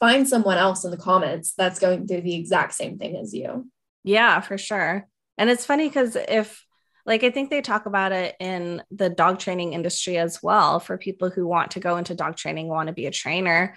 find 0.00 0.28
someone 0.28 0.58
else 0.58 0.84
in 0.84 0.90
the 0.90 0.96
comments 0.96 1.54
that's 1.56 1.80
going 1.80 2.06
through 2.06 2.20
the 2.20 2.34
exact 2.36 2.74
same 2.74 2.98
thing 2.98 3.16
as 3.16 3.34
you 3.34 3.68
Yeah, 4.04 4.40
for 4.40 4.56
sure. 4.56 5.06
And 5.36 5.50
it's 5.50 5.66
funny 5.66 5.88
because 5.88 6.16
if, 6.16 6.64
like, 7.04 7.24
I 7.24 7.30
think 7.30 7.50
they 7.50 7.60
talk 7.60 7.86
about 7.86 8.12
it 8.12 8.36
in 8.40 8.82
the 8.90 9.10
dog 9.10 9.38
training 9.38 9.72
industry 9.72 10.18
as 10.18 10.42
well 10.42 10.80
for 10.80 10.98
people 10.98 11.30
who 11.30 11.46
want 11.46 11.72
to 11.72 11.80
go 11.80 11.96
into 11.96 12.14
dog 12.14 12.36
training, 12.36 12.68
want 12.68 12.86
to 12.86 12.94
be 12.94 13.06
a 13.06 13.10
trainer. 13.10 13.76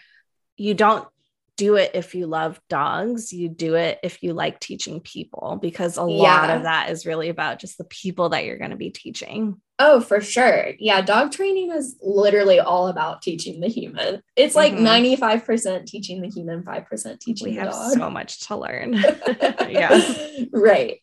You 0.57 0.73
don't 0.73 1.07
do 1.61 1.75
it 1.75 1.91
if 1.93 2.15
you 2.15 2.25
love 2.25 2.59
dogs, 2.69 3.31
you 3.31 3.47
do 3.47 3.75
it 3.75 3.99
if 4.01 4.23
you 4.23 4.33
like 4.33 4.59
teaching 4.59 4.99
people 4.99 5.59
because 5.61 5.97
a 5.97 6.03
lot 6.03 6.49
Yeah. 6.49 6.55
of 6.57 6.63
that 6.63 6.89
is 6.89 7.05
really 7.05 7.29
about 7.29 7.59
just 7.59 7.77
the 7.77 7.83
people 7.83 8.29
that 8.29 8.45
you're 8.45 8.57
going 8.57 8.71
to 8.71 8.77
be 8.77 8.89
teaching. 8.89 9.61
Oh, 9.77 10.01
for 10.01 10.21
sure. 10.21 10.71
Yeah, 10.79 11.01
dog 11.01 11.31
training 11.31 11.71
is 11.71 11.97
literally 12.01 12.59
all 12.59 12.87
about 12.87 13.21
teaching 13.21 13.59
the 13.61 13.67
human. 13.67 14.23
It's 14.35 14.55
like 14.55 14.73
Mhm. 14.73 14.81
95% 14.81 15.85
teaching 15.87 16.21
the 16.21 16.29
human, 16.29 16.63
5% 16.63 17.19
teaching 17.19 17.49
We 17.49 17.53
the 17.53 17.59
have 17.61 17.71
dog. 17.73 17.93
so 17.93 18.09
much 18.09 18.39
to 18.47 18.57
learn. 18.57 18.93
yeah. 19.69 20.01
right. 20.51 20.99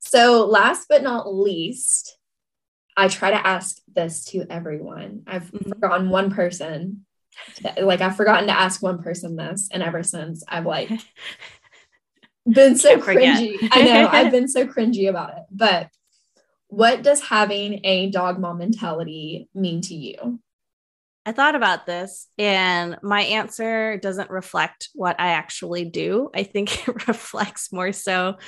So, 0.00 0.46
last 0.46 0.86
but 0.88 1.04
not 1.04 1.32
least, 1.32 2.16
I 2.96 3.06
try 3.06 3.30
to 3.30 3.46
ask 3.46 3.76
this 3.94 4.24
to 4.32 4.46
everyone. 4.50 5.22
I've 5.28 5.50
Mhm. 5.52 5.68
forgotten 5.68 6.10
one 6.10 6.32
person. 6.32 7.06
Like, 7.80 8.00
I've 8.00 8.16
forgotten 8.16 8.48
to 8.48 8.58
ask 8.58 8.82
one 8.82 9.02
person 9.02 9.36
this. 9.36 9.68
And 9.72 9.82
ever 9.82 10.02
since, 10.02 10.42
I've 10.48 10.66
like 10.66 10.90
been 12.50 12.76
so 12.76 12.98
cringy. 12.98 13.58
I 13.70 13.82
know, 13.82 14.08
I've 14.08 14.30
been 14.30 14.48
so 14.48 14.66
cringy 14.66 15.08
about 15.08 15.30
it. 15.30 15.44
But 15.50 15.88
what 16.68 17.02
does 17.02 17.20
having 17.22 17.80
a 17.84 18.10
dog 18.10 18.38
mom 18.38 18.58
mentality 18.58 19.48
mean 19.54 19.80
to 19.82 19.94
you? 19.94 20.40
I 21.24 21.32
thought 21.32 21.54
about 21.54 21.86
this, 21.86 22.26
and 22.36 22.98
my 23.02 23.22
answer 23.22 23.96
doesn't 23.96 24.30
reflect 24.30 24.88
what 24.94 25.20
I 25.20 25.28
actually 25.28 25.84
do. 25.84 26.30
I 26.34 26.42
think 26.42 26.88
it 26.88 27.06
reflects 27.06 27.72
more 27.72 27.92
so 27.92 28.38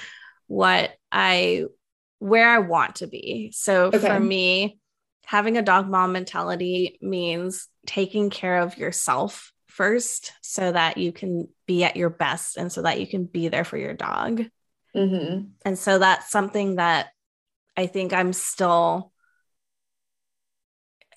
what 0.48 0.90
I 1.12 1.64
where 2.18 2.48
I 2.48 2.58
want 2.58 2.96
to 2.96 3.06
be. 3.06 3.52
So 3.54 3.92
Okay. 3.92 4.06
for 4.06 4.18
me, 4.18 4.78
having 5.24 5.56
a 5.56 5.62
dog 5.62 5.88
mom 5.88 6.12
mentality 6.12 6.98
means 7.00 7.68
taking 7.86 8.30
care 8.30 8.58
of 8.58 8.78
yourself 8.78 9.52
first 9.66 10.32
so 10.40 10.70
that 10.70 10.98
you 10.98 11.12
can 11.12 11.48
be 11.66 11.84
at 11.84 11.96
your 11.96 12.10
best 12.10 12.56
and 12.56 12.70
so 12.70 12.82
that 12.82 13.00
you 13.00 13.06
can 13.06 13.24
be 13.24 13.48
there 13.48 13.64
for 13.64 13.76
your 13.76 13.94
dog. 13.94 14.44
Mm-hmm. 14.94 15.46
And 15.64 15.78
so 15.78 15.98
that's 15.98 16.30
something 16.30 16.76
that 16.76 17.08
I 17.76 17.86
think 17.86 18.12
I'm 18.12 18.32
still 18.32 19.12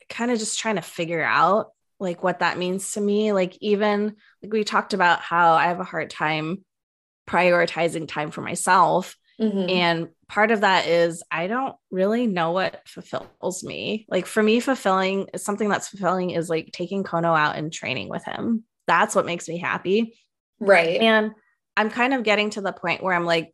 kind 0.10 0.32
of 0.32 0.40
just 0.40 0.60
trying 0.60 0.76
to 0.76 0.82
figure 0.82 1.24
out 1.24 1.68
like 2.00 2.24
what 2.24 2.40
that 2.40 2.58
means 2.58 2.94
to 2.94 3.02
me. 3.02 3.32
Like, 3.34 3.58
even 3.62 4.16
like 4.42 4.54
we 4.54 4.64
talked 4.64 4.94
about 4.94 5.22
how 5.22 5.54
I 5.54 5.66
have 5.66 5.80
a 5.80 5.86
hard 5.86 6.10
time 6.10 6.64
prioritizing 7.28 8.08
time 8.08 8.32
for 8.32 8.42
myself. 8.42 9.16
Mm-hmm. 9.40 9.70
And 9.70 10.08
part 10.28 10.52
of 10.52 10.62
that 10.62 10.88
is 10.88 11.24
I 11.32 11.48
don't 11.48 11.76
really 11.92 12.28
know 12.28 12.52
what 12.52 12.82
fulfills 12.88 13.64
me. 13.64 14.06
Like, 14.10 14.26
for 14.26 14.42
me, 14.42 14.60
fulfilling 14.60 15.28
is 15.34 15.44
something 15.44 15.70
that's 15.70 15.88
fulfilling 15.90 16.32
is 16.32 16.50
like 16.50 16.72
taking 16.74 17.04
Kono 17.04 17.38
out 17.38 17.56
and 17.56 17.72
training 17.72 18.10
with 18.10 18.24
him. 18.26 18.64
That's 18.88 19.16
what 19.16 19.26
makes 19.26 19.48
me 19.48 19.58
happy. 19.58 20.18
right. 20.60 21.00
And 21.02 21.32
I'm 21.76 21.92
kind 21.92 22.14
of 22.16 22.24
getting 22.24 22.50
to 22.52 22.62
the 22.62 22.72
point 22.74 23.04
where 23.04 23.14
I'm 23.14 23.26
like, 23.26 23.54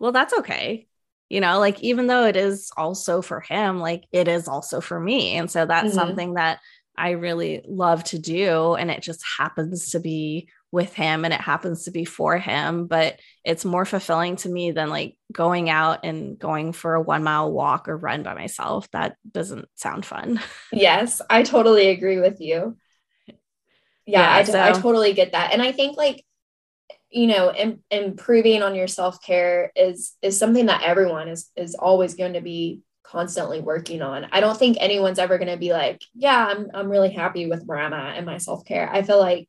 well, 0.00 0.10
that's 0.10 0.34
okay. 0.40 0.88
You 1.30 1.40
know, 1.40 1.60
like 1.60 1.80
even 1.82 2.08
though 2.08 2.26
it 2.26 2.34
is 2.36 2.70
also 2.76 3.22
for 3.22 3.40
him, 3.40 3.78
like 3.78 4.04
it 4.10 4.26
is 4.26 4.48
also 4.48 4.80
for 4.80 4.98
me. 4.98 5.36
And 5.36 5.48
so 5.50 5.64
that's 5.64 5.92
Mhm. 5.92 5.94
something 5.94 6.34
that 6.34 6.58
I 6.96 7.10
really 7.10 7.62
love 7.66 8.02
to 8.04 8.18
do. 8.18 8.74
And 8.74 8.90
it 8.90 9.02
just 9.02 9.22
happens 9.38 9.90
to 9.90 10.00
be 10.00 10.48
with 10.74 10.92
him 10.94 11.24
and 11.24 11.32
it 11.34 11.40
happens 11.40 11.84
to 11.84 11.92
be 11.92 12.04
for 12.04 12.38
him. 12.38 12.86
But 12.88 13.18
it's 13.44 13.64
more 13.64 13.86
fulfilling 13.86 14.36
to 14.38 14.48
me 14.50 14.72
than 14.72 14.90
like 14.90 15.16
going 15.32 15.70
out 15.70 16.00
and 16.04 16.38
going 16.38 16.72
for 16.74 16.94
a 16.94 17.02
one 17.02 17.24
mile 17.24 17.50
walk 17.52 17.88
or 17.88 17.96
run 17.96 18.22
by 18.24 18.34
myself. 18.34 18.90
That 18.90 19.16
doesn't 19.30 19.66
sound 19.76 20.04
fun. 20.06 20.40
Yes, 20.72 21.22
I 21.30 21.42
totally 21.44 21.88
agree 21.88 22.18
with 22.20 22.40
you. 22.40 22.76
Yeah, 24.06 24.22
Yeah, 24.22 24.34
I, 24.34 24.42
t- 24.42 24.52
I 24.54 24.72
so- 24.72 24.80
totally 24.82 25.12
get 25.14 25.32
that. 25.32 25.52
And 25.52 25.62
I 25.62 25.72
think 25.72 25.96
like, 25.96 26.24
you 27.10 27.26
know, 27.28 27.52
im- 27.54 27.82
improving 27.90 28.62
on 28.62 28.74
your 28.74 28.88
self-care 28.88 29.72
is 29.76 30.14
is 30.22 30.38
something 30.38 30.66
that 30.66 30.82
everyone 30.82 31.28
is 31.28 31.50
is 31.56 31.74
always 31.74 32.14
going 32.14 32.34
to 32.34 32.40
be 32.40 32.82
constantly 33.04 33.60
working 33.60 34.02
on. 34.02 34.26
I 34.32 34.40
don't 34.40 34.58
think 34.58 34.78
anyone's 34.80 35.18
ever 35.20 35.38
going 35.38 35.50
to 35.50 35.56
be 35.56 35.72
like, 35.72 36.02
yeah, 36.14 36.46
I'm 36.46 36.68
I'm 36.74 36.90
really 36.90 37.12
happy 37.12 37.48
with 37.48 37.64
where 37.64 37.78
I'm 37.78 37.92
at 37.92 38.16
and 38.16 38.26
my 38.26 38.38
self-care. 38.38 38.90
I 38.92 39.02
feel 39.02 39.18
like 39.20 39.48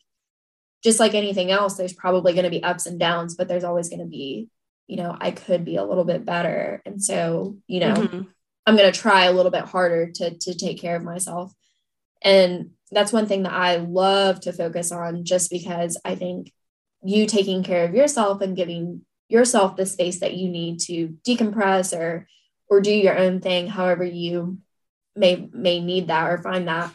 just 0.85 0.99
like 0.99 1.15
anything 1.15 1.49
else, 1.49 1.75
there's 1.75 1.93
probably 1.93 2.33
going 2.33 2.43
to 2.43 2.51
be 2.51 2.63
ups 2.63 2.85
and 2.85 2.99
downs, 2.99 3.35
but 3.35 3.47
there's 3.47 3.63
always 3.63 3.89
going 3.89 4.01
to 4.01 4.05
be, 4.05 4.49
you 4.85 4.97
know, 4.97 5.17
I 5.19 5.31
could 5.31 5.65
be 5.65 5.77
a 5.77 5.83
little 5.83 6.05
bit 6.05 6.23
better. 6.23 6.83
And 6.85 7.03
so, 7.03 7.57
you 7.65 7.79
know, 7.79 7.95
Mhm. 7.95 8.27
I'm 8.67 8.77
going 8.77 8.91
to 8.91 8.99
try 8.99 9.25
a 9.25 9.31
little 9.31 9.51
bit 9.51 9.65
harder 9.65 10.11
to 10.11 10.37
to 10.37 10.53
take 10.53 10.79
care 10.79 10.95
of 10.95 11.03
myself. 11.03 11.51
And 12.21 12.71
that's 12.91 13.11
one 13.11 13.25
thing 13.25 13.43
that 13.43 13.53
I 13.53 13.77
love 13.77 14.41
to 14.41 14.53
focus 14.53 14.91
on 14.91 15.25
just 15.25 15.49
because 15.49 15.99
I 16.05 16.13
think 16.15 16.53
you 17.03 17.25
taking 17.25 17.63
care 17.63 17.85
of 17.85 17.95
yourself 17.95 18.41
and 18.41 18.55
giving 18.55 19.05
yourself 19.27 19.75
the 19.75 19.87
space 19.87 20.19
that 20.19 20.35
you 20.35 20.49
need 20.49 20.79
to 20.81 21.17
decompress 21.27 21.97
or 21.97 22.27
or 22.69 22.79
do 22.79 22.91
your 22.91 23.17
own 23.17 23.41
thing 23.41 23.67
however 23.67 24.03
you 24.03 24.59
may 25.15 25.49
may 25.51 25.79
need 25.79 26.07
that 26.07 26.29
or 26.29 26.37
find 26.37 26.67
that 26.67 26.93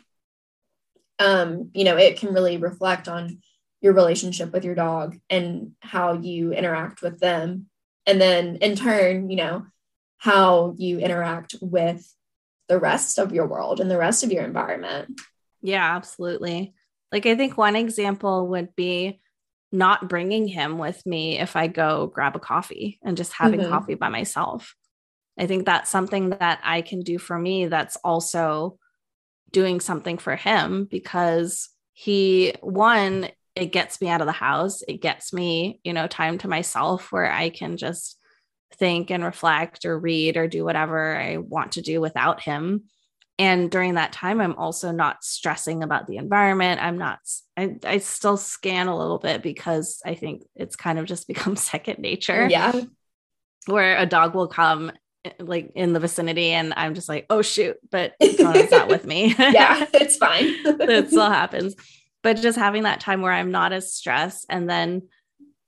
um 1.19 1.71
you 1.75 1.85
know 1.85 1.97
it 1.97 2.19
can 2.19 2.33
really 2.33 2.57
reflect 2.57 3.09
on 3.09 3.41
your 3.81 3.93
relationship 3.95 4.53
with 4.53 4.65
your 4.65 4.75
dog 4.75 5.19
and 5.29 5.73
how 5.81 6.15
you 6.15 6.53
interact 6.53 7.03
with 7.03 7.19
them 7.21 7.67
and 8.07 8.21
then 8.21 8.57
in 8.57 8.77
turn 8.77 9.31
you 9.31 9.37
know 9.37 9.67
how 10.19 10.75
you 10.77 10.99
interact 10.99 11.55
with 11.61 12.07
the 12.69 12.79
rest 12.79 13.19
of 13.19 13.33
your 13.33 13.47
world 13.47 13.81
and 13.81 13.91
the 13.91 13.99
rest 13.99 14.23
of 14.23 14.31
your 14.33 14.45
environment 14.45 15.21
Yeah, 15.63 15.97
absolutely. 15.97 16.73
Like, 17.13 17.27
I 17.27 17.35
think 17.37 17.59
one 17.59 17.77
example 17.77 18.49
would 18.49 18.75
be 18.77 19.21
not 19.73 20.09
bringing 20.09 20.49
him 20.49 20.79
with 20.79 21.05
me 21.05 21.39
if 21.39 21.55
I 21.55 21.67
go 21.67 22.07
grab 22.07 22.35
a 22.37 22.39
coffee 22.39 22.99
and 23.03 23.17
just 23.17 23.33
having 23.33 23.61
Mhm. 23.61 23.69
coffee 23.69 23.95
by 23.95 24.09
myself. 24.09 24.75
I 25.39 25.47
think 25.47 25.67
that's 25.67 25.91
something 25.91 26.31
that 26.31 26.61
I 26.63 26.83
can 26.83 27.01
do 27.01 27.19
for 27.19 27.39
me 27.39 27.67
that's 27.67 27.97
also 27.97 28.79
doing 29.53 29.81
something 29.81 30.19
for 30.19 30.37
him 30.37 30.87
because 30.91 31.69
he, 31.93 32.55
one, 32.63 33.29
it 33.61 33.73
gets 33.73 34.01
me 34.01 34.09
out 34.09 34.23
of 34.23 34.27
the 34.27 34.33
house. 34.33 34.83
It 34.89 35.03
gets 35.03 35.35
me, 35.35 35.81
you 35.85 35.93
know, 35.93 36.07
time 36.07 36.39
to 36.39 36.49
myself 36.49 37.13
where 37.13 37.31
I 37.31 37.51
can 37.51 37.77
just 37.77 38.19
think 38.77 39.11
and 39.11 39.23
reflect 39.23 39.85
or 39.85 39.99
read 39.99 40.39
or 40.39 40.49
do 40.49 40.65
whatever 40.65 41.15
I 41.15 41.37
want 41.37 41.73
to 41.73 41.83
do 41.83 42.01
without 42.01 42.41
him. 42.41 42.85
And 43.39 43.71
during 43.71 43.95
that 43.95 44.13
time 44.13 44.41
i'm 44.41 44.55
also 44.57 44.93
not 44.93 45.25
stressing 45.25 45.83
about 45.83 46.07
the 46.07 46.17
environment. 46.17 46.83
I'm 46.83 46.97
not 46.97 47.19
I, 47.57 47.77
I 47.85 47.99
still 47.99 48.39
scan 48.39 48.89
a 48.89 48.97
little 48.97 49.19
bit 49.19 49.43
because 49.43 50.01
i 50.05 50.15
think 50.15 50.43
it's 50.55 50.77
kind 50.77 50.99
of 50.99 51.05
just 51.05 51.29
become 51.29 51.57
second 51.57 51.99
nature. 51.99 52.49
Yeah. 52.51 52.81
Where 53.67 53.99
a 53.99 54.07
dog 54.07 54.35
will 54.35 54.49
come 54.49 54.93
eh, 55.25 55.33
like 55.39 55.73
in 55.75 55.93
the 55.93 56.01
vicinity 56.01 56.51
and 56.51 56.73
i'm 56.79 56.95
just 56.95 57.11
like 57.11 57.27
oh 57.29 57.43
shoot 57.43 57.77
but 57.91 58.15
Kono's 58.39 58.71
not 58.71 58.89
with 58.89 59.05
me. 59.05 59.35
Yeah 59.39 59.87
it's 59.95 60.17
fine. 60.17 60.47
It 60.47 61.09
still 61.09 61.31
happens 61.31 61.77
but 62.23 62.37
just 62.37 62.59
having 62.59 62.83
that 62.85 63.01
time 63.01 63.23
where 63.23 63.33
i'm 63.33 63.51
not 63.51 63.73
as 63.73 63.93
stressed 63.95 64.47
and 64.49 64.69
then 64.69 65.03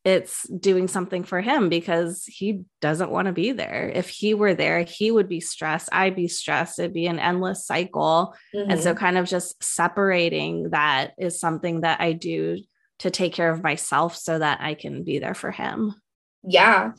it's 0.04 0.48
doing 0.48 0.88
something 0.88 1.22
for 1.22 1.40
him 1.40 1.68
because 1.68 2.24
he 2.24 2.62
doesn't 2.80 3.10
want 3.12 3.26
to 3.26 3.32
be 3.32 3.52
there 3.52 3.90
if 3.94 4.08
he 4.08 4.34
were 4.34 4.52
there 4.54 4.82
he 4.82 5.10
would 5.10 5.28
be 5.28 5.40
stressed 5.40 5.88
i'd 5.92 6.16
be 6.16 6.26
stressed 6.28 6.78
it'd 6.78 6.92
be 6.92 7.06
an 7.06 7.20
endless 7.20 7.66
cycle 7.66 8.34
and 8.52 8.80
so 8.80 8.94
Mhm. 8.94 8.98
kind 8.98 9.18
of 9.18 9.28
just 9.28 9.62
separating 9.62 10.70
that 10.70 11.12
is 11.18 11.38
something 11.38 11.82
that 11.82 12.00
i 12.00 12.12
do 12.12 12.58
to 12.98 13.10
take 13.10 13.32
care 13.32 13.50
of 13.50 13.62
myself 13.62 14.16
so 14.16 14.38
that 14.38 14.60
i 14.60 14.74
can 14.74 15.04
be 15.04 15.18
there 15.20 15.34
for 15.34 15.50
him 15.52 15.94
yeah 16.42 16.92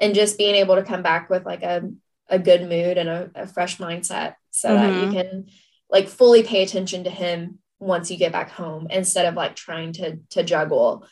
and 0.00 0.14
just 0.14 0.38
being 0.38 0.54
able 0.54 0.76
to 0.76 0.82
come 0.82 1.02
back 1.02 1.28
with 1.30 1.44
like 1.44 1.62
a, 1.62 1.82
a 2.28 2.38
good 2.38 2.62
mood 2.62 2.98
and 2.98 3.08
a, 3.08 3.30
a 3.34 3.46
fresh 3.46 3.76
mindset 3.78 4.34
so 4.50 4.74
that 4.74 4.94
you 4.94 5.08
Mhm. 5.08 5.12
can 5.12 5.46
like 5.90 6.08
fully 6.08 6.42
pay 6.42 6.62
attention 6.62 7.04
to 7.04 7.10
him 7.10 7.58
once 7.78 8.10
you 8.10 8.16
get 8.16 8.32
back 8.32 8.50
home 8.50 8.86
instead 8.90 9.26
of 9.26 9.34
like 9.34 9.54
trying 9.54 9.92
to 9.92 10.18
to 10.30 10.42
juggle 10.42 11.06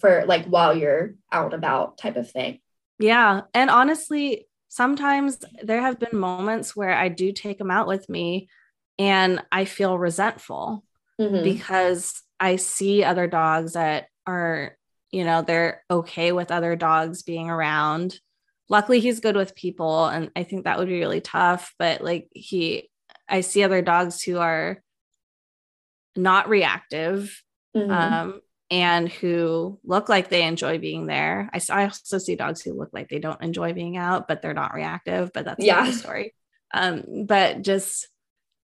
for 0.00 0.24
like 0.26 0.46
while 0.46 0.76
you're 0.76 1.14
out 1.30 1.46
and 1.46 1.54
about 1.54 1.98
type 1.98 2.16
of 2.16 2.30
thing. 2.30 2.60
Yeah. 2.98 3.42
And 3.52 3.68
honestly, 3.70 4.46
sometimes 4.68 5.38
there 5.62 5.80
have 5.80 5.98
been 5.98 6.18
moments 6.18 6.74
where 6.74 6.92
I 6.94 7.08
do 7.08 7.32
take 7.32 7.58
them 7.58 7.70
out 7.70 7.86
with 7.86 8.08
me 8.08 8.48
and 8.98 9.42
I 9.52 9.64
feel 9.64 9.98
resentful 9.98 10.84
Mhm. 11.20 11.42
because 11.42 12.22
I 12.40 12.56
see 12.56 13.04
other 13.04 13.26
dogs 13.26 13.72
that 13.74 14.06
are, 14.26 14.76
you 15.10 15.24
know, 15.24 15.42
they're 15.42 15.82
okay 15.90 16.32
with 16.32 16.50
other 16.50 16.76
dogs 16.76 17.22
being 17.22 17.50
around. 17.50 18.18
Luckily, 18.68 19.00
he's 19.00 19.20
good 19.20 19.36
with 19.36 19.54
people. 19.54 20.06
And 20.06 20.30
I 20.36 20.42
think 20.42 20.64
that 20.64 20.78
would 20.78 20.88
be 20.88 20.98
really 20.98 21.20
tough. 21.20 21.74
But 21.78 22.02
like, 22.02 22.28
he, 22.32 22.90
I 23.28 23.40
see 23.40 23.62
other 23.62 23.82
dogs 23.82 24.22
who 24.22 24.38
are 24.38 24.82
not 26.16 26.48
reactive 26.48 27.42
Mhm. 27.74 27.90
um, 27.92 28.40
and 28.70 29.08
who 29.08 29.78
look 29.84 30.08
like 30.08 30.28
they 30.28 30.42
enjoy 30.42 30.78
being 30.78 31.06
there. 31.06 31.50
I 31.70 31.84
also 31.84 32.18
see 32.18 32.34
dogs 32.34 32.62
who 32.62 32.72
look 32.72 32.90
like 32.92 33.08
they 33.08 33.20
don't 33.20 33.42
enjoy 33.42 33.72
being 33.72 33.96
out, 33.96 34.26
but 34.26 34.42
they're 34.42 34.54
not 34.54 34.74
reactive. 34.74 35.30
But 35.32 35.44
that's 35.44 35.64
Yeah. 35.64 35.82
another 35.82 35.98
story. 35.98 36.34
Um, 36.74 37.24
but 37.26 37.62
just 37.62 38.08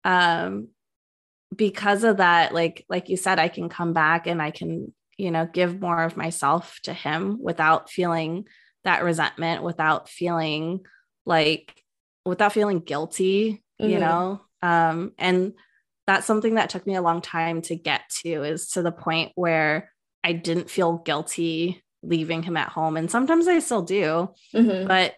um, 0.05 0.69
because 1.55 2.05
of 2.05 2.19
that, 2.19 2.53
like 2.53 2.85
like 2.89 3.09
you 3.09 3.17
said, 3.17 3.39
I 3.39 3.49
can 3.49 3.69
come 3.69 3.93
back 3.93 4.27
and 4.27 4.43
I 4.43 4.51
can 4.51 4.93
you 5.17 5.31
know 5.31 5.47
give 5.47 5.81
more 5.81 6.03
of 6.03 6.17
myself 6.17 6.79
to 6.85 6.93
him 6.93 7.39
without 7.41 7.91
feeling 7.91 8.47
that 8.85 9.05
resentment, 9.05 9.63
without 9.63 10.09
feeling 10.09 10.81
like 11.25 11.75
without 12.25 12.53
feeling 12.53 12.81
guilty, 12.81 13.63
you 13.79 13.99
Mhm. 13.99 14.01
know. 14.01 14.41
Um, 14.63 15.13
and 15.19 15.55
that's 16.07 16.27
something 16.27 16.57
that 16.57 16.71
took 16.71 16.87
me 16.87 16.95
a 16.97 17.03
long 17.03 17.23
time 17.23 17.63
to 17.63 17.77
get 17.77 18.03
to 18.23 18.43
is 18.43 18.69
to 18.71 18.83
the 18.83 18.93
point 18.93 19.33
where 19.35 19.91
I 20.23 20.33
didn't 20.33 20.71
feel 20.71 20.99
guilty 20.99 21.83
leaving 22.03 22.43
him 22.43 22.57
at 22.57 22.69
home. 22.69 22.97
And 22.97 23.11
sometimes 23.11 23.49
I 23.49 23.59
still 23.61 23.83
do, 23.83 24.31
Mhm. 24.55 24.87
but 24.87 25.15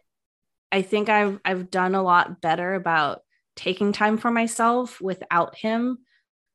I 0.70 0.82
think 0.82 1.08
I've 1.08 1.40
I've 1.44 1.70
done 1.70 1.94
a 1.94 2.02
lot 2.02 2.40
better 2.40 2.74
about 2.74 3.22
taking 3.56 3.92
time 3.92 4.18
for 4.18 4.30
myself 4.30 5.00
without 5.00 5.56
him. 5.56 5.98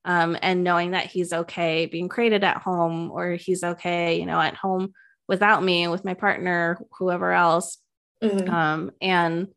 Um, 0.04 0.36
and 0.42 0.64
knowing 0.64 0.92
that 0.92 1.06
he's 1.06 1.32
okay 1.32 1.86
being 1.86 2.10
created 2.10 2.44
at 2.44 2.58
home 2.58 3.12
or 3.12 3.34
he's 3.34 3.64
okay, 3.64 4.20
you 4.20 4.26
know, 4.26 4.40
at 4.40 4.56
home 4.56 4.94
without 5.28 5.64
me, 5.64 5.88
with 5.88 6.04
my 6.04 6.16
partner, 6.16 6.80
whoever 6.98 7.32
else. 7.34 7.78
Mhm. 8.24 8.50
Um, 8.50 8.92
and 9.00 9.48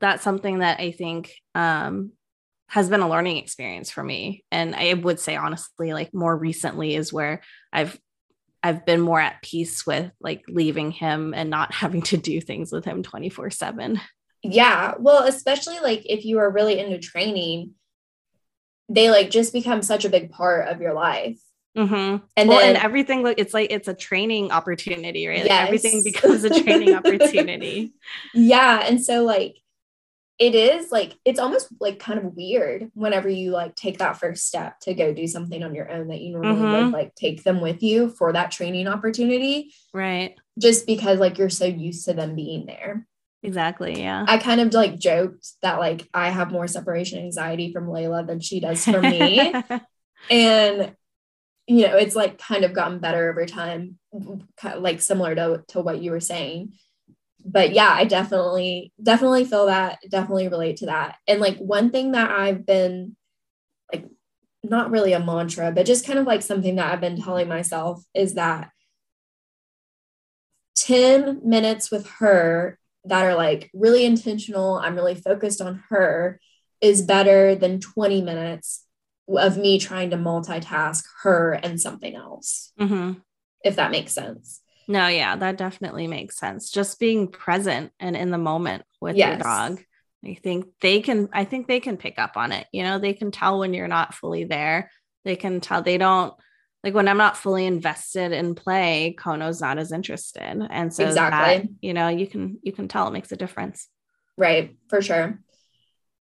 that's 0.00 0.22
something 0.22 0.60
that 0.60 0.80
I 0.80 0.92
think 0.92 1.32
um, 1.54 2.12
has 2.68 2.88
been 2.88 3.00
a 3.00 3.08
learning 3.08 3.36
experience 3.36 3.90
for 3.90 4.02
me. 4.02 4.44
And 4.50 4.74
I 4.74 4.94
would 4.94 5.20
say 5.20 5.36
honestly, 5.36 5.92
like 5.92 6.12
more 6.12 6.36
recently 6.36 6.94
is 6.94 7.12
where 7.12 7.42
I've 7.72 7.98
I've 8.62 8.84
been 8.84 9.00
more 9.00 9.20
at 9.20 9.42
peace 9.42 9.86
with 9.86 10.10
like 10.20 10.42
leaving 10.48 10.90
him 10.90 11.34
and 11.34 11.50
not 11.50 11.72
having 11.74 12.02
to 12.02 12.16
do 12.16 12.40
things 12.40 12.72
with 12.72 12.84
him 12.84 13.02
24 13.02 13.50
7. 13.50 14.00
Yeah. 14.42 14.94
Well, 14.98 15.24
especially 15.24 15.78
like 15.80 16.02
if 16.06 16.24
you 16.24 16.38
are 16.38 16.50
really 16.50 16.78
into 16.78 16.98
training, 16.98 17.72
they 18.88 19.10
like 19.10 19.30
just 19.30 19.52
become 19.52 19.82
such 19.82 20.04
a 20.04 20.10
big 20.10 20.30
part 20.30 20.68
of 20.68 20.80
your 20.80 20.94
life. 20.94 21.40
Mm-hmm. 21.76 22.24
And 22.36 22.48
well, 22.48 22.58
then 22.58 22.76
and 22.76 22.84
everything 22.84 23.22
like 23.22 23.38
it's 23.38 23.52
like 23.52 23.70
it's 23.70 23.88
a 23.88 23.94
training 23.94 24.50
opportunity, 24.50 25.26
right? 25.26 25.42
Like, 25.42 25.50
everything 25.50 26.02
becomes 26.02 26.42
a 26.42 26.62
training 26.62 26.94
opportunity. 26.96 27.92
yeah. 28.32 28.80
And 28.86 29.02
so 29.02 29.24
like 29.24 29.58
it 30.38 30.54
is 30.54 30.92
like 30.92 31.16
it's 31.24 31.40
almost 31.40 31.68
like 31.80 31.98
kind 31.98 32.18
of 32.18 32.36
weird 32.36 32.90
whenever 32.94 33.28
you 33.28 33.50
like 33.52 33.74
take 33.74 33.98
that 33.98 34.18
first 34.18 34.46
step 34.46 34.78
to 34.80 34.92
go 34.92 35.14
do 35.14 35.26
something 35.26 35.62
on 35.62 35.74
your 35.74 35.90
own 35.90 36.08
that 36.08 36.20
you 36.20 36.32
normally 36.32 36.60
Mhm. 36.60 36.84
would 36.84 36.92
like 36.92 37.14
take 37.14 37.42
them 37.42 37.60
with 37.60 37.82
you 37.82 38.10
for 38.10 38.32
that 38.32 38.50
training 38.50 38.86
opportunity 38.86 39.72
Right. 39.94 40.36
just 40.58 40.86
because 40.86 41.18
like 41.20 41.38
you're 41.38 41.48
so 41.48 41.64
used 41.64 42.04
to 42.04 42.12
them 42.14 42.34
being 42.34 42.66
there. 42.66 43.06
Exactly. 43.42 44.00
Yeah. 44.00 44.24
I 44.28 44.38
kind 44.38 44.60
of 44.60 44.74
like 44.74 44.98
joked 44.98 45.52
that 45.62 45.78
like 45.78 46.08
I 46.12 46.30
have 46.30 46.50
more 46.50 46.66
separation 46.66 47.18
anxiety 47.20 47.72
from 47.72 47.86
Layla 47.86 48.26
than 48.26 48.40
she 48.40 48.60
does 48.60 48.84
from 48.84 49.02
me. 49.02 49.54
and 50.30 50.94
you 51.68 51.86
know 51.86 51.96
it's 51.96 52.14
like 52.16 52.38
kind 52.38 52.64
of 52.64 52.72
gotten 52.72 52.98
better 52.98 53.30
over 53.30 53.44
time 53.46 53.98
like 54.76 55.00
similar 55.00 55.34
to, 55.34 55.62
to 55.68 55.80
what 55.80 56.00
you 56.02 56.10
were 56.10 56.20
saying 56.20 56.72
but 57.46 57.72
yeah 57.72 57.90
i 57.92 58.04
definitely 58.04 58.92
definitely 59.02 59.44
feel 59.44 59.66
that 59.66 59.98
definitely 60.10 60.48
relate 60.48 60.76
to 60.76 60.86
that 60.86 61.16
and 61.26 61.40
like 61.40 61.56
one 61.58 61.90
thing 61.90 62.12
that 62.12 62.30
i've 62.30 62.66
been 62.66 63.16
like 63.92 64.04
not 64.64 64.90
really 64.90 65.12
a 65.12 65.20
mantra 65.20 65.70
but 65.70 65.86
just 65.86 66.06
kind 66.06 66.18
of 66.18 66.26
like 66.26 66.42
something 66.42 66.76
that 66.76 66.92
i've 66.92 67.00
been 67.00 67.20
telling 67.22 67.48
myself 67.48 68.02
is 68.14 68.34
that 68.34 68.70
10 70.74 71.40
minutes 71.44 71.90
with 71.90 72.06
her 72.18 72.78
that 73.04 73.24
are 73.24 73.34
like 73.34 73.70
really 73.72 74.04
intentional 74.04 74.74
i'm 74.74 74.96
really 74.96 75.14
focused 75.14 75.60
on 75.60 75.82
her 75.88 76.40
is 76.80 77.02
better 77.02 77.54
than 77.54 77.80
20 77.80 78.20
minutes 78.22 78.84
of 79.28 79.56
me 79.56 79.78
trying 79.78 80.10
to 80.10 80.16
multitask 80.16 81.04
her 81.22 81.52
and 81.52 81.80
something 81.80 82.14
else, 82.14 82.72
hmm 82.78 83.12
if 83.64 83.74
that 83.76 83.90
makes 83.90 84.12
sense. 84.12 84.60
No, 84.88 85.08
yeah, 85.08 85.36
that 85.36 85.56
definitely 85.56 86.06
makes 86.06 86.36
sense. 86.38 86.70
Just 86.70 87.00
being 87.00 87.28
present 87.28 87.92
and 87.98 88.16
in 88.16 88.30
the 88.30 88.38
moment 88.38 88.84
with 89.00 89.16
your 89.16 89.36
dog. 89.36 89.82
I 90.24 90.34
think 90.34 90.66
they 90.80 91.00
can 91.00 91.28
I 91.32 91.44
think 91.44 91.66
they 91.66 91.80
can 91.80 91.96
pick 91.96 92.18
up 92.18 92.36
on 92.36 92.52
it. 92.52 92.66
You 92.72 92.82
know, 92.82 92.98
they 92.98 93.12
can 93.12 93.30
tell 93.30 93.58
when 93.58 93.74
you're 93.74 93.88
not 93.88 94.14
fully 94.14 94.44
there. 94.44 94.90
They 95.24 95.36
can 95.36 95.60
tell 95.60 95.82
they 95.82 95.98
don't 95.98 96.34
like 96.82 96.94
when 96.94 97.08
I'm 97.08 97.16
not 97.16 97.36
fully 97.36 97.66
invested 97.66 98.32
in 98.32 98.54
play, 98.54 99.16
Kono's 99.18 99.60
not 99.60 99.78
as 99.78 99.90
interested. 99.92 100.66
And 100.70 100.94
so 100.94 101.02
that, 101.02 101.10
Exactly. 101.10 101.74
you 101.80 101.94
know, 101.94 102.08
you 102.08 102.26
can 102.26 102.58
you 102.62 102.72
can 102.72 102.86
tell 102.86 103.08
it 103.08 103.12
makes 103.12 103.32
a 103.32 103.36
difference. 103.36 103.88
Right, 104.36 104.76
for 104.88 105.02
sure. 105.02 105.40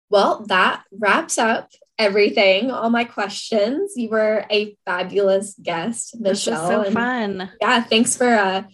Well, 0.08 0.46
that 0.46 0.84
wraps 0.92 1.36
up 1.38 1.70
everything, 1.98 2.70
all 2.70 2.90
my 2.90 3.04
questions. 3.04 3.94
You 3.96 4.10
were 4.10 4.44
a 4.50 4.76
fabulous 4.84 5.54
guest, 5.62 6.12
This 6.20 6.46
was 6.46 6.46
Michelle. 6.46 6.68
so 6.68 6.80
and 6.82 6.94
fun. 6.94 7.50
Yeah, 7.60 7.82
thanks 7.82 8.16
for 8.16 8.28
uh 8.28 8.64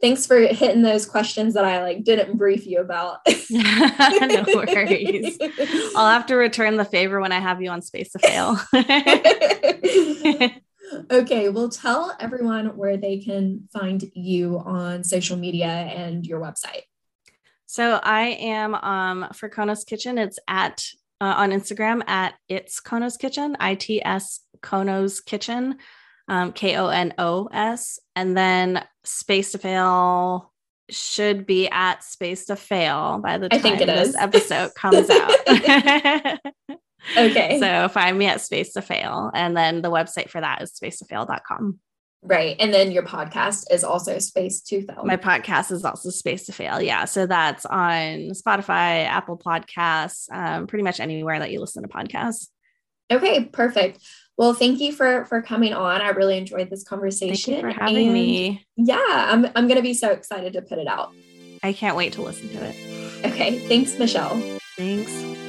thanks 0.00 0.26
for 0.26 0.38
hitting 0.38 0.82
those 0.82 1.06
questions 1.06 1.54
that 1.54 1.64
I 1.64 1.82
like 1.82 2.04
didn't 2.04 2.36
brief 2.36 2.66
you 2.66 2.80
about. 2.80 3.18
no 3.50 4.44
worries. 4.54 5.38
I'll 5.96 6.10
have 6.10 6.26
to 6.26 6.36
return 6.36 6.76
the 6.76 6.84
favor 6.84 7.20
when 7.20 7.32
I 7.32 7.40
have 7.40 7.62
you 7.62 7.70
on 7.70 7.82
Space 7.82 8.12
to 8.12 8.18
Fail. 8.18 8.58
okay, 11.10 11.48
well 11.48 11.68
tell 11.68 12.14
everyone 12.20 12.76
where 12.76 12.96
they 12.96 13.18
can 13.18 13.68
find 13.72 14.04
you 14.14 14.58
on 14.58 15.04
social 15.04 15.36
media 15.36 15.66
and 15.68 16.26
your 16.26 16.40
website. 16.40 16.82
So 17.66 17.98
I 18.02 18.28
am 18.40 18.74
um 18.74 19.28
for 19.32 19.48
Konos 19.48 19.86
Kitchen. 19.86 20.18
It's 20.18 20.38
at 20.48 20.84
uh, 21.20 21.34
on 21.36 21.50
Instagram 21.50 22.02
at 22.08 22.34
it's 22.48 22.80
Konos 22.80 23.18
Kitchen, 23.18 23.56
I 23.60 23.74
T 23.74 24.04
S 24.04 24.40
Konos 24.60 25.24
Kitchen, 25.24 25.76
um, 26.28 26.52
K 26.52 26.76
O 26.76 26.88
N 26.88 27.14
O 27.18 27.48
S, 27.52 27.98
and 28.16 28.36
then 28.36 28.84
Space 29.04 29.52
to 29.52 29.58
Fail 29.58 30.52
should 30.90 31.46
be 31.46 31.68
at 31.68 32.04
Space 32.04 32.46
to 32.46 32.56
Fail 32.56 33.18
by 33.22 33.38
the 33.38 33.46
I 33.46 33.58
time 33.58 33.62
think 33.62 33.80
it 33.80 33.86
this 33.86 34.10
is. 34.10 34.16
episode 34.16 34.74
comes 34.76 35.08
out. 35.10 36.38
Okay. 37.18 37.58
So 37.60 37.88
find 37.88 38.18
me 38.18 38.26
at 38.26 38.40
Space 38.40 38.72
to 38.72 38.82
Fail, 38.82 39.30
and 39.34 39.54
then 39.54 39.82
the 39.82 39.90
website 39.90 40.30
for 40.30 40.40
that 40.40 40.62
is 40.62 40.72
space 40.72 40.98
to 41.00 41.04
spacetofail.com. 41.04 41.78
Right. 42.26 42.56
And 42.58 42.72
then 42.72 42.90
your 42.90 43.02
podcast 43.02 43.70
is 43.70 43.84
also 43.84 44.18
Space 44.18 44.62
to 44.62 44.82
Fail. 44.86 45.04
My 45.04 45.18
podcast 45.18 45.70
is 45.70 45.84
also 45.84 46.08
Space 46.08 46.46
to 46.46 46.52
Fail. 46.52 46.80
Yeah. 46.80 47.04
So 47.04 47.26
that's 47.26 47.66
on 47.66 48.30
Spotify, 48.30 49.04
Apple 49.04 49.36
Podcasts, 49.36 50.32
um, 50.32 50.66
pretty 50.66 50.82
much 50.84 51.00
anywhere 51.00 51.38
that 51.38 51.50
you 51.52 51.60
listen 51.60 51.82
to 51.82 51.88
podcasts. 51.88 52.48
okay, 53.12 53.44
perfect. 53.44 53.98
Well, 54.38 54.54
thank 54.54 54.80
you 54.80 54.92
for 54.92 55.26
for 55.26 55.42
coming 55.42 55.74
on. 55.74 56.00
I 56.00 56.08
really 56.08 56.38
enjoyed 56.38 56.70
this 56.70 56.82
Thank 56.82 56.88
conversation. 56.88 57.54
you 57.54 57.60
for 57.60 57.70
having 57.70 58.06
and 58.06 58.14
me. 58.14 58.66
Yeah, 58.76 58.98
I'm 59.06 59.46
I'm 59.54 59.68
gonna 59.68 59.82
be 59.82 59.94
so 59.94 60.10
excited 60.10 60.54
to 60.54 60.62
put 60.62 60.78
it 60.78 60.88
out. 60.88 61.12
I 61.62 61.72
can't 61.72 61.96
wait 61.96 62.14
to 62.14 62.22
listen 62.22 62.48
to 62.48 62.64
it. 62.64 63.24
Okay. 63.26 63.58
Thanks, 63.68 63.98
Michelle. 63.98 64.40
Thanks. 64.76 65.43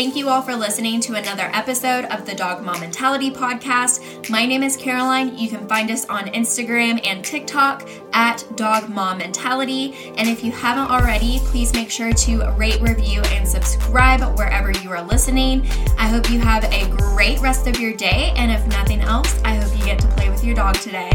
Thank 0.00 0.16
you 0.16 0.30
all 0.30 0.40
for 0.40 0.56
listening 0.56 1.02
to 1.02 1.16
another 1.16 1.50
episode 1.52 2.06
of 2.06 2.24
the 2.24 2.34
Dog 2.34 2.64
Mom 2.64 2.80
Mentality 2.80 3.30
Podcast. 3.30 4.30
My 4.30 4.46
name 4.46 4.62
is 4.62 4.74
Caroline. 4.74 5.36
You 5.36 5.50
can 5.50 5.68
find 5.68 5.90
us 5.90 6.06
on 6.06 6.24
Instagram 6.28 7.06
and 7.06 7.22
TikTok 7.22 7.86
at 8.14 8.42
Dog 8.56 8.88
Mom 8.88 9.18
Mentality. 9.18 10.14
And 10.16 10.26
if 10.26 10.42
you 10.42 10.52
haven't 10.52 10.90
already, 10.90 11.40
please 11.40 11.74
make 11.74 11.90
sure 11.90 12.14
to 12.14 12.50
rate, 12.52 12.80
review, 12.80 13.20
and 13.24 13.46
subscribe 13.46 14.22
wherever 14.38 14.70
you 14.70 14.90
are 14.90 15.02
listening. 15.02 15.66
I 15.98 16.08
hope 16.08 16.30
you 16.30 16.40
have 16.40 16.64
a 16.64 16.88
great 16.88 17.38
rest 17.40 17.66
of 17.66 17.78
your 17.78 17.92
day. 17.92 18.32
And 18.36 18.50
if 18.50 18.66
nothing 18.68 19.02
else, 19.02 19.38
I 19.44 19.56
hope 19.56 19.78
you 19.78 19.84
get 19.84 19.98
to 19.98 20.08
play 20.08 20.30
with 20.30 20.42
your 20.42 20.54
dog 20.54 20.76
today. 20.76 21.10